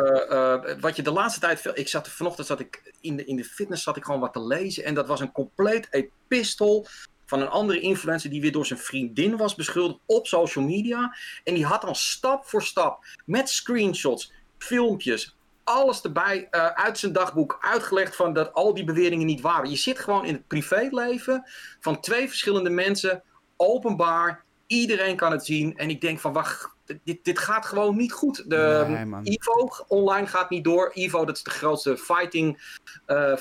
wat 0.80 0.96
je 0.96 1.02
de 1.02 1.12
laatste 1.12 1.40
tijd. 1.40 1.72
Ik 1.74 1.88
zat 1.88 2.08
vanochtend 2.08 2.48
zat 2.48 2.60
ik 2.60 2.94
in 3.02 3.16
de, 3.16 3.26
in 3.26 3.36
de 3.36 3.44
fitness 3.44 3.84
zat 3.84 3.98
ik 3.98 4.04
gewoon 4.04 4.20
wat 4.20 4.34
te 4.34 4.46
lezen. 4.46 4.84
En 4.84 4.94
dat 4.94 5.08
was 5.08 5.20
een 5.20 5.32
compleet 5.32 5.88
epistel 5.92 6.88
van 7.26 7.42
een 7.42 7.50
andere 7.50 7.80
influencer 7.80 8.30
die 8.30 8.42
weer 8.42 8.52
door 8.52 8.66
zijn 8.66 8.80
vriendin 8.80 9.38
was 9.38 9.56
beschuldigd 9.56 10.00
op 10.06 10.28
social 10.28 10.66
media. 10.66 11.16
En 11.44 11.54
die 11.54 11.66
had 11.66 11.82
dan 11.82 11.96
stap 11.96 12.46
voor 12.46 12.64
stap 12.64 13.06
met 13.26 13.50
screenshots, 13.50 14.32
filmpjes, 14.58 15.36
alles 15.64 16.02
erbij 16.02 16.48
uh, 16.52 16.68
uit 16.68 16.98
zijn 16.98 17.14
dagboek 17.14 17.58
uitgelegd 17.62 18.16
van 18.16 18.34
dat 18.34 18.54
al 18.54 18.74
die 18.74 18.84
beweringen 18.84 19.26
niet 19.26 19.42
waren. 19.42 19.70
Je 19.70 19.76
zit 19.76 20.00
gewoon 20.00 20.26
in 20.26 20.34
het 20.34 20.48
privéleven 20.48 21.44
van 21.80 22.00
twee 22.00 22.28
verschillende 22.28 22.70
mensen, 22.70 23.24
openbaar. 23.58 24.43
Iedereen 24.68 25.16
kan 25.16 25.32
het 25.32 25.46
zien. 25.46 25.78
En 25.78 25.90
ik 25.90 26.02
denk 26.02 26.20
van, 26.20 26.34
wacht, 26.34 26.70
dit, 27.04 27.24
dit 27.24 27.40
gaat 27.40 27.66
gewoon 27.66 27.96
niet 27.96 28.12
goed. 28.12 28.50
De, 28.50 28.86
nee, 28.88 29.38
Ivo 29.38 29.70
online 29.88 30.28
gaat 30.28 30.50
niet 30.50 30.64
door. 30.64 30.92
Ivo, 30.94 31.26
dat 31.26 31.36
is 31.36 31.44
de 31.44 31.50
grootste 31.50 31.98
fighting 31.98 32.78
uh, 33.08 33.38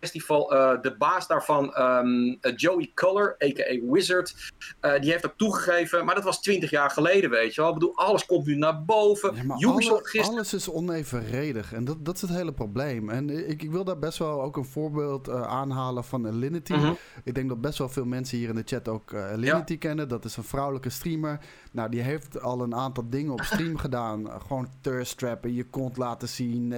festival. 0.00 0.54
Uh, 0.54 0.82
de 0.82 0.96
baas 0.96 1.26
daarvan, 1.26 1.80
um, 1.80 2.38
Joey 2.56 2.90
Color, 2.94 3.36
a.k.a. 3.44 3.92
Wizard, 3.92 4.52
uh, 4.80 5.00
die 5.00 5.10
heeft 5.10 5.26
ook 5.26 5.36
toegegeven. 5.36 6.04
Maar 6.04 6.14
dat 6.14 6.24
was 6.24 6.40
twintig 6.40 6.70
jaar 6.70 6.90
geleden, 6.90 7.30
weet 7.30 7.54
je 7.54 7.60
wel. 7.60 7.70
Ik 7.70 7.78
bedoel, 7.78 7.96
alles 7.96 8.26
komt 8.26 8.46
nu 8.46 8.56
naar 8.56 8.84
boven. 8.84 9.34
Ja, 9.34 9.54
alle, 9.54 10.00
gisteren... 10.02 10.28
Alles 10.28 10.54
is 10.54 10.70
onevenredig. 10.70 11.72
En 11.72 11.84
dat, 11.84 12.04
dat 12.04 12.14
is 12.14 12.20
het 12.20 12.30
hele 12.30 12.52
probleem. 12.52 13.10
En 13.10 13.48
ik, 13.48 13.62
ik 13.62 13.70
wil 13.70 13.84
daar 13.84 13.98
best 13.98 14.18
wel 14.18 14.42
ook 14.42 14.56
een 14.56 14.64
voorbeeld 14.64 15.28
uh, 15.28 15.42
aanhalen 15.42 16.04
van 16.04 16.26
Alinity. 16.26 16.72
Mm 16.72 16.80
-hmm. 16.80 16.96
Ik 17.24 17.34
denk 17.34 17.48
dat 17.48 17.60
best 17.60 17.78
wel 17.78 17.88
veel 17.88 18.04
mensen 18.04 18.38
hier 18.38 18.48
in 18.48 18.54
de 18.54 18.62
chat 18.64 18.88
ook 18.88 19.14
Alinity 19.14 19.72
ja. 19.72 19.78
kennen. 19.78 20.08
Dat 20.08 20.24
is 20.24 20.36
een 20.36 20.44
vrouwelijke 20.44 20.90
streamer. 20.90 21.40
Nou, 21.72 21.90
die 21.90 22.00
heeft 22.00 22.40
al 22.40 22.62
een 22.62 22.74
aantal 22.74 23.08
dingen 23.08 23.32
op 23.32 23.40
stream 23.40 23.76
gedaan. 23.88 24.28
Gewoon 24.46 24.68
thirst 24.80 25.18
trappen, 25.18 25.54
je 25.54 25.64
kont 25.64 25.96
laten 25.96 26.28
zien, 26.28 26.74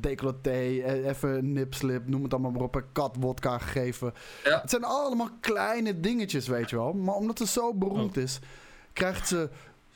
decolleté, 0.00 0.50
even 1.08 1.52
nipslip, 1.52 2.08
noem 2.08 2.22
het 2.22 2.32
allemaal 2.32 2.52
maar 2.54 2.62
op 2.62 2.74
een 2.74 2.92
kat 2.92 3.16
wodka 3.20 3.58
gegeven. 3.58 4.14
Ja. 4.44 4.60
Het 4.60 4.70
zijn 4.70 4.84
allemaal 4.84 5.30
kleine 5.40 6.00
dingetjes, 6.00 6.46
weet 6.46 6.70
je 6.70 6.76
wel. 6.76 6.92
Maar 6.92 7.14
omdat 7.14 7.38
ze 7.38 7.46
zo 7.46 7.74
beroemd 7.74 8.16
is, 8.16 8.38
krijgt 8.92 9.28
ze 9.28 9.50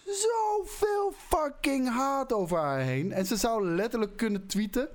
zoveel 0.05 1.13
fucking 1.17 1.89
haat 1.89 2.33
over 2.33 2.59
haar 2.59 2.81
heen. 2.81 3.13
En 3.13 3.27
ze 3.27 3.37
zou 3.37 3.67
letterlijk 3.67 4.17
kunnen 4.17 4.47
tweeten. 4.47 4.89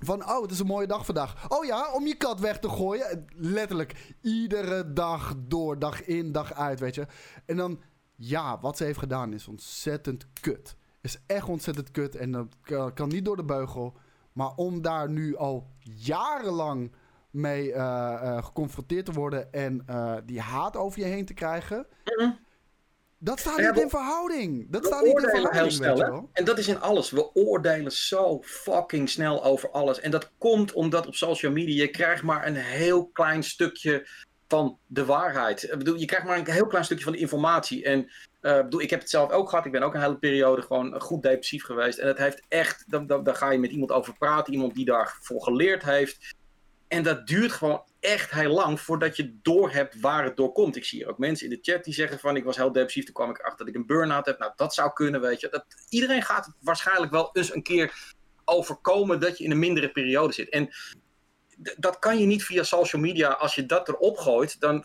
Van, 0.00 0.28
oh, 0.28 0.42
het 0.42 0.50
is 0.50 0.58
een 0.58 0.66
mooie 0.66 0.86
dag 0.86 1.04
vandaag. 1.04 1.50
Oh 1.50 1.64
ja, 1.64 1.92
om 1.92 2.06
je 2.06 2.16
kat 2.16 2.40
weg 2.40 2.58
te 2.58 2.68
gooien. 2.68 3.26
Letterlijk, 3.36 4.14
iedere 4.20 4.92
dag 4.92 5.34
door, 5.38 5.78
dag 5.78 6.04
in, 6.04 6.32
dag 6.32 6.54
uit, 6.54 6.80
weet 6.80 6.94
je. 6.94 7.06
En 7.46 7.56
dan, 7.56 7.80
ja, 8.14 8.60
wat 8.60 8.76
ze 8.76 8.84
heeft 8.84 8.98
gedaan 8.98 9.32
is 9.32 9.48
ontzettend 9.48 10.26
kut. 10.40 10.76
Is 11.00 11.18
echt 11.26 11.48
ontzettend 11.48 11.90
kut 11.90 12.16
en 12.16 12.32
dat 12.32 12.46
kan 12.94 13.08
niet 13.08 13.24
door 13.24 13.36
de 13.36 13.44
beugel. 13.44 13.96
Maar 14.32 14.52
om 14.56 14.82
daar 14.82 15.10
nu 15.10 15.36
al 15.36 15.66
jarenlang 15.82 16.92
mee 17.30 17.68
uh, 17.68 17.74
uh, 17.74 18.44
geconfronteerd 18.44 19.04
te 19.04 19.12
worden 19.12 19.52
en 19.52 19.84
uh, 19.90 20.16
die 20.24 20.40
haat 20.40 20.76
over 20.76 21.00
je 21.00 21.04
heen 21.04 21.26
te 21.26 21.34
krijgen. 21.34 21.86
-hmm. 22.04 22.38
Dat 23.24 23.38
staat 23.38 23.58
niet 23.58 23.80
in 23.80 23.90
verhouding. 23.90 24.66
Dat 24.70 24.86
staat 24.86 25.02
niet 25.02 25.12
in 25.12 25.28
verhouding. 25.28 25.54
Heel 25.54 25.70
snel, 25.70 26.28
En 26.32 26.44
dat 26.44 26.58
is 26.58 26.68
in 26.68 26.80
alles. 26.80 27.10
We 27.10 27.34
oordelen 27.34 27.92
zo 27.92 28.40
fucking 28.42 29.08
snel 29.08 29.44
over 29.44 29.70
alles. 29.70 30.00
En 30.00 30.10
dat 30.10 30.30
komt 30.38 30.72
omdat 30.72 31.06
op 31.06 31.14
social 31.14 31.52
media 31.52 31.82
je 31.82 31.90
krijgt 31.90 32.22
maar 32.22 32.46
een 32.46 32.54
heel 32.54 33.06
klein 33.06 33.42
stukje 33.42 34.08
van 34.48 34.78
de 34.86 35.04
waarheid. 35.04 35.62
Ik 35.62 35.78
bedoel, 35.78 35.96
je 35.96 36.04
krijgt 36.04 36.26
maar 36.26 36.38
een 36.38 36.50
heel 36.50 36.66
klein 36.66 36.84
stukje 36.84 37.04
van 37.04 37.12
de 37.12 37.18
informatie. 37.18 37.84
En 37.84 38.10
uh, 38.42 38.56
bedoel, 38.56 38.80
ik 38.80 38.90
heb 38.90 39.00
het 39.00 39.10
zelf 39.10 39.30
ook 39.30 39.48
gehad. 39.48 39.66
Ik 39.66 39.72
ben 39.72 39.82
ook 39.82 39.94
een 39.94 40.00
hele 40.00 40.18
periode 40.18 40.62
gewoon 40.62 41.00
goed 41.00 41.22
depressief 41.22 41.64
geweest. 41.64 41.98
En 41.98 42.06
het 42.06 42.18
heeft 42.18 42.42
echt, 42.48 42.84
dan, 42.86 43.06
dan, 43.06 43.36
ga 43.36 43.50
je 43.50 43.58
met 43.58 43.70
iemand 43.70 43.92
over 43.92 44.16
praten. 44.18 44.52
Iemand 44.52 44.74
die 44.74 44.84
daarvoor 44.84 45.42
geleerd 45.42 45.82
heeft. 45.82 46.34
En 46.88 47.02
dat 47.02 47.26
duurt 47.26 47.52
gewoon 47.52 47.82
echt 48.00 48.30
heel 48.30 48.52
lang 48.52 48.80
voordat 48.80 49.16
je 49.16 49.38
doorhebt 49.42 50.00
waar 50.00 50.24
het 50.24 50.36
door 50.36 50.52
komt. 50.52 50.76
Ik 50.76 50.84
zie 50.84 51.08
ook 51.08 51.18
mensen 51.18 51.50
in 51.50 51.52
de 51.62 51.72
chat 51.72 51.84
die 51.84 51.94
zeggen 51.94 52.18
van 52.18 52.36
ik 52.36 52.44
was 52.44 52.56
heel 52.56 52.72
depressief. 52.72 53.04
Toen 53.04 53.14
kwam 53.14 53.30
ik 53.30 53.38
achter 53.38 53.58
dat 53.58 53.68
ik 53.68 53.74
een 53.74 53.86
burn-out 53.86 54.26
heb. 54.26 54.38
Nou, 54.38 54.52
dat 54.56 54.74
zou 54.74 54.92
kunnen, 54.92 55.20
weet 55.20 55.40
je. 55.40 55.48
Dat, 55.48 55.64
iedereen 55.88 56.22
gaat 56.22 56.52
waarschijnlijk 56.60 57.12
wel 57.12 57.30
eens 57.32 57.54
een 57.54 57.62
keer 57.62 58.14
overkomen 58.44 59.20
dat 59.20 59.38
je 59.38 59.44
in 59.44 59.50
een 59.50 59.58
mindere 59.58 59.90
periode 59.90 60.32
zit. 60.32 60.48
En 60.48 60.70
dat 61.76 61.98
kan 61.98 62.18
je 62.18 62.26
niet 62.26 62.44
via 62.44 62.62
social 62.62 63.02
media. 63.02 63.28
Als 63.28 63.54
je 63.54 63.66
dat 63.66 63.88
erop 63.88 64.16
gooit, 64.16 64.60
dan 64.60 64.84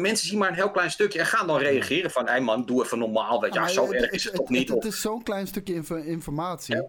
mensen 0.00 0.28
zien 0.28 0.38
maar 0.38 0.48
een 0.48 0.54
heel 0.54 0.70
klein 0.70 0.90
stukje 0.90 1.18
en 1.18 1.26
gaan 1.26 1.46
dan 1.46 1.58
reageren 1.58 2.10
van... 2.10 2.24
hé 2.24 2.30
hey 2.30 2.40
man, 2.40 2.66
doe 2.66 2.84
even 2.84 2.98
normaal, 2.98 3.40
weet 3.40 3.54
je. 3.54 3.60
Ja, 3.60 3.68
zo 3.68 3.86
het, 3.86 3.92
erg 3.92 4.10
is 4.10 4.24
het, 4.24 4.32
het 4.32 4.40
toch 4.40 4.50
niet. 4.50 4.68
Het, 4.68 4.84
is 4.84 5.00
zo'n 5.00 5.22
klein 5.22 5.46
stukje 5.46 5.74
inf 5.74 5.90
informatie. 5.90 6.76
Ja. 6.76 6.88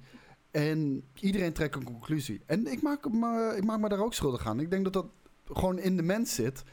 En 0.51 1.03
iedereen 1.19 1.53
trekt 1.53 1.75
een 1.75 1.83
conclusie. 1.83 2.41
En 2.45 2.67
ik 2.67 2.81
maak, 2.81 3.09
me, 3.09 3.53
ik 3.57 3.63
maak 3.63 3.79
me 3.79 3.89
daar 3.89 4.03
ook 4.03 4.13
schuldig 4.13 4.47
aan. 4.47 4.59
Ik 4.59 4.69
denk 4.69 4.83
dat 4.83 4.93
dat 4.93 5.05
gewoon 5.45 5.79
in 5.79 5.95
de 5.95 6.03
mens 6.03 6.35
zit. 6.35 6.63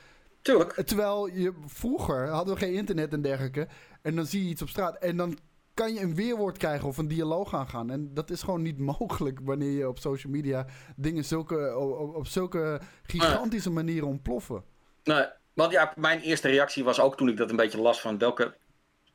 Tuurlijk. 0.42 0.72
Terwijl 0.72 1.26
je 1.26 1.52
vroeger 1.66 2.28
hadden 2.28 2.54
we 2.54 2.60
geen 2.60 2.74
internet 2.74 3.12
en 3.12 3.22
dergelijke. 3.22 3.68
En 4.02 4.16
dan 4.16 4.26
zie 4.26 4.44
je 4.44 4.50
iets 4.50 4.62
op 4.62 4.68
straat. 4.68 4.98
En 4.98 5.16
dan 5.16 5.38
kan 5.74 5.94
je 5.94 6.00
een 6.00 6.14
weerwoord 6.14 6.58
krijgen 6.58 6.88
of 6.88 6.98
een 6.98 7.08
dialoog 7.08 7.54
aangaan. 7.54 7.90
En 7.90 8.14
dat 8.14 8.30
is 8.30 8.42
gewoon 8.42 8.62
niet 8.62 8.78
mogelijk 8.98 9.38
wanneer 9.42 9.70
je 9.70 9.88
op 9.88 9.98
social 9.98 10.32
media 10.32 10.66
dingen 10.96 11.24
zulke, 11.24 11.76
op, 11.76 12.14
op 12.14 12.26
zulke 12.26 12.80
gigantische 13.02 13.70
manieren 13.70 14.08
ontploffen. 14.08 14.64
Nee, 15.04 15.26
want 15.58 15.72
ja, 15.72 15.92
mijn 15.96 16.20
eerste 16.20 16.48
reactie 16.48 16.84
was 16.84 17.00
ook 17.00 17.16
toen 17.16 17.28
ik 17.28 17.36
dat 17.36 17.50
een 17.50 17.56
beetje 17.56 17.80
las 17.80 18.00
van 18.00 18.18
welke 18.18 18.56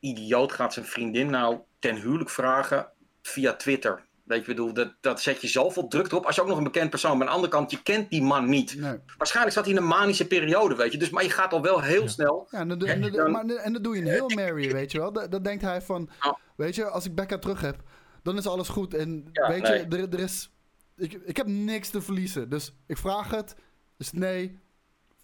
idioot 0.00 0.52
gaat 0.52 0.72
zijn 0.72 0.86
vriendin 0.86 1.30
nou 1.30 1.58
ten 1.78 1.96
huwelijk 1.96 2.30
vragen 2.30 2.88
via 3.22 3.54
Twitter. 3.54 4.04
Weet 4.24 4.40
je, 4.40 4.46
bedoel, 4.46 4.72
dat, 4.72 4.94
dat 5.00 5.22
zet 5.22 5.40
je 5.40 5.48
zoveel 5.48 5.88
druk 5.88 6.12
op. 6.12 6.26
Als 6.26 6.34
je 6.34 6.42
ook 6.42 6.48
nog 6.48 6.58
een 6.58 6.64
bekend 6.64 6.90
persoon, 6.90 7.10
maar 7.10 7.20
aan 7.20 7.26
de 7.26 7.34
andere 7.34 7.52
kant, 7.52 7.70
je 7.70 7.82
kent 7.82 8.10
die 8.10 8.22
man 8.22 8.48
niet. 8.48 8.74
Nee. 8.76 8.98
Waarschijnlijk 9.16 9.54
zat 9.54 9.64
hij 9.64 9.74
in 9.74 9.80
een 9.80 9.86
manische 9.86 10.26
periode, 10.26 10.74
weet 10.74 10.92
je. 10.92 10.98
Dus, 10.98 11.10
maar 11.10 11.22
je 11.22 11.30
gaat 11.30 11.52
al 11.52 11.62
wel 11.62 11.80
heel 11.80 12.02
ja. 12.02 12.08
snel. 12.08 12.46
Ja, 12.50 12.58
en 12.58 12.68
dan, 12.68 12.88
en, 12.88 13.12
dan, 13.12 13.30
maar, 13.30 13.44
en 13.44 13.72
dan 13.72 13.82
doe 13.82 13.94
je 13.96 14.00
een 14.00 14.08
heel 14.08 14.28
Mary, 14.28 14.72
weet 14.72 14.92
je 14.92 14.98
wel. 14.98 15.12
Dan, 15.12 15.30
dan 15.30 15.42
denkt 15.42 15.62
hij 15.62 15.82
van, 15.82 16.10
oh. 16.20 16.32
weet 16.56 16.74
je, 16.74 16.84
als 16.84 17.04
ik 17.04 17.14
Becca 17.14 17.38
terug 17.38 17.60
heb, 17.60 17.82
dan 18.22 18.36
is 18.36 18.46
alles 18.46 18.68
goed. 18.68 18.94
En 18.94 19.28
ja, 19.32 19.48
weet 19.48 19.62
nee. 19.62 19.78
je, 19.78 19.96
er, 19.96 20.12
er 20.12 20.20
is, 20.20 20.50
ik, 20.96 21.12
ik 21.12 21.36
heb 21.36 21.46
niks 21.46 21.88
te 21.88 22.02
verliezen. 22.02 22.48
Dus 22.48 22.72
ik 22.86 22.96
vraag 22.96 23.30
het, 23.30 23.54
dus 23.96 24.12
nee, 24.12 24.62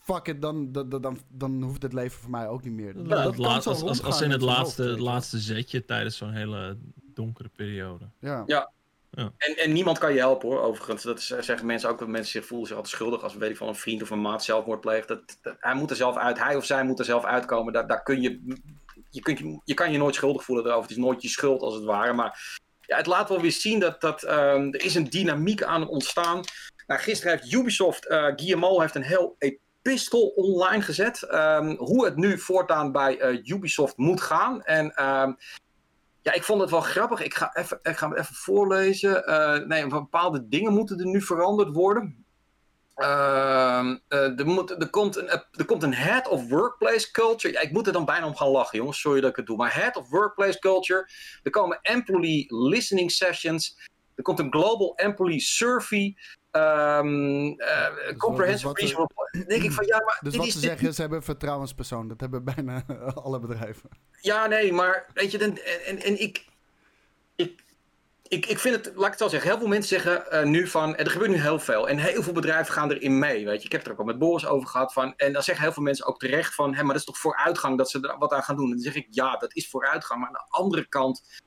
fuck 0.00 0.26
it, 0.26 0.42
dan, 0.42 0.72
dan, 0.72 0.88
dan, 0.88 1.18
dan 1.28 1.62
hoeft 1.62 1.82
het 1.82 1.92
leven 1.92 2.20
voor 2.20 2.30
mij 2.30 2.48
ook 2.48 2.62
niet 2.64 2.72
meer. 2.72 2.96
Ja, 2.96 3.22
dat 3.22 3.38
laat, 3.38 3.66
als, 3.66 3.82
als, 3.82 4.02
als 4.02 4.20
in 4.20 4.30
het 4.30 4.42
laatste, 4.42 4.88
hoofd, 4.88 5.00
laatste 5.00 5.38
zetje 5.38 5.84
tijdens 5.84 6.16
zo'n 6.16 6.32
hele 6.32 6.78
donkere 7.14 7.50
periode. 7.56 8.10
Ja. 8.20 8.42
ja. 8.46 8.72
Ja. 9.10 9.32
En, 9.36 9.56
en 9.56 9.72
niemand 9.72 9.98
kan 9.98 10.12
je 10.12 10.18
helpen 10.18 10.48
hoor, 10.48 10.60
overigens. 10.60 11.02
Dat 11.02 11.18
is, 11.18 11.26
zeggen 11.26 11.66
mensen 11.66 11.88
ook 11.88 11.98
dat 11.98 12.08
mensen 12.08 12.32
zich 12.32 12.46
voelen 12.46 12.66
zich 12.66 12.76
altijd 12.76 12.94
schuldig 12.94 13.22
als 13.22 13.34
weet 13.34 13.50
ik 13.50 13.56
van 13.56 13.68
een 13.68 13.74
vriend 13.74 14.02
of 14.02 14.10
een 14.10 14.20
maat 14.20 14.44
zelfmoord 14.44 14.80
pleegt. 14.80 15.08
Dat, 15.08 15.38
dat, 15.42 15.56
hij 15.58 15.74
moet 15.74 15.90
er 15.90 15.96
zelf 15.96 16.16
uit, 16.16 16.38
hij 16.38 16.56
of 16.56 16.64
zij 16.64 16.84
moet 16.84 16.98
er 16.98 17.04
zelf 17.04 17.24
uitkomen. 17.24 17.72
Daar, 17.72 17.86
daar 17.86 18.02
kun 18.02 18.22
je, 18.22 18.56
je, 19.10 19.20
kunt, 19.20 19.38
je, 19.38 19.60
je 19.64 19.74
kan 19.74 19.92
je 19.92 19.98
nooit 19.98 20.14
schuldig 20.14 20.44
voelen 20.44 20.64
erover. 20.64 20.82
Het 20.82 20.90
is 20.90 21.04
nooit 21.04 21.22
je 21.22 21.28
schuld 21.28 21.62
als 21.62 21.74
het 21.74 21.84
ware. 21.84 22.12
Maar 22.12 22.60
ja, 22.80 22.96
het 22.96 23.06
laat 23.06 23.28
wel 23.28 23.40
weer 23.40 23.52
zien 23.52 23.80
dat, 23.80 24.00
dat 24.00 24.22
um, 24.22 24.74
er 24.74 24.84
is 24.84 24.94
een 24.94 25.10
dynamiek 25.10 25.62
aan 25.62 25.80
het 25.80 25.90
ontstaan. 25.90 26.40
Nou, 26.86 27.00
gisteren 27.00 27.38
heeft 27.38 27.52
Ubisoft, 27.52 28.10
uh, 28.10 28.26
Guillemot 28.36 28.80
heeft 28.80 28.94
een 28.94 29.02
heel 29.02 29.36
epistel 29.82 30.26
online 30.26 30.82
gezet. 30.82 31.34
Um, 31.34 31.76
hoe 31.76 32.04
het 32.04 32.16
nu 32.16 32.38
voortaan 32.38 32.92
bij 32.92 33.32
uh, 33.32 33.56
Ubisoft 33.56 33.96
moet 33.96 34.20
gaan. 34.20 34.62
En 34.62 34.84
um, 34.84 35.36
ja, 36.22 36.32
ik 36.32 36.42
vond 36.42 36.60
het 36.60 36.70
wel 36.70 36.80
grappig. 36.80 37.22
Ik 37.22 37.34
ga, 37.34 37.54
even, 37.54 37.78
ik 37.82 37.96
ga 37.96 38.08
hem 38.08 38.18
even 38.18 38.34
voorlezen. 38.34 39.22
Uh, 39.30 39.66
nee, 39.66 39.86
bepaalde 39.86 40.48
dingen 40.48 40.72
moeten 40.72 40.98
er 40.98 41.06
nu 41.06 41.22
veranderd 41.22 41.74
worden. 41.74 42.24
Ehm, 42.94 43.96
eh, 44.08 44.38
er, 44.38 44.76
er, 44.78 44.90
komt 44.90 45.16
een, 45.16 45.28
er 45.28 45.64
komt 45.66 45.82
een 45.82 45.94
head 45.94 46.28
of 46.28 46.48
workplace 46.48 47.10
culture. 47.10 47.54
Ja, 47.54 47.60
ik 47.60 47.72
moet 47.72 47.86
er 47.86 47.92
dan 47.92 48.04
bijna 48.04 48.26
om 48.26 48.36
gaan 48.36 48.48
lachen, 48.48 48.78
jongens. 48.78 49.00
Sorry 49.00 49.20
dat 49.20 49.30
ik 49.30 49.36
het 49.36 49.46
doe. 49.46 49.56
Maar 49.56 49.74
head 49.74 49.96
of 49.96 50.10
workplace 50.10 50.58
culture. 50.58 51.08
Er 51.42 51.50
komen 51.50 51.78
employee 51.82 52.44
listening 52.48 53.10
sessions. 53.10 53.88
Er 54.14 54.22
komt 54.22 54.38
een 54.38 54.52
global 54.52 54.94
employee 54.96 55.40
survey. 55.40 56.16
Um, 56.52 57.60
uh, 57.60 58.16
comprehensive 58.16 58.72
dus 58.74 58.82
reasonable. 58.82 59.28
Dan 59.32 59.44
denk 59.46 59.62
ik 59.62 59.72
van 59.72 59.86
ja, 59.86 59.98
maar. 60.04 60.18
Dus 60.20 60.32
dit 60.32 60.40
wat 60.40 60.46
is, 60.46 60.54
dit- 60.54 60.62
zeggen, 60.62 60.94
ze 60.94 61.00
hebben 61.00 61.18
een 61.18 61.24
vertrouwenspersoon. 61.24 62.08
Dat 62.08 62.20
hebben 62.20 62.44
bijna 62.44 62.84
alle 63.24 63.40
bedrijven. 63.40 63.88
Ja, 64.20 64.46
nee, 64.46 64.72
maar 64.72 65.10
weet 65.14 65.30
je, 65.30 65.38
en, 65.38 65.58
en, 65.86 66.02
en 66.02 66.20
ik, 66.20 66.44
ik, 67.36 67.64
ik, 68.28 68.46
ik 68.46 68.58
vind 68.58 68.74
het, 68.74 68.94
laat 68.94 69.04
ik 69.04 69.10
het 69.10 69.18
zo 69.18 69.28
zeggen, 69.28 69.50
heel 69.50 69.58
veel 69.58 69.68
mensen 69.68 69.88
zeggen 69.88 70.30
eh, 70.30 70.44
nu 70.44 70.66
van, 70.66 70.96
er 70.96 71.10
gebeurt 71.10 71.30
nu 71.30 71.36
heel 71.36 71.58
veel, 71.58 71.88
en 71.88 71.98
heel 71.98 72.22
veel 72.22 72.32
bedrijven 72.32 72.72
gaan 72.72 72.90
erin 72.90 73.18
mee, 73.18 73.44
weet 73.44 73.60
je. 73.60 73.66
Ik 73.66 73.72
heb 73.72 73.80
het 73.80 73.86
er 73.90 73.92
ook 73.92 74.00
al 74.00 74.04
met 74.12 74.18
Boris 74.18 74.46
over 74.46 74.68
gehad 74.68 74.92
van, 74.92 75.14
en 75.16 75.32
dan 75.32 75.42
zeggen 75.42 75.64
heel 75.64 75.72
veel 75.72 75.82
mensen 75.82 76.06
ook 76.06 76.18
terecht 76.18 76.54
van, 76.54 76.74
hé, 76.74 76.82
maar 76.82 76.92
dat 76.92 76.96
is 76.96 77.04
toch 77.04 77.18
vooruitgang 77.18 77.78
dat 77.78 77.90
ze 77.90 78.00
er 78.00 78.18
wat 78.18 78.32
aan 78.32 78.42
gaan 78.42 78.56
doen. 78.56 78.64
En 78.64 78.70
dan 78.70 78.80
zeg 78.80 78.94
ik, 78.94 79.06
ja, 79.10 79.36
dat 79.36 79.54
is 79.54 79.68
vooruitgang, 79.68 80.20
maar 80.20 80.28
aan 80.28 80.34
de 80.34 80.58
andere 80.58 80.88
kant, 80.88 81.40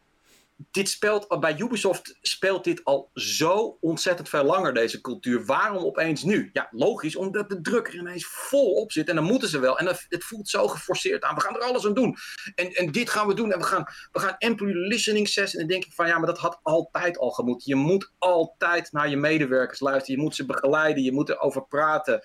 dit 0.71 0.89
speelt, 0.89 1.39
bij 1.39 1.59
Ubisoft 1.59 2.17
speelt 2.21 2.63
dit 2.63 2.83
al 2.83 3.09
zo 3.13 3.77
ontzettend 3.81 4.29
veel 4.29 4.43
langer, 4.43 4.73
deze 4.73 5.01
cultuur. 5.01 5.45
Waarom 5.45 5.83
opeens 5.83 6.23
nu? 6.23 6.49
Ja, 6.53 6.67
logisch, 6.71 7.15
omdat 7.15 7.49
de 7.49 7.61
druk 7.61 7.87
er 7.87 7.95
ineens 7.95 8.25
vol 8.25 8.73
op 8.73 8.91
zit. 8.91 9.09
En 9.09 9.15
dan 9.15 9.23
moeten 9.23 9.49
ze 9.49 9.59
wel. 9.59 9.79
En 9.79 9.85
het 9.85 10.23
voelt 10.23 10.49
zo 10.49 10.67
geforceerd 10.67 11.23
aan. 11.23 11.35
We 11.35 11.41
gaan 11.41 11.55
er 11.55 11.61
alles 11.61 11.85
aan 11.85 11.93
doen. 11.93 12.15
En, 12.55 12.71
en 12.71 12.91
dit 12.91 13.09
gaan 13.09 13.27
we 13.27 13.33
doen. 13.33 13.51
En 13.51 13.59
we 13.59 13.65
gaan, 13.65 13.85
we 14.11 14.19
gaan 14.19 14.35
employee 14.37 14.75
listening 14.75 15.27
session. 15.27 15.61
En 15.61 15.67
dan 15.67 15.77
denk 15.77 15.85
ik 15.85 15.93
van 15.93 16.07
ja, 16.07 16.17
maar 16.17 16.27
dat 16.27 16.37
had 16.37 16.59
altijd 16.63 17.17
al 17.17 17.29
gemoet. 17.29 17.65
Je 17.65 17.75
moet 17.75 18.11
altijd 18.17 18.91
naar 18.91 19.09
je 19.09 19.17
medewerkers 19.17 19.79
luisteren. 19.79 20.15
Je 20.15 20.23
moet 20.23 20.35
ze 20.35 20.45
begeleiden. 20.45 21.03
Je 21.03 21.11
moet 21.11 21.29
erover 21.29 21.65
praten. 21.65 22.21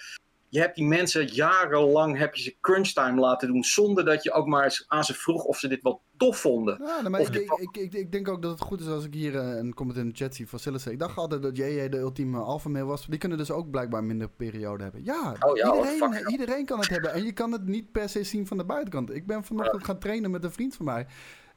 Je 0.49 0.61
hebt 0.61 0.76
die 0.76 0.86
mensen 0.86 1.26
jarenlang 1.26 2.18
heb 2.18 2.34
je 2.34 2.42
ze 2.42 2.57
crunchtime 2.61 3.20
laten 3.20 3.49
doen. 3.49 3.64
Zonder 3.64 4.05
dat 4.05 4.22
je 4.22 4.32
ook 4.32 4.46
maar 4.46 4.64
eens 4.64 4.84
aan 4.88 5.05
ze 5.05 5.14
vroeg 5.14 5.44
of 5.44 5.59
ze 5.59 5.68
dit 5.68 5.82
wel 5.82 6.01
tof 6.16 6.38
vonden. 6.38 6.80
Ja, 6.82 7.09
maar 7.09 7.20
ik, 7.20 7.28
ik, 7.28 7.76
ik, 7.76 7.92
ik, 7.92 8.12
denk 8.12 8.28
ook 8.28 8.42
dat 8.42 8.51
het 8.51 8.61
goed 8.61 8.80
is 8.80 8.86
als 8.86 9.05
ik 9.05 9.14
hier 9.14 9.36
eh, 9.36 9.57
een 9.57 9.74
comment 9.74 9.99
in 9.99 10.09
de 10.09 10.14
chat 10.14 10.34
zie 10.34 10.49
van 10.49 10.59
Sillissen. 10.59 10.92
Ik 10.92 10.99
dacht 10.99 11.16
altijd 11.16 11.42
dat 11.42 11.57
JJ 11.57 11.88
de 11.88 11.99
ultieme 11.99 12.38
alpha 12.38 12.68
male 12.68 12.84
was. 12.84 13.07
Die 13.07 13.18
kunnen 13.18 13.38
dus 13.38 13.51
ook 13.51 13.70
blijkbaar 13.70 14.05
minder 14.05 14.28
periode 14.28 14.82
hebben. 14.82 15.05
Ja, 15.05 15.36
Oh 15.40 15.57
ja, 15.57 15.74
iedereen, 15.74 16.12
fuck, 16.12 16.28
iedereen 16.28 16.64
kan 16.64 16.78
het 16.78 16.88
hebben. 16.88 17.12
En 17.12 17.24
je 17.24 17.32
kan 17.32 17.53
het 17.53 17.66
niet 17.66 17.92
per 17.92 18.09
se 18.09 18.24
zien 18.24 18.46
van 18.46 18.57
de 18.57 18.64
buitenkant. 18.64 19.14
Ik 19.14 19.26
ben 19.26 19.44
vanochtend 19.44 19.84
gaan 19.84 19.99
trainen 19.99 20.30
met 20.30 20.44
een 20.44 20.53
vriend 20.53 20.76
van 20.76 20.84
mij. 20.84 21.07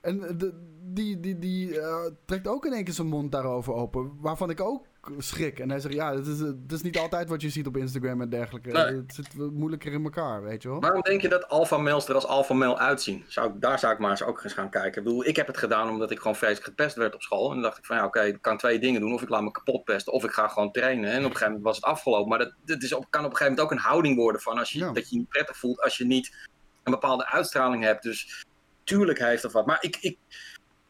En 0.01 0.27
eh, 0.27 0.37
de, 0.37 0.53
die, 0.83 1.19
die, 1.19 1.39
die 1.39 1.79
eh, 1.79 1.95
trekt 2.25 2.47
ook 2.47 2.65
in 2.65 2.73
één 2.73 2.83
keer 2.83 2.93
zijn 2.93 3.07
mond 3.07 3.31
daarover 3.31 3.73
open. 3.73 4.11
Waarvan 4.19 4.49
ik 4.49 4.61
ook 4.61 4.85
schrik. 5.17 5.59
En 5.59 5.69
hij 5.69 5.79
zegt, 5.79 5.93
ja, 5.93 6.15
het 6.15 6.27
is, 6.27 6.39
het 6.39 6.71
is 6.71 6.81
niet 6.81 6.97
altijd 6.97 7.29
wat 7.29 7.41
je 7.41 7.49
ziet 7.49 7.67
op 7.67 7.77
Instagram 7.77 8.21
en 8.21 8.29
dergelijke. 8.29 8.71
Nee. 8.71 8.85
Het 8.85 9.13
zit 9.13 9.33
moeilijker 9.51 9.93
in 9.93 10.03
elkaar, 10.03 10.43
weet 10.43 10.61
je 10.61 10.69
wel. 10.69 10.79
Waarom 10.79 11.01
denk 11.01 11.21
je 11.21 11.29
dat 11.29 11.47
alpha 11.47 11.77
males 11.77 12.07
er 12.07 12.15
als 12.15 12.25
alpha 12.25 12.53
male 12.53 12.77
uitzien? 12.77 13.23
Zou 13.27 13.49
ik, 13.49 13.61
daar 13.61 13.79
zou 13.79 13.93
ik 13.93 13.99
maar 13.99 14.09
eens 14.09 14.23
ook 14.23 14.43
eens 14.43 14.53
gaan 14.53 14.69
kijken. 14.69 15.01
Ik, 15.01 15.07
bedoel, 15.07 15.25
ik 15.25 15.35
heb 15.35 15.47
het 15.47 15.57
gedaan 15.57 15.89
omdat 15.89 16.11
ik 16.11 16.17
gewoon 16.17 16.35
vreselijk 16.35 16.65
gepest 16.65 16.95
werd 16.95 17.13
op 17.13 17.21
school. 17.21 17.47
En 17.47 17.53
dan 17.53 17.61
dacht 17.63 17.77
ik 17.77 17.85
van 17.85 17.95
ja, 17.95 18.05
oké, 18.05 18.21
ik 18.21 18.41
kan 18.41 18.57
twee 18.57 18.79
dingen 18.79 19.01
doen. 19.01 19.13
Of 19.13 19.21
ik 19.21 19.29
laat 19.29 19.41
me 19.43 19.51
kapot 19.51 19.83
pesten, 19.83 20.13
of 20.13 20.23
ik 20.23 20.31
ga 20.31 20.47
gewoon 20.47 20.71
trainen. 20.71 21.09
En 21.11 21.17
op 21.17 21.23
een 21.23 21.23
gegeven 21.23 21.47
moment 21.47 21.63
was 21.63 21.75
het 21.75 21.85
afgelopen. 21.85 22.29
Maar 22.29 22.39
dat, 22.39 22.53
dat 22.65 22.83
is 22.83 22.93
op, 22.93 23.05
kan 23.09 23.25
op 23.25 23.31
een 23.31 23.37
gegeven 23.37 23.53
moment 23.55 23.71
ook 23.71 23.71
een 23.79 23.89
houding 23.89 24.15
worden 24.17 24.41
van 24.41 24.57
als 24.57 24.71
je, 24.71 24.79
Ja. 24.79 24.91
dat 24.91 25.09
je 25.09 25.15
je 25.15 25.17
niet 25.21 25.29
prettig 25.29 25.57
voelt 25.57 25.81
als 25.81 25.97
je 25.97 26.05
niet 26.05 26.49
een 26.83 26.91
bepaalde 26.91 27.27
uitstraling 27.27 27.83
hebt. 27.83 28.03
Dus 28.03 28.45
tuurlijk 28.83 29.19
heeft 29.19 29.41
dat 29.41 29.51
wat. 29.51 29.65
Maar 29.65 29.77
ik, 29.81 29.97
ik, 30.01 30.17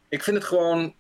ik 0.10 0.24
vind 0.24 0.38
het 0.38 0.46
gewoon. 0.46 0.96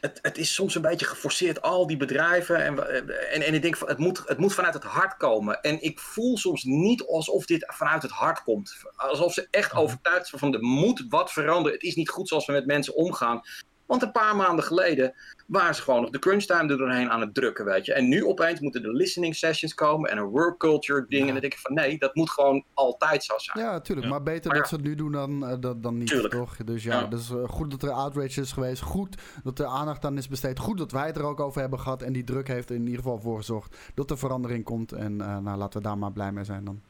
Het, 0.00 0.18
het 0.22 0.38
is 0.38 0.54
soms 0.54 0.74
een 0.74 0.82
beetje 0.82 1.06
geforceerd, 1.06 1.62
al 1.62 1.86
die 1.86 1.96
bedrijven. 1.96 2.64
En, 2.64 2.88
en, 3.30 3.42
en 3.42 3.54
ik 3.54 3.62
denk, 3.62 3.76
van, 3.76 3.88
het 3.88 3.98
moet, 3.98 4.22
het 4.26 4.38
moet 4.38 4.54
vanuit 4.54 4.74
het 4.74 4.82
hart 4.82 5.16
komen. 5.16 5.60
En 5.60 5.82
ik 5.82 5.98
voel 5.98 6.36
soms 6.36 6.64
niet 6.64 7.06
alsof 7.06 7.46
dit 7.46 7.64
vanuit 7.66 8.02
het 8.02 8.10
hart 8.10 8.42
komt. 8.42 8.76
Alsof 8.96 9.32
ze 9.32 9.48
echt 9.50 9.74
overtuigd 9.74 10.26
zijn 10.26 10.40
van 10.40 10.54
er 10.54 10.62
moet 10.62 11.04
wat 11.08 11.32
veranderen. 11.32 11.72
Het 11.72 11.82
is 11.82 11.94
niet 11.94 12.08
goed 12.08 12.28
zoals 12.28 12.46
we 12.46 12.52
met 12.52 12.66
mensen 12.66 12.94
omgaan. 12.94 13.42
Want 13.88 14.02
een 14.02 14.12
paar 14.12 14.36
maanden 14.36 14.64
geleden 14.64 15.14
waren 15.46 15.74
ze 15.74 15.82
gewoon 15.82 16.00
nog 16.00 16.10
de 16.10 16.18
crunch 16.18 16.42
time 16.42 16.70
er 16.70 16.76
doorheen 16.78 17.10
aan 17.10 17.20
het 17.20 17.34
drukken, 17.34 17.64
weet 17.64 17.86
je. 17.86 17.92
En 17.92 18.08
nu 18.08 18.24
opeens 18.24 18.60
moeten 18.60 18.82
de 18.82 18.92
listening 18.92 19.36
sessions 19.36 19.74
komen 19.74 20.10
en 20.10 20.18
een 20.18 20.24
work 20.24 20.58
culture 20.58 21.04
ding. 21.08 21.22
Ja. 21.22 21.26
En 21.26 21.32
dan 21.32 21.40
denk 21.40 21.52
ik 21.52 21.58
van 21.58 21.74
nee, 21.74 21.98
dat 21.98 22.14
moet 22.14 22.30
gewoon 22.30 22.64
altijd 22.74 23.24
zo 23.24 23.34
zijn. 23.38 23.58
Ja, 23.58 23.80
tuurlijk. 23.80 24.06
Ja. 24.06 24.12
Maar 24.12 24.22
beter 24.22 24.50
Maar 24.50 24.60
dat 24.60 24.70
ja. 24.70 24.76
ze 24.76 24.82
het 24.82 24.90
nu 24.90 24.94
doen 24.94 25.12
dan, 25.12 25.46
eh, 25.46 25.56
dan, 25.60 25.80
dan 25.80 25.98
niet, 25.98 26.08
Tuurlijk. 26.08 26.34
toch? 26.34 26.56
Dus 26.56 26.82
ja, 26.82 27.00
Ja. 27.00 27.06
dus 27.06 27.30
eh, 27.30 27.48
goed 27.48 27.70
dat 27.70 27.82
er 27.82 27.90
outrage 27.90 28.40
is 28.40 28.52
geweest. 28.52 28.82
Goed 28.82 29.22
dat 29.44 29.58
er 29.58 29.66
aandacht 29.66 30.04
aan 30.04 30.16
is 30.18 30.28
besteed. 30.28 30.58
Goed 30.58 30.78
dat 30.78 30.92
wij 30.92 31.06
het 31.06 31.16
er 31.16 31.24
ook 31.24 31.40
over 31.40 31.60
hebben 31.60 31.80
gehad. 31.80 32.02
En 32.02 32.12
die 32.12 32.24
druk 32.24 32.48
heeft 32.48 32.68
er 32.70 32.74
in 32.76 32.86
ieder 32.86 33.02
geval 33.02 33.18
voor 33.18 33.36
gezorgd 33.36 33.76
dat 33.94 34.10
er 34.10 34.18
verandering 34.18 34.64
komt. 34.64 34.92
En 34.92 35.20
eh, 35.20 35.38
nou, 35.38 35.58
laten 35.58 35.80
we 35.82 35.86
daar 35.86 35.98
maar 35.98 36.12
blij 36.12 36.32
mee 36.32 36.44
zijn 36.44 36.64
dan. 36.64 36.80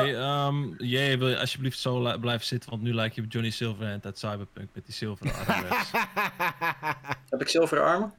Hey, 0.00 0.16
ehm, 0.16 0.74
jij 0.78 1.18
wil 1.18 1.28
je 1.28 1.38
alsjeblieft 1.38 1.78
zo 1.78 2.02
li- 2.02 2.18
blijven 2.18 2.46
zitten, 2.46 2.70
want 2.70 2.82
nu 2.82 2.94
lijkt 2.94 3.14
je 3.14 3.22
op 3.22 3.32
Johnny 3.32 3.50
Silverhand 3.50 4.04
uit 4.04 4.18
Cyberpunk 4.18 4.68
met 4.74 4.86
die 4.86 4.94
zilveren 4.94 5.34
armrechts. 5.46 5.90
Heb 7.30 7.40
ik 7.40 7.48
zilveren 7.48 7.84
armen? 7.84 8.12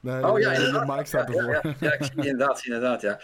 Nee, 0.00 0.26
Oh 0.26 0.38
ja, 0.38 0.54
de, 0.54 0.84
mic 0.86 1.06
staat 1.06 1.28
ervoor. 1.28 1.50
ja, 1.52 1.60
ja, 1.62 1.74
ja, 1.80 1.92
ik 1.92 2.04
zie 2.04 2.14
die 2.14 2.26
inderdaad, 2.30 2.64
inderdaad, 2.64 3.00
ja. 3.00 3.20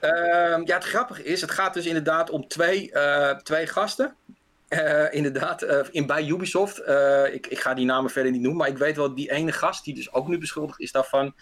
Ehm, 0.00 0.62
ja, 0.66 0.74
het 0.74 0.84
grappige 0.84 1.24
is, 1.24 1.40
het 1.40 1.50
gaat 1.50 1.74
dus 1.74 1.86
inderdaad 1.86 2.30
om 2.30 2.48
twee, 2.48 2.92
eh, 2.92 3.36
twee 3.36 3.66
gasten. 3.66 4.14
Eh, 4.68 5.04
inderdaad, 5.14 5.62
eh, 5.62 5.78
in, 5.90 6.06
bij 6.06 6.26
Ubisoft. 6.26 6.78
Eh, 6.78 7.34
ik, 7.34 7.46
ik 7.46 7.60
ga 7.60 7.74
die 7.74 7.84
namen 7.84 8.10
verder 8.10 8.32
niet 8.32 8.40
noemen, 8.40 8.58
maar 8.60 8.68
ik 8.68 8.78
weet 8.78 8.96
wel, 8.96 9.14
die 9.14 9.30
ene 9.32 9.52
gast 9.52 9.84
die 9.84 9.94
dus 9.94 10.12
ook 10.12 10.28
nu 10.28 10.38
beschuldigd 10.38 10.80
is 10.80 10.92
daarvan. 10.92 11.34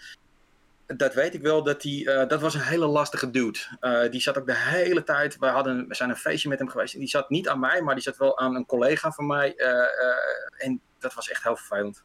Dat 0.97 1.13
weet 1.13 1.33
ik 1.33 1.41
wel, 1.41 1.63
dat, 1.63 1.81
die, 1.81 2.11
eh, 2.11 2.27
dat 2.27 2.41
was 2.41 2.53
een 2.53 2.61
hele 2.61 2.85
lastige 2.85 3.29
dude. 3.29 3.59
Eh, 3.79 4.11
die 4.11 4.21
zat 4.21 4.37
ook 4.37 4.45
de 4.45 4.55
hele 4.55 5.03
tijd, 5.03 5.37
we, 5.37 5.45
hadden, 5.45 5.87
we 5.87 5.95
zijn 5.95 6.09
een 6.09 6.15
feestje 6.15 6.49
met 6.49 6.59
hem 6.59 6.69
geweest. 6.69 6.93
En 6.93 6.99
die 6.99 7.09
zat 7.09 7.29
niet 7.29 7.49
aan 7.49 7.59
mij, 7.59 7.81
maar 7.81 7.93
die 7.93 8.03
zat 8.03 8.17
wel 8.17 8.37
aan 8.37 8.55
een 8.55 8.65
collega 8.65 9.11
van 9.11 9.25
mij. 9.27 9.55
eh, 9.55 10.65
en 10.65 10.81
dat 10.99 11.13
was 11.13 11.29
echt 11.29 11.43
heel 11.43 11.55
vervelend. 11.55 12.03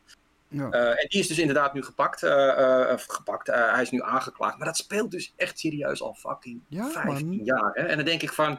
Ja. 0.56 0.70
Eh, 0.70 0.88
en 0.88 1.06
die 1.08 1.20
is 1.20 1.28
dus 1.28 1.38
inderdaad 1.38 1.74
nu 1.74 1.82
gepakt. 1.82 2.22
eh, 2.22 2.82
eh, 2.82 2.92
of 2.92 3.04
gepakt. 3.08 3.46
hij 3.46 3.82
is 3.82 3.90
nu 3.90 4.02
aangeklaagd. 4.02 4.56
Maar 4.56 4.66
dat 4.66 4.76
speelt 4.76 5.10
dus 5.10 5.32
echt 5.36 5.58
serieus 5.58 6.02
al 6.02 6.14
fucking 6.14 6.60
Ja, 6.68 6.88
15 6.88 7.26
man. 7.26 7.40
jaar. 7.44 7.70
Hè? 7.72 7.82
En 7.82 7.96
dan 7.96 8.04
denk 8.06 8.22
ik 8.22 8.32
van, 8.32 8.58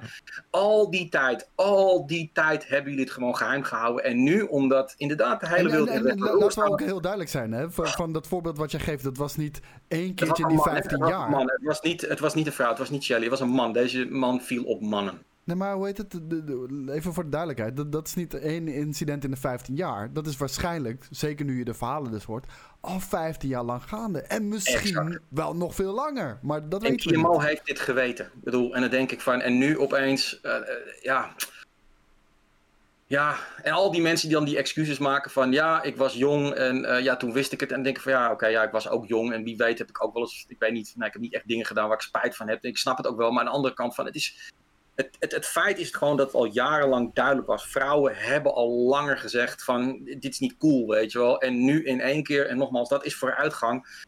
al 0.50 0.90
die 0.90 1.10
tijd, 1.10 1.50
al 1.56 2.08
die 2.08 2.30
tijd 2.34 2.68
hebben 2.68 2.90
jullie 2.90 3.06
het 3.06 3.14
gewoon 3.14 3.36
geheim 3.36 3.64
gehouden. 3.64 4.04
En 4.04 4.24
nu, 4.24 4.42
omdat 4.42 4.94
inderdaad 4.98 5.40
de 5.40 5.48
hele 5.48 5.60
En, 5.60 5.66
en, 5.66 5.72
wereld... 5.72 5.90
en, 5.90 5.96
in 5.96 6.10
en 6.28 6.38
laten 6.38 6.64
we 6.64 6.70
ook 6.70 6.80
heel 6.80 7.02
duidelijk 7.02 7.32
zijn, 7.32 7.52
hè? 7.52 7.72
Van, 7.72 7.88
van 7.88 8.14
dat 8.14 8.28
voorbeeld 8.28 8.58
wat 8.58 8.72
je 8.72 8.80
geeft, 8.80 9.04
dat 9.04 9.18
was 9.18 9.36
niet 9.36 9.60
één 9.88 10.14
keertje 10.16 10.44
in 10.44 10.50
die 10.50 10.58
man, 10.58 10.66
hè? 10.68 10.72
15 10.74 10.92
Het 10.92 11.00
was 11.00 11.10
jaar. 11.10 11.30
man. 11.30 11.50
Het, 11.52 11.64
was 11.64 11.82
niet, 11.82 12.02
het 12.02 12.20
was 12.20 12.34
niet 12.34 12.46
een 12.48 12.54
vrouw, 12.54 12.70
het 12.70 12.78
was 12.78 12.90
niet 12.90 13.04
Shelly, 13.04 13.22
het 13.22 13.30
was 13.30 13.40
een 13.40 13.50
man. 13.50 13.74
Deze 13.74 14.06
man 14.06 14.42
viel 14.42 14.64
op 14.64 14.82
mannen. 14.82 15.22
Nee, 15.46 15.56
maar 15.56 15.74
hoe 15.74 15.86
heet 15.86 15.98
het? 15.98 16.14
Even 16.90 17.14
voor 17.14 17.24
de 17.24 17.30
duidelijkheid. 17.30 17.78
Dat, 17.78 17.92
dat 17.92 18.08
is 18.08 18.14
niet 18.14 18.34
één 18.34 18.68
incident 18.68 19.24
in 19.24 19.32
de 19.32 19.38
15 19.38 19.76
jaar. 19.76 20.14
Dat 20.14 20.28
is 20.28 20.38
waarschijnlijk, 20.38 21.08
zeker 21.10 21.46
nu 21.46 21.58
je 21.58 21.66
de 21.66 21.74
verhalen 21.74 22.12
dus 22.12 22.24
hoort, 22.24 22.46
al 22.80 23.00
15 23.00 23.50
jaar 23.50 23.64
lang 23.64 23.84
gaande. 23.84 24.22
En 24.22 24.48
misschien 24.48 24.78
Exact. 24.78 25.20
wel 25.28 25.56
nog 25.56 25.76
veel 25.76 25.94
langer. 25.94 26.40
Maar 26.42 26.70
dat 26.70 26.84
En 26.84 26.90
weten 26.90 27.12
we 27.12 27.18
niet. 27.18 27.42
heeft 27.42 27.66
dit 27.66 27.80
geweten. 27.80 28.26
Ik 28.26 28.44
bedoel, 28.44 28.76
en 28.76 28.82
dan 28.82 28.90
denk 28.90 29.12
ik 29.12 29.22
van, 29.22 29.42
en 29.42 29.58
nu 29.58 29.78
opeens, 29.80 30.42
eh, 30.42 30.56
eh, 30.56 30.64
ja. 31.02 31.36
Ja, 33.08 33.36
en 33.64 33.74
al 33.74 33.92
die 33.92 34.02
mensen 34.02 34.28
die 34.28 34.38
dan 34.38 34.46
die 34.46 34.58
excuses 34.58 34.98
maken 34.98 35.32
van, 35.32 35.52
ja, 35.52 35.84
ik 35.84 35.98
was 35.98 36.14
jong 36.14 36.54
en 36.54 36.86
eh, 36.86 37.04
ja, 37.04 37.16
toen 37.16 37.34
wist 37.34 37.52
ik 37.52 37.60
het. 37.60 37.72
En 37.72 37.84
denk 37.84 37.96
ik 37.96 38.02
van, 38.04 38.12
ja, 38.12 38.32
oké, 38.32 38.48
ja, 38.48 38.64
ik 38.64 38.72
was 38.72 38.90
ook 38.90 39.08
jong 39.08 39.34
en 39.34 39.44
wie 39.44 39.58
weet 39.58 39.78
heb 39.78 39.90
ik 39.90 40.04
ook 40.04 40.14
wel 40.14 40.22
eens, 40.22 40.46
ik 40.48 40.60
weet 40.60 40.72
niet, 40.72 40.94
nou, 40.96 41.08
ik 41.08 41.14
heb 41.14 41.22
niet 41.22 41.34
echt 41.34 41.48
dingen 41.48 41.66
gedaan 41.66 41.88
waar 41.88 41.98
ik 41.98 42.04
spijt 42.04 42.36
van 42.36 42.48
heb. 42.48 42.64
Ik 42.64 42.78
snap 42.78 42.98
het 42.98 43.08
ook 43.08 43.18
wel, 43.18 43.32
maar 43.32 43.40
aan 43.40 43.46
de 43.46 43.52
andere 43.56 43.74
kant 43.74 43.96
van, 43.96 44.06
het 44.06 44.16
is, 44.16 44.52
het, 44.96 45.10
het, 45.20 45.32
het 45.32 45.46
feit 45.46 45.78
is 45.78 45.90
gewoon 45.92 46.18
dat 46.18 46.26
het 46.26 46.36
al 46.36 46.46
jarenlang 46.46 47.14
duidelijk 47.14 47.48
was. 47.48 47.68
Vrouwen 47.68 48.16
hebben 48.16 48.54
al 48.54 48.70
langer 48.70 49.18
gezegd 49.18 49.64
van, 49.64 50.04
dit 50.04 50.26
is 50.26 50.40
niet 50.40 50.58
cool, 50.58 50.88
weet 50.88 51.12
je 51.12 51.18
wel. 51.20 51.42
En 51.42 51.66
nu 51.66 51.84
in 51.86 52.02
één 52.02 52.24
keer, 52.24 52.48
en 52.48 52.58
nogmaals, 52.58 52.90
dat 52.90 53.06
is 53.06 53.16
vooruitgang. 53.16 54.04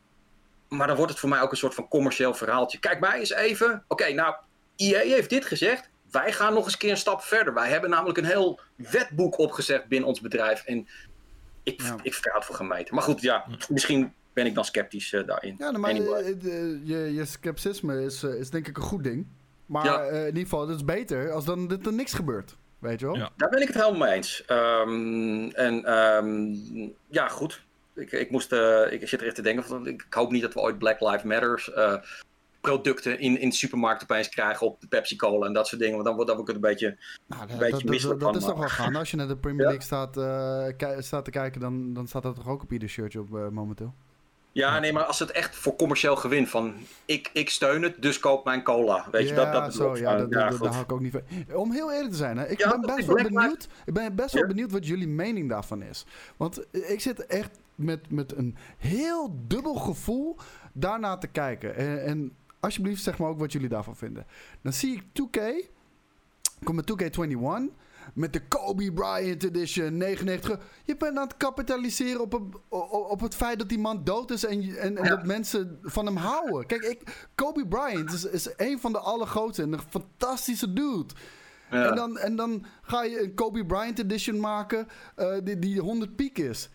Maar 0.69 0.87
dan 0.87 0.95
wordt 0.95 1.11
het 1.11 1.19
voor 1.19 1.29
mij 1.29 1.41
ook 1.41 1.51
een 1.51 1.57
soort 1.57 1.73
van 1.73 1.87
commercieel 1.87 2.33
verhaaltje. 2.33 2.79
Kijk 2.79 2.99
mij 2.99 3.19
eens 3.19 3.33
even. 3.33 3.83
Oké, 3.87 4.13
nou, 4.13 4.35
EA 4.75 4.99
heeft 4.99 5.29
dit 5.29 5.45
gezegd. 5.45 5.89
Wij 6.11 6.31
gaan 6.33 6.53
nog 6.53 6.63
eens 6.63 6.73
een 6.73 6.79
keer 6.79 6.91
een 6.91 6.97
stap 6.97 7.21
verder. 7.21 7.53
Wij 7.53 7.69
hebben 7.69 7.89
namelijk 7.89 8.17
een 8.17 8.25
heel 8.25 8.59
wetboek 8.75 9.37
opgezet 9.37 9.87
binnen 9.87 10.09
ons 10.09 10.21
bedrijf. 10.21 10.63
En 10.65 10.87
ik, 11.63 11.81
Ja. 11.81 11.95
ik 12.01 12.13
verhaal 12.13 12.37
het 12.37 12.47
voor 12.47 12.55
gemeten. 12.55 12.95
Maar 12.95 13.03
goed, 13.03 13.21
ja, 13.21 13.45
misschien 13.69 14.13
ben 14.33 14.45
ik 14.45 14.55
dan 14.55 14.65
sceptisch 14.65 15.13
eh, 15.13 15.27
daarin. 15.27 15.55
Ja, 15.57 15.69
nou, 15.69 15.77
maar 15.77 15.89
Anyway. 15.91 16.21
eh, 16.23 16.33
je, 16.87 17.13
je 17.13 17.25
scepticisme 17.25 18.03
is, 18.03 18.23
eh, 18.23 18.33
is 18.33 18.49
denk 18.49 18.67
ik 18.67 18.77
een 18.77 18.83
goed 18.83 19.03
ding. 19.03 19.27
Maar 19.67 19.85
Ja. 19.85 19.99
eh, 20.03 20.19
in 20.19 20.25
ieder 20.27 20.41
geval, 20.43 20.67
het 20.67 20.75
is 20.75 20.85
beter 20.85 21.31
als 21.31 21.45
dan 21.45 21.67
dat 21.67 21.85
er 21.85 21.93
niks 21.93 22.13
gebeurt. 22.13 22.57
Weet 22.79 22.99
je 22.99 23.05
wel? 23.05 23.15
Ja. 23.15 23.29
Daar 23.35 23.49
ben 23.49 23.61
ik 23.61 23.67
het 23.67 23.75
helemaal 23.75 24.07
mee 24.07 24.15
eens. 24.15 24.45
Ehm, 24.45 25.49
en 25.49 25.85
ehm, 25.85 26.89
ja, 27.07 27.27
goed. 27.27 27.65
Ik, 27.95 28.11
ik, 28.11 28.29
moest, 28.31 28.51
eh, 28.51 28.91
ik 28.91 29.07
zit 29.07 29.21
er 29.21 29.25
echt 29.27 29.35
te 29.35 29.41
denken. 29.41 29.63
Van, 29.63 29.87
ik 29.87 30.05
hoop 30.09 30.31
niet 30.31 30.41
dat 30.41 30.53
we 30.53 30.59
ooit 30.59 30.77
Black 30.77 30.99
Lives 30.99 31.23
Matters 31.23 31.71
eh, 31.73 31.95
producten 32.61 33.19
in, 33.19 33.39
in 33.39 33.49
de 33.49 33.55
supermarkt 33.55 34.03
opeens 34.03 34.29
krijgen 34.29 34.67
op 34.67 34.81
de 34.81 34.87
Pepsi 34.87 35.15
Cola 35.15 35.45
en 35.45 35.53
dat 35.53 35.67
soort 35.67 35.81
dingen. 35.81 35.95
Want 35.95 36.05
dan 36.05 36.15
wordt 36.15 36.31
wordt 36.31 36.47
het 36.47 36.55
een 36.55 36.61
beetje. 36.69 36.97
Nou, 37.25 37.41
Een 37.41 37.47
dat, 37.47 37.57
beetje 37.57 37.71
dat, 37.71 37.81
dat, 37.81 37.89
misselijk 37.89 38.19
dat 38.19 38.29
van, 38.29 38.37
is 38.37 38.45
toch 38.45 38.57
wel 38.57 38.67
gaan. 38.69 38.95
Als 38.95 39.11
je 39.11 39.17
naar 39.17 39.27
de 39.27 39.37
Premier 39.37 39.61
Ja. 39.61 39.67
League 39.67 39.85
staat, 39.85 40.17
eh, 40.17 40.99
staat 40.99 41.25
te 41.25 41.31
kijken, 41.31 41.61
dan, 41.61 41.93
dan 41.93 42.07
staat 42.07 42.23
dat 42.23 42.35
toch 42.35 42.47
ook 42.47 42.61
op 42.63 42.71
ieder 42.71 42.89
shirtje 42.89 43.19
op 43.19 43.35
eh, 43.35 43.47
momenteel. 43.47 43.93
Ja, 44.57 44.79
nee, 44.79 44.93
maar 44.93 45.03
als 45.03 45.19
het 45.19 45.31
echt 45.31 45.55
voor 45.55 45.75
commercieel 45.75 46.15
gewin 46.15 46.47
van 46.47 46.73
ik, 47.05 47.29
ik 47.33 47.49
steun 47.49 47.81
het, 47.83 48.01
dus 48.01 48.19
koop 48.19 48.45
mijn 48.45 48.63
cola. 48.63 49.07
Weet 49.11 49.29
je, 49.29 49.35
dat, 49.35 49.53
dat 49.53 49.73
ja, 49.73 49.83
dat, 49.83 49.97
ja, 49.97 50.17
dat, 50.17 50.31
daar 50.31 50.53
hou 50.53 50.83
ik 50.83 50.91
ook 50.91 50.99
niet 50.99 51.11
van. 51.11 51.55
Om 51.55 51.71
heel 51.71 51.91
eerlijk 51.91 52.11
te 52.11 52.17
zijn, 52.17 52.37
hè, 52.37 52.47
ik 52.47 52.59
Ja, 52.59 52.69
ben 52.69 52.95
best 52.95 53.07
wel 53.07 53.15
benieuwd. 53.15 53.67
Ik 53.85 53.93
ben 53.93 54.15
best 54.15 54.33
wel 54.33 54.47
benieuwd 54.47 54.71
wat 54.71 54.87
jullie 54.87 55.07
mening 55.07 55.49
daarvan 55.49 55.81
is. 55.81 56.05
Want 56.37 56.65
ik 56.71 57.01
zit 57.01 57.25
echt 57.25 57.59
met, 57.75 58.11
met 58.11 58.37
een 58.37 58.55
heel 58.77 59.35
dubbel 59.47 59.75
gevoel 59.75 60.35
daarna 60.73 61.17
te 61.17 61.27
kijken. 61.27 61.75
En, 61.75 62.05
en 62.05 62.35
alsjeblieft, 62.59 63.03
zeg 63.03 63.17
maar 63.17 63.29
ook 63.29 63.39
wat 63.39 63.51
jullie 63.51 63.69
daarvan 63.69 63.95
vinden. 63.95 64.25
Dan 64.61 64.73
zie 64.73 64.93
ik 64.93 65.03
2K, 65.03 65.69
kom 66.63 66.75
met 66.75 66.91
2K21 66.91 67.73
met 68.13 68.33
de 68.33 68.47
Kobe 68.47 68.93
Bryant 68.93 69.43
Edition 69.43 69.97
99. 69.97 70.59
Je 70.83 70.97
bent 70.97 71.17
aan 71.17 71.23
het 71.27 71.37
kapitaliseren 71.37 72.21
op, 72.21 72.33
een- 72.33 72.53
op, 73.09 73.19
het 73.19 73.35
feit 73.35 73.59
dat 73.59 73.69
die 73.69 73.79
man 73.79 74.03
dood 74.03 74.31
is 74.31 74.45
en, 74.45 74.61
en, 74.77 74.97
en 74.97 75.03
Ja. 75.03 75.09
dat 75.09 75.25
mensen 75.25 75.79
van 75.81 76.05
hem 76.05 76.15
houden. 76.15 76.65
Kijk, 76.65 76.83
ik, 76.83 77.27
Kobe 77.35 77.67
Bryant 77.67 78.13
is, 78.13 78.25
is 78.25 78.49
een 78.57 78.79
van 78.79 78.91
de 78.91 78.99
allergrootste 78.99 79.61
en 79.63 79.73
een 79.73 79.79
fantastische 79.89 80.73
dude. 80.73 81.13
Ja. 81.71 81.89
En, 81.89 81.95
dan, 81.95 82.17
en 82.17 82.35
dan 82.35 82.65
ga 82.81 83.03
je 83.03 83.23
een 83.23 83.33
Kobe 83.33 83.65
Bryant 83.65 83.99
Edition 83.99 84.39
maken 84.39 84.87
eh, 85.15 85.35
die, 85.43 85.59
die 85.59 85.79
100 85.81 86.15
piek 86.15 86.37
is. 86.37 86.69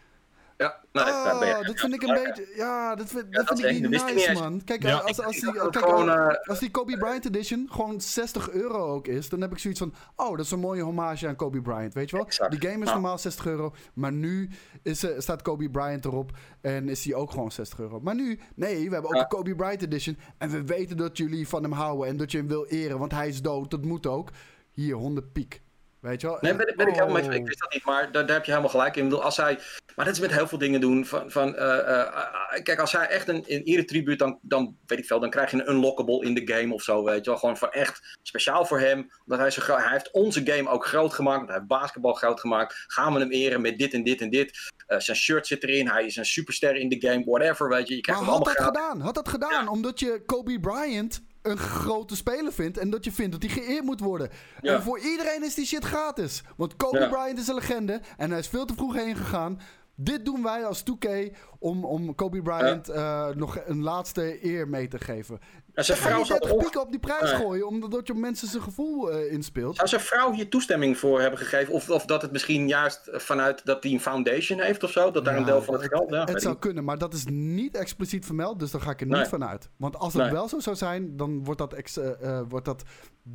Ja, 0.62 0.80
nou, 0.92 1.06
daar 1.24 1.38
ben 1.38 1.48
je- 1.48 1.54
Oh, 1.58 1.66
dat 1.66 1.80
vind 1.80 1.94
ik 1.94 2.02
een 2.02 2.14
beetje... 2.24 2.52
Ja, 2.56 2.94
dat 2.94 3.08
vind, 3.08 3.24
Ja, 3.30 3.36
dat 3.38 3.46
dat 3.48 3.60
vind 3.60 3.70
is 3.70 3.76
ik 3.76 3.88
niet 4.06 4.14
nice, 4.14 4.32
man. 4.32 4.64
Kijk, 4.64 4.82
Ja. 4.82 4.96
als, 4.98 5.20
als, 5.22 5.40
die, 5.40 5.52
kijk, 5.52 5.76
gewoon, 5.78 6.10
eh, 6.10 6.34
als 6.48 6.58
die 6.58 6.70
Kobe 6.70 6.96
Bryant 6.98 7.24
Edition 7.26 7.68
gewoon 7.70 8.00
60 8.00 8.50
euro 8.50 8.78
ook 8.86 9.06
is, 9.06 9.28
dan 9.28 9.40
heb 9.40 9.52
ik 9.52 9.58
zoiets 9.58 9.80
van: 9.80 9.94
oh, 10.16 10.30
dat 10.36 10.44
is 10.44 10.50
een 10.50 10.58
mooie 10.60 10.82
hommage 10.82 11.28
aan 11.28 11.36
Kobe 11.36 11.60
Bryant. 11.62 11.94
Weet 11.94 12.10
je 12.10 12.16
wel? 12.16 12.24
Exact. 12.26 12.50
Die 12.60 12.70
game 12.70 12.84
is 12.84 12.90
normaal 12.90 13.18
60 13.18 13.46
euro, 13.46 13.74
maar 13.94 14.12
nu 14.12 14.50
is, 14.82 15.02
eh, 15.04 15.18
staat 15.18 15.42
Kobe 15.42 15.70
Bryant 15.70 16.04
erop 16.04 16.30
en 16.60 16.88
is 16.88 17.02
die 17.02 17.14
ook 17.14 17.30
gewoon 17.30 17.52
60 17.52 17.78
euro. 17.78 18.00
Maar 18.00 18.14
nu, 18.14 18.38
nee, 18.54 18.74
we 18.88 18.92
hebben 18.92 19.10
ook 19.10 19.14
Ja. 19.16 19.20
een 19.22 19.28
Kobe 19.28 19.54
Bryant 19.54 19.82
Edition 19.82 20.18
en 20.38 20.50
we 20.50 20.64
weten 20.64 20.96
dat 20.96 21.16
jullie 21.16 21.48
van 21.48 21.62
hem 21.62 21.72
houden 21.72 22.08
en 22.08 22.16
dat 22.16 22.30
je 22.32 22.38
hem 22.38 22.48
wil 22.48 22.66
eren, 22.66 22.98
want 22.98 23.12
hij 23.12 23.28
is 23.28 23.42
dood. 23.42 23.70
Dat 23.70 23.84
moet 23.84 24.06
ook. 24.06 24.30
Hier, 24.72 24.94
100 24.94 25.32
piek. 25.32 25.62
Weet 26.02 26.20
je 26.20 26.26
wel? 26.26 26.38
Nee, 26.40 26.50
En- 26.50 26.56
ben, 26.56 26.72
ben 26.76 26.86
ik 26.86 26.94
helemaal 26.94 27.14
met 27.14 27.24
je. 27.24 27.30
oh. 27.30 27.36
Ik 27.36 27.46
wist 27.46 27.60
dat 27.60 27.72
niet, 27.72 27.84
maar 27.84 28.12
daar, 28.12 28.26
daar 28.26 28.36
heb 28.36 28.44
je 28.44 28.50
helemaal 28.50 28.70
gelijk 28.72 28.96
in. 28.96 29.02
Ik 29.02 29.08
bedoel, 29.08 29.24
als 29.24 29.36
hij, 29.36 29.58
maar 29.96 30.04
dat 30.04 30.14
is 30.14 30.20
met 30.20 30.32
heel 30.32 30.46
veel 30.46 30.58
dingen 30.58 30.80
doen. 30.80 31.06
Van, 31.06 31.30
van, 31.30 31.56
eh, 31.56 31.78
eh, 31.78 32.00
eh, 32.00 32.62
kijk, 32.62 32.78
als 32.80 32.92
hij 32.92 33.06
echt 33.06 33.28
een, 33.28 33.44
een 33.46 33.62
eretribuut, 33.62 34.18
dan, 34.18 34.38
dan 34.42 34.76
weet 34.86 34.98
ik 34.98 35.04
veel, 35.06 35.20
dan 35.20 35.30
krijg 35.30 35.50
je 35.50 35.56
een 35.56 35.70
unlockable 35.70 36.24
in 36.24 36.34
de 36.34 36.52
game 36.54 36.74
of 36.74 36.82
zo, 36.82 37.04
weet 37.04 37.24
je 37.24 37.30
wel. 37.30 37.38
Gewoon 37.38 37.56
van 37.56 37.70
echt 37.70 38.18
speciaal 38.22 38.64
voor 38.66 38.80
hem. 38.80 39.10
Omdat 39.24 39.38
hij, 39.38 39.50
zo 39.50 39.76
hij 39.76 39.90
heeft 39.90 40.10
onze 40.10 40.40
game 40.44 40.70
ook 40.70 40.86
groot 40.86 41.12
gemaakt. 41.14 41.36
want 41.36 41.48
Hij 41.48 41.56
heeft 41.58 41.68
basketbal 41.68 42.12
groot 42.12 42.40
gemaakt. 42.40 42.84
Gaan 42.86 43.12
we 43.12 43.18
hem 43.18 43.30
eren 43.30 43.60
met 43.60 43.78
dit 43.78 43.92
en 43.94 44.02
dit 44.02 44.20
en 44.20 44.30
dit. 44.30 44.58
Eh, 44.86 44.98
zijn 44.98 45.16
shirt 45.16 45.46
zit 45.46 45.62
erin. 45.62 45.88
Hij 45.88 46.04
is 46.06 46.16
een 46.16 46.24
superster 46.26 46.76
in 46.76 46.88
de 46.88 47.08
game. 47.08 47.24
Whatever, 47.24 47.68
weet 47.68 47.88
je. 47.88 47.94
Je 47.94 48.00
krijgt 48.00 48.22
Maar 48.22 48.30
had 48.30 48.44
dat 48.44 48.60
gedaan? 48.62 49.00
Had 49.00 49.14
dat 49.14 49.28
gedaan? 49.28 49.64
Ja. 49.64 49.70
Omdat 49.70 50.00
je 50.00 50.22
Kobe 50.26 50.60
Bryant 50.60 51.22
een 51.42 51.58
grote 51.58 52.16
speler 52.16 52.52
vindt 52.52 52.78
en 52.78 52.90
dat 52.90 53.04
je 53.04 53.12
vindt 53.12 53.32
dat 53.32 53.42
hij 53.50 53.62
geëerd 53.62 53.84
moet 53.84 54.00
worden. 54.00 54.28
Ja. 54.60 54.74
En 54.74 54.82
voor 54.82 54.98
iedereen 54.98 55.44
is 55.44 55.54
die 55.54 55.66
shit 55.66 55.84
gratis. 55.84 56.42
Want 56.56 56.76
Kobe 56.76 56.98
Ja. 56.98 57.08
Bryant 57.08 57.38
is 57.38 57.48
een 57.48 57.54
legende 57.54 58.00
en 58.16 58.30
hij 58.30 58.38
is 58.38 58.48
veel 58.48 58.64
te 58.64 58.74
vroeg 58.74 58.94
heen 58.94 59.16
gegaan. 59.16 59.60
Dit 59.94 60.24
doen 60.24 60.42
wij 60.42 60.66
als 60.66 60.82
2K 60.82 61.36
om, 61.58 61.84
om 61.84 62.14
Kobe 62.14 62.42
Bryant 62.42 62.88
eh, 62.88 63.28
nog 63.28 63.58
een 63.66 63.82
laatste 63.82 64.44
eer 64.44 64.68
mee 64.68 64.88
te 64.88 64.98
geven. 64.98 65.38
En 65.74 65.84
zijn 65.84 65.98
Ga 65.98 66.04
je 66.04 66.10
vrouw, 66.10 66.24
zou 66.24 66.40
30 66.40 66.58
pieken 66.58 66.80
op 66.80 66.90
die 66.90 67.00
prijs 67.00 67.30
Nee. 67.30 67.40
gooien 67.40 67.66
omdat 67.66 68.06
je 68.06 68.12
op 68.12 68.18
mensen 68.18 68.48
zijn 68.48 68.62
gevoel 68.62 69.10
eh, 69.12 69.32
inspeelt. 69.32 69.76
Zou 69.76 69.88
zijn 69.88 70.00
vrouw 70.00 70.32
hier 70.32 70.48
toestemming 70.48 70.98
voor 70.98 71.20
hebben 71.20 71.38
gegeven? 71.38 71.74
Of, 71.74 71.90
of 71.90 72.04
dat 72.04 72.22
het 72.22 72.32
misschien 72.32 72.68
juist 72.68 73.00
vanuit 73.12 73.64
dat 73.64 73.82
hij 73.82 73.92
een 73.92 74.00
foundation 74.00 74.60
heeft 74.60 74.82
of 74.82 74.90
zo? 74.90 75.10
Dat 75.10 75.24
daar 75.24 75.34
een 75.34 75.40
Ja, 75.40 75.46
deel 75.46 75.62
van 75.62 75.74
het 75.74 75.82
het- 75.82 75.92
geld... 75.92 76.10
Ja, 76.10 76.24
Het 76.24 76.40
zou 76.42 76.52
niet. 76.54 76.62
kunnen, 76.62 76.84
maar 76.84 76.98
dat 76.98 77.14
is 77.14 77.24
niet 77.28 77.76
expliciet 77.76 78.24
vermeld, 78.26 78.58
dus 78.58 78.70
daar 78.70 78.80
ga 78.80 78.90
ik 78.90 79.00
er 79.00 79.06
Nee. 79.06 79.20
niet 79.20 79.28
van 79.28 79.44
uit. 79.44 79.68
Want 79.76 79.96
als 79.96 80.12
het 80.12 80.22
Nee. 80.22 80.32
wel 80.32 80.48
zo 80.48 80.58
zou 80.60 80.76
zijn, 80.76 81.16
dan 81.16 81.44
wordt 81.44 81.60
dat, 81.60 81.72
ex, 81.72 81.96
eh, 81.96 82.22
eh, 82.38 82.44
wordt 82.48 82.64
dat 82.66 82.82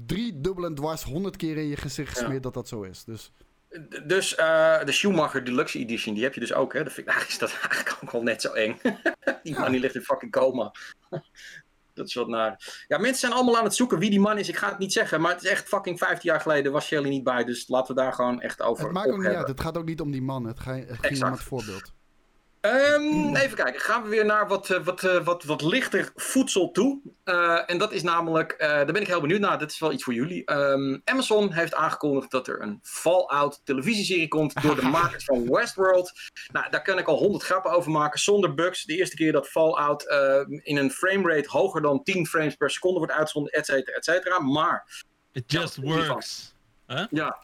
drie 0.05 0.41
dubbel 0.41 0.65
en 0.65 0.75
dwars 0.75 1.03
honderd 1.03 1.35
keer 1.35 1.57
in 1.57 1.67
je 1.67 1.77
gezicht 1.77 2.15
Ja. 2.15 2.21
gesmeerd 2.21 2.43
dat 2.43 2.53
dat 2.53 2.67
zo 2.67 2.81
is. 2.81 3.03
Dus 3.03 3.31
Dus 4.05 4.35
de 4.35 4.81
Schumacher 4.91 5.43
Deluxe 5.43 5.79
Edition, 5.79 6.13
die 6.13 6.23
heb 6.23 6.33
je 6.33 6.39
dus 6.39 6.53
ook, 6.53 6.73
hè? 6.73 6.83
Dat 6.83 6.93
vind 6.93 7.07
ik, 7.07 7.13
eigenlijk 7.13 7.41
is 7.41 7.49
dat 7.49 7.59
eigenlijk 7.71 7.97
ook 8.03 8.11
wel 8.11 8.23
net 8.23 8.41
zo 8.41 8.51
eng. 8.53 8.79
die 9.43 9.59
man 9.59 9.71
die 9.71 9.79
ligt 9.79 9.95
in 9.95 10.01
fucking 10.01 10.31
coma. 10.31 10.71
Dat 11.97 12.07
is 12.07 12.13
wat 12.13 12.27
naar. 12.27 12.83
Ja, 12.87 12.97
mensen 12.97 13.19
zijn 13.19 13.31
allemaal 13.33 13.57
aan 13.57 13.63
het 13.63 13.75
zoeken 13.75 13.99
wie 13.99 14.09
die 14.09 14.19
man 14.19 14.37
is. 14.37 14.49
Ik 14.49 14.55
ga 14.57 14.69
het 14.69 14.77
niet 14.77 14.93
zeggen, 14.93 15.21
maar 15.21 15.31
het 15.33 15.43
is 15.43 15.49
echt 15.49 15.67
fucking 15.67 15.97
15 15.97 16.29
jaar 16.31 16.41
geleden. 16.41 16.71
Was 16.71 16.85
Shelly 16.85 17.09
niet 17.09 17.23
bij, 17.23 17.43
dus 17.43 17.67
laten 17.67 17.95
we 17.95 18.01
daar 18.01 18.13
gewoon 18.13 18.41
echt 18.41 18.61
over 18.61 18.83
het 18.83 18.93
maakt 18.93 19.09
ook 19.09 19.17
niet 19.17 19.27
uit. 19.27 19.47
Het 19.47 19.59
gaat 19.61 19.77
ook 19.77 19.85
niet 19.85 20.01
om 20.01 20.11
die 20.11 20.21
man. 20.21 20.45
Het 20.45 20.59
ga- 20.59 20.73
het 20.73 20.97
ging 21.01 21.23
om 21.23 21.31
het 21.31 21.41
voorbeeld. 21.41 21.93
Ehm, 22.67 23.35
even 23.35 23.57
kijken, 23.57 23.81
gaan 23.81 24.03
we 24.03 24.09
weer 24.09 24.25
naar 24.25 24.47
wat, 24.47 24.69
eh, 24.69 24.83
wat, 24.83 25.03
eh, 25.03 25.23
wat, 25.23 25.43
wat 25.43 25.61
lichter 25.61 26.11
voedsel 26.15 26.71
toe. 26.71 27.01
Eh, 27.23 27.69
en 27.69 27.77
dat 27.77 27.91
is 27.91 28.03
namelijk, 28.03 28.51
eh, 28.51 28.67
daar 28.67 28.85
ben 28.85 29.01
ik 29.01 29.07
heel 29.07 29.21
benieuwd 29.21 29.39
naar, 29.39 29.59
dit 29.59 29.71
is 29.71 29.79
wel 29.79 29.91
iets 29.91 30.03
voor 30.03 30.13
jullie. 30.13 30.45
Ehm, 30.45 30.97
Amazon 31.03 31.51
heeft 31.53 31.75
aangekondigd 31.75 32.31
dat 32.31 32.47
er 32.47 32.61
een 32.61 32.79
Fallout 32.81 33.61
televisieserie 33.63 34.27
komt 34.27 34.61
door 34.61 34.75
de 34.75 34.81
makers 34.97 35.23
van 35.25 35.51
Westworld. 35.51 36.11
Nou, 36.51 36.69
daar 36.69 36.81
kan 36.81 36.97
ik 36.97 37.07
al 37.07 37.17
honderd 37.17 37.43
grappen 37.43 37.71
over 37.71 37.91
maken, 37.91 38.19
zonder 38.19 38.53
bugs. 38.53 38.83
De 38.83 38.95
eerste 38.95 39.15
keer 39.15 39.31
dat 39.31 39.47
Fallout 39.47 40.07
eh, 40.07 40.41
in 40.47 40.77
een 40.77 40.91
framerate 40.91 41.49
hoger 41.49 41.81
dan 41.81 42.03
10 42.03 42.25
frames 42.25 42.55
per 42.55 42.69
seconde 42.69 42.97
wordt 42.97 43.13
uitgezonden, 43.13 43.51
et 43.51 43.65
cetera, 43.65 43.97
et 43.97 44.05
cetera. 44.05 44.39
Maar, 44.39 45.03
It 45.31 45.51
just 45.51 45.75
works. 45.75 46.55
Huh? 46.87 47.05
ja, 47.09 47.37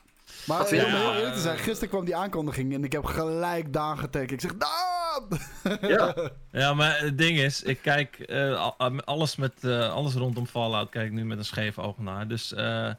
Maar 0.45 0.61
om 0.61 0.67
heel 0.67 1.13
eerlijk 1.13 1.33
te 1.33 1.39
zijn, 1.39 1.57
gisteren 1.57 1.89
kwam 1.89 2.05
die 2.05 2.15
aankondiging 2.15 2.73
en 2.73 2.83
ik 2.83 2.91
heb 2.91 3.05
gelijk 3.05 3.73
Daan 3.73 3.97
getekend. 3.97 4.31
Ik 4.31 4.49
zeg, 4.49 4.57
Daan! 4.57 4.92
Ja. 5.81 6.15
Ja, 6.51 6.73
maar 6.73 6.99
het 6.99 7.17
ding 7.17 7.37
is, 7.37 7.63
ik 7.63 7.79
kijk 7.81 8.19
eh, 8.19 8.59
al- 8.59 8.75
al- 8.77 9.01
alles, 9.03 9.35
met, 9.35 9.63
eh, 9.63 9.91
alles 9.93 10.13
rondom 10.13 10.45
Fallout 10.47 10.89
kijk 10.89 11.05
ik 11.05 11.11
nu 11.11 11.25
met 11.25 11.37
een 11.37 11.45
scheef 11.45 11.79
oog 11.79 11.97
naar. 11.97 12.27
Dus 12.27 12.53
eh, 12.53 12.91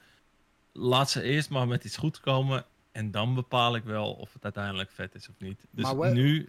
laat 0.72 1.10
ze 1.10 1.22
eerst 1.22 1.50
maar 1.50 1.68
met 1.68 1.84
iets 1.84 1.96
goed 1.96 2.20
komen. 2.20 2.64
En 2.92 3.10
dan 3.10 3.34
bepaal 3.34 3.74
ik 3.76 3.84
wel 3.84 4.12
of 4.12 4.32
het 4.32 4.44
uiteindelijk 4.44 4.90
vet 4.90 5.14
is 5.14 5.28
of 5.28 5.34
niet. 5.38 5.66
Dus 5.70 5.84
Maar 5.84 5.98
we- 5.98 6.08
nu... 6.08 6.48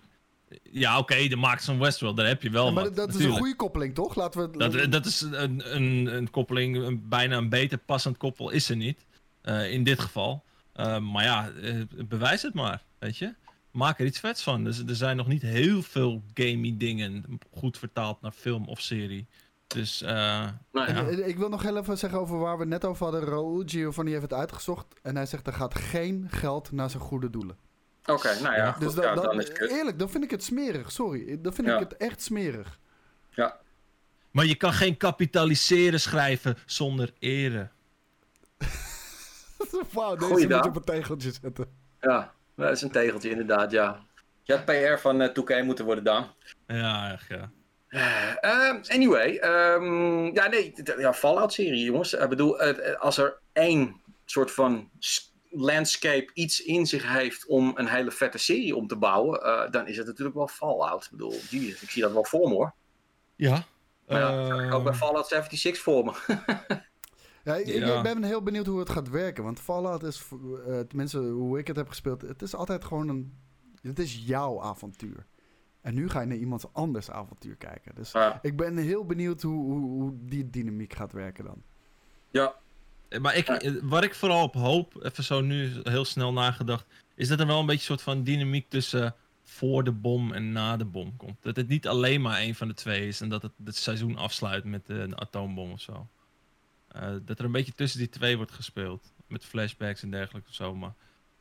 Ja, 0.72 0.97
oké, 0.97 1.28
de 1.28 1.36
maakt 1.36 1.66
van 1.66 1.80
Westworld, 1.80 2.18
daar 2.18 2.28
heb 2.28 2.41
je 2.41 2.49
wel 2.49 2.72
maar 2.72 2.84
wat. 2.84 2.95
dat 2.95 3.13
is 3.16 3.24
een 3.24 3.32
goede 3.32 3.55
koppeling, 3.55 3.95
toch? 3.95 4.16
Laten 4.16 4.51
we. 4.51 4.57
Dat, 4.57 4.91
dat 4.91 5.05
is 5.05 5.22
een, 5.22 5.76
een, 5.76 6.05
een 6.16 6.30
koppeling, 6.30 6.76
een, 6.78 7.07
bijna 7.09 7.38
een 7.38 7.49
beter 7.49 7.78
passend 7.78 8.18
koppel 8.18 8.49
is 8.49 8.70
er 8.70 8.76
niet. 8.76 9.05
eh, 9.41 9.72
in 9.72 9.84
dit 9.84 9.99
geval. 9.99 10.43
Eh, 10.74 10.99
maar 10.99 11.24
ja, 11.24 11.49
eh, 11.61 11.76
bewijs 12.05 12.41
het 12.41 12.53
maar, 12.53 12.82
weet 12.99 13.18
je. 13.18 13.34
Maak 13.76 13.99
er 13.99 14.05
iets 14.05 14.19
vets 14.19 14.43
van. 14.43 14.63
Dus, 14.63 14.80
er 14.88 14.95
zijn 14.95 15.17
nog 15.17 15.28
niet 15.28 15.41
heel 15.41 15.82
veel 15.82 16.23
gamey 16.34 16.76
dingen 16.78 17.39
goed 17.51 17.78
vertaald 17.78 18.21
naar 18.21 18.32
film 18.32 18.67
of 18.67 18.80
serie. 18.82 19.28
Dus 19.67 20.01
eh, 20.01 20.47
Nee. 20.71 20.88
ja. 20.88 21.01
Ik- 21.01 21.26
Ik 21.26 21.38
wil 21.38 21.49
nog 21.49 21.61
heel 21.61 21.78
even 21.78 21.97
zeggen 21.97 22.19
over 22.19 22.39
waar 22.39 22.57
we 22.57 22.65
net 22.65 22.86
over 22.86 23.03
hadden. 23.03 23.23
Raoul 23.23 23.63
Giovanni 23.65 24.11
heeft 24.11 24.21
het 24.23 24.34
uitgezocht. 24.34 24.86
En 25.01 25.15
hij 25.15 25.26
zegt 25.26 25.47
er 25.47 25.53
gaat 25.53 25.76
geen 25.76 26.28
geld 26.32 26.71
naar 26.71 26.89
zijn 26.89 27.03
goede 27.03 27.30
doelen. 27.30 27.57
Oké, 28.05 28.39
nou 28.41 28.55
ja, 28.55 28.71
goed, 28.71 28.82
Dus 28.82 28.93
ja, 28.93 29.01
dat, 29.01 29.15
dat- 29.15 29.23
dan 29.23 29.39
is 29.41 29.47
het 29.47 29.69
eerlijk, 29.71 29.99
dan 29.99 30.09
vind 30.09 30.23
ik 30.23 30.32
het 30.32 30.43
smerig. 30.43 30.91
Sorry, 30.91 31.41
dan 31.41 31.53
vind 31.53 31.67
Ja. 31.67 31.73
ik 31.73 31.80
het 31.80 31.97
echt 31.97 32.21
smerig. 32.21 32.80
Ja. 33.30 33.57
Maar 34.32 34.45
je 34.45 34.55
kan 34.55 34.73
geen 34.73 34.97
kapitaliseren 34.97 35.99
schrijven 36.01 36.57
zonder 36.65 37.13
ere. 37.19 37.69
Wauw, 39.93 40.15
deze 40.15 40.26
Goeie 40.32 40.47
moet 40.47 40.63
je 40.63 40.69
op 40.69 40.76
een 40.76 40.84
tegeltje 40.84 41.32
zetten. 41.41 41.65
Ja, 42.01 42.34
dat 42.56 42.72
is 42.72 42.82
een 42.82 42.91
tegeltje 42.91 43.30
inderdaad, 43.30 43.72
ja. 43.72 43.99
Je 44.43 44.53
had 44.53 44.66
PR 44.66 45.01
van 45.01 45.22
eh 45.22 45.30
2K 45.30 45.64
moeten 45.64 45.86
worden, 45.86 46.03
Dan. 46.03 46.28
Ja, 46.68 47.12
echt 47.12 47.28
ja. 47.28 47.51
Ehm, 48.41 48.82
anyway, 48.88 49.38
ehm, 49.38 50.34
ja, 50.34 50.47
nee, 50.47 50.74
ja, 50.97 51.14
Fallout-serie, 51.14 51.84
jongens. 51.84 52.14
Ik 52.14 52.30
bedoel, 52.30 52.60
eh, 52.60 52.91
eh, 52.91 52.99
als 52.99 53.18
er 53.18 53.38
één 53.53 54.01
soort 54.26 54.51
van 54.51 54.89
landscape 55.49 56.30
iets 56.34 56.64
in 56.64 56.86
zich 56.86 57.14
heeft 57.14 57.45
om 57.45 57.72
een 57.76 57.88
hele 57.88 58.12
vette 58.12 58.38
serie 58.38 58.76
om 58.76 58.88
te 58.88 58.95
bouwen, 58.95 59.41
eh, 59.41 59.72
dan 59.72 59.88
is 59.88 59.97
het 59.97 60.08
natuurlijk 60.08 60.36
wel 60.36 60.47
Fallout. 60.47 61.03
Ik 61.03 61.12
bedoel, 61.12 61.34
jeez, 61.49 61.82
ik 61.82 61.89
zie 61.89 62.01
dat 62.01 62.12
wel 62.12 62.26
voor 62.26 62.49
me, 62.49 62.56
hoor. 62.56 62.74
Ja. 63.36 63.64
Maar 64.08 64.20
ja, 64.20 64.64
ik 64.64 64.74
ook 64.74 64.84
bij 64.84 64.91
ehm, 64.91 65.01
Fallout 65.01 65.28
76 65.28 65.84
voor 65.84 66.06
me. 66.06 66.14
Ja, 67.46 67.56
ik, 67.56 67.68
Ja. 67.68 67.98
ik 67.98 68.04
ben 68.04 68.24
heel 68.24 68.41
benieuwd 68.41 68.66
hoe 68.66 68.80
het 68.80 68.89
gaat 68.89 69.10
werken. 69.10 69.43
Want 69.43 69.60
Fallout 69.60 70.04
is, 70.04 70.24
eh, 70.68 70.80
tenminste 70.80 71.20
hoe 71.20 71.60
ik 71.60 71.68
het 71.68 71.76
heb 71.76 71.88
gespeeld, 71.88 72.22
het 72.22 72.41
is 72.41 72.56
altijd 72.56 72.86
gewoon 72.86 73.08
een... 73.08 73.34
Het 73.82 74.00
is 74.00 74.24
jouw 74.26 74.62
avontuur. 74.62 75.26
En 75.82 75.93
nu 75.93 76.10
ga 76.10 76.20
je 76.22 76.28
naar 76.28 76.38
iemands 76.38 76.66
anders 76.74 77.12
avontuur 77.12 77.56
kijken. 77.56 77.96
Dus 77.96 78.12
Ja. 78.12 78.39
ik 78.41 78.58
ben 78.58 78.78
heel 78.78 79.06
benieuwd 79.06 79.41
hoe, 79.41 79.64
hoe, 79.64 79.80
hoe 79.89 80.14
die 80.20 80.50
dynamiek 80.50 80.93
gaat 80.93 81.12
werken 81.12 81.46
dan. 81.46 81.64
ja, 82.30 82.56
Maar 83.22 83.36
ik, 83.36 83.48
eh, 83.48 83.74
waar 83.82 84.04
ik 84.04 84.16
vooral 84.16 84.43
op 84.43 84.54
hoop, 84.54 85.04
even 85.04 85.24
zo 85.24 85.41
nu 85.41 85.72
heel 85.84 86.06
snel 86.06 86.34
nagedacht, 86.34 86.86
is 87.16 87.28
dat 87.28 87.39
er 87.39 87.48
wel 87.48 87.60
een 87.60 87.66
beetje 87.66 87.80
een 87.91 87.98
soort 88.00 88.02
van 88.16 88.24
dynamiek 88.24 88.70
tussen 88.70 89.16
voor 89.43 89.84
de 89.84 89.91
bom 89.91 90.34
en 90.34 90.52
na 90.52 90.78
de 90.78 90.86
bom 90.86 91.18
komt. 91.18 91.38
Dat 91.41 91.56
het 91.56 91.68
niet 91.68 91.88
alleen 91.88 92.22
maar 92.22 92.38
één 92.38 92.56
van 92.56 92.68
de 92.68 92.74
twee 92.74 93.08
is 93.08 93.22
en 93.22 93.30
dat 93.30 93.41
het 93.41 93.52
het 93.66 93.76
seizoen 93.76 94.18
afsluit 94.18 94.64
met 94.64 94.89
eh, 94.89 94.98
een 94.98 95.18
atoombom 95.20 95.72
of 95.72 95.82
zo. 95.82 96.08
Eh, 96.96 97.16
dat 97.22 97.39
er 97.39 97.46
een 97.46 97.51
beetje 97.51 97.74
tussen 97.74 98.00
die 98.00 98.09
twee 98.09 98.38
wordt 98.38 98.51
gespeeld. 98.51 99.13
Met 99.28 99.46
flashbacks 99.46 100.04
en 100.04 100.12
dergelijke 100.12 100.50
of 100.50 100.55
zo. 100.55 100.76
Maar 100.76 100.93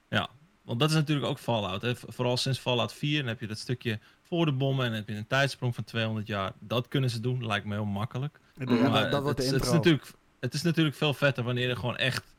ja, 0.08 0.28
want 0.62 0.80
dat 0.80 0.90
is 0.90 0.94
natuurlijk 0.94 1.26
ook 1.26 1.38
Fallout. 1.38 1.82
Hè. 1.82 1.96
Vooral 1.96 2.36
sinds 2.36 2.58
Fallout 2.58 2.92
4 2.92 3.18
dan 3.18 3.28
heb 3.28 3.40
je 3.40 3.46
dat 3.46 3.58
stukje 3.58 3.98
voor 4.22 4.46
de 4.46 4.52
bommen 4.52 4.86
en 4.86 4.92
heb 4.92 5.08
je 5.08 5.14
een 5.14 5.26
tijdsprong 5.26 5.74
van 5.74 5.84
200 5.84 6.26
jaar. 6.26 6.52
Dat 6.58 6.88
kunnen 6.88 7.10
ze 7.10 7.20
doen, 7.20 7.46
lijkt 7.46 7.66
me 7.66 7.74
heel 7.74 7.84
makkelijk. 7.84 8.40
Ja, 8.54 8.64
Maar 8.64 9.02
dat, 9.02 9.10
dat 9.10 9.22
wordt 9.22 9.38
de 9.38 9.44
het, 9.44 9.54
het, 9.54 9.64
is 9.64 9.72
natuurlijk, 9.72 10.10
het 10.40 10.54
is 10.54 10.62
natuurlijk 10.62 10.96
veel 10.96 11.14
vetter 11.14 11.44
wanneer 11.44 11.70
er 11.70 11.76
gewoon 11.76 11.96
echt 11.96 12.34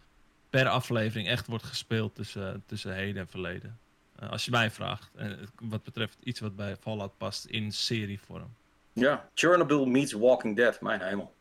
per 0.49 0.67
aflevering 0.67 1.27
echt 1.27 1.47
wordt 1.47 1.63
gespeeld 1.63 2.15
tussen, 2.15 2.63
tussen 2.65 2.93
heden 2.93 3.21
en 3.21 3.27
verleden. 3.27 3.79
Eh, 4.15 4.29
als 4.29 4.45
je 4.45 4.51
mij 4.51 4.71
vraagt. 4.71 5.11
En 5.15 5.39
wat 5.59 5.83
betreft 5.83 6.17
iets 6.23 6.39
wat 6.39 6.55
bij 6.55 6.75
Fallout 6.75 7.17
past 7.17 7.45
in 7.45 7.71
serievorm. 7.71 8.55
Ja, 8.93 9.29
Chernobyl 9.33 9.85
meets 9.85 10.13
Walking 10.13 10.55
Dead, 10.55 10.81
mijn 10.81 11.01
hemel. 11.01 11.34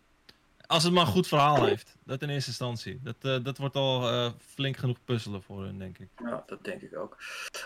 Als 0.67 0.83
het 0.83 0.93
maar 0.93 1.07
een 1.07 1.13
goed 1.13 1.29
verhaal 1.29 1.65
heeft. 1.65 1.97
Dat 2.05 2.23
in 2.23 2.29
eerste 2.29 2.49
instantie. 2.49 3.01
Dat, 3.03 3.17
eh, 3.21 3.37
dat 3.43 3.59
wordt 3.59 3.77
al 3.77 4.09
eh, 4.09 4.31
flink 4.53 4.77
genoeg 4.77 4.99
puzzelen 5.05 5.43
voor 5.43 5.63
hun, 5.63 5.79
denk 5.79 5.99
ik. 5.99 6.09
Ja, 6.25 6.43
dat 6.47 6.65
denk 6.65 6.83
ik 6.83 6.97
ook. 6.97 7.17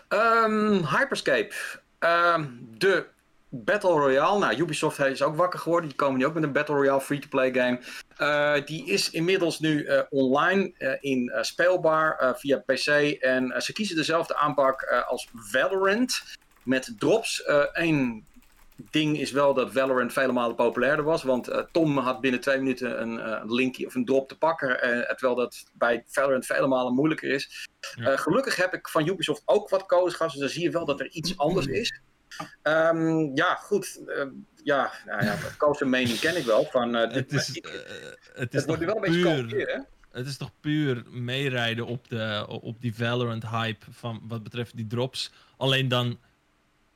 Ehm, 0.08 0.84
Hyperscape. 0.84 1.54
Ehm, 1.98 2.46
de 2.78 3.06
Battle 3.48 3.90
Royale. 3.90 4.38
Nou, 4.38 4.56
Ubisoft 4.56 4.98
is 4.98 5.22
ook 5.22 5.36
wakker 5.36 5.58
geworden. 5.58 5.88
Die 5.88 5.98
komen 5.98 6.18
nu 6.18 6.26
ook 6.26 6.34
met 6.34 6.42
een 6.42 6.52
Battle 6.52 6.74
Royale 6.74 7.00
free-to-play 7.00 7.54
game. 7.54 7.80
Eh, 8.16 8.66
die 8.66 8.86
is 8.86 9.10
inmiddels 9.10 9.58
nu 9.58 9.88
online 10.10 10.98
in 11.00 11.32
speelbaar 11.40 12.36
via 12.38 12.58
PC. 12.58 12.86
En 13.20 13.62
ze 13.62 13.72
kiezen 13.72 13.96
dezelfde 13.96 14.36
aanpak 14.36 15.04
als 15.08 15.28
Valorant. 15.34 16.22
Met 16.62 16.94
drops. 16.98 17.42
Eén 17.72 18.26
ding 18.90 19.18
is 19.18 19.30
wel 19.30 19.54
dat 19.54 19.72
Valorant 19.72 20.12
vele 20.12 20.32
malen 20.32 20.56
populairder 20.56 21.04
was. 21.04 21.22
Want 21.22 21.48
eh, 21.48 21.62
Tom 21.72 21.98
had 21.98 22.20
binnen 22.20 22.40
twee 22.40 22.58
minuten 22.58 23.00
een 23.00 23.20
eh, 23.20 23.42
linkje 23.46 23.86
of 23.86 23.94
een 23.94 24.04
drop 24.04 24.28
te 24.28 24.38
pakken. 24.38 24.82
eh, 24.82 25.14
terwijl 25.14 25.34
dat 25.34 25.64
bij 25.72 26.04
Valorant 26.06 26.46
vele 26.46 26.66
malen 26.66 26.94
moeilijker 26.94 27.30
is. 27.30 27.68
Ja. 27.94 28.16
Gelukkig 28.16 28.56
heb 28.56 28.74
ik 28.74 28.88
van 28.88 29.08
Ubisoft 29.08 29.42
ook 29.44 29.68
wat 29.68 29.86
codes 29.86 30.14
gehad. 30.14 30.32
Dus 30.32 30.40
dan 30.40 30.48
zie 30.48 30.62
je 30.62 30.70
wel 30.70 30.84
dat 30.84 31.00
er 31.00 31.10
iets 31.10 31.36
anders 31.38 31.66
is. 31.66 32.00
Ehm, 32.62 33.36
ja, 33.36 33.54
goed. 33.54 34.00
ja, 34.62 34.92
nou 35.06 35.24
ja, 35.24 35.36
mening 35.84 36.18
ken 36.18 36.36
ik 36.36 36.44
wel. 36.44 36.64
Van, 36.64 36.92
dit, 36.92 37.12
Het 37.12 37.32
is, 37.32 37.50
ik- 37.56 37.64
het 38.32 38.38
het 38.38 38.54
is 38.54 38.64
wordt 38.64 38.80
nu 38.80 38.86
wel 38.86 38.94
een 38.96 39.00
beetje 39.00 39.22
kalkeren, 39.22 39.76
hè? 39.76 39.80
het 40.18 40.26
is 40.26 40.36
toch 40.36 40.50
puur 40.60 41.02
meerijden 41.10 41.86
op, 41.86 42.08
de, 42.08 42.46
op 42.48 42.80
die 42.80 42.94
Valorant 42.94 43.48
hype 43.48 43.86
van 43.90 44.20
wat 44.28 44.42
betreft 44.42 44.76
die 44.76 44.86
drops. 44.86 45.32
Alleen 45.56 45.88
dan, 45.88 46.18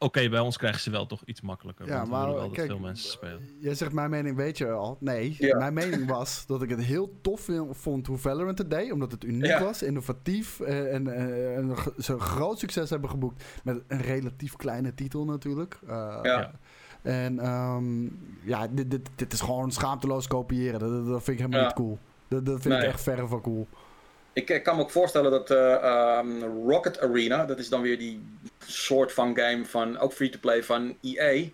oké, 0.02 0.28
bij 0.28 0.40
ons 0.40 0.56
krijgen 0.56 0.80
ze 0.80 0.90
wel 0.90 1.06
toch 1.06 1.22
iets 1.24 1.40
makkelijker. 1.40 1.86
Ja, 1.86 1.92
want 1.96 2.04
we 2.08 2.10
maar 2.12 2.20
willen 2.20 2.36
wel 2.38 2.46
dat 2.46 2.56
kijk, 2.56 2.68
veel 2.70 2.78
mensen 2.78 3.10
spelen. 3.10 3.40
Jij 3.58 3.74
zegt 3.74 3.92
mijn 3.92 4.10
mening 4.10 4.36
weet 4.36 4.58
je 4.58 4.70
al. 4.70 4.96
Nee, 5.00 5.36
Ja. 5.38 5.58
mijn 5.58 5.74
mening 5.74 6.06
was 6.08 6.44
dat 6.46 6.62
ik 6.62 6.70
het 6.70 6.80
heel 6.82 7.18
tof 7.20 7.48
vond 7.70 8.06
hoe 8.06 8.18
Valorant 8.18 8.58
het 8.58 8.70
deed. 8.70 8.92
Omdat 8.92 9.12
het 9.12 9.24
uniek 9.24 9.44
Ja. 9.46 9.62
was, 9.64 9.82
innovatief 9.82 10.60
eh, 10.60 10.94
en, 10.94 11.08
eh, 11.14 11.56
en 11.56 11.74
ze 11.98 12.18
groot 12.18 12.58
succes 12.58 12.90
hebben 12.90 13.10
geboekt. 13.10 13.44
Met 13.64 13.82
een 13.88 14.00
relatief 14.00 14.56
kleine 14.56 14.94
titel 14.94 15.24
natuurlijk. 15.24 15.78
Eh, 15.88 16.18
Ja. 16.22 16.50
En 17.02 17.38
ehm, 17.38 18.02
ja, 18.42 18.68
dit, 18.70 18.90
dit, 18.90 19.08
dit 19.14 19.32
is 19.32 19.40
gewoon 19.40 19.72
schaamteloos 19.72 20.26
kopiëren. 20.26 20.80
Dat, 20.80 20.90
dat 21.06 21.22
vind 21.22 21.26
ik 21.28 21.44
helemaal 21.44 21.58
Ja. 21.60 21.64
niet 21.66 21.74
cool. 21.74 21.98
Dat, 22.28 22.46
dat 22.46 22.60
vind 22.62 22.74
ik 22.74 22.82
echt 22.82 23.00
verre 23.02 23.26
van 23.26 23.40
cool. 23.40 23.66
Ik 24.32 24.50
eh, 24.50 24.62
kan 24.62 24.76
me 24.76 24.82
ook 24.82 24.90
voorstellen 24.90 25.30
dat 25.30 25.50
eh, 25.50 25.74
ehm, 25.74 26.42
Rocket 26.42 27.00
Arena, 27.00 27.44
dat 27.44 27.58
is 27.58 27.68
dan 27.68 27.80
weer 27.82 27.98
die 27.98 28.24
soort 28.66 29.12
van 29.12 29.36
game 29.36 29.64
van, 29.64 29.98
ook 29.98 30.12
free-to-play 30.12 30.62
van 30.62 30.96
EA. 31.00 31.48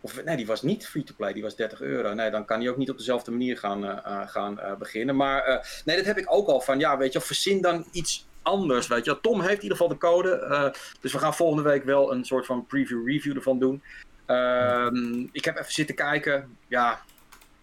Of 0.00 0.24
nee, 0.24 0.36
die 0.36 0.46
was 0.46 0.62
niet 0.62 0.86
free-to-play, 0.86 1.32
die 1.32 1.42
was 1.42 1.56
30 1.56 1.80
euro. 1.80 2.14
Nee, 2.14 2.30
dan 2.30 2.44
kan 2.44 2.60
die 2.60 2.70
ook 2.70 2.76
niet 2.76 2.90
op 2.90 2.98
dezelfde 2.98 3.30
manier 3.30 3.58
gaan, 3.58 3.84
eh, 3.84 4.20
eh, 4.20 4.28
gaan 4.28 4.60
beginnen. 4.78 5.16
Maar 5.16 5.66
nee, 5.84 5.96
dat 5.96 6.04
heb 6.04 6.18
ik 6.18 6.32
ook 6.32 6.48
al 6.48 6.60
van, 6.60 6.78
ja, 6.78 6.96
weet 6.96 7.12
je, 7.12 7.20
verzin 7.20 7.60
dan 7.60 7.86
iets 7.92 8.26
anders, 8.42 8.86
weet 8.86 9.04
je. 9.04 9.20
Tom 9.20 9.40
heeft 9.40 9.56
in 9.56 9.62
ieder 9.62 9.76
geval 9.76 9.92
de 9.92 9.98
code, 9.98 10.74
dus 11.00 11.12
we 11.12 11.18
gaan 11.18 11.34
volgende 11.34 11.62
week 11.62 11.84
wel 11.84 12.12
een 12.12 12.24
soort 12.24 12.46
van 12.46 12.66
preview-review 12.66 13.36
ervan 13.36 13.58
doen. 13.58 13.82
Ehm, 14.26 15.26
ik 15.32 15.44
heb 15.44 15.58
even 15.58 15.72
zitten 15.72 15.94
kijken, 15.94 16.56
ja, 16.68 17.00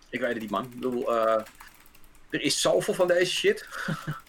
ik 0.09 0.19
weet 0.19 0.33
het 0.33 0.41
niet, 0.41 0.49
man. 0.49 0.63
Ik 0.63 0.75
bedoel, 0.75 1.11
er 2.29 2.41
is 2.41 2.61
zoveel 2.61 2.93
van 2.93 3.07
deze 3.07 3.31
shit. 3.31 3.67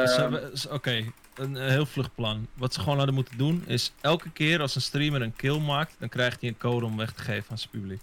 Dus, 0.00 0.16
Ehm, 0.16 0.34
eh, 0.34 0.72
Oké, 0.72 1.04
een, 1.34 1.56
eh, 1.56 1.68
heel 1.68 1.86
vlug 1.86 2.14
plan. 2.14 2.46
Wat 2.54 2.74
ze 2.74 2.80
gewoon 2.80 2.96
hadden 2.96 3.14
moeten 3.14 3.38
doen 3.38 3.64
is 3.66 3.92
elke 4.00 4.30
keer 4.30 4.60
als 4.60 4.74
een 4.74 4.80
streamer 4.80 5.22
een 5.22 5.36
kill 5.36 5.58
maakt, 5.58 5.94
dan 5.98 6.08
krijgt 6.08 6.40
hij 6.40 6.48
een 6.50 6.58
code 6.58 6.86
om 6.86 6.96
weg 6.96 7.12
te 7.12 7.22
geven 7.22 7.50
aan 7.50 7.58
zijn 7.58 7.70
publiek. 7.70 8.00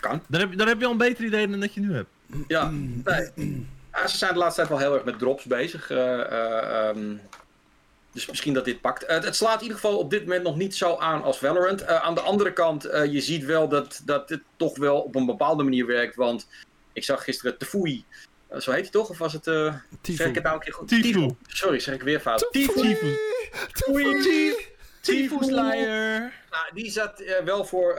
Kan. 0.00 0.22
Daar 0.28 0.40
heb, 0.40 0.56
daar 0.58 0.66
heb 0.66 0.78
je 0.80 0.84
al 0.86 0.90
een 0.92 0.98
beter 0.98 1.24
idee 1.24 1.48
dan 1.48 1.60
dat 1.60 1.74
je 1.74 1.80
nu 1.80 1.94
hebt. 1.94 2.08
Ja, 2.48 2.70
nee. 2.70 3.30
Ja, 3.92 4.06
ze 4.06 4.16
zijn 4.16 4.32
de 4.32 4.38
laatste 4.38 4.56
tijd 4.60 4.68
wel 4.68 4.78
heel 4.78 4.94
erg 4.94 5.04
met 5.04 5.18
drops 5.18 5.44
bezig. 5.44 5.90
eh, 5.90 6.20
eh, 6.20 6.88
ehm, 6.88 7.14
dus 8.12 8.26
misschien 8.26 8.54
dat 8.54 8.64
dit 8.64 8.80
pakt. 8.80 9.04
Het 9.06 9.36
slaat 9.36 9.56
in 9.56 9.62
ieder 9.62 9.78
geval 9.78 9.98
op 9.98 10.10
dit 10.10 10.20
moment 10.22 10.42
nog 10.42 10.56
niet 10.56 10.76
zo 10.76 10.96
aan 10.96 11.22
als 11.22 11.38
Valorant. 11.38 11.86
Aan 11.86 12.14
de 12.14 12.20
andere 12.20 12.52
kant, 12.52 12.82
je 12.82 13.20
ziet 13.20 13.44
wel 13.44 13.68
dat, 13.68 14.00
dat 14.04 14.28
dit 14.28 14.40
toch 14.56 14.76
wel 14.78 15.00
op 15.00 15.14
een 15.14 15.26
bepaalde 15.26 15.62
manier 15.62 15.86
werkt. 15.86 16.16
Want 16.16 16.48
ik 16.92 17.04
zag 17.04 17.24
gisteren 17.24 17.58
Tefui. 17.58 18.04
Eh, 18.48 18.60
zo 18.60 18.70
heet 18.70 18.82
hij 18.82 18.90
toch? 18.90 19.10
Of 19.10 19.18
was 19.18 19.32
het... 19.32 19.46
eh 19.46 19.74
zeg 20.02 20.26
ik 20.26 20.34
het 20.34 20.44
nou 20.44 20.56
een 20.56 20.62
keer 20.62 20.72
goed? 20.72 20.88
Tifu. 20.88 21.36
Sorry, 21.46 21.78
zeg 21.78 21.94
ik 21.94 22.02
weer 22.02 22.20
fout. 22.20 22.48
Tifu. 22.50 22.80
Tifu. 22.80 23.16
Tifu. 23.72 24.54
Tifu 25.00 25.44
Slayer. 25.44 26.32
Nou, 26.50 26.74
die 26.74 26.90
zat 26.90 27.20
eh, 27.20 27.44
wel 27.44 27.64
voor 27.64 27.98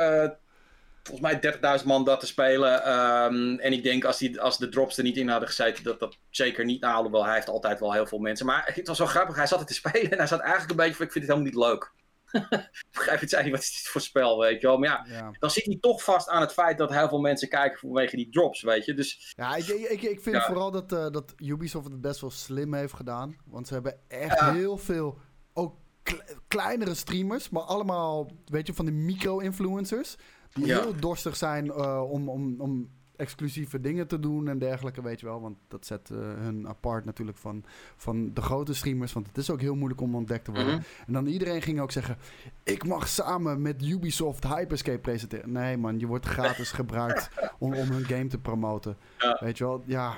volgens 1.04 1.42
mij 1.42 1.80
30.000 1.80 1.86
man 1.86 2.04
dat 2.04 2.20
te 2.20 2.26
spelen. 2.26 2.84
Ehm, 2.84 3.60
en 3.60 3.74
ik 3.74 3.84
denk 3.84 4.06
als, 4.06 4.18
die, 4.18 4.42
als 4.42 4.58
de 4.58 4.70
drops 4.70 4.98
er 4.98 5.04
niet 5.04 5.18
in 5.18 5.30
hadden 5.30 5.48
gezeten, 5.48 5.84
dat 5.84 6.00
dat 6.00 6.18
zeker 6.30 6.66
niet 6.66 6.82
nou, 6.82 6.96
alhoewel 6.96 7.26
hij 7.26 7.34
heeft 7.34 7.50
altijd 7.50 7.80
wel 7.80 7.94
heel 7.94 8.06
veel 8.06 8.20
mensen. 8.20 8.46
Maar 8.46 8.72
het 8.74 8.88
was 8.88 8.98
wel 8.98 9.08
grappig, 9.08 9.36
hij 9.36 9.48
zat 9.48 9.60
het 9.60 9.68
te 9.68 9.74
spelen 9.74 10.12
en 10.12 10.18
hij 10.18 10.28
zat 10.28 10.40
eigenlijk 10.40 10.70
een 10.70 10.76
beetje 10.78 10.96
van, 10.96 11.06
ik 11.06 11.12
vind 11.12 11.26
het 11.26 11.34
helemaal 11.34 11.54
niet 11.54 11.70
leuk. 11.70 11.92
ik 12.62 12.86
begrijp 12.92 13.20
het, 13.20 13.32
hij, 13.32 13.52
wat 13.52 13.60
is 13.60 13.72
dit 13.82 13.92
voor 13.92 14.02
spel, 14.02 14.40
weet 14.40 14.62
je 14.62 14.68
wel. 14.68 14.78
Maar 14.78 14.90
ja, 14.90 15.06
Ja. 15.18 15.32
dan 15.40 15.50
zit 15.52 15.66
hij 15.66 15.78
toch 15.82 16.04
vast 16.04 16.30
aan 16.30 16.42
het 16.42 16.54
feit 16.54 16.78
dat 16.78 16.94
heel 16.94 17.08
veel 17.10 17.20
mensen 17.20 17.50
kijken 17.50 17.80
vanwege 17.80 18.16
die 18.16 18.30
drops, 18.30 18.62
weet 18.62 18.86
je. 18.86 18.94
Dus 18.94 19.34
Ja, 19.38 19.56
ik, 19.56 19.68
ik, 19.68 20.02
ik, 20.02 20.22
vind 20.22 20.36
Ja. 20.36 20.46
vooral 20.46 20.72
dat, 20.72 20.92
eh, 20.92 21.10
dat 21.10 21.34
Ubisoft 21.38 21.86
het 21.88 22.02
best 22.02 22.22
wel 22.22 22.32
slim 22.32 22.74
heeft 22.74 22.94
gedaan. 22.94 23.36
Want 23.46 23.68
ze 23.68 23.74
hebben 23.74 24.00
echt 24.08 24.40
Ja. 24.40 24.54
heel 24.54 24.78
veel, 24.78 25.18
ook 25.54 25.76
kle- 26.04 26.24
kleinere 26.48 26.94
streamers, 26.96 27.50
maar 27.50 27.64
allemaal, 27.64 28.32
weet 28.46 28.68
je, 28.68 28.74
van 28.74 28.86
die 28.86 28.94
micro-influencers. 28.94 30.16
Die 30.54 30.66
heel 30.66 30.96
dorstig 31.00 31.36
zijn 31.36 31.72
eh, 31.72 32.12
om, 32.12 32.30
om, 32.30 32.62
om 32.62 32.90
exclusieve 33.18 33.82
dingen 33.82 34.08
te 34.08 34.20
doen 34.20 34.48
en 34.48 34.60
dergelijke, 34.60 35.02
weet 35.02 35.20
je 35.20 35.26
wel. 35.26 35.42
Want 35.42 35.58
dat 35.68 35.86
zet 35.86 36.10
eh, 36.10 36.18
hun 36.18 36.68
apart 36.68 37.06
natuurlijk 37.06 37.38
van, 37.38 37.64
van 37.96 38.34
de 38.34 38.42
grote 38.42 38.74
streamers. 38.74 39.14
Want 39.14 39.28
het 39.28 39.38
is 39.38 39.50
ook 39.50 39.62
heel 39.62 39.76
moeilijk 39.76 40.02
om 40.02 40.16
ontdekt 40.16 40.46
te 40.46 40.52
worden. 40.52 40.74
Mhm. 40.74 40.84
En 41.08 41.14
dan 41.14 41.26
iedereen 41.26 41.62
ging 41.62 41.80
ook 41.80 41.92
zeggen, 41.92 42.18
ik 42.64 42.86
mag 42.86 43.08
samen 43.08 43.62
met 43.62 43.84
Ubisoft 43.84 44.44
Hyperscape 44.44 45.00
presenteren. 45.00 45.52
Nee 45.52 45.78
man, 45.78 46.00
je 46.00 46.08
wordt 46.08 46.26
gratis 46.26 46.72
gebruikt 46.82 47.30
om, 47.60 47.74
om 47.74 47.88
hun 47.92 48.06
game 48.06 48.28
te 48.28 48.38
promoten. 48.38 48.98
Ja. 49.18 49.38
Weet 49.40 49.58
je 49.58 49.64
wel, 49.64 49.84
ja. 49.86 50.18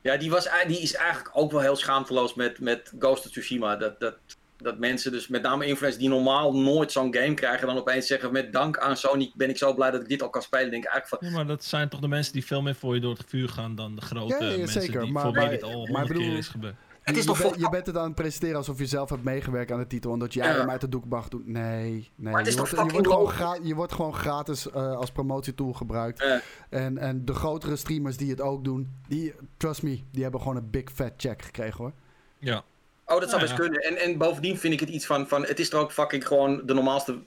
Ja, 0.00 0.16
die, 0.16 0.30
was, 0.30 0.48
die 0.66 0.80
is 0.80 0.94
eigenlijk 0.94 1.30
ook 1.32 1.50
wel 1.50 1.60
heel 1.60 1.76
schaamteloos 1.76 2.34
met, 2.34 2.60
met 2.60 2.92
Ghost 2.98 3.24
of 3.24 3.30
Tsushima. 3.30 3.76
Dat, 3.76 4.00
dat, 4.00 4.18
dat 4.56 4.78
mensen, 4.78 5.12
dus 5.12 5.28
met 5.28 5.42
name 5.42 5.66
influencers 5.66 6.02
die 6.02 6.08
normaal 6.12 6.56
nooit 6.56 6.92
zo'n 6.92 7.14
game 7.14 7.34
krijgen, 7.34 7.66
dan 7.66 7.76
opeens 7.76 8.06
zeggen: 8.06 8.32
met 8.32 8.52
dank 8.52 8.78
aan 8.78 8.96
Sony 8.96 9.32
ben 9.34 9.48
ik 9.48 9.56
zo 9.56 9.74
blij 9.74 9.90
dat 9.90 10.00
ik 10.00 10.08
dit 10.08 10.22
al 10.22 10.30
kan 10.30 10.42
spelen. 10.42 10.70
Denk 10.70 10.84
ik 10.84 10.90
eigenlijk 10.90 11.22
van. 11.22 11.30
Ja, 11.30 11.36
maar 11.36 11.46
dat 11.46 11.64
zijn 11.64 11.88
toch 11.88 12.00
de 12.00 12.08
mensen 12.08 12.32
die 12.32 12.46
veel 12.46 12.62
meer 12.62 12.74
voor 12.74 12.94
je 12.94 13.00
door 13.00 13.14
het 13.16 13.24
vuur 13.28 13.48
gaan 13.48 13.74
dan 13.74 13.94
de 13.94 14.00
grote 14.00 14.34
Ja, 14.44 14.50
ja, 14.50 14.56
mensen 14.56 14.82
zeker, 14.82 15.00
die 15.00 15.12
maar 15.12 15.22
voor 15.22 15.32
wie 15.32 15.48
dit 15.48 15.62
al 15.62 15.70
maar 15.70 15.78
honderd 15.86 16.08
bedoel- 16.08 16.22
keer 16.22 16.36
is 16.36 16.48
gebeurd. 16.48 16.74
Het 17.02 17.16
is 17.16 17.24
je, 17.24 17.28
toch 17.28 17.56
je 17.56 17.68
bent 17.70 17.86
het 17.86 17.96
aan 17.96 18.04
het 18.04 18.14
presenteren 18.14 18.56
alsof 18.56 18.78
je 18.78 18.86
zelf 18.86 19.10
hebt 19.10 19.22
meegewerkt 19.24 19.70
aan 19.72 19.78
de 19.78 19.86
titel 19.86 20.12
en 20.12 20.18
dat 20.18 20.34
jij 20.34 20.46
hem 20.46 20.70
uit 20.70 20.80
de 20.80 20.88
doek 20.88 21.04
mag 21.04 21.28
doen. 21.28 21.42
Nee, 21.46 21.90
nee. 21.92 22.32
Maar 22.32 22.38
het 22.38 22.46
is 22.46 22.54
je, 22.54 22.58
toch 22.60 22.70
wordt, 22.70 22.86
je, 22.86 22.92
wordt 22.92 23.06
gewoon 23.08 23.22
logisch? 23.22 23.36
gra- 23.38 23.58
je 23.62 23.74
wordt 23.74 23.92
gewoon 23.92 24.14
gratis 24.14 24.70
eh, 24.70 24.96
als 24.96 25.10
promotietool 25.10 25.72
gebruikt. 25.72 26.24
En, 26.70 26.98
en 26.98 27.24
de 27.24 27.34
grotere 27.34 27.76
streamers 27.76 28.16
die 28.16 28.30
het 28.30 28.40
ook 28.40 28.64
doen, 28.64 28.92
die, 29.08 29.34
trust 29.56 29.82
me, 29.82 30.00
die 30.10 30.22
hebben 30.22 30.40
gewoon 30.40 30.56
een 30.56 30.70
big 30.70 30.90
fat 30.92 31.12
check 31.16 31.42
gekregen 31.42 31.76
hoor. 31.76 31.92
Ja. 32.38 32.64
Oh, 33.06 33.20
dat 33.20 33.30
zou 33.30 33.42
Ja, 33.42 33.46
best 33.46 33.58
ja. 33.58 33.64
kunnen. 33.64 33.80
En, 33.80 33.96
en 33.96 34.18
bovendien 34.18 34.58
vind 34.58 34.72
ik 34.72 34.80
het 34.80 34.88
iets 34.88 35.06
van, 35.06 35.28
van. 35.28 35.46
Het 35.46 35.58
is 35.58 35.68
toch 35.68 35.80
ook 35.80 35.92
fucking 35.92 36.26
gewoon 36.26 36.62
de 36.66 36.74
normaalste 36.74 37.18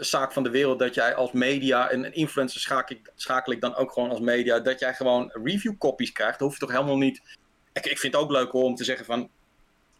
zaak 0.00 0.32
van 0.32 0.42
de 0.42 0.50
wereld. 0.50 0.78
Dat 0.78 0.94
jij 0.94 1.14
als 1.14 1.32
media. 1.32 1.90
En 1.90 2.04
een 2.04 2.14
influencer 2.14 2.60
schakel 2.60 2.96
ik, 2.96 3.12
schakel 3.14 3.52
ik 3.52 3.60
dan 3.60 3.74
ook 3.74 3.92
gewoon 3.92 4.10
als 4.10 4.20
media. 4.20 4.60
Dat 4.60 4.78
jij 4.80 4.94
gewoon 4.94 5.30
review 5.42 5.78
copies 5.78 6.12
krijgt. 6.12 6.38
Dan 6.38 6.48
hoef 6.48 6.56
je 6.58 6.66
toch 6.66 6.74
helemaal 6.74 6.98
niet. 6.98 7.22
Ik, 7.72 7.86
ik 7.86 7.98
vind 7.98 8.14
het 8.14 8.22
ook 8.22 8.30
leuk 8.30 8.50
hoor, 8.50 8.64
om 8.64 8.74
te 8.74 8.84
zeggen 8.84 9.04
van. 9.04 9.30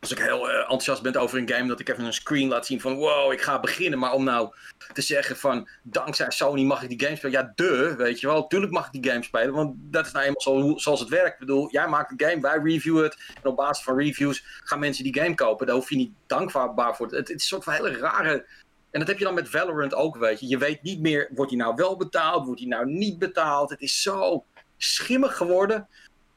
Als 0.03 0.11
ik 0.11 0.19
heel 0.19 0.51
eh, 0.51 0.59
enthousiast 0.59 1.03
ben 1.03 1.17
over 1.17 1.39
een 1.39 1.49
game, 1.49 1.69
dat 1.69 1.81
ik 1.81 1.89
even 1.89 2.05
een 2.05 2.13
screen 2.13 2.49
laat 2.49 2.67
zien 2.67 2.81
van 2.81 2.95
wow, 2.95 3.33
ik 3.33 3.41
ga 3.41 3.61
beginnen. 3.61 3.99
Maar 3.99 4.13
om 4.13 4.25
nou 4.25 4.55
te 4.93 5.03
zeggen 5.03 5.37
van 5.37 5.69
dankzij 5.83 6.31
Sony 6.31 6.63
mag 6.63 6.83
ik 6.83 6.89
die 6.89 7.03
game 7.03 7.17
spelen. 7.17 7.41
Ja, 7.41 7.53
de, 7.55 7.95
weet 7.97 8.21
je 8.21 8.27
wel. 8.27 8.47
Tuurlijk 8.47 8.73
mag 8.73 8.87
ik 8.87 9.03
die 9.03 9.11
game 9.11 9.25
spelen, 9.25 9.55
want 9.55 9.75
dat 9.77 10.07
is 10.07 10.13
nou 10.13 10.25
eenmaal 10.25 10.79
zoals 10.81 11.01
het 11.01 11.09
werkt. 11.09 11.33
Ik 11.33 11.39
bedoel, 11.39 11.71
jij 11.71 11.89
maakt 11.89 12.11
een 12.11 12.29
game, 12.29 12.41
wij 12.41 12.59
reviewen 12.63 13.03
het. 13.03 13.17
En 13.43 13.51
op 13.51 13.57
basis 13.57 13.85
van 13.85 13.99
reviews 13.99 14.45
gaan 14.65 14.79
mensen 14.79 15.05
die 15.05 15.19
game 15.19 15.35
kopen. 15.35 15.67
Daar 15.67 15.75
hoef 15.75 15.91
je 15.91 15.97
niet 15.97 16.13
dankbaar 16.27 16.97
voor. 16.97 17.07
Het, 17.07 17.15
het 17.17 17.29
is 17.29 17.35
een 17.35 17.41
soort 17.41 17.65
van 17.65 17.73
hele 17.73 17.97
rare... 17.97 18.47
En 18.91 18.99
dat 18.99 19.09
heb 19.09 19.19
je 19.19 19.25
dan 19.25 19.35
met 19.35 19.49
Valorant 19.49 19.95
ook, 19.95 20.17
weet 20.17 20.41
je. 20.41 20.49
Je 20.49 20.59
weet 20.59 20.83
niet 20.83 21.01
meer, 21.01 21.31
wordt 21.35 21.51
hij 21.51 21.61
nou 21.61 21.75
wel 21.75 21.97
betaald, 21.97 22.45
wordt 22.45 22.61
hij 22.61 22.69
nou 22.69 22.87
niet 22.87 23.19
betaald. 23.19 23.71
Het 23.71 23.81
is 23.81 24.03
zo 24.03 24.45
schimmig 24.77 25.37
geworden. 25.37 25.89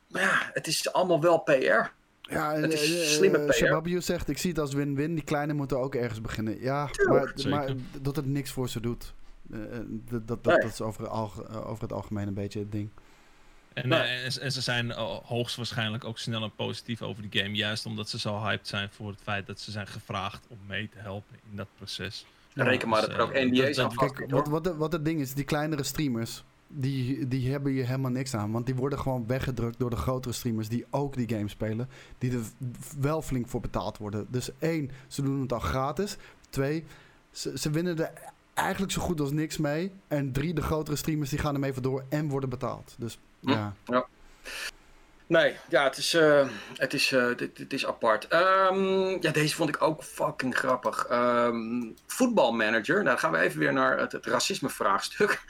Maar 0.08 0.22
ja, 0.22 0.50
het 0.54 0.68
is 0.68 0.94
allemaal 0.94 1.22
wel 1.22 1.40
PR. 1.40 1.92
Ja, 2.30 2.54
Het 2.56 2.74
is 2.74 2.94
eh, 2.94 3.02
eh, 3.02 3.08
slimme 3.08 3.40
PR. 3.40 3.54
Shababiu 3.54 4.02
zegt, 4.02 4.30
ik 4.30 4.38
zie 4.38 4.50
het 4.50 4.60
als 4.60 4.74
win-win. 4.74 5.16
Die 5.16 5.24
kleine 5.24 5.54
moeten 5.54 5.80
ook 5.80 5.96
ergens 5.96 6.22
beginnen. 6.22 6.62
Ja, 6.62 6.90
maar, 7.08 7.34
maar 7.50 7.70
dat 8.02 8.16
het 8.16 8.26
niks 8.26 8.52
voor 8.52 8.70
ze 8.70 8.80
doet. 8.80 9.14
Eh, 9.52 9.64
eh, 9.64 9.68
dat, 10.10 10.28
dat, 10.28 10.44
dat, 10.44 10.54
Nee. 10.54 10.62
dat 10.62 10.72
is 10.72 10.82
over, 10.82 11.06
eh, 11.06 11.70
over 11.70 11.84
het 11.84 11.94
algemeen 11.94 12.28
een 12.28 12.34
beetje 12.34 12.60
het 12.60 12.72
ding. 12.72 12.90
En, 13.74 13.88
Nee. 13.88 14.00
eh, 14.00 14.26
en, 14.26 14.42
en 14.42 14.52
ze 14.52 14.62
zijn 14.62 14.92
eh, 14.92 15.18
hoogstwaarschijnlijk 15.24 16.04
ook 16.04 16.18
snel 16.18 16.44
en 16.44 16.52
positief 16.56 17.02
over 17.02 17.30
die 17.30 17.42
game. 17.42 17.56
Juist 17.56 17.86
omdat 17.86 18.10
ze 18.10 18.20
zo 18.20 18.40
hyped 18.40 18.68
zijn 18.68 18.90
voor 18.92 19.08
het 19.10 19.20
feit 19.24 19.48
dat 19.48 19.60
ze 19.60 19.72
zijn 19.72 19.88
gevraagd 19.88 20.46
om 20.48 20.58
mee 20.68 20.90
te 20.90 20.98
helpen 21.00 21.36
in 21.52 21.56
dat 21.58 21.68
proces. 21.78 22.26
Reken 22.54 22.90
maar 22.90 23.00
dus, 23.00 23.10
dat 23.10 23.18
er 23.18 23.24
ook 23.24 23.32
eh, 23.32 23.46
NDA's 23.52 23.78
aan 23.80 23.96
Kijk, 23.96 24.26
wat, 24.50 24.76
wat 24.76 24.92
het 24.92 25.06
ding 25.06 25.20
is, 25.20 25.34
die 25.34 25.44
kleinere 25.44 25.84
streamers, 25.84 26.44
die, 26.68 27.28
die 27.28 27.52
hebben 27.52 27.72
hier 27.72 27.86
helemaal 27.86 28.12
niks 28.12 28.34
aan. 28.36 28.52
Want 28.52 28.66
die 28.66 28.76
worden 28.76 29.00
gewoon 29.00 29.28
weggedrukt 29.28 29.80
door 29.80 29.90
de 29.90 29.96
grotere 29.96 30.34
streamers 30.34 30.70
die 30.70 30.86
ook 30.90 31.16
die 31.16 31.30
game 31.30 31.50
spelen. 31.50 31.90
Die 32.18 32.32
er 32.32 32.44
wel 33.00 33.22
flink 33.22 33.48
voor 33.48 33.62
betaald 33.62 33.98
worden. 33.98 34.28
Dus 34.30 34.50
één, 34.60 34.92
ze 35.08 35.22
doen 35.22 35.42
het 35.42 35.54
al 35.54 35.60
gratis. 35.60 36.18
Twee, 36.50 36.86
ze, 37.32 37.58
ze 37.60 37.70
winnen 37.70 37.98
er 37.98 38.12
eigenlijk 38.54 38.92
zo 38.92 39.02
goed 39.02 39.20
als 39.20 39.32
niks 39.32 39.58
mee. 39.58 39.92
En 40.08 40.32
drie, 40.32 40.54
de 40.54 40.62
grotere 40.62 40.96
streamers 40.96 41.30
die 41.30 41.40
gaan 41.40 41.54
ermee 41.54 41.74
vandoor 41.74 42.04
en 42.10 42.30
worden 42.30 42.50
betaald. 42.50 42.96
Dus 42.98 43.20
Hm. 43.46 43.52
ja. 43.86 44.08
Nee, 45.28 45.56
ja, 45.70 45.84
het 45.84 45.98
is, 45.98 46.14
eh, 46.14 46.48
het 46.74 46.94
is, 46.94 47.12
eh, 47.12 47.36
dit, 47.36 47.56
dit 47.56 47.74
is 47.74 47.86
apart. 47.86 48.28
Ehm, 48.28 49.18
ja, 49.22 49.32
deze 49.32 49.56
vond 49.56 49.70
ik 49.70 49.82
ook 49.82 50.04
fucking 50.04 50.56
grappig. 50.56 51.06
Ehm 51.06 51.82
voetbalmanager, 52.08 52.96
nou 52.96 53.06
dan 53.06 53.20
gaan 53.20 53.32
we 53.32 53.38
even 53.38 53.60
weer 53.60 53.74
naar 53.74 54.00
het, 54.00 54.12
het 54.12 54.26
racisme-vraagstuk. 54.26 55.44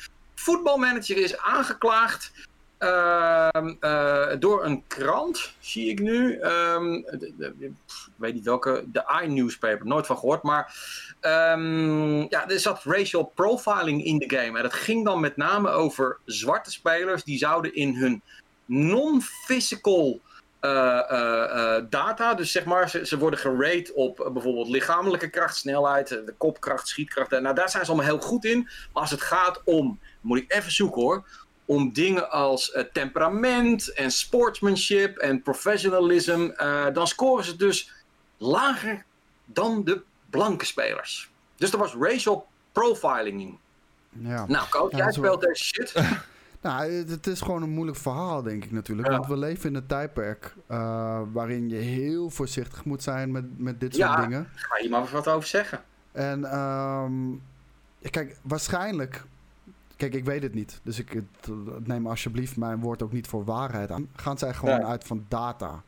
Voetbalmanager 0.45 1.17
is 1.17 1.37
aangeklaagd 1.37 2.31
ehm, 2.77 3.73
eh, 3.79 4.27
door 4.39 4.65
een 4.65 4.83
krant, 4.87 5.53
zie 5.59 5.89
ik 5.89 5.99
nu. 5.99 6.39
Ehm, 6.39 7.01
de- 7.37 7.71
weet 8.15 8.33
niet 8.33 8.45
welke, 8.45 8.83
de 8.87 9.21
iNewspaper, 9.23 9.85
nooit 9.85 10.05
van 10.05 10.17
gehoord. 10.17 10.43
Maar 10.43 10.75
ehm, 11.19 12.17
ja, 12.17 12.49
er 12.49 12.59
zat 12.59 12.83
racial 12.83 13.31
profiling 13.35 14.03
in 14.03 14.17
de 14.17 14.35
game. 14.35 14.57
En 14.57 14.63
dat 14.63 14.73
ging 14.73 15.05
dan 15.05 15.19
met 15.19 15.37
name 15.37 15.69
over 15.69 16.17
zwarte 16.25 16.71
spelers 16.71 17.23
die 17.23 17.37
zouden 17.37 17.73
in 17.75 17.95
hun 17.95 18.21
non-physical 18.65 20.21
eh, 20.65 21.09
eh, 21.09 21.83
data. 21.89 22.33
Dus 22.33 22.51
zeg 22.51 22.65
maar, 22.65 22.89
ze, 22.89 23.17
worden 23.17 23.39
gerate 23.39 23.91
op 23.93 24.29
bijvoorbeeld 24.33 24.67
lichamelijke 24.67 25.29
kracht, 25.29 25.55
snelheid, 25.55 26.07
de 26.07 26.33
kopkracht, 26.37 26.87
schietkracht. 26.87 27.29
Nou, 27.29 27.55
daar 27.55 27.69
zijn 27.69 27.85
ze 27.85 27.91
allemaal 27.91 28.09
heel 28.09 28.21
goed 28.21 28.45
in. 28.45 28.59
Maar 28.63 29.01
als 29.01 29.11
het 29.11 29.21
gaat 29.21 29.61
om, 29.63 29.99
moet 30.25 30.37
ik 30.37 30.53
even 30.53 30.71
zoeken 30.71 31.01
hoor, 31.01 31.27
om 31.65 31.93
dingen 31.93 32.31
als 32.31 32.71
eh, 32.71 32.83
temperament 32.83 33.93
en 33.93 34.11
sportsmanship 34.11 35.17
en 35.17 35.41
professionalism, 35.41 36.49
eh, 36.55 36.85
dan 36.93 37.07
scoren 37.07 37.43
ze 37.45 37.55
dus 37.55 37.91
lager 38.37 39.05
dan 39.45 39.83
de 39.83 40.01
blanke 40.29 40.65
spelers. 40.65 41.31
Dus 41.55 41.71
er 41.71 41.77
was 41.77 41.95
racial 41.99 42.47
profiling 42.71 43.41
in. 43.41 43.59
ja. 44.09 44.45
Nou, 44.47 44.69
coach, 44.69 44.91
Ja, 44.91 44.97
jij 44.97 45.11
speelt 45.11 45.41
deze 45.41 45.63
shit. 45.63 45.93
Nou, 46.61 46.91
het, 46.91 47.27
is 47.27 47.41
gewoon 47.41 47.61
een 47.61 47.69
moeilijk 47.69 47.97
verhaal, 47.97 48.43
denk 48.43 48.63
ik 48.63 48.71
natuurlijk. 48.71 49.07
Ja. 49.07 49.13
Want 49.13 49.27
we 49.27 49.37
leven 49.37 49.69
in 49.69 49.75
een 49.75 49.85
tijdperk 49.85 50.55
eh, 50.67 51.21
waarin 51.33 51.69
je 51.69 51.75
heel 51.75 52.29
voorzichtig 52.29 52.85
moet 52.85 53.03
zijn 53.03 53.31
met, 53.31 53.59
met 53.59 53.79
dit 53.79 53.95
soort 53.95 54.09
Ja. 54.09 54.21
dingen. 54.21 54.47
Ga 54.55 54.77
je 54.77 54.89
maar 54.89 55.09
wat 55.11 55.27
over 55.27 55.47
zeggen. 55.47 55.83
En 56.11 56.45
ehm, 56.45 57.31
ja, 57.99 58.09
kijk, 58.09 58.37
waarschijnlijk. 58.41 59.23
Kijk, 59.95 60.13
ik 60.13 60.25
weet 60.25 60.41
het 60.43 60.53
niet. 60.53 60.79
Dus 60.83 60.99
ik 60.99 61.09
het- 61.09 61.87
neem 61.87 62.07
alsjeblieft 62.07 62.57
mijn 62.57 62.79
woord 62.79 63.01
ook 63.03 63.11
niet 63.11 63.27
voor 63.27 63.43
waarheid 63.43 63.91
aan. 63.91 64.07
Gaan 64.15 64.37
zij 64.37 64.53
gewoon 64.53 64.83
uit 64.85 65.03
van 65.03 65.25
data? 65.27 65.83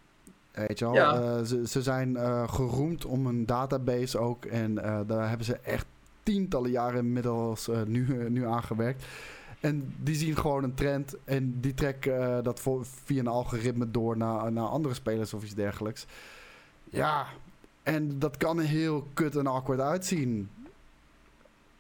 Weet 0.52 0.80
je 0.80 0.86
wel? 0.86 0.94
Ja. 0.94 1.14
Eh, 1.22 1.44
ze, 1.44 1.68
ze 1.68 1.82
zijn 1.82 2.18
eh, 2.18 2.50
geroemd 2.54 3.06
om 3.06 3.26
een 3.26 3.46
database 3.46 4.18
ook. 4.20 4.46
En 4.46 4.84
eh, 4.84 5.00
daar 5.08 5.28
hebben 5.28 5.46
ze 5.46 5.56
echt 5.58 5.86
tientallen 6.24 6.72
jaren 6.72 7.00
inmiddels 7.00 7.68
eh, 7.68 7.82
nu, 7.84 8.20
eh, 8.22 8.30
nu 8.38 8.46
aan 8.46 8.64
gewerkt. 8.64 9.06
En 9.60 9.94
die 10.04 10.16
zien 10.16 10.36
gewoon 10.38 10.64
een 10.64 10.74
trend. 10.74 11.16
En 11.24 11.60
die 11.60 11.74
trekken 11.74 12.38
eh, 12.38 12.44
dat 12.44 12.60
voor, 12.60 12.86
via 12.86 13.20
een 13.20 13.28
algoritme 13.28 13.92
door 13.92 14.18
naar, 14.18 14.52
naar 14.52 14.68
andere 14.68 14.94
spelers 14.94 15.34
of 15.34 15.44
iets 15.44 15.54
dergelijks. 15.56 16.06
Ja, 16.90 17.26
en 17.84 18.20
dat 18.20 18.38
kan 18.38 18.58
er 18.60 18.66
heel 18.66 19.08
kut 19.14 19.36
en 19.36 19.48
awkward 19.48 19.80
uitzien. 19.80 20.50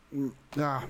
Mm, 0.10 0.34
Ja. 0.50 0.82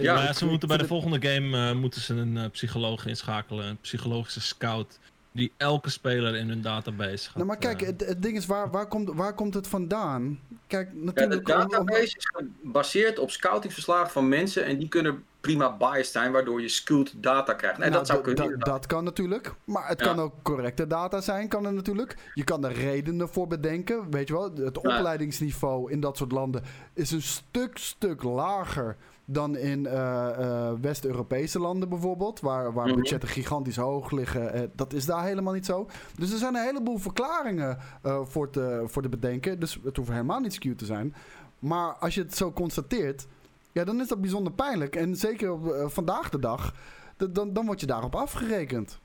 Ja, 0.00 0.14
maar 0.14 0.24
ja, 0.24 0.32
ze 0.32 0.46
moeten 0.46 0.68
bij 0.68 0.76
de 0.76 0.82
het- 0.82 0.92
volgende 0.92 1.28
game 1.28 1.68
eh, 1.70 1.74
moeten 1.76 2.00
ze 2.00 2.14
een 2.14 2.36
eh, 2.36 2.50
psycholoog 2.50 3.06
inschakelen. 3.06 3.66
Een 3.66 3.78
psychologische 3.80 4.40
scout. 4.40 4.98
Die 5.32 5.52
elke 5.56 5.90
speler 5.90 6.36
in 6.36 6.48
hun 6.48 6.62
database 6.62 7.24
gaat. 7.26 7.34
Nou, 7.34 7.46
maar 7.46 7.56
kijk, 7.58 7.80
eh, 7.82 7.86
het, 7.88 8.06
het 8.06 8.22
ding 8.22 8.36
is, 8.36 8.46
waar, 8.46 8.70
waar, 8.70 8.86
komt, 8.86 9.10
waar 9.14 9.34
komt 9.34 9.54
het 9.54 9.66
vandaan? 9.66 10.38
Kijk, 10.66 10.88
Ja, 10.88 10.98
de 10.98 11.04
natuurlijk... 11.04 11.48
om- 11.48 11.54
om- 11.54 11.68
database 11.68 12.16
is 12.16 12.30
gebaseerd 12.62 13.18
op 13.18 13.30
scoutingverslagen 13.30 14.10
van 14.10 14.28
mensen 14.28 14.64
en 14.64 14.78
die 14.78 14.88
kunnen 14.88 15.24
prima 15.40 15.76
biased 15.76 16.06
zijn, 16.12 16.32
waardoor 16.32 16.60
je 16.62 16.68
skewed 16.68 17.12
data 17.16 17.52
krijgt. 17.54 17.74
En 17.76 17.80
Nou, 17.90 17.92
dat 17.92 18.06
zou 18.06 18.20
d- 18.20 18.22
kunnen. 18.22 18.58
dat 18.58 18.86
kan 18.86 19.04
natuurlijk. 19.04 19.54
Maar 19.64 19.88
het 19.88 19.98
Ja. 20.00 20.06
kan 20.06 20.18
ook 20.20 20.34
correcte 20.42 20.86
data 20.86 21.20
zijn, 21.20 21.48
kan 21.48 21.66
er 21.66 21.72
natuurlijk. 21.72 22.16
Je 22.34 22.44
kan 22.44 22.64
er 22.64 22.72
redenen 22.72 23.28
voor 23.28 23.46
bedenken. 23.46 24.10
Weet 24.10 24.28
je 24.28 24.34
wel, 24.34 24.44
het 24.54 24.78
Ja. 24.82 24.96
opleidingsniveau 24.96 25.90
in 25.92 26.00
dat 26.00 26.16
soort 26.16 26.32
landen 26.32 26.62
is 26.94 27.10
een 27.10 27.22
stuk, 27.22 27.78
stuk 27.78 28.22
lager 28.22 28.96
dan 29.28 29.56
in 29.56 29.86
eh, 29.86 30.28
eh, 30.28 30.72
West-Europese 30.80 31.58
landen 31.58 31.88
bijvoorbeeld. 31.88 32.40
Waar, 32.40 32.72
waar 32.72 32.86
Mhm. 32.86 32.96
budgetten 32.96 33.28
gigantisch 33.28 33.76
hoog 33.76 34.10
liggen. 34.10 34.52
Eh, 34.52 34.62
dat 34.74 34.92
is 34.92 35.04
daar 35.06 35.24
helemaal 35.24 35.52
niet 35.52 35.66
zo. 35.66 35.88
Dus 36.18 36.32
er 36.32 36.38
zijn 36.38 36.54
een 36.54 36.64
heleboel 36.64 36.98
verklaringen 36.98 37.78
eh, 38.02 38.20
voor, 38.24 38.50
te, 38.50 38.82
voor 38.86 39.02
te 39.02 39.08
bedenken. 39.08 39.60
Dus 39.60 39.78
het 39.84 39.96
hoeft 39.96 40.10
helemaal 40.10 40.40
niet 40.40 40.52
skewed 40.54 40.78
te 40.78 40.84
zijn. 40.84 41.14
Maar 41.58 41.92
als 41.92 42.14
je 42.14 42.22
het 42.22 42.36
zo 42.36 42.52
constateert, 42.52 43.26
ja, 43.72 43.84
dan 43.84 44.00
is 44.00 44.08
dat 44.08 44.20
bijzonder 44.20 44.52
pijnlijk. 44.52 44.96
En 44.96 45.16
zeker 45.16 45.52
op, 45.52 45.90
vandaag 45.92 46.28
de 46.30 46.38
dag, 46.38 46.74
dan, 47.16 47.52
dan 47.52 47.66
word 47.66 47.80
je 47.80 47.86
daarop 47.86 48.14
afgerekend. 48.16 48.98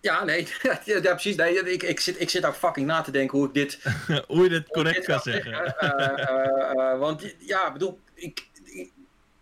Ja, 0.00 0.24
nee, 0.24 0.48
ja, 0.62 0.80
ja, 0.84 1.00
precies. 1.00 1.36
Nee, 1.36 1.72
ik, 1.72 1.82
ik, 1.82 2.00
zit, 2.00 2.20
ik 2.20 2.30
zit 2.30 2.44
ook 2.46 2.54
fucking 2.54 2.86
na 2.86 3.00
te 3.00 3.10
denken 3.10 3.38
hoe 3.38 3.46
ik 3.46 3.54
dit 3.54 3.82
hoe 4.28 4.42
je 4.42 4.48
dit 4.48 4.68
correct 4.68 4.96
dit 4.96 5.04
kan 5.04 5.20
zeggen. 5.20 5.76
Eh, 5.78 6.08
eh, 6.08 6.92
eh, 6.92 6.98
want 6.98 7.34
ja, 7.38 7.66
ik 7.66 7.72
bedoel, 7.72 7.98
ik, 8.14 8.24
ik- 8.24 8.48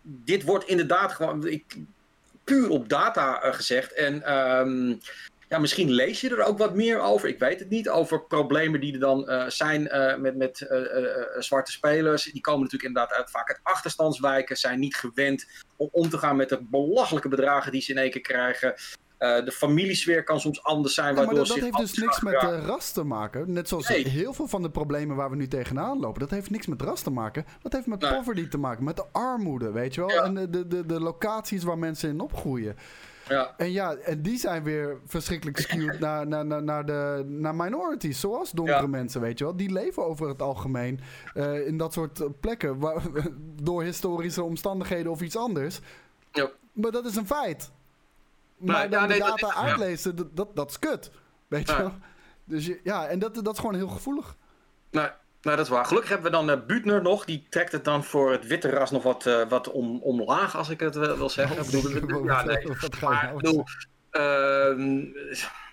dit 0.09 0.43
wordt 0.43 0.67
inderdaad 0.67 1.11
gewoon 1.11 1.47
ik, 1.47 1.77
puur 2.43 2.69
op 2.69 2.89
data 2.89 3.41
eh, 3.41 3.53
gezegd. 3.53 3.93
En 3.93 4.23
ehm, 4.23 4.95
ja, 5.47 5.59
misschien 5.59 5.91
lees 5.91 6.21
je 6.21 6.29
er 6.29 6.43
ook 6.43 6.57
wat 6.57 6.75
meer 6.75 6.99
over. 6.99 7.29
Ik 7.29 7.39
weet 7.39 7.59
het 7.59 7.69
niet. 7.69 7.89
Over 7.89 8.21
problemen 8.21 8.79
die 8.79 8.93
er 8.93 8.99
dan 8.99 9.27
eh, 9.27 9.47
zijn 9.47 9.87
eh, 9.87 10.17
met, 10.17 10.35
met 10.35 10.67
zwarte 11.37 11.71
spelers. 11.71 12.23
Die 12.23 12.41
komen 12.41 12.61
natuurlijk 12.61 12.89
inderdaad 12.89 13.17
uit, 13.17 13.31
vaak 13.31 13.49
uit 13.49 13.59
achterstandswijken. 13.63 14.57
Zijn 14.57 14.79
niet 14.79 14.95
gewend 14.95 15.45
om 15.75 15.89
om 15.91 16.09
te 16.09 16.17
gaan 16.17 16.35
met 16.35 16.49
de 16.49 16.61
belachelijke 16.61 17.29
bedragen 17.29 17.71
die 17.71 17.81
ze 17.81 17.91
in 17.91 17.97
één 17.97 18.11
keer 18.11 18.21
krijgen. 18.21 18.75
Eh, 19.19 19.45
de 19.45 19.51
familiesfeer 19.51 20.23
kan 20.23 20.39
soms 20.39 20.63
anders 20.63 20.93
zijn. 20.93 21.15
Ja, 21.15 21.23
maar 21.25 21.35
dat, 21.35 21.53
heeft 21.53 21.77
dus 21.77 21.93
niks 21.93 22.21
met 22.21 22.33
eh, 22.33 22.65
ras 22.65 22.91
te 22.91 23.03
maken. 23.03 23.53
Net 23.53 23.67
zoals 23.67 23.87
Nee. 23.87 24.07
heel 24.07 24.33
veel 24.33 24.47
van 24.47 24.61
de 24.61 24.69
problemen 24.69 25.15
waar 25.15 25.29
we 25.29 25.35
nu 25.35 25.47
tegenaan 25.47 25.99
lopen. 25.99 26.19
Dat 26.19 26.29
heeft 26.29 26.49
niks 26.49 26.67
met 26.67 26.81
ras 26.81 27.01
te 27.01 27.09
maken. 27.11 27.45
Dat 27.61 27.73
heeft 27.73 27.85
met 27.87 28.01
Nee. 28.01 28.13
poverty 28.13 28.47
te 28.47 28.57
maken. 28.57 28.83
Met 28.83 28.95
de 28.95 29.05
armoede, 29.11 29.71
weet 29.71 29.93
je 29.95 30.01
wel. 30.01 30.09
Ja. 30.11 30.23
En 30.23 30.33
de, 30.33 30.49
de, 30.49 30.67
de, 30.67 30.85
de 30.85 30.99
locaties 30.99 31.63
waar 31.63 31.77
mensen 31.77 32.09
in 32.09 32.19
opgroeien. 32.19 32.75
Ja. 33.27 33.53
En 33.57 33.71
ja, 33.71 33.95
en 33.95 34.21
die 34.21 34.37
zijn 34.37 34.63
weer 34.63 34.97
verschrikkelijk 35.05 35.57
skewed 35.59 35.99
naar, 36.05 36.27
naar, 36.27 36.45
naar, 36.45 36.63
naar, 36.63 36.85
de, 36.85 37.23
naar 37.27 37.55
minorities. 37.55 38.19
Zoals 38.19 38.51
donkere 38.51 38.81
Ja. 38.81 38.87
mensen, 38.87 39.21
weet 39.21 39.37
je 39.39 39.43
wel. 39.43 39.55
Die 39.55 39.71
leven 39.71 40.05
over 40.05 40.27
het 40.27 40.41
algemeen 40.41 40.99
eh, 41.33 41.67
in 41.67 41.77
dat 41.77 41.93
soort 41.93 42.39
plekken. 42.39 42.79
Waar, 42.79 43.01
door 43.63 43.83
historische 43.83 44.43
omstandigheden 44.43 45.11
of 45.11 45.21
iets 45.21 45.37
anders. 45.37 45.79
Ja. 46.31 46.49
Maar 46.71 46.91
dat 46.91 47.05
is 47.05 47.15
een 47.15 47.27
feit. 47.27 47.71
Maar 48.59 48.79
Nee, 48.79 48.89
dan 48.89 49.01
ja, 49.01 49.07
de 49.07 49.13
nee, 49.13 49.19
dat 49.19 49.39
data 49.39 49.61
ja. 49.61 49.67
uitlezen, 49.69 50.15
dat, 50.15 50.35
dat, 50.35 50.55
dat 50.55 50.69
is 50.69 50.79
kut. 50.79 51.11
Weet 51.47 51.67
je 51.67 51.73
Ja. 51.73 51.79
wel? 51.81 51.93
Dus 52.43 52.65
je- 52.65 52.79
ja, 52.83 53.07
en 53.07 53.19
dat, 53.19 53.35
dat 53.35 53.53
is 53.53 53.59
gewoon 53.59 53.75
heel 53.75 53.87
gevoelig. 53.87 54.35
Nee, 54.91 55.07
nee, 55.41 55.55
dat 55.55 55.65
is 55.65 55.69
waar. 55.71 55.85
Gelukkig 55.85 56.09
hebben 56.09 56.31
we 56.31 56.37
dan 56.37 56.49
uh, 56.49 56.65
Buutner 56.65 57.01
nog. 57.01 57.25
Die 57.25 57.47
trekt 57.49 57.71
het 57.71 57.83
dan 57.83 58.03
voor 58.03 58.31
het 58.31 58.47
witte 58.47 58.69
ras 58.69 58.91
nog 58.91 59.03
wat, 59.03 59.25
eh, 59.25 59.47
wat 59.49 59.71
om, 59.71 60.01
omlaag, 60.01 60.55
als 60.57 60.69
ik 60.69 60.79
het 60.79 60.95
wil, 60.95 61.17
wil 61.17 61.29
zeggen. 61.29 61.79
Ik 61.79 62.01
bedoel, 62.01 62.25
ja, 62.25 62.43
nee. 62.43 62.67
Wat 62.67 62.95
ga 62.95 63.07
je 63.09 63.15
Maar 63.15 63.23
nou 63.23 63.35
ik 63.35 63.41
bedoel, 63.43 63.63
ehm, 64.09 65.05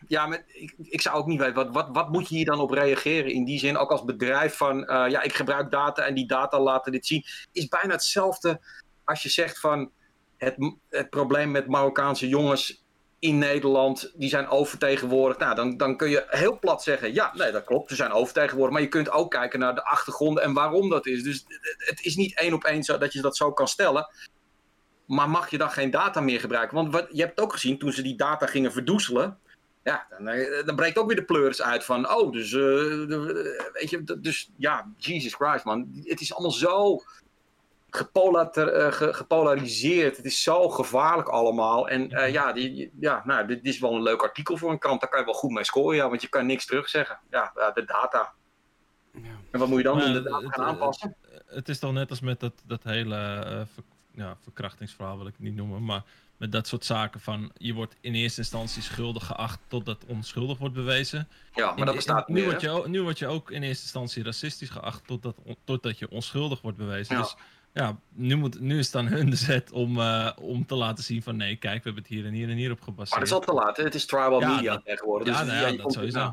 ja, 0.09 0.39
ik, 0.47 0.75
ik 0.83 1.01
zou 1.01 1.17
ook 1.17 1.27
niet 1.27 1.39
weten, 1.39 1.55
wat, 1.55 1.69
wat, 1.73 1.89
wat 1.93 2.11
moet 2.13 2.29
je 2.29 2.35
hier 2.37 2.45
dan 2.45 2.61
op 2.61 2.71
reageren? 2.71 3.33
In 3.33 3.45
die 3.45 3.59
zin, 3.59 3.77
ook 3.77 3.91
als 3.91 4.05
bedrijf 4.05 4.57
van, 4.57 4.85
eh, 4.87 5.11
ja, 5.11 5.23
ik 5.23 5.35
gebruik 5.35 5.71
data 5.71 6.03
en 6.03 6.15
die 6.15 6.27
data 6.27 6.61
laten 6.61 6.93
dit 6.93 7.07
zien. 7.07 7.25
Is 7.53 7.69
bijna 7.69 7.93
hetzelfde 7.93 8.61
als 9.05 9.23
je 9.23 9.29
zegt 9.29 9.61
van, 9.61 9.91
het, 10.37 10.57
het 10.89 11.11
probleem 11.11 11.51
met 11.51 11.67
Marokkaanse 11.67 12.29
jongens 12.29 12.85
in 13.19 13.39
Nederland, 13.39 14.13
die 14.15 14.29
zijn 14.29 14.49
overtegenwoordigd. 14.49 15.41
Nou, 15.41 15.55
dan, 15.55 15.77
dan 15.77 15.97
kun 15.97 16.09
je 16.09 16.25
heel 16.29 16.59
plat 16.59 16.83
zeggen, 16.83 17.15
ja, 17.15 17.33
nee, 17.35 17.53
dat 17.53 17.65
klopt, 17.65 17.89
ze 17.89 17.95
zijn 17.95 18.13
overtegenwoordigd. 18.13 18.73
Maar 18.73 18.83
je 18.83 18.89
kunt 18.89 19.11
ook 19.11 19.31
kijken 19.31 19.59
naar 19.59 19.75
de 19.75 19.85
achtergronden 19.85 20.43
en 20.43 20.53
waarom 20.53 20.89
dat 20.91 21.07
is. 21.07 21.23
Dus 21.23 21.45
het, 21.77 22.05
is 22.05 22.17
niet 22.17 22.39
één 22.39 22.53
op 22.53 22.65
één 22.65 22.83
zo 22.83 22.99
dat 22.99 23.13
je 23.13 23.21
dat 23.21 23.37
zo 23.37 23.53
kan 23.53 23.69
stellen. 23.69 24.09
Maar 25.07 25.31
mag 25.31 25.51
je 25.51 25.59
dan 25.59 25.71
geen 25.71 25.91
data 25.91 26.21
meer 26.21 26.41
gebruiken? 26.41 26.77
Want 26.77 26.93
wat, 26.93 27.07
je 27.11 27.23
hebt 27.23 27.41
ook 27.41 27.53
gezien, 27.53 27.79
toen 27.79 27.93
ze 27.93 28.03
die 28.03 28.17
data 28.17 28.47
gingen 28.47 28.73
verdoezelen, 28.73 29.39
ja, 29.83 30.07
dan, 30.11 30.29
eh, 30.29 30.67
dan 30.67 30.77
breekt 30.77 30.99
ook 30.99 31.07
weer 31.07 31.17
de 31.17 31.25
pleuris 31.25 31.63
uit 31.63 31.85
van, 31.85 32.11
oh, 32.11 32.33
dus, 32.33 32.53
eh, 32.53 32.61
de- 33.09 33.71
weet 33.73 33.91
je, 33.91 34.19
dus 34.21 34.51
ja, 34.57 34.93
Jesus 34.97 35.35
Christ, 35.35 35.65
man. 35.65 36.01
Het 36.03 36.21
is 36.21 36.33
allemaal 36.35 36.51
zo 36.51 36.95
eh, 36.95 37.03
gepolariseerd. 37.91 40.17
Het 40.17 40.27
is 40.27 40.43
zo 40.43 40.69
gevaarlijk 40.69 41.29
allemaal. 41.29 41.89
En 41.89 42.11
eh, 42.11 42.33
ja, 42.33 42.53
die, 42.53 42.91
ja 43.01 43.23
nou, 43.25 43.47
dit 43.47 43.65
is 43.65 43.79
wel 43.79 43.95
een 43.95 44.03
leuk 44.03 44.23
artikel 44.23 44.57
voor 44.57 44.71
een 44.71 44.79
krant. 44.79 45.01
Daar 45.01 45.11
kan 45.11 45.19
je 45.19 45.25
wel 45.25 45.35
goed 45.35 45.51
mee 45.51 45.65
scoren, 45.65 45.97
ja, 45.97 46.09
want 46.09 46.23
je 46.23 46.29
kan 46.29 46.47
niks 46.47 46.67
terugzeggen. 46.67 47.19
Ja, 47.31 47.53
de 47.75 47.85
data. 47.85 48.33
Ja. 49.13 49.21
En 49.51 49.59
wat 49.59 49.69
moet 49.69 49.79
je 49.79 49.85
dan 49.85 49.97
Maar 49.97 50.05
doen? 50.05 50.15
ja, 50.15 50.21
De 50.21 50.29
data 50.31 50.45
het- 50.45 50.55
gaan 50.55 50.65
aanpassen? 50.65 51.17
Het 51.47 51.69
is 51.69 51.79
toch 51.79 51.93
net 51.93 52.11
als 52.11 52.21
met 52.21 52.41
dat, 52.41 52.53
dat 52.67 52.85
hele 52.85 53.17
eh, 53.17 53.61
ver- 53.75 53.85
ja, 54.15 54.37
verkrachtingsverhaal, 54.43 55.17
wil 55.17 55.27
ik 55.27 55.33
het 55.33 55.43
niet 55.43 55.55
noemen. 55.55 55.85
Maar 55.85 56.03
met 56.37 56.53
dat 56.53 56.67
soort 56.67 56.85
zaken 56.85 57.21
van 57.21 57.51
je 57.57 57.75
wordt 57.75 57.97
in 58.01 58.15
eerste 58.15 58.41
instantie 58.41 58.83
schuldig 58.83 59.27
geacht 59.27 59.61
totdat 59.69 60.05
onschuldig 60.07 60.59
wordt 60.59 60.75
bewezen. 60.75 61.29
Ja, 61.53 61.67
maar 61.67 61.79
In- 61.79 61.85
dat 61.85 61.95
bestaat 61.95 62.29
in- 62.29 62.35
nu, 62.35 62.41
meer. 62.41 62.49
word 62.51 62.61
je, 62.61 62.71
ook- 62.71 62.87
nu 62.87 63.03
word 63.03 63.19
je 63.19 63.27
ook 63.27 63.51
in 63.51 63.63
eerste 63.63 63.83
instantie 63.83 64.23
racistisch 64.25 64.71
geacht 64.71 65.07
totdat, 65.07 65.37
on- 65.45 65.57
totdat 65.65 65.99
je 65.99 66.11
onschuldig 66.11 66.61
wordt 66.61 66.77
bewezen. 66.77 67.17
Ja. 67.17 67.23
Dus 67.23 67.37
ja, 67.77 67.97
nu, 68.13 68.37
moet, 68.37 68.61
nu 68.61 68.79
is 68.79 68.87
het 68.87 68.97
aan 68.97 69.07
hun 69.07 69.31
de 69.35 69.37
zet 69.37 69.73
om, 69.73 70.01
eh, 70.01 70.31
om 70.41 70.67
te 70.67 70.75
laten 70.75 71.05
zien 71.05 71.23
van 71.23 71.37
nee, 71.37 71.57
kijk, 71.57 71.77
we 71.77 71.83
hebben 71.83 72.03
het 72.03 72.13
hier 72.13 72.27
en 72.27 72.33
hier 72.33 72.49
en 72.49 72.57
hier 72.57 72.71
op 72.71 72.77
Maar 72.79 72.85
gebaseerd. 72.89 73.19
dat 73.19 73.29
is 73.29 73.35
al 73.35 73.41
te 73.41 73.53
laat. 73.53 73.77
hè. 73.77 73.83
Het 73.85 73.95
is 73.95 74.07
tribal 74.07 74.41
Ja, 74.41 74.55
media 74.55 74.73
dat- 74.73 74.85
tegenwoordig. 74.85 75.29
ja, 75.35 75.45
dus, 75.45 75.53
nou 75.53 75.73
ja, 75.77 75.83
dat 75.83 75.93
sowieso. 75.93 76.19
nou, 76.19 76.33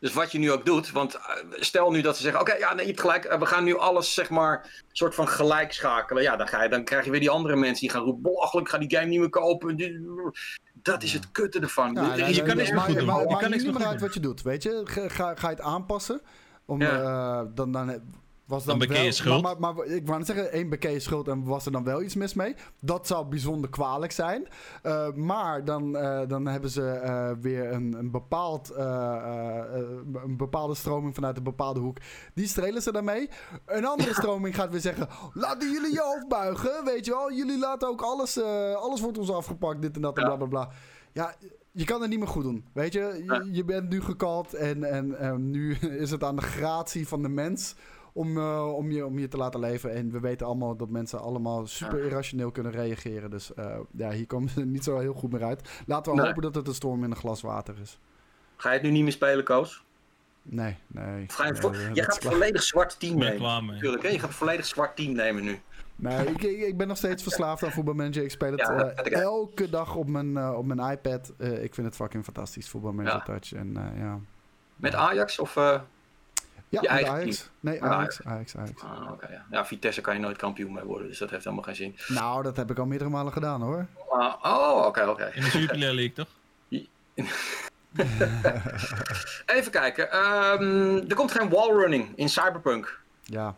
dus 0.00 0.12
wat 0.12 0.32
je 0.32 0.38
nu 0.38 0.52
ook 0.52 0.64
doet, 0.64 0.90
want 0.90 1.14
eh, 1.14 1.22
stel 1.50 1.90
nu 1.90 2.00
dat 2.00 2.16
ze 2.16 2.22
zeggen: 2.22 2.40
Oké, 2.40 2.54
ja, 2.54 2.72
nee, 2.74 2.80
je 2.80 2.90
hebt 2.90 3.00
gelijk, 3.00 3.24
eh, 3.24 3.38
we 3.38 3.46
gaan 3.46 3.64
nu 3.64 3.78
alles 3.78 4.14
zeg 4.14 4.30
maar 4.30 4.82
soort 4.92 5.14
van 5.14 5.28
gelijk 5.28 5.72
schakelen. 5.72 6.22
Ja, 6.22 6.36
dan, 6.36 6.48
ga 6.48 6.62
je, 6.62 6.68
dan 6.68 6.84
krijg 6.84 7.04
je 7.04 7.10
weer 7.10 7.20
die 7.20 7.30
andere 7.30 7.56
mensen 7.56 7.80
die 7.80 7.90
gaan 7.90 8.02
roepen: 8.02 8.22
belachelijk, 8.22 8.66
ik 8.66 8.72
ga 8.72 8.78
die 8.78 8.96
game 8.96 9.08
niet 9.08 9.18
meer 9.20 9.28
kopen. 9.28 9.76
Dat 10.82 11.02
is 11.02 11.12
het 11.12 11.30
kutte 11.32 11.60
ervan. 11.60 11.92
Ja, 11.94 12.12
Er 12.18 12.34
je 12.34 12.42
kan 12.42 12.56
niks 12.56 12.68
meer 12.68 12.74
maar- 12.78 12.84
goed 12.86 12.96
doen. 12.96 13.06
maar- 13.06 13.20
Je 13.22 13.28
Het 13.28 13.38
kan 13.38 13.50
niks 13.50 13.64
meer 13.64 13.86
uit 13.86 14.00
wat 14.00 14.14
je 14.14 14.20
doet, 14.20 14.42
weet 14.42 14.62
je. 14.62 14.80
Ga, 14.84 15.08
ga, 15.08 15.34
ga 15.34 15.48
je 15.50 15.54
het 15.54 15.64
aanpassen? 15.64 16.20
Om, 16.64 16.80
Ja. 16.80 17.00
eh, 17.40 17.46
dan, 17.54 17.72
dan 17.72 18.00
was 18.50 18.64
Dan 18.64 18.78
je 18.78 18.86
wel, 18.86 19.12
schuld. 19.12 19.42
Maar, 19.42 19.56
maar, 19.58 19.74
maar 19.74 19.86
ik 19.86 20.06
wou 20.06 20.18
net 20.18 20.26
zeggen, 20.26 20.52
één 20.52 20.68
beken 20.68 20.92
je 20.92 21.00
schuld 21.00 21.28
en 21.28 21.44
was 21.44 21.66
er 21.66 21.72
dan 21.72 21.84
wel 21.84 22.02
iets 22.02 22.14
mis 22.14 22.34
mee. 22.34 22.54
Dat 22.80 23.06
zou 23.06 23.26
bijzonder 23.26 23.70
kwalijk 23.70 24.12
zijn. 24.12 24.48
Eh, 24.82 25.12
maar 25.12 25.64
dan, 25.64 25.96
eh, 25.96 26.28
dan 26.28 26.46
hebben 26.46 26.70
ze 26.70 26.90
eh, 26.90 27.30
weer 27.40 27.72
een, 27.72 27.92
een, 27.92 28.10
bepaald, 28.10 28.72
een 28.76 30.36
bepaalde 30.36 30.74
stroming 30.74 31.14
vanuit 31.14 31.36
een 31.36 31.42
bepaalde 31.42 31.80
hoek. 31.80 31.98
Die 32.34 32.46
strelen 32.46 32.82
ze 32.82 32.92
daarmee. 32.92 33.28
Een 33.66 33.84
andere 33.84 34.14
stroming 34.20 34.54
gaat 34.54 34.70
weer 34.70 34.80
zeggen: 34.80 35.08
laten 35.32 35.72
jullie 35.72 35.92
je 35.92 36.02
hoofd 36.02 36.28
buigen. 36.28 36.84
Weet 36.84 37.04
je 37.04 37.10
wel, 37.10 37.32
jullie 37.32 37.58
laten 37.58 37.88
ook 37.88 38.02
alles, 38.02 38.42
alles 38.74 39.00
wordt 39.00 39.18
ons 39.18 39.30
afgepakt, 39.30 39.82
dit 39.82 39.96
en 39.96 40.02
dat 40.02 40.18
en 40.18 40.24
bla 40.24 40.36
bla 40.36 40.46
bla. 40.46 40.68
Ja, 41.12 41.34
je 41.72 41.84
kan 41.84 42.00
het 42.00 42.10
niet 42.10 42.18
meer 42.18 42.28
goed 42.28 42.42
doen. 42.42 42.64
Weet 42.72 42.92
je, 42.92 43.22
je, 43.26 43.48
je 43.52 43.64
bent 43.64 43.88
nu 43.88 44.02
gekald 44.02 44.54
en, 44.54 44.84
en, 44.84 45.18
en 45.18 45.50
nu 45.50 45.74
is 46.04 46.10
het 46.10 46.24
aan 46.24 46.36
de 46.36 46.42
gratie 46.42 47.08
van 47.08 47.22
de 47.22 47.28
mens 47.28 47.74
om, 48.12 48.36
eh, 48.38 48.72
om, 48.74 48.90
je, 48.90 49.06
om 49.06 49.18
je 49.18 49.28
te 49.28 49.36
laten 49.36 49.60
leven. 49.60 49.94
En 49.94 50.10
we 50.10 50.20
weten 50.20 50.46
allemaal 50.46 50.76
dat 50.76 50.88
mensen 50.88 51.20
allemaal 51.20 51.66
super 51.66 52.04
irrationeel 52.04 52.50
kunnen 52.50 52.72
reageren. 52.72 53.30
Dus 53.30 53.54
eh, 53.54 53.76
ja, 53.90 54.10
hier 54.10 54.26
komen 54.26 54.48
ze 54.48 54.64
niet 54.76 54.84
zo 54.84 54.98
heel 54.98 55.14
goed 55.14 55.32
meer 55.32 55.44
uit. 55.44 55.82
Laten 55.86 56.12
we 56.12 56.18
Nee. 56.18 56.26
hopen 56.26 56.42
dat 56.42 56.54
het 56.54 56.66
een 56.68 56.74
storm 56.74 57.04
in 57.04 57.10
een 57.10 57.16
glas 57.16 57.40
water 57.42 57.74
is. 57.82 57.98
Ga 58.56 58.68
je 58.68 58.74
het 58.74 58.84
nu 58.84 58.90
niet 58.90 59.02
meer 59.02 59.12
spelen, 59.12 59.44
Koos? 59.44 59.84
Nee, 60.42 60.76
nee. 60.86 61.24
Of 61.28 61.34
ga 61.34 61.46
je, 61.46 61.54
gaat 61.54 61.64
een 61.74 61.92
klaar. 61.94 62.32
volledig 62.32 62.62
zwart 62.62 63.00
team 63.00 63.18
nemen. 63.18 63.36
klaar. 63.36 63.62
Natuurlijk, 63.64 64.02
hè? 64.02 64.08
Je 64.08 64.18
gaat 64.18 64.28
een 64.28 64.34
volledig 64.34 64.66
zwart 64.66 64.96
team 64.96 65.12
nemen 65.12 65.44
nu. 65.44 65.60
Nee, 65.96 66.26
ik, 66.26 66.42
ik, 66.42 66.76
ben 66.76 66.88
nog 66.88 66.96
steeds 66.96 67.22
verslaafd 67.22 67.62
aan 67.64 67.70
voetbalmanager. 67.70 68.22
Ik 68.22 68.30
speel 68.30 68.50
het 68.50 68.60
Ja, 68.60 68.90
eh, 68.90 69.20
elke 69.20 69.70
dag 69.70 69.94
op 69.96 70.08
mijn, 70.08 70.54
op 70.54 70.66
mijn 70.66 70.90
iPad. 70.92 71.32
Eh, 71.38 71.62
ik 71.62 71.74
vind 71.74 71.86
het 71.86 71.96
fucking 71.96 72.24
fantastisch, 72.24 72.68
voetbalmanager 72.68 73.18
Ja. 73.18 73.24
Touch. 73.24 73.52
En 73.52 73.76
eh, 73.76 73.98
ja... 74.00 74.18
Met 74.76 74.94
Ajax 74.94 75.38
of. 75.38 75.56
Ja, 76.70 76.80
Je 76.80 76.88
met 76.88 76.90
eigen 76.90 77.12
Ajax. 77.12 77.50
Nee, 77.60 77.82
Ajax, 77.82 78.20
Ajax, 78.24 78.56
Ajax. 78.56 78.82
ah, 78.82 79.10
oké, 79.12 79.32
ja. 79.32 79.44
ja, 79.50 79.64
Vitesse 79.64 80.00
kan 80.00 80.14
je 80.14 80.20
nooit 80.20 80.36
kampioen 80.36 80.72
mee 80.72 80.84
worden, 80.84 81.08
dus 81.08 81.18
dat 81.18 81.30
heeft 81.30 81.44
helemaal 81.44 81.64
geen 81.64 81.74
zin. 81.76 81.96
Nou, 82.08 82.42
dat 82.42 82.56
heb 82.56 82.70
ik 82.70 82.78
al 82.78 82.86
meerdere 82.86 83.10
malen 83.10 83.32
gedaan 83.32 83.62
hoor. 83.62 83.86
Ah, 84.10 84.34
oh, 84.42 84.86
oké, 84.86 85.02
oké. 85.06 85.30
In 85.34 85.42
de 85.42 85.58
Jupiler 85.58 85.94
League, 85.94 86.12
toch? 86.12 86.28
Even 89.56 89.70
kijken. 89.72 90.10
ehm, 90.12 90.96
er 91.08 91.14
komt 91.14 91.32
geen 91.32 91.48
wallrunning 91.48 92.12
in 92.16 92.28
Cyberpunk. 92.28 93.00
Ja, 93.22 93.54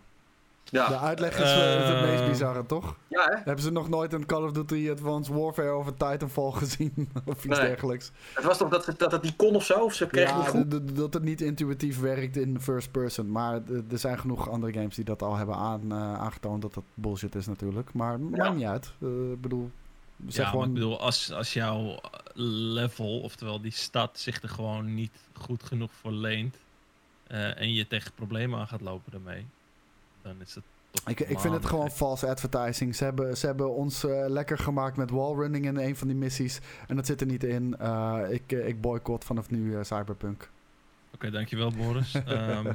Ja, 0.72 0.88
de 0.88 0.98
uitleg 0.98 1.38
is 1.38 1.50
eh, 1.52 1.88
het 1.88 2.00
meest 2.10 2.20
Eh. 2.22 2.28
bizarre, 2.28 2.66
toch? 2.66 2.96
ja 3.08 3.24
hè? 3.24 3.36
Hebben 3.44 3.64
ze 3.64 3.70
nog 3.72 3.88
nooit 3.88 4.12
een 4.12 4.26
Call 4.26 4.42
of 4.42 4.52
Duty 4.52 4.88
Advanced 4.90 5.34
Warfare 5.34 5.68
over 5.68 5.94
Titanfall 5.94 6.50
gezien? 6.52 6.92
of 7.24 7.44
iets 7.44 7.58
Nee. 7.58 7.68
dergelijks? 7.68 8.10
Het 8.34 8.44
was 8.44 8.58
toch 8.58 8.68
dat, 8.68 8.94
dat 8.96 9.10
dat 9.10 9.22
niet 9.22 9.36
kon 9.36 9.54
of 9.54 9.64
zo? 9.64 9.74
Of 9.84 9.94
ze 9.94 10.06
kregen 10.06 10.36
niet 10.36 10.44
Ja, 10.44 10.50
goed? 10.50 10.96
dat 10.96 11.14
het 11.14 11.22
niet 11.22 11.40
intuïtief 11.40 12.00
werkt 12.00 12.36
in 12.36 12.60
first 12.60 12.90
person. 12.90 13.30
Maar 13.30 13.60
er 13.90 13.98
zijn 13.98 14.18
genoeg 14.18 14.48
andere 14.50 14.72
games 14.72 14.94
die 14.94 15.04
dat 15.04 15.22
al 15.22 15.36
hebben 15.36 15.54
aan, 15.56 15.92
eh, 15.92 16.14
aangetoond 16.14 16.62
dat 16.62 16.74
dat 16.74 16.84
bullshit 16.94 17.34
is 17.34 17.46
natuurlijk. 17.46 17.92
Maar 17.92 18.20
maakt 18.20 18.54
niet 18.54 18.64
uit. 18.66 18.92
Eh, 19.00 19.08
Ik 19.32 19.40
bedoel, 19.40 19.70
zeg 20.26 20.34
ja, 20.34 20.42
maar 20.42 20.50
gewoon... 20.50 20.66
ik 20.68 20.74
bedoel, 20.74 21.00
als, 21.00 21.32
als 21.32 21.52
jouw 21.52 22.00
level, 22.34 23.20
oftewel 23.20 23.60
die 23.60 23.72
stad, 23.72 24.18
zich 24.18 24.42
er 24.42 24.48
gewoon 24.48 24.94
niet 24.94 25.12
goed 25.32 25.62
genoeg 25.62 25.90
voor 26.00 26.12
leent. 26.12 26.56
eh, 27.26 27.60
en 27.60 27.72
je 27.72 27.86
tegen 27.86 28.12
problemen 28.14 28.58
aan 28.60 28.66
gaat 28.68 28.80
lopen 28.80 29.12
daarmee. 29.12 29.46
Dan 30.22 30.34
is 30.40 30.54
het. 30.54 30.64
Ik, 31.06 31.20
ik 31.20 31.40
vind 31.40 31.54
het 31.54 31.66
gewoon 31.66 31.90
false 31.90 32.26
advertising. 32.28 32.96
Ze 32.96 33.04
hebben, 33.04 33.36
ze 33.36 33.46
hebben 33.46 33.74
ons 33.74 34.04
eh, 34.04 34.24
lekker 34.28 34.58
gemaakt 34.58 34.96
met 34.96 35.10
wallrunning 35.10 35.64
in 35.64 35.76
een 35.76 35.96
van 35.96 36.08
die 36.08 36.16
missies. 36.16 36.60
En 36.88 36.96
dat 36.96 37.06
zit 37.06 37.20
er 37.20 37.26
niet 37.26 37.44
in. 37.44 37.76
Eh, 37.78 38.18
ik, 38.28 38.52
eh, 38.52 38.66
ik 38.68 38.80
boycott 38.80 39.24
vanaf 39.24 39.50
nu 39.50 39.84
Cyberpunk. 39.84 40.50
Oké, 41.14 41.30
dankjewel 41.30 41.72
Boris. 41.72 42.14
Ehm, 42.26 42.72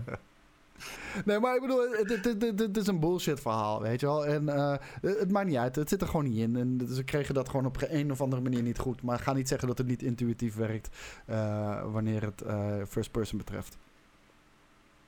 Nee, 1.26 1.40
maar 1.40 1.56
ik 1.56 1.62
bedoel, 1.62 1.92
het, 1.92 2.10
het, 2.10 2.26
het, 2.26 2.42
het- 2.42 2.60
het 2.60 2.78
is 2.78 2.88
een 2.88 3.00
bullshit 3.00 3.40
verhaal, 3.40 3.82
weet 3.82 4.00
je 4.00 4.06
wel. 4.06 4.26
En 4.26 4.50
eh, 4.50 4.74
het 5.02 5.32
maakt 5.32 5.48
niet 5.48 5.56
uit. 5.58 5.76
Het 5.76 5.90
zit 5.90 6.02
er 6.02 6.08
gewoon 6.08 6.26
niet 6.26 6.38
in. 6.38 6.56
En 6.56 6.88
ze 6.94 7.04
kregen 7.04 7.34
dat 7.34 7.50
gewoon 7.50 7.66
op 7.66 7.78
een 7.88 8.12
of 8.12 8.22
andere 8.22 8.42
manier 8.42 8.62
niet 8.62 8.78
goed. 8.80 9.02
Maar 9.02 9.20
ga 9.20 9.34
niet 9.34 9.48
zeggen 9.48 9.68
dat 9.68 9.78
het 9.78 9.88
niet 9.88 10.02
intuïtief 10.04 10.56
werkt 10.56 10.90
eh, 11.26 11.82
wanneer 11.92 12.22
het 12.22 12.42
eh, 12.42 12.74
first 12.90 13.12
person 13.12 13.38
betreft. 13.38 13.78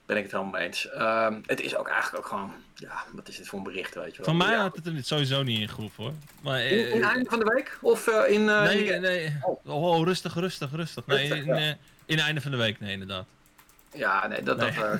Ben 0.10 0.18
ik 0.18 0.24
het 0.24 0.32
helemaal 0.32 0.54
mee 0.54 0.68
eens. 0.68 0.90
Ehm, 0.90 1.40
het 1.46 1.62
is 1.62 1.76
ook 1.76 1.88
eigenlijk 1.88 2.24
ook 2.24 2.30
gewoon. 2.30 2.54
Ja, 2.76 3.04
wat 3.12 3.28
is 3.28 3.38
dit 3.38 3.48
voor 3.48 3.58
een 3.58 3.64
bericht, 3.66 3.96
weet 3.96 4.12
je 4.12 4.18
wel? 4.18 4.26
van 4.26 4.38
mij 4.38 4.52
Ja. 4.56 4.62
had 4.62 4.76
het 4.76 4.86
er 4.86 5.04
sowieso 5.04 5.44
niet 5.44 5.60
in 5.60 5.70
groef 5.70 5.96
hoor. 5.96 6.14
Maar, 6.42 6.62
In, 6.62 6.92
in 6.92 7.02
eh, 7.02 7.08
einde 7.10 7.30
van 7.30 7.40
de 7.40 7.46
week? 7.46 7.78
Of 7.82 8.08
eh, 8.08 8.32
in. 8.34 8.50
eh, 8.50 8.62
nee, 8.64 8.84
in- 8.84 9.02
nee. 9.02 9.38
Oh. 9.64 9.84
Oh, 9.84 10.06
rustig, 10.06 10.34
rustig, 10.34 10.72
rustig. 10.72 11.06
Nee, 11.06 11.18
Rustig, 11.28 11.46
in, 11.46 11.54
eh, 11.54 11.74
in 12.06 12.20
einde 12.20 12.42
van 12.42 12.52
de 12.52 12.58
week, 12.58 12.80
nee, 12.80 12.92
inderdaad. 12.92 13.26
Ja, 13.94 14.28
nee, 14.28 14.44
dat. 14.44 14.58
Nee. 14.58 14.72
dat 14.72 15.00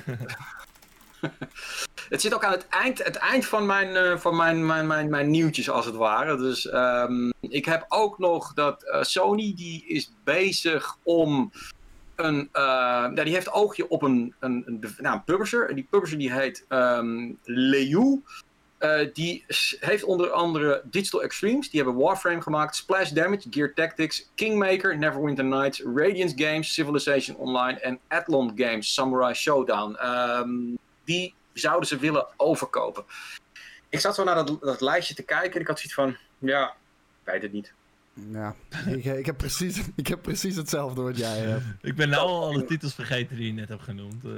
het 2.08 2.20
zit 2.20 2.34
ook 2.34 2.44
aan 2.44 2.52
het 2.52 2.68
eind, 2.68 3.04
het 3.04 3.16
eind 3.16 3.46
van, 3.46 3.66
mijn, 3.66 4.20
van 4.20 4.36
mijn, 4.36 4.66
mijn, 4.66 4.86
mijn, 4.86 5.10
mijn 5.10 5.30
nieuwtjes, 5.30 5.70
als 5.70 5.86
het 5.86 5.94
ware. 5.94 6.36
Dus 6.36 6.68
ehm, 6.68 7.30
ik 7.40 7.64
heb 7.64 7.84
ook 7.88 8.18
nog 8.18 8.54
dat 8.54 8.98
Sony 9.00 9.52
die 9.56 9.86
is 9.86 10.10
bezig 10.24 10.96
om 11.02 11.52
eh, 12.52 13.14
die 13.14 13.34
heeft 13.34 13.52
oogje 13.52 13.88
op 13.88 14.02
een, 14.02 14.34
een, 14.38 14.62
een, 14.66 14.94
nou, 14.98 15.16
een 15.16 15.24
publisher. 15.24 15.68
En 15.68 15.74
die 15.74 15.86
publisher 15.90 16.18
die 16.18 16.32
heet. 16.32 16.64
Eh, 18.80 19.06
die 19.12 19.44
heeft 19.80 20.04
onder 20.04 20.30
andere 20.30 20.82
Digital 20.84 21.22
Extremes, 21.22 21.70
die 21.70 21.82
hebben 21.82 22.02
Warframe 22.02 22.42
gemaakt, 22.42 22.76
Splash 22.76 23.10
Damage, 23.10 23.46
Gear 23.50 23.74
Tactics, 23.74 24.30
Kingmaker, 24.34 24.98
Neverwinter 24.98 25.44
Nights, 25.44 25.82
Radiance 25.94 26.44
Games, 26.44 26.74
Civilization 26.74 27.36
Online 27.36 27.80
en 27.80 27.98
Athlon 28.08 28.52
Games, 28.54 28.94
Samurai 28.94 29.34
Showdown. 29.34 29.94
Ehm, 29.94 30.50
die 31.04 31.34
zouden 31.52 31.88
ze 31.88 31.98
willen 31.98 32.26
overkopen. 32.36 33.04
Ik 33.88 34.00
zat 34.00 34.14
zo 34.14 34.24
naar 34.24 34.34
dat, 34.34 34.60
dat 34.60 34.80
lijstje 34.80 35.14
te 35.14 35.22
kijken 35.22 35.52
en 35.52 35.60
ik 35.60 35.66
had 35.66 35.78
zoiets 35.78 35.94
van, 35.94 36.16
ja, 36.38 36.74
weet 37.24 37.42
het 37.42 37.52
niet. 37.52 37.72
Ja, 38.32 38.54
ik, 38.86 39.04
ik, 39.04 39.26
heb 39.26 39.36
precies, 39.36 39.80
ik 39.96 40.06
heb 40.06 40.22
precies 40.22 40.56
hetzelfde 40.56 41.02
wat 41.02 41.18
jij 41.18 41.38
hebt. 41.38 41.62
Ik 41.90 41.96
ben 41.96 42.08
nou 42.08 42.28
al 42.28 42.44
alle 42.44 42.64
titels 42.64 42.94
vergeten 42.94 43.36
die 43.36 43.46
je 43.46 43.52
net 43.52 43.68
hebt 43.68 43.82
genoemd. 43.82 44.24
eh. 44.24 44.30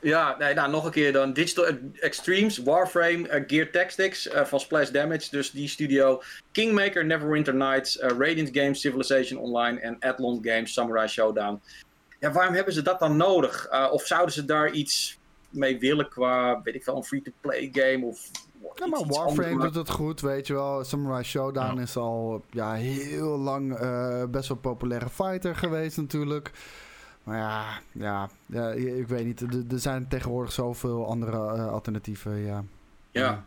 Ja, 0.00 0.36
nee, 0.38 0.54
nou 0.54 0.70
nog 0.70 0.84
een 0.84 0.90
keer 0.90 1.12
dan. 1.12 1.32
Digital 1.32 1.66
Extremes, 2.00 2.58
Warframe, 2.58 3.28
eh, 3.28 3.44
Gear 3.46 3.70
Tactics 3.70 4.28
eh, 4.28 4.44
van 4.44 4.60
Splash 4.60 4.90
Damage. 4.90 5.30
Dus 5.30 5.50
die 5.50 5.68
studio. 5.68 6.22
Kingmaker, 6.52 7.04
Neverwinter 7.04 7.54
Nights, 7.54 7.96
Radiant 8.00 8.48
Games, 8.52 8.80
Civilization 8.80 9.40
Online 9.40 9.80
en 9.80 9.96
Athlon 10.00 10.38
Games, 10.42 10.72
Samurai 10.72 11.08
Showdown. 11.08 11.60
Ja, 12.20 12.32
waarom 12.32 12.54
hebben 12.54 12.74
ze 12.74 12.82
dat 12.82 12.98
dan 12.98 13.16
nodig? 13.16 13.66
Eh, 13.66 13.88
of 13.90 14.06
zouden 14.06 14.34
ze 14.34 14.44
daar 14.44 14.70
iets 14.70 15.18
mee 15.50 15.78
willen 15.78 16.08
qua, 16.08 16.62
weet 16.62 16.74
ik 16.74 16.84
wel, 16.84 16.96
een 16.96 17.04
free-to-play 17.04 17.68
game 17.72 18.04
of... 18.06 18.30
Ja, 18.74 18.86
maar 18.86 19.00
iets 19.00 19.16
Warframe 19.18 19.62
doet 19.62 19.74
het 19.74 19.90
goed, 19.90 20.20
weet 20.20 20.46
je 20.46 20.52
wel. 20.54 20.84
Samurai 20.84 21.22
Showdown 21.24 21.76
Ja. 21.76 21.82
is 21.82 21.96
al 21.96 22.44
ja, 22.50 22.72
heel 22.72 23.38
lang 23.38 23.74
eh, 23.74 24.22
best 24.30 24.48
wel 24.48 24.56
populaire 24.56 25.08
fighter 25.08 25.56
geweest 25.56 25.96
natuurlijk. 25.96 26.50
Maar 27.22 27.38
ja, 27.38 27.64
ja, 27.92 28.28
ja 28.46 28.70
ik 28.70 29.08
weet 29.08 29.24
niet. 29.24 29.40
Er, 29.40 29.64
er 29.70 29.78
zijn 29.78 30.08
tegenwoordig 30.08 30.52
zoveel 30.52 31.06
andere 31.06 31.36
eh, 31.36 31.72
alternatieven, 31.72 32.36
ja. 32.36 32.64
Ja. 33.10 33.44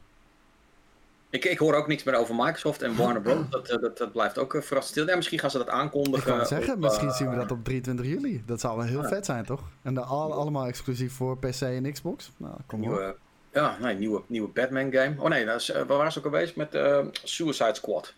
Ik, 1.29 1.45
ik 1.45 1.57
hoor 1.57 1.73
ook 1.73 1.87
niks 1.87 2.03
meer 2.03 2.15
over 2.15 2.35
Microsoft 2.35 2.81
en 2.81 2.95
Warner 2.95 3.21
Bros. 3.21 3.49
Dat, 3.49 3.69
eh, 3.69 3.81
dat, 3.81 3.97
dat 3.97 4.11
blijft 4.11 4.37
ook 4.37 4.51
verrassend 4.51 4.85
stil. 4.85 5.07
Ja, 5.07 5.15
misschien 5.15 5.39
gaan 5.39 5.51
ze 5.51 5.57
dat 5.57 5.67
Ik 5.67 5.73
aankondigen. 5.73 6.23
kan 6.29 6.39
het 6.39 6.47
zeggen, 6.47 6.73
op, 6.73 6.79
misschien 6.79 7.11
zien 7.11 7.29
we 7.29 7.35
dat 7.35 7.51
op 7.51 7.63
23 7.63 8.05
juli. 8.05 8.43
Dat 8.45 8.59
zou 8.59 8.77
wel 8.77 8.85
heel 8.85 9.01
ja. 9.01 9.07
vet 9.07 9.25
zijn, 9.25 9.45
toch? 9.45 9.61
En 9.81 9.93
dan 9.93 10.05
al, 10.05 10.33
allemaal 10.33 10.65
exclusief 10.65 11.13
voor 11.13 11.37
PC 11.37 11.61
en 11.61 11.91
Xbox. 11.91 12.31
Nou, 12.37 12.53
kom 12.65 12.83
op. 12.83 13.17
Ja, 13.53 13.77
nee, 13.79 13.95
nieuwe, 13.95 14.21
nieuwe 14.27 14.47
Batman 14.47 14.91
game. 14.91 15.15
Oh 15.17 15.27
nee, 15.29 15.45
dat 15.45 15.59
is, 15.61 15.69
eh, 15.69 15.75
waar 15.75 15.97
waren 15.97 16.11
ze 16.11 16.19
ook 16.19 16.25
al 16.25 16.31
bezig 16.31 16.55
met 16.55 16.75
eh, 16.75 17.05
Suicide 17.23 17.73
Squad? 17.75 18.13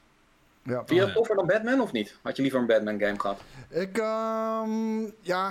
Ja. 0.64 0.76
Vind 0.86 1.00
je 1.00 1.06
dat 1.06 1.14
toffer 1.16 1.36
dan 1.36 1.46
Batman 1.48 1.82
of 1.82 1.92
niet? 1.92 2.18
Had 2.22 2.36
je 2.36 2.42
liever 2.42 2.60
een 2.60 2.66
Batman 2.66 3.00
game 3.00 3.20
gehad? 3.20 3.40
Ik, 3.70 3.98
ehm, 3.98 5.02
ja. 5.22 5.50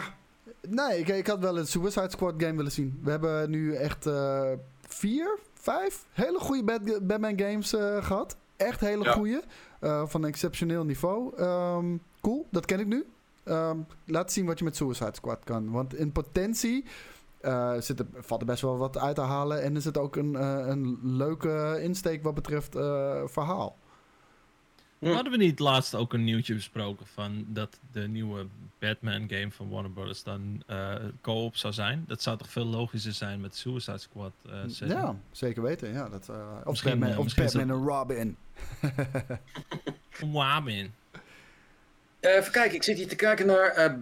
Nee, 0.69 0.99
ik, 0.99 1.09
ik 1.09 1.27
had 1.27 1.39
wel 1.39 1.59
een 1.59 1.67
Suicide 1.67 2.11
Squad 2.11 2.35
game 2.37 2.57
willen 2.57 2.73
zien. 2.73 3.01
We 3.03 3.11
hebben 3.11 3.51
nu 3.51 3.75
echt 3.75 4.07
eh, 4.07 4.51
vier, 4.89 5.39
vijf 5.55 6.05
hele 6.13 6.39
goede 6.39 6.65
Bat- 6.65 7.07
Batman 7.07 7.39
games 7.39 7.75
eh, 7.75 8.05
gehad. 8.05 8.37
Echt 8.57 8.81
hele 8.81 9.05
Ja. 9.05 9.13
goede. 9.13 9.43
van 10.07 10.23
een 10.23 10.29
exceptioneel 10.29 10.85
niveau. 10.85 11.37
Ehm, 11.37 11.97
cool, 12.21 12.47
dat 12.51 12.65
ken 12.67 12.81
ik 12.81 12.87
nu. 12.87 13.07
Ehm, 13.45 13.77
laat 14.05 14.33
zien 14.33 14.47
wat 14.47 14.59
je 14.59 14.65
met 14.65 14.77
Suicide 14.77 15.15
Squad 15.15 15.39
kan. 15.45 15.71
Want 15.71 15.95
in 15.95 16.13
potentie 16.13 16.85
eh, 17.43 17.81
zit 17.81 17.99
er, 17.99 18.07
valt 18.15 18.41
er 18.41 18.47
best 18.47 18.63
wel 18.63 18.77
wat 18.77 18.99
uit 18.99 19.15
te 19.15 19.21
halen. 19.21 19.63
En 19.63 19.75
er 19.75 19.81
zit 19.81 19.99
ook 19.99 20.17
een, 20.17 20.37
eh, 20.37 20.67
een 20.67 20.99
leuke 21.03 21.79
insteek 21.83 22.23
wat 22.23 22.35
betreft 22.35 22.77
eh, 22.77 23.23
verhaal. 23.27 23.77
Hm. 24.99 25.11
Hadden 25.13 25.33
we 25.33 25.39
niet 25.39 25.59
laatst 25.59 25.95
ook 25.95 26.13
een 26.13 26.25
nieuwtje 26.25 26.55
besproken 26.55 27.07
van 27.07 27.45
dat 27.49 27.79
de 27.93 28.09
nieuwe 28.09 28.47
Batman 28.79 29.29
game 29.29 29.51
van 29.51 29.69
Warner 29.69 29.91
Bros. 29.91 30.23
dan 30.23 30.63
eh 30.67 30.95
co-op 31.21 31.57
zou 31.57 31.73
zijn? 31.73 32.05
Dat 32.07 32.23
zou 32.23 32.39
toch 32.39 32.51
veel 32.51 32.65
logischer 32.65 33.13
zijn 33.13 33.41
met 33.41 33.57
Suicide 33.57 33.99
Squad 33.99 34.33
eh? 34.47 34.89
Ja, 34.89 35.17
zeker 35.31 35.63
weten. 35.63 35.93
Ja, 35.93 36.09
dat, 36.09 36.29
of 36.29 36.71
Misschien, 36.71 36.99
Batman, 36.99 37.19
of 37.19 37.25
misschien 37.25 37.45
is 37.45 37.53
Batman 37.53 37.77
en 37.77 37.87
Robin. 37.87 38.37
Wamin. 40.33 40.93
Eh, 42.23 42.37
even 42.37 42.53
kijken, 42.53 42.75
ik 42.75 42.83
zit 42.83 42.97
hier 42.97 43.09
te 43.09 43.17
kijken 43.17 43.47
naar 43.47 43.67
eh 43.67 43.93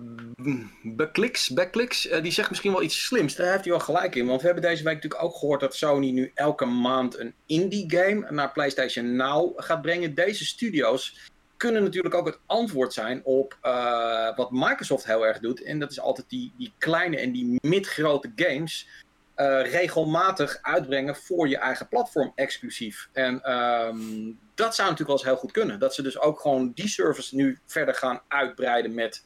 Backlix. 0.82 1.48
Backlix 1.48 2.08
eh, 2.08 2.22
die 2.22 2.32
zegt 2.32 2.48
misschien 2.48 2.72
wel 2.72 2.82
iets 2.82 3.04
slims. 3.04 3.34
Daar 3.34 3.50
heeft 3.50 3.64
hij 3.64 3.72
wel 3.72 3.80
gelijk 3.80 4.14
in. 4.14 4.26
Want 4.26 4.40
we 4.40 4.46
hebben 4.46 4.64
deze 4.64 4.84
week 4.84 4.94
natuurlijk 4.94 5.22
ook 5.22 5.36
gehoord 5.36 5.60
dat 5.60 5.74
Sony 5.74 6.10
nu 6.10 6.30
elke 6.34 6.64
maand 6.64 7.18
een 7.18 7.34
indie 7.46 7.84
game 7.90 8.30
naar 8.30 8.52
PlayStation 8.52 9.16
Now 9.16 9.52
gaat 9.56 9.82
brengen. 9.82 10.14
Deze 10.14 10.44
studio's 10.44 11.28
kunnen 11.56 11.82
natuurlijk 11.82 12.14
ook 12.14 12.26
het 12.26 12.38
antwoord 12.46 12.92
zijn 12.92 13.24
op 13.24 13.58
eh, 13.60 14.36
wat 14.36 14.50
Microsoft 14.50 15.06
heel 15.06 15.26
erg 15.26 15.38
doet. 15.38 15.62
En 15.62 15.78
dat 15.78 15.90
is 15.90 16.00
altijd 16.00 16.28
die, 16.28 16.52
die 16.58 16.72
kleine 16.78 17.16
en 17.16 17.32
die 17.32 17.58
midgrote 17.60 18.32
games 18.36 18.88
eh, 19.34 19.70
regelmatig 19.70 20.58
uitbrengen 20.62 21.16
voor 21.16 21.48
je 21.48 21.58
eigen 21.58 21.88
platform 21.88 22.32
exclusief. 22.34 23.08
En 23.12 23.42
ehm, 23.42 24.32
dat 24.60 24.74
zou 24.74 24.90
natuurlijk 24.90 25.08
wel 25.08 25.16
eens 25.16 25.26
heel 25.26 25.36
goed 25.36 25.52
kunnen. 25.52 25.78
Dat 25.78 25.94
ze 25.94 26.02
dus 26.02 26.18
ook 26.18 26.40
gewoon 26.40 26.72
die 26.74 26.88
service 26.88 27.36
nu 27.36 27.58
verder 27.66 27.94
gaan 27.94 28.20
uitbreiden 28.28 28.94
met 28.94 29.24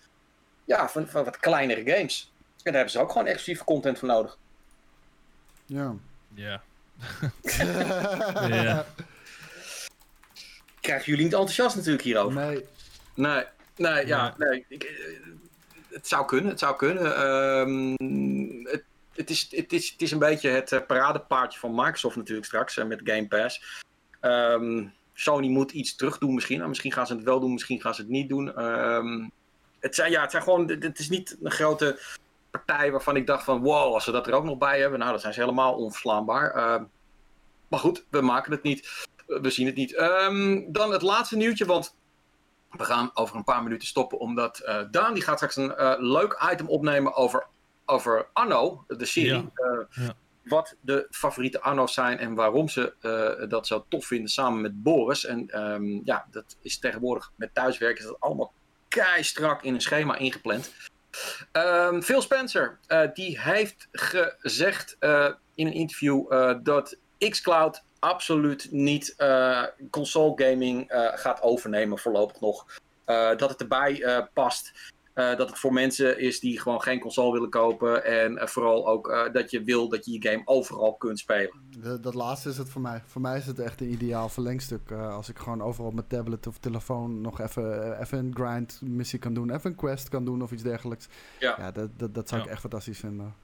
ja, 0.65 0.89
van, 0.89 1.09
van 1.09 1.25
wat 1.25 1.39
kleinere 1.39 1.91
games. 1.91 2.33
En 2.39 2.63
daar 2.63 2.75
hebben 2.75 2.93
ze 2.93 3.01
ook 3.01 3.13
gewoon 3.13 3.27
exclusieve 3.27 3.65
content 3.65 3.99
voor 3.99 4.09
nodig. 4.09 4.39
Ja. 5.67 5.95
Ja. 6.35 6.63
Ja. 8.49 8.87
Krijgen 10.81 11.07
jullie 11.07 11.25
niet 11.25 11.33
enthousiast 11.33 11.77
natuurlijk 11.77 12.05
hierover? 12.05 12.41
Nee, 12.41 12.65
Nee, 13.15 13.45
nee, 13.77 14.07
ja, 14.07 14.35
nee. 14.39 14.65
Ik, 14.69 14.83
eh, 14.83 14.93
het 15.91 16.09
zou 16.09 16.27
kunnen, 16.27 16.51
het 16.51 16.59
zou 16.59 16.77
kunnen. 16.77 17.17
Ehm, 17.17 17.91
het, 18.71 18.85
het, 19.15 19.31
is, 19.31 19.47
het, 19.51 19.73
is, 19.73 19.91
het 19.91 20.03
is 20.03 20.11
een 20.11 20.19
beetje 20.19 20.49
het 20.49 20.73
eh, 20.73 20.81
paradepaardje 20.87 21.59
van 21.59 21.75
Microsoft 21.75 22.17
natuurlijk 22.17 22.47
straks 22.47 22.77
eh, 22.77 22.85
met 22.85 23.01
Game 23.05 23.29
Pass. 23.29 23.83
Ehm, 24.21 24.87
Sony 25.15 25.49
moet 25.49 25.73
iets 25.73 25.97
terug 25.97 26.19
doen 26.19 26.35
misschien. 26.35 26.57
Nou, 26.57 26.69
misschien 26.69 26.93
gaan 26.93 27.07
ze 27.07 27.15
het 27.15 27.25
wel 27.25 27.41
doen, 27.41 27.53
misschien 27.53 27.81
gaan 27.81 27.95
ze 27.95 28.01
het 28.01 28.11
niet 28.11 28.29
doen. 28.29 28.57
Ehm, 28.57 29.29
het, 29.81 29.95
zijn, 29.95 30.11
ja, 30.11 30.21
het 30.21 30.31
zijn 30.31 30.43
gewoon, 30.43 30.69
het 30.69 30.99
is 30.99 31.09
niet 31.09 31.37
een 31.43 31.51
grote 31.51 32.01
partij 32.51 32.91
waarvan 32.91 33.17
ik 33.17 33.27
dacht 33.27 33.45
van 33.45 33.61
wow, 33.63 33.95
als 33.95 34.05
ze 34.05 34.11
dat 34.11 34.27
er 34.27 34.33
ook 34.35 34.45
nog 34.45 34.59
bij 34.59 34.81
hebben, 34.81 34.99
nou 34.99 35.11
dan 35.11 35.21
zijn 35.21 35.35
ze 35.35 35.41
helemaal 35.41 35.75
onverslaanbaar. 35.75 36.51
Ehm, 36.51 36.85
maar 37.69 37.81
goed, 37.81 38.05
we 38.11 38.21
maken 38.21 38.53
het 38.53 38.63
niet. 38.63 39.07
We 39.27 39.51
zien 39.51 39.67
het 39.67 39.75
niet. 39.75 39.95
Ehm, 39.95 40.63
dan 40.73 40.93
het 40.93 41.03
laatste 41.03 41.37
nieuwtje, 41.37 41.67
want 41.67 41.97
we 42.71 42.85
gaan 42.85 43.11
over 43.15 43.37
een 43.37 43.45
paar 43.45 43.63
minuten 43.63 43.89
stoppen, 43.89 44.19
omdat 44.19 44.59
eh, 44.59 44.81
Daan 44.91 45.15
die 45.15 45.23
gaat 45.23 45.37
straks 45.37 45.57
een 45.57 45.77
eh, 45.77 45.95
leuk 45.99 46.49
item 46.53 46.69
opnemen 46.69 47.15
over, 47.15 47.47
over 47.85 48.27
Anno, 48.33 48.85
de 48.87 49.05
serie. 49.05 49.33
Ja. 49.33 49.51
Eh, 49.55 50.05
Ja. 50.07 50.15
Wat 50.45 50.77
de 50.81 51.07
favoriete 51.11 51.61
Anno's 51.61 51.95
zijn 51.95 52.19
en 52.19 52.35
waarom 52.35 52.69
ze 52.69 52.95
eh, 53.01 53.49
dat 53.49 53.67
zo 53.67 53.85
tof 53.89 54.07
vinden 54.07 54.29
samen 54.31 54.61
met 54.61 54.83
Boris. 54.83 55.25
En 55.25 55.51
ehm, 55.51 56.01
ja, 56.05 56.27
dat 56.31 56.57
is 56.63 56.79
tegenwoordig 56.79 57.33
met 57.37 57.55
thuiswerken 57.55 57.99
is 57.99 58.11
dat 58.11 58.21
allemaal 58.21 58.53
kei 58.89 59.23
strak 59.23 59.63
in 59.63 59.75
een 59.75 59.81
schema 59.81 60.17
ingepland. 60.17 60.73
Ehm, 61.53 62.01
Phil 62.01 62.23
Spencer, 62.23 62.79
eh, 62.87 63.09
die 63.15 63.41
heeft 63.41 63.89
gezegd 63.93 64.97
eh, 64.99 65.31
in 65.55 65.67
een 65.67 65.73
interview 65.73 66.31
dat 66.63 66.97
xCloud 67.19 67.83
absoluut 67.99 68.69
niet 68.71 69.15
console 69.91 70.33
gaming 70.37 70.85
gaat 71.15 71.43
overnemen 71.43 71.99
voorlopig 71.99 72.41
nog. 72.41 72.67
Dat 73.37 73.51
het 73.51 73.61
erbij 73.61 74.27
past. 74.33 74.73
Eh, 75.15 75.37
dat 75.37 75.49
het 75.49 75.59
voor 75.59 75.73
mensen 75.73 76.19
is 76.19 76.41
die 76.41 76.61
gewoon 76.61 76.81
geen 76.83 77.01
console 77.01 77.33
willen 77.33 77.51
kopen. 77.51 78.05
En 78.05 78.39
eh, 78.39 78.47
vooral 78.47 78.89
ook 78.89 79.09
eh, 79.11 79.33
dat 79.33 79.51
je 79.51 79.63
wil 79.63 79.89
dat 79.89 80.05
je 80.05 80.13
je 80.13 80.29
game 80.29 80.43
overal 80.45 80.95
kunt 80.95 81.19
spelen. 81.19 81.51
de- 81.81 82.01
dat 82.01 82.15
laatste 82.15 82.49
is 82.49 82.59
het 82.59 82.69
voor 82.69 82.81
mij. 82.81 83.03
Voor 83.07 83.21
mij 83.21 83.37
is 83.39 83.47
het 83.47 83.59
echt 83.59 83.81
een 83.81 83.91
ideaal 83.93 84.29
verlengstuk. 84.29 84.91
eh, 84.91 85.15
als 85.15 85.29
ik 85.29 85.39
gewoon 85.39 85.63
overal 85.63 85.87
op 85.89 85.95
mijn 85.95 86.07
tablet 86.07 86.47
of 86.47 86.59
telefoon 86.59 87.21
nog 87.21 87.41
even, 87.41 87.99
even 88.01 88.19
een 88.19 88.35
grind 88.35 88.81
missie 88.85 89.19
kan 89.19 89.35
doen. 89.35 89.51
Even 89.51 89.71
een 89.71 89.77
quest 89.77 90.09
kan 90.09 90.25
doen 90.25 90.43
of 90.43 90.53
iets 90.53 90.63
dergelijks. 90.63 91.09
Ja. 91.39 91.55
Ja, 91.59 91.71
dat, 91.71 91.89
dat, 91.97 92.15
dat 92.15 92.29
zou 92.29 92.43
ik 92.43 92.49
echt 92.49 92.61
fantastisch 92.61 92.99
vinden. 92.99 93.35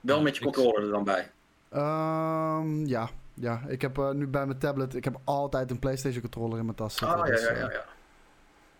Wel 0.00 0.16
Ja, 0.16 0.22
met 0.22 0.36
je 0.36 0.44
ik- 0.46 0.52
controller 0.52 0.82
er 0.84 0.90
dan 0.90 1.04
bij. 1.04 1.30
Ehm, 1.70 2.84
ja, 2.86 3.08
ja, 3.34 3.62
ik 3.68 3.82
heb 3.82 3.98
eh, 3.98 4.10
nu 4.10 4.26
bij 4.26 4.46
mijn 4.46 4.58
tablet, 4.58 4.94
ik 4.94 5.04
heb 5.04 5.20
altijd 5.24 5.70
een 5.70 5.78
PlayStation 5.78 6.20
controller 6.22 6.58
in 6.58 6.64
mijn 6.64 6.76
tas 6.76 6.96
zitten. 6.96 7.16
Ah, 7.18 7.26
ja, 7.26 7.32
dus, 7.32 7.42
ja, 7.42 7.52
ja, 7.52 7.70
ja. 7.70 7.84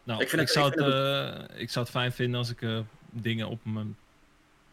Nou, 0.07 0.19
Ik 0.19 0.25
ik, 0.25 0.31
vind 0.31 0.43
het- 0.43 0.51
zou 0.51 0.67
ik 0.73 0.79
het, 0.79 0.93
eh, 1.53 1.61
ik 1.61 1.71
zou 1.71 1.85
het 1.85 1.95
fijn 1.95 2.13
vinden 2.13 2.39
als 2.39 2.51
ik 2.51 2.63
eh, 2.63 2.79
dingen 3.11 3.49
op 3.49 3.61
mijn 3.65 3.97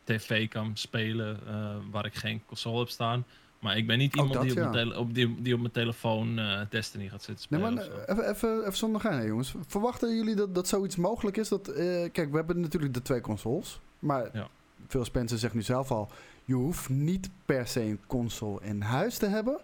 tv 0.04 0.48
kan 0.50 0.72
spelen 0.74 1.40
eh, 1.48 1.76
waar 1.92 2.06
ik 2.06 2.14
geen 2.16 2.42
console 2.46 2.80
heb 2.80 2.90
staan. 2.90 3.26
Maar 3.60 3.78
ik 3.78 3.88
ben 3.88 3.98
niet 3.98 4.16
iemand 4.16 4.34
dat, 4.34 4.42
die, 4.42 4.52
op 4.52 4.58
ja. 4.58 4.70
mijn 4.70 4.74
tele- 4.88 4.98
op, 5.00 5.14
die, 5.14 5.42
die 5.42 5.54
op 5.54 5.60
mijn 5.60 5.72
telefoon 5.72 6.40
eh, 6.40 6.62
Destiny 6.70 7.10
gaat 7.10 7.24
zitten 7.24 7.48
Nee, 7.50 7.60
spelen. 7.60 7.74
maar 7.74 7.84
zo. 7.84 7.92
eh, 7.92 8.16
even, 8.18 8.30
even, 8.30 8.60
even 8.62 8.78
zonder 8.78 9.02
gein, 9.02 9.28
jongens. 9.28 9.54
Verwachten 9.68 10.16
jullie 10.16 10.36
dat, 10.36 10.56
dat 10.56 10.68
zoiets 10.68 10.96
mogelijk 10.96 11.38
is? 11.38 11.50
Dat, 11.50 11.68
eh, 11.68 12.12
kijk, 12.12 12.30
we 12.30 12.36
hebben 12.36 12.60
natuurlijk 12.60 12.94
de 12.94 13.02
twee 13.02 13.22
consoles. 13.22 13.80
Maar 14.00 14.30
Ja. 14.34 14.48
Phil 14.88 15.06
Spencer 15.06 15.38
zegt 15.38 15.54
nu 15.54 15.62
zelf 15.62 15.92
al... 15.92 16.10
je 16.46 16.54
hoeft 16.54 16.90
niet 16.90 17.30
per 17.46 17.68
se 17.68 17.82
een 17.82 18.00
console 18.08 18.60
in 18.64 18.82
huis 18.82 19.18
te 19.18 19.26
hebben. 19.28 19.60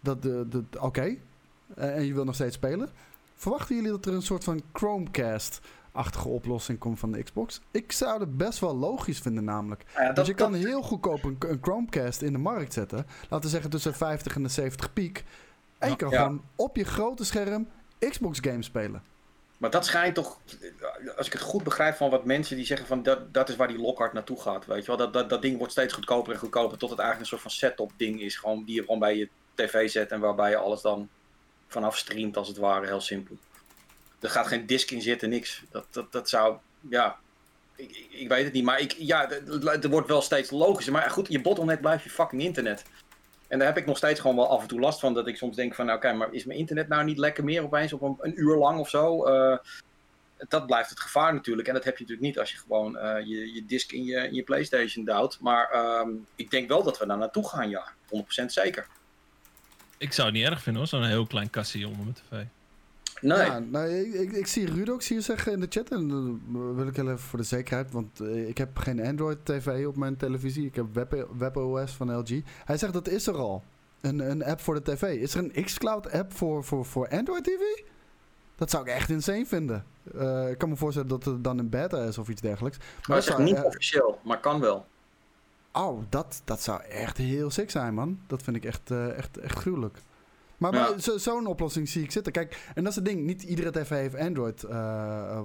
Dat 0.00 0.22
de, 0.22 0.62
Oké. 0.80 1.16
Eh, 1.74 1.96
en 1.96 2.04
je 2.04 2.14
wil 2.14 2.24
nog 2.24 2.34
steeds 2.34 2.54
spelen. 2.56 2.88
Verwachten 3.44 3.74
jullie 3.74 3.90
dat 3.90 4.06
er 4.06 4.12
een 4.12 4.22
soort 4.22 4.44
van 4.44 4.62
Chromecast-achtige 4.72 6.28
oplossing 6.28 6.78
komt 6.78 6.98
van 6.98 7.12
de 7.12 7.22
Xbox? 7.22 7.60
Ik 7.70 7.92
zou 7.92 8.20
het 8.20 8.36
best 8.36 8.58
wel 8.58 8.76
logisch 8.76 9.18
vinden 9.18 9.44
namelijk. 9.44 9.84
Ja, 9.94 10.02
Want 10.04 10.16
dat, 10.16 10.26
je 10.26 10.34
kan 10.34 10.52
dat- 10.52 10.60
heel 10.60 10.82
goedkoop 10.82 11.24
een, 11.24 11.36
een 11.38 11.58
Chromecast 11.62 12.22
in 12.22 12.32
de 12.32 12.38
markt 12.38 12.72
zetten. 12.72 13.06
Laten 13.22 13.40
we 13.40 13.48
zeggen 13.48 13.70
tussen 13.70 13.94
50 13.94 14.34
en 14.34 14.42
de 14.42 14.48
70 14.48 14.92
piek. 14.92 15.24
En 15.78 15.90
je 15.90 15.96
kan 15.96 16.10
Ja. 16.10 16.22
gewoon 16.22 16.42
op 16.56 16.76
je 16.76 16.84
grote 16.84 17.24
scherm 17.24 17.68
Xbox 17.98 18.38
games 18.42 18.66
spelen. 18.66 19.02
Maar 19.58 19.70
dat 19.70 19.86
schijnt 19.86 20.14
toch, 20.14 20.38
als 21.16 21.26
ik 21.26 21.32
het 21.32 21.42
goed 21.42 21.64
begrijp 21.64 21.94
van 21.96 22.10
wat 22.10 22.24
mensen 22.24 22.56
die 22.56 22.66
zeggen 22.66 22.86
van 22.86 23.02
dat, 23.02 23.34
dat 23.34 23.48
is 23.48 23.56
waar 23.56 23.68
die 23.68 23.78
Lockhart 23.78 24.12
naartoe 24.12 24.40
gaat. 24.40 24.66
Weet 24.66 24.80
je 24.80 24.86
wel, 24.86 24.96
dat, 24.96 25.12
dat, 25.12 25.28
dat 25.30 25.42
ding 25.42 25.56
wordt 25.56 25.72
steeds 25.72 25.92
goedkoper 25.94 26.32
en 26.32 26.38
goedkoper 26.38 26.78
tot 26.78 26.90
het 26.90 26.98
eigenlijk 26.98 27.30
een 27.30 27.38
soort 27.38 27.52
van 27.52 27.60
set-top 27.68 27.92
ding 27.96 28.20
is. 28.20 28.36
Gewoon, 28.36 28.64
die 28.64 28.74
je 28.74 28.80
gewoon 28.80 28.98
bij 28.98 29.16
je 29.16 29.28
tv 29.54 29.90
zet 29.90 30.10
en 30.10 30.20
waarbij 30.20 30.50
je 30.50 30.56
alles 30.56 30.80
dan 30.82 31.08
vanaf 31.74 31.96
streamt 31.96 32.36
als 32.36 32.48
het 32.48 32.56
ware, 32.56 32.86
heel 32.86 33.00
simpel. 33.00 33.36
Er 34.20 34.30
gaat 34.30 34.46
geen 34.46 34.66
disk 34.66 34.90
in 34.90 35.02
zitten, 35.02 35.28
niks. 35.28 35.62
Dat, 35.70 35.86
dat, 35.90 36.12
dat 36.12 36.28
zou, 36.28 36.56
ja, 36.88 37.16
ik, 37.76 38.06
ik, 38.10 38.28
weet 38.28 38.44
het 38.44 38.52
niet. 38.52 38.64
Maar 38.64 38.80
ik, 38.80 38.92
ja, 38.92 39.30
er 39.30 39.88
wordt 39.88 40.08
wel 40.08 40.22
steeds 40.22 40.50
logischer. 40.50 40.92
Maar 40.92 41.10
goed, 41.10 41.28
je 41.28 41.40
bottleneck 41.40 41.80
blijft 41.80 42.04
je 42.04 42.10
fucking 42.10 42.42
internet. 42.42 42.84
En 43.48 43.58
daar 43.58 43.68
heb 43.68 43.76
ik 43.76 43.86
nog 43.86 43.96
steeds 43.96 44.20
gewoon 44.20 44.36
wel 44.36 44.48
af 44.48 44.62
en 44.62 44.68
toe 44.68 44.80
last 44.80 45.00
van. 45.00 45.14
Dat 45.14 45.26
ik 45.26 45.36
soms 45.36 45.56
denk 45.56 45.74
van, 45.74 45.86
nou 45.86 45.98
oké, 45.98 46.12
maar 46.12 46.32
is 46.32 46.44
mijn 46.44 46.58
internet 46.58 46.88
nou 46.88 47.04
niet 47.04 47.18
lekker 47.18 47.44
meer 47.44 47.62
opeens 47.62 47.92
op 47.92 48.02
een, 48.02 48.16
een 48.20 48.40
uur 48.40 48.56
lang 48.56 48.78
of 48.78 48.88
zo? 48.88 49.24
Eh, 49.24 49.58
dat 50.48 50.66
blijft 50.66 50.90
het 50.90 51.00
gevaar 51.00 51.34
natuurlijk. 51.34 51.68
En 51.68 51.74
dat 51.74 51.84
heb 51.84 51.98
je 51.98 52.02
natuurlijk 52.02 52.28
niet 52.28 52.38
als 52.38 52.50
je 52.50 52.58
gewoon 52.58 52.98
eh, 52.98 53.26
je, 53.26 53.54
je 53.54 53.64
disk 53.66 53.92
in 53.92 54.04
je, 54.04 54.16
in 54.16 54.34
je 54.34 54.42
PlayStation 54.42 55.04
duwt. 55.04 55.38
Maar 55.40 55.70
ehm, 55.70 56.10
ik 56.34 56.50
denk 56.50 56.68
wel 56.68 56.82
dat 56.82 56.98
we 56.98 57.06
daar 57.06 57.18
naartoe 57.18 57.48
gaan, 57.48 57.68
ja. 57.68 57.92
100% 58.42 58.44
zeker. 58.46 58.86
Ik 60.04 60.12
zou 60.12 60.28
het 60.28 60.36
niet 60.36 60.46
erg 60.46 60.62
vinden 60.62 60.82
hoor, 60.82 60.90
zo'n 60.90 61.04
heel 61.04 61.26
klein 61.26 61.50
kastje 61.50 61.88
onder 61.88 62.04
mijn 62.04 62.14
tv. 62.14 62.44
Nee. 63.20 63.38
Ja, 63.38 63.58
nou, 63.58 63.88
ik, 63.88 64.14
ik, 64.14 64.32
ik 64.32 64.46
zie 64.46 64.66
Ruud 64.66 64.88
ook 64.88 65.02
hier 65.02 65.22
zeggen 65.22 65.52
in 65.52 65.60
de 65.60 65.66
chat. 65.68 65.90
En 65.90 66.08
dat 66.08 66.74
wil 66.76 66.86
ik 66.86 66.96
heel 66.96 67.06
even 67.06 67.18
voor 67.18 67.38
de 67.38 67.44
zekerheid. 67.44 67.90
Want 67.90 68.20
eh, 68.20 68.48
ik 68.48 68.58
heb 68.58 68.76
geen 68.76 69.06
Android 69.06 69.38
TV 69.44 69.86
op 69.86 69.96
mijn 69.96 70.16
televisie. 70.16 70.66
Ik 70.66 70.74
heb 70.74 70.86
Web, 70.92 71.28
WebOS 71.38 71.92
van 71.92 72.18
LG. 72.18 72.42
Hij 72.64 72.76
zegt 72.76 72.92
dat 72.92 73.08
is 73.08 73.26
er 73.26 73.36
al. 73.36 73.62
Een, 74.00 74.30
een 74.30 74.44
app 74.44 74.60
voor 74.60 74.74
de 74.74 74.82
tv. 74.82 75.02
Is 75.02 75.34
er 75.34 75.44
een 75.44 75.64
xCloud 75.64 76.12
app 76.12 76.36
voor, 76.36 76.64
voor, 76.64 76.84
voor 76.84 77.08
Android 77.08 77.44
TV? 77.44 77.82
Dat 78.56 78.70
zou 78.70 78.84
ik 78.84 78.90
echt 78.90 79.10
insane 79.10 79.46
vinden. 79.46 79.84
Uh, 80.14 80.50
ik 80.50 80.58
kan 80.58 80.68
me 80.68 80.76
voorstellen 80.76 81.08
dat 81.08 81.24
het 81.24 81.44
dan 81.44 81.58
een 81.58 81.68
beta 81.68 82.02
is 82.02 82.18
of 82.18 82.28
iets 82.28 82.40
dergelijks. 82.40 82.78
Maar 83.08 83.24
dat 83.24 83.38
is 83.38 83.44
niet 83.44 83.58
uh, 83.58 83.64
officieel, 83.64 84.20
maar 84.24 84.40
kan 84.40 84.60
wel. 84.60 84.86
Oh, 85.76 86.02
dat, 86.08 86.42
dat 86.44 86.62
zou 86.62 86.82
echt 86.82 87.16
heel 87.16 87.50
sick 87.50 87.70
zijn, 87.70 87.94
man. 87.94 88.20
Dat 88.26 88.42
vind 88.42 88.56
ik 88.56 88.64
echt, 88.64 88.90
uh, 88.90 89.18
echt, 89.18 89.38
echt 89.38 89.58
gruwelijk. 89.58 89.98
Maar, 90.56 90.74
ja. 90.74 90.80
maar 90.80 91.00
zo'n 91.00 91.18
zo 91.18 91.44
oplossing 91.44 91.88
zie 91.88 92.02
ik 92.02 92.10
zitten. 92.10 92.32
Kijk, 92.32 92.70
en 92.74 92.82
dat 92.82 92.90
is 92.90 92.96
het 92.96 93.04
ding. 93.04 93.24
Niet 93.24 93.42
iedere 93.42 93.70
tv 93.70 93.88
heeft 93.88 94.16
Android 94.16 94.62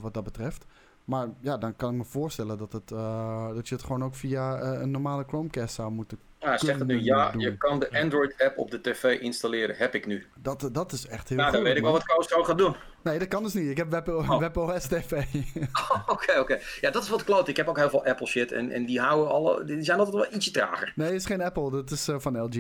wat 0.02 0.14
dat 0.14 0.24
betreft. 0.24 0.66
Maar 1.10 1.28
ja, 1.42 1.58
dan 1.58 1.76
kan 1.76 1.92
ik 1.92 1.98
me 1.98 2.04
voorstellen 2.04 2.58
dat, 2.58 2.72
het, 2.72 2.92
uh, 2.92 3.54
dat 3.54 3.70
je 3.70 3.76
het 3.76 3.84
gewoon 3.84 4.04
ook 4.04 4.16
via 4.16 4.62
uh, 4.62 4.82
een 4.82 4.92
normale 4.92 5.24
Chromecast 5.28 5.76
zou 5.76 5.92
moeten 5.92 6.20
ja, 6.40 6.58
zeg 6.58 6.78
het 6.78 6.88
nu. 6.88 7.04
Ja, 7.04 7.32
doen. 7.32 7.42
je 7.42 7.58
kan 7.58 7.80
de 7.80 8.00
Android-app 8.02 8.58
op 8.58 8.72
de 8.72 8.82
tv 8.82 9.20
installeren. 9.20 9.76
Heb 9.76 9.96
ik 9.96 10.06
nu. 10.06 10.26
Dat, 10.42 10.70
dat 10.72 10.92
is 10.92 11.08
echt 11.08 11.30
heel 11.30 11.38
Nou, 11.38 11.52
dan 11.52 11.64
weet 11.64 11.76
ik 11.76 11.84
wel 11.84 11.92
wat 11.92 12.06
Koos 12.06 12.28
zou 12.28 12.46
gaan 12.46 12.58
doen. 12.58 12.76
Nee, 13.04 13.20
dat 13.20 13.28
kan 13.28 13.44
dus 13.44 13.54
niet. 13.54 13.70
Ik 13.70 13.78
heb 13.78 13.90
Web, 13.90 14.08
oh. 14.08 14.40
WebOS 14.40 14.88
TV. 14.88 15.12
Oké, 15.14 16.02
oké. 16.08 16.12
Okay, 16.12 16.38
okay. 16.38 16.62
Ja, 16.82 16.92
dat 16.92 17.04
is 17.04 17.10
wat 17.10 17.24
kloot. 17.24 17.48
Ik 17.48 17.58
heb 17.58 17.68
ook 17.68 17.78
heel 17.78 17.90
veel 17.90 18.06
Apple 18.06 18.28
shit. 18.28 18.52
En, 18.52 18.72
en 18.72 18.86
die, 18.86 19.00
houden 19.00 19.30
alle, 19.30 19.64
die 19.64 19.84
zijn 19.84 20.00
altijd 20.00 20.16
wel 20.16 20.34
ietsje 20.34 20.52
trager. 20.52 20.94
Nee, 20.96 21.08
het 21.08 21.16
is 21.16 21.26
geen 21.26 21.42
Apple. 21.42 21.72
Dat 21.72 21.92
is 21.92 22.10
uh, 22.10 22.16
van 22.20 22.42
LG. 22.42 22.56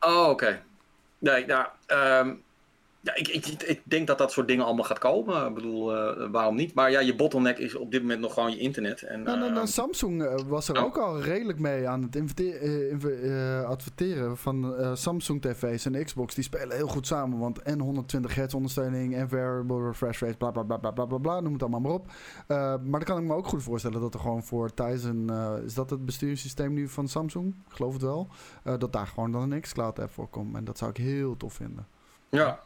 Oh, 0.00 0.20
oké. 0.20 0.30
Okay. 0.30 0.62
Nee, 1.18 1.46
nou... 1.46 1.66
Um, 1.86 2.44
ja, 3.06 3.14
ik, 3.14 3.28
ik, 3.28 3.62
ik, 3.62 3.80
denk 3.84 4.06
dat 4.06 4.18
dat 4.18 4.32
soort 4.32 4.48
dingen 4.48 4.64
allemaal 4.64 4.84
gaat 4.84 4.98
komen. 4.98 5.46
Ik 5.46 5.54
bedoel, 5.54 5.96
uh, 5.96 6.30
waarom 6.30 6.54
niet? 6.54 6.74
Maar 6.74 6.90
ja, 6.90 7.00
je 7.00 7.14
bottleneck 7.14 7.58
is 7.58 7.74
op 7.74 7.90
dit 7.90 8.02
moment 8.02 8.20
nog 8.20 8.34
gewoon 8.34 8.50
je 8.50 8.58
internet. 8.58 9.02
En, 9.02 9.22
nou, 9.22 9.38
nou, 9.38 9.52
nou, 9.52 9.66
Samsung 9.66 10.42
was 10.46 10.68
er 10.68 10.76
oh. 10.76 10.84
ook 10.84 10.98
al 10.98 11.20
redelijk 11.20 11.58
mee 11.58 11.88
aan 11.88 12.02
het 12.02 12.40
uh, 12.40 13.62
adverteren 13.62 14.36
van 14.36 14.74
Samsung 14.96 15.42
tv's 15.42 15.84
en 15.86 16.04
Xbox. 16.04 16.34
Die 16.34 16.44
spelen 16.44 16.76
heel 16.76 16.86
goed 16.86 17.06
samen, 17.06 17.38
want 17.38 17.62
en 17.62 17.80
120 17.80 18.34
hertz 18.34 18.54
ondersteuning 18.54 19.14
en 19.14 19.28
variable 19.28 19.86
refresh 19.86 20.20
rate, 20.20 20.36
bla 20.36 20.50
bla 20.50 20.62
bla 20.62 20.76
bla 20.76 20.90
bla 20.90 21.04
bla, 21.04 21.18
bla 21.18 21.40
noem 21.40 21.52
het 21.52 21.62
allemaal 21.62 21.80
maar 21.80 21.92
op. 21.92 22.06
maar 22.48 22.80
dan 22.90 23.04
kan 23.04 23.18
ik 23.18 23.24
me 23.24 23.34
ook 23.34 23.46
goed 23.46 23.62
voorstellen 23.62 24.00
dat 24.00 24.14
er 24.14 24.20
gewoon 24.20 24.42
voor 24.42 24.74
Tizen, 24.74 25.30
is 25.64 25.74
dat 25.74 25.90
het 25.90 26.04
besturingssysteem 26.04 26.72
nu 26.72 26.88
van 26.88 27.08
Samsung? 27.08 27.54
Ik 27.68 27.76
geloof 27.76 27.92
het 27.92 28.02
wel. 28.02 28.28
dat 28.62 28.92
daar 28.92 29.06
gewoon 29.06 29.32
dan 29.32 29.50
een 29.50 29.60
Xcloud 29.60 29.98
app 29.98 30.10
voor 30.10 30.28
komt. 30.28 30.56
En 30.56 30.64
dat 30.64 30.78
zou 30.78 30.90
ik 30.90 30.96
heel 30.96 31.36
tof 31.36 31.52
vinden. 31.52 31.86
Ja, 32.28 32.60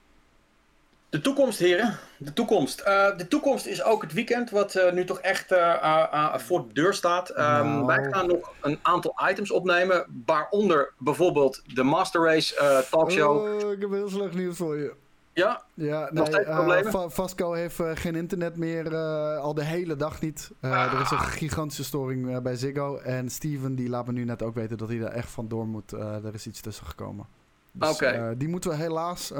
de 1.11 1.21
toekomst, 1.21 1.59
heren. 1.59 1.97
De 2.17 2.33
toekomst. 2.33 2.81
Uh, 2.81 3.17
de 3.17 3.29
toekomst 3.29 3.67
is 3.67 3.83
ook 3.83 4.03
het 4.03 4.13
weekend, 4.13 4.51
wat 4.51 4.75
uh, 4.75 4.93
nu 4.93 5.05
toch 5.05 5.19
echt 5.19 5.53
uh, 5.53 6.35
voor 6.37 6.69
de 6.69 6.75
deur 6.75 6.95
staat. 6.95 7.31
Um, 7.31 7.37
nou. 7.37 7.87
Wij 7.87 8.11
gaan 8.11 8.27
nog 8.27 8.53
een 8.61 8.79
aantal 8.83 9.15
items 9.31 9.51
opnemen, 9.51 10.23
waaronder 10.27 10.93
bijvoorbeeld 10.99 11.63
de 11.75 11.83
Master 11.83 12.25
Race 12.25 12.85
talkshow. 12.91 13.63
Oh, 13.63 13.73
ik 13.73 13.81
heb 13.81 13.91
heel 13.91 14.09
slecht 14.09 14.35
nieuws 14.35 14.57
voor 14.57 14.77
je. 14.77 14.93
Ja? 15.33 15.63
Ja, 15.75 16.09
nee, 16.13 16.45
uh, 16.85 17.05
Vasco 17.07 17.53
heeft 17.53 17.79
geen 17.95 18.15
internet 18.15 18.57
meer, 18.57 18.97
al 19.37 19.55
de 19.55 19.65
hele 19.65 19.97
dag 19.97 20.21
niet. 20.21 20.51
Ah. 20.61 20.93
Er 20.93 21.01
is 21.01 21.11
een 21.11 21.19
gigantische 21.19 21.85
storing 21.85 22.43
bij 22.43 22.57
Ziggo. 22.57 22.97
En 22.97 23.31
Steven 23.31 23.75
die 23.75 23.89
laat 23.89 24.07
me 24.07 24.13
nu 24.13 24.25
net 24.25 24.43
ook 24.43 24.55
weten 24.55 24.79
dat 24.79 24.89
hij 24.89 24.99
er 24.99 25.13
echt 25.13 25.31
van 25.31 25.49
door 25.49 25.67
moet. 25.67 25.93
er 25.93 26.35
is 26.35 26.47
iets 26.47 26.61
tussen 26.61 26.87
gekomen. 26.87 27.27
Dus, 27.73 27.91
okay. 27.91 28.37
die 28.37 28.49
moeten 28.49 28.71
we 28.71 28.77
helaas 28.77 29.33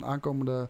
aankomende 0.00 0.68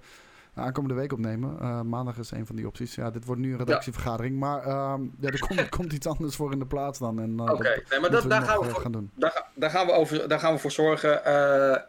aankomende 0.55 0.95
week 0.95 1.13
opnemen. 1.13 1.57
Uh, 1.61 1.81
maandag 1.81 2.19
is 2.19 2.31
een 2.31 2.47
van 2.47 2.57
die 2.57 2.67
opties. 2.67 2.95
Ja, 2.95 3.11
dit 3.11 3.25
wordt 3.25 3.41
nu 3.41 3.53
een 3.53 3.59
redactievergadering. 3.59 4.39
Maar 4.39 4.67
uh, 4.67 4.95
ja, 5.21 5.29
er 5.29 5.39
komt, 5.39 5.69
komt, 5.77 5.93
iets 5.93 6.07
anders 6.07 6.37
voor 6.37 6.53
in 6.53 6.59
de 6.59 6.67
plaats 6.67 6.99
dan. 6.99 7.41
Uh, 7.41 7.53
Oké, 7.53 7.83
nee, 7.91 8.01
maar 8.01 8.11
dat, 8.11 8.31
daar, 8.31 8.43
gaan 8.43 8.61
we 8.61 8.71
voor, 8.71 8.81
gaan 8.81 8.93
doen. 8.93 9.11
Daar, 9.15 9.47
daar, 9.55 9.71
gaan 9.71 9.87
we 9.87 9.93
over, 9.93 10.29
daar 10.29 10.41
gaan 10.41 10.53
we 10.53 10.59
voor 10.59 10.71
zorgen. 10.71 11.25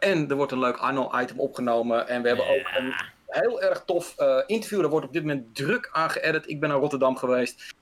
en 0.00 0.30
er 0.30 0.36
wordt 0.36 0.52
een 0.52 0.58
leuk 0.58 0.76
Arno-item 0.76 1.40
opgenomen. 1.40 2.08
En 2.08 2.22
we 2.22 2.28
hebben 2.28 2.48
ook 2.48 2.66
een 2.76 2.94
heel 3.26 3.62
erg 3.62 3.82
tof 3.86 4.14
interview. 4.46 4.80
Daar 4.80 4.90
wordt 4.90 5.06
op 5.06 5.12
dit 5.12 5.22
moment 5.22 5.54
druk 5.54 5.88
aan 5.92 6.10
geëdit. 6.10 6.48
Ik 6.48 6.60
ben 6.60 6.68
naar 6.68 6.78
Rotterdam 6.78 7.16
geweest 7.16 7.74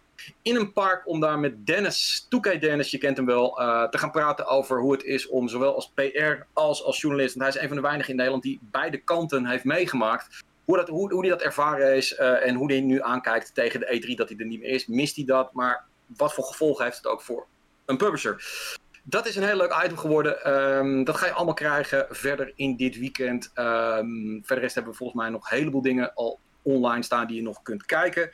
in 0.42 0.56
een 0.56 0.72
park 0.72 1.08
om 1.08 1.20
daar 1.20 1.38
met 1.38 1.66
Dennis, 1.66 2.26
Toekei 2.28 2.58
Dennis, 2.58 2.90
je 2.90 2.98
kent 2.98 3.16
hem 3.16 3.26
wel, 3.26 3.60
uh, 3.60 3.88
te 3.88 3.98
gaan 3.98 4.10
praten 4.10 4.46
over 4.46 4.80
hoe 4.80 4.92
het 4.92 5.04
is 5.04 5.28
om 5.28 5.48
zowel 5.48 5.74
als 5.74 5.92
PR 5.94 6.42
als 6.52 6.84
als 6.84 7.00
journalist, 7.00 7.34
want 7.34 7.46
hij 7.46 7.56
is 7.56 7.62
een 7.62 7.68
van 7.68 7.76
de 7.76 7.82
weinigen 7.82 8.10
in 8.10 8.16
Nederland 8.16 8.42
die 8.42 8.60
beide 8.62 8.96
kanten 8.96 9.46
heeft 9.46 9.64
meegemaakt, 9.64 10.44
hoe, 10.64 10.76
dat, 10.76 10.88
hoe, 10.88 11.12
hoe 11.12 11.20
hij 11.20 11.30
dat 11.30 11.42
ervaren 11.42 11.96
is 11.96 12.18
uh, 12.18 12.46
en 12.46 12.54
hoe 12.54 12.72
hij 12.72 12.80
nu 12.80 13.02
aankijkt 13.02 13.54
tegen 13.54 13.80
de 13.80 14.00
E3 14.00 14.14
dat 14.14 14.28
hij 14.28 14.38
er 14.38 14.46
niet 14.46 14.60
meer 14.60 14.70
is. 14.70 14.86
Mist 14.86 15.16
hij 15.16 15.24
dat? 15.24 15.52
Maar 15.52 15.84
wat 16.06 16.34
voor 16.34 16.44
gevolgen 16.44 16.84
heeft 16.84 16.96
het 16.96 17.06
ook 17.06 17.22
voor 17.22 17.46
een 17.84 17.96
publisher? 17.96 18.44
Dat 19.04 19.26
is 19.26 19.36
een 19.36 19.42
heel 19.42 19.56
leuk 19.56 19.82
item 19.84 19.96
geworden. 19.96 20.52
Um, 20.76 21.04
dat 21.04 21.16
ga 21.16 21.26
je 21.26 21.32
allemaal 21.32 21.54
krijgen 21.54 22.06
verder 22.10 22.52
in 22.56 22.76
dit 22.76 22.98
weekend. 22.98 23.50
Um, 23.54 24.40
verder 24.44 24.70
hebben 24.74 24.92
we 24.92 24.98
volgens 24.98 25.20
mij 25.20 25.30
nog 25.30 25.50
een 25.50 25.56
heleboel 25.56 25.82
dingen 25.82 26.14
al 26.14 26.38
online 26.62 27.02
staan 27.02 27.26
die 27.26 27.36
je 27.36 27.42
nog 27.42 27.62
kunt 27.62 27.86
kijken. 27.86 28.30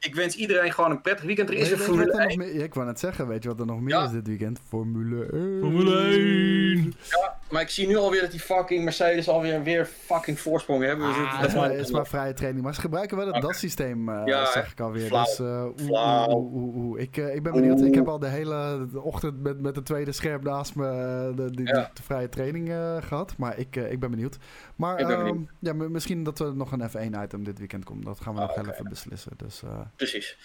Ik 0.00 0.14
wens 0.14 0.34
iedereen 0.34 0.72
gewoon 0.72 0.90
een 0.90 1.00
prettig 1.00 1.26
weekend. 1.26 1.48
Er 1.48 1.56
is 1.56 1.70
een 1.70 1.78
Formule 1.78 2.12
1. 2.12 2.38
Meer, 2.38 2.54
ik 2.54 2.74
wou 2.74 2.86
net 2.86 2.98
zeggen, 2.98 3.28
weet 3.28 3.42
je 3.42 3.48
wat 3.48 3.60
er 3.60 3.66
nog 3.66 3.80
meer 3.80 4.04
is 4.04 4.10
dit 4.10 4.26
weekend? 4.26 4.60
Formule 4.68 5.26
1. 5.32 5.58
Formule 5.60 6.00
1. 6.00 6.94
Ja, 7.08 7.38
maar 7.50 7.62
ik 7.62 7.68
zie 7.68 7.86
nu 7.86 7.96
alweer 7.96 8.20
dat 8.20 8.30
die 8.30 8.40
fucking 8.40 8.84
Mercedes 8.84 9.28
alweer 9.28 9.62
weer 9.62 9.86
fucking 9.86 10.40
voorsprong 10.40 10.84
hebben. 10.84 11.06
Dus 11.06 11.16
ah, 11.16 11.40
het, 11.40 11.52
dat 11.52 11.70
is 11.70 11.90
maar 11.90 12.06
vrije 12.06 12.32
training. 12.32 12.64
Maar 12.64 12.74
ze 12.74 12.80
gebruiken 12.80 13.16
wel 13.16 13.26
het 13.26 13.36
okay. 13.36 13.48
DAS-systeem, 13.48 14.08
uh, 14.08 14.22
ja, 14.24 14.46
zeg 14.46 14.72
ik 14.72 14.80
alweer. 14.80 15.06
Flauw. 15.06 15.24
Dus, 15.24 15.40
uh, 15.40 15.64
oe, 15.88 16.50
oe, 16.52 16.74
oe, 16.74 16.98
Ik, 16.98 17.16
uh, 17.16 17.34
ik 17.34 17.42
ben 17.42 17.52
benieuwd. 17.52 17.80
Ik 17.80 17.94
heb 17.94 18.08
al 18.08 18.18
de 18.18 18.28
hele 18.28 18.88
ochtend 18.94 19.42
met, 19.42 19.60
met 19.60 19.74
de 19.74 19.82
tweede 19.82 20.12
scherm 20.12 20.42
naast 20.42 20.74
me 20.74 21.32
de, 21.36 21.50
de, 21.50 21.62
ja. 21.64 21.90
de, 21.94 22.02
vrije 22.02 22.28
training 22.28 22.72
gehad. 23.00 23.34
Maar 23.36 23.58
ik, 23.58 23.76
ik 23.76 24.00
ben 24.00 24.10
benieuwd. 24.10 24.38
Maar. 24.80 25.10
Um, 25.10 25.48
ja, 25.58 25.72
misschien 25.72 26.24
dat 26.24 26.38
er 26.38 26.56
nog 26.56 26.72
een 26.72 26.88
F1-item 26.90 27.44
dit 27.44 27.58
weekend 27.58 27.84
komt. 27.84 28.04
Dat 28.04 28.20
gaan 28.20 28.34
we 28.34 28.40
oh, 28.40 28.46
nog 28.46 28.58
okay. 28.58 28.72
even 28.72 28.88
beslissen. 28.88 29.32
Dus, 29.36 29.62
Precies. 29.96 30.36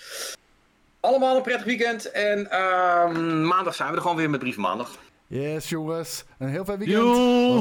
Allemaal 0.99 1.35
een 1.35 1.41
prettig 1.41 1.65
weekend. 1.65 2.11
En 2.11 2.39
uh, 2.39 3.11
maandag 3.43 3.75
zijn 3.75 3.89
we 3.89 3.95
er 3.95 4.01
gewoon 4.01 4.17
weer 4.17 4.29
met 4.29 4.39
Brief 4.39 4.57
Maandag. 4.57 4.97
Yes, 5.27 5.69
jongens. 5.69 6.25
Een 6.37 6.49
heel 6.49 6.65
fijn 6.65 6.77
weekend. 6.77 7.03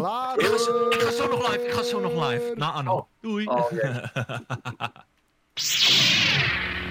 Later. 0.01 0.43
Ik 0.43 0.49
ga, 0.49 0.91
ik 0.91 1.01
ga, 1.01 1.11
zo 1.11 1.29
nog 1.29 1.49
live. 1.49 1.65
Ik 1.65 1.73
ga 1.73 1.83
zo 1.83 2.01
nog 2.01 2.29
live. 2.29 2.53
Na 2.57 2.73
Anno. 2.73 2.97
Oh. 2.97 3.07
Doei. 3.21 3.47
Oh, 3.47 3.71
yeah. 3.81 4.05